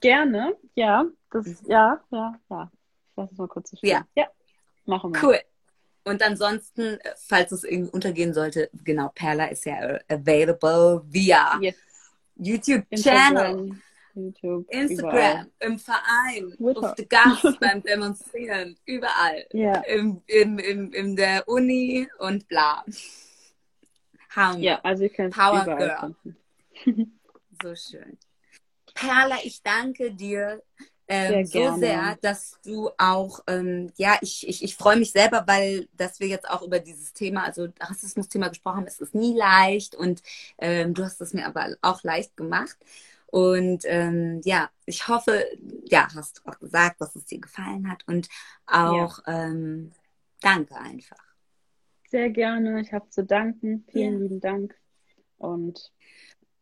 Gerne. 0.00 0.54
Ja, 0.74 1.06
das, 1.30 1.62
ja, 1.66 2.02
ja, 2.10 2.34
ja. 2.50 2.70
Ich 3.10 3.16
lasse 3.16 3.32
es 3.32 3.38
mal 3.38 3.48
kurz 3.48 3.70
so. 3.70 3.78
Ja. 3.82 4.06
Ja, 4.14 4.26
machen 4.84 5.14
wir. 5.14 5.22
Cool. 5.22 5.40
Und 6.04 6.22
ansonsten, 6.22 7.00
äh, 7.00 7.14
falls 7.16 7.50
es 7.52 7.64
irgendwie 7.64 7.90
untergehen 7.92 8.34
sollte, 8.34 8.70
genau, 8.84 9.10
Perla 9.14 9.46
ist 9.46 9.64
ja 9.64 9.76
äh, 9.80 10.00
available 10.08 11.02
via 11.06 11.58
Yes. 11.60 11.76
YouTube-Channel, 12.36 13.54
Instagram, 13.54 13.82
YouTube, 14.14 14.66
Instagram, 14.70 15.10
überall. 15.10 15.46
im 15.60 15.78
Verein, 15.78 16.54
Twitter. 16.56 16.80
auf 16.90 16.94
der 16.94 17.06
Gast 17.06 17.42
beim 17.60 17.82
Demonstrieren, 17.82 18.76
überall. 18.84 19.46
Ja, 19.52 19.76
Im, 19.82 20.20
im, 20.26 20.58
im, 20.58 20.92
in 20.92 21.16
der 21.16 21.48
Uni 21.48 22.08
und 22.18 22.46
bla. 22.48 22.84
Hammer. 24.30 24.58
ja, 24.58 24.80
also 24.82 25.04
ihr 25.04 25.10
könnt 25.10 25.32
es 25.32 25.38
Power 25.38 25.64
Girl. 25.64 26.14
So 27.62 27.74
schön. 27.76 28.18
Perla, 28.94 29.36
ich 29.44 29.62
danke 29.62 30.12
dir 30.12 30.60
ähm, 31.08 31.44
Sehr 31.44 31.72
so 31.72 31.78
sehr, 31.80 32.16
dass 32.22 32.58
du 32.64 32.90
auch, 32.98 33.40
ähm, 33.46 33.92
ja, 33.96 34.16
ich, 34.22 34.48
ich, 34.48 34.62
ich 34.64 34.76
freue 34.76 34.96
mich 34.96 35.12
selber, 35.12 35.44
weil, 35.46 35.88
dass 35.92 36.20
wir 36.20 36.28
jetzt 36.28 36.48
auch 36.48 36.62
über 36.62 36.78
dieses 36.80 37.12
Thema, 37.12 37.44
also 37.44 37.68
Rassismus-Thema 37.78 38.48
gesprochen 38.48 38.78
haben. 38.78 38.86
Es 38.86 39.00
ist 39.00 39.14
nie 39.14 39.36
leicht 39.36 39.94
und 39.94 40.22
ähm, 40.58 40.94
du 40.94 41.04
hast 41.04 41.20
es 41.20 41.34
mir 41.34 41.46
aber 41.46 41.76
auch 41.82 42.02
leicht 42.02 42.36
gemacht. 42.36 42.76
Und 43.26 43.82
ähm, 43.86 44.40
ja, 44.44 44.70
ich 44.86 45.08
hoffe, 45.08 45.44
ja, 45.86 46.08
hast 46.14 46.38
du 46.38 46.50
auch 46.50 46.58
gesagt, 46.60 47.00
dass 47.00 47.16
es 47.16 47.24
dir 47.24 47.40
gefallen 47.40 47.90
hat 47.90 48.06
und 48.06 48.28
auch 48.66 49.18
ähm, 49.26 49.90
danke 50.40 50.76
einfach. 50.76 51.18
Sehr 52.10 52.30
gerne. 52.30 52.80
Ich 52.80 52.92
habe 52.92 53.08
zu 53.10 53.24
danken. 53.24 53.84
Vielen 53.90 54.12
Ja. 54.14 54.18
lieben 54.20 54.40
Dank. 54.40 54.74
Und 55.38 55.92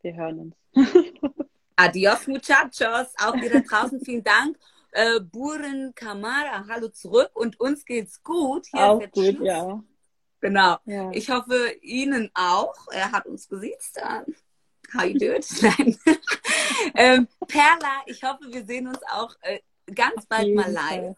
wir 0.00 0.14
hören 0.14 0.38
uns. 0.38 0.56
Adios, 1.76 2.26
muchachos. 2.26 3.08
Auch 3.18 3.34
ihr 3.36 3.50
da 3.50 3.60
draußen, 3.60 4.00
vielen 4.04 4.24
Dank. 4.24 4.58
Äh, 4.92 5.20
Buren 5.20 5.94
Kamara, 5.94 6.66
hallo 6.68 6.88
zurück. 6.88 7.30
Und 7.34 7.58
uns 7.60 7.84
geht's 7.84 8.22
gut. 8.22 8.66
Hier 8.72 8.80
Auch 8.80 9.00
gut, 9.10 9.36
Schluss. 9.36 9.46
ja. 9.46 9.82
Genau. 10.40 10.76
ja. 10.86 11.10
Ich 11.12 11.30
hoffe, 11.30 11.72
Ihnen 11.82 12.30
auch. 12.34 12.74
Er 12.90 13.12
hat 13.12 13.26
uns 13.26 13.48
gesiezt. 13.48 13.98
Ähm, 14.02 14.34
How 14.94 15.04
you 15.04 15.18
do 15.18 15.32
it? 15.32 15.46
Nein. 15.62 15.96
ähm, 16.94 17.28
Perla, 17.46 18.02
ich 18.06 18.22
hoffe, 18.22 18.44
wir 18.50 18.64
sehen 18.66 18.88
uns 18.88 19.00
auch 19.10 19.34
äh, 19.42 19.60
ganz 19.94 20.26
bald 20.26 20.54
mal 20.54 20.70
live. 20.70 21.16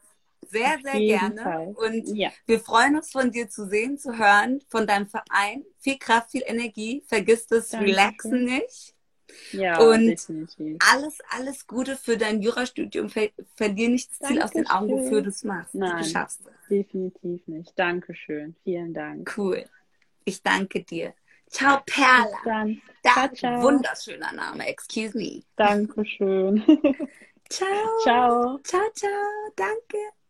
Sehr, 0.50 0.78
sehr 0.82 1.00
gerne. 1.00 1.42
Fall. 1.42 1.74
Und 1.74 2.06
Ja, 2.16 2.30
wir 2.46 2.60
freuen 2.60 2.96
uns, 2.96 3.10
von 3.10 3.30
dir 3.30 3.48
zu 3.48 3.66
sehen, 3.66 3.98
zu 3.98 4.16
hören, 4.18 4.62
von 4.68 4.86
deinem 4.86 5.08
Verein. 5.08 5.64
Viel 5.78 5.98
Kraft, 5.98 6.30
viel 6.30 6.44
Energie. 6.46 7.02
Vergiss 7.06 7.46
das 7.46 7.70
Dankeschön. 7.70 7.94
Relaxen 7.94 8.44
nicht. 8.44 8.94
Ja, 9.52 9.78
Und 9.80 10.06
definitiv. 10.06 10.78
Alles, 10.92 11.18
alles 11.30 11.66
Gute 11.66 11.96
für 11.96 12.16
dein 12.16 12.40
Jurastudium. 12.42 13.08
Ver 13.08 13.30
verlier 13.56 13.88
nicht 13.88 14.10
das 14.10 14.28
Ziel 14.28 14.42
aus 14.42 14.50
den 14.50 14.68
Augen, 14.68 14.90
wofür 14.90 15.22
du 15.22 15.28
es 15.28 15.44
machst. 15.44 15.74
Nein. 15.74 16.02
Du 16.02 16.08
schaffst 16.08 16.40
es. 16.40 16.68
Definitiv 16.68 17.46
nicht. 17.46 17.72
Dankeschön. 17.78 18.54
Vielen 18.64 18.94
Dank. 18.94 19.32
Cool. 19.36 19.64
Ich 20.24 20.42
danke 20.42 20.82
dir. 20.82 21.14
Ciao, 21.48 21.80
Perla. 21.86 22.24
Bis 22.24 22.44
dann. 22.44 22.82
Danke. 23.02 23.36
ciao. 23.36 23.62
Wunderschöner 23.62 24.32
Name. 24.32 24.66
Excuse 24.66 25.16
me. 25.16 25.42
Dankeschön. 25.56 26.64
Ciao. 27.50 27.98
Ciao. 28.02 28.58
Ciao, 28.64 28.90
ciao. 28.94 29.52
Danke. 29.54 30.23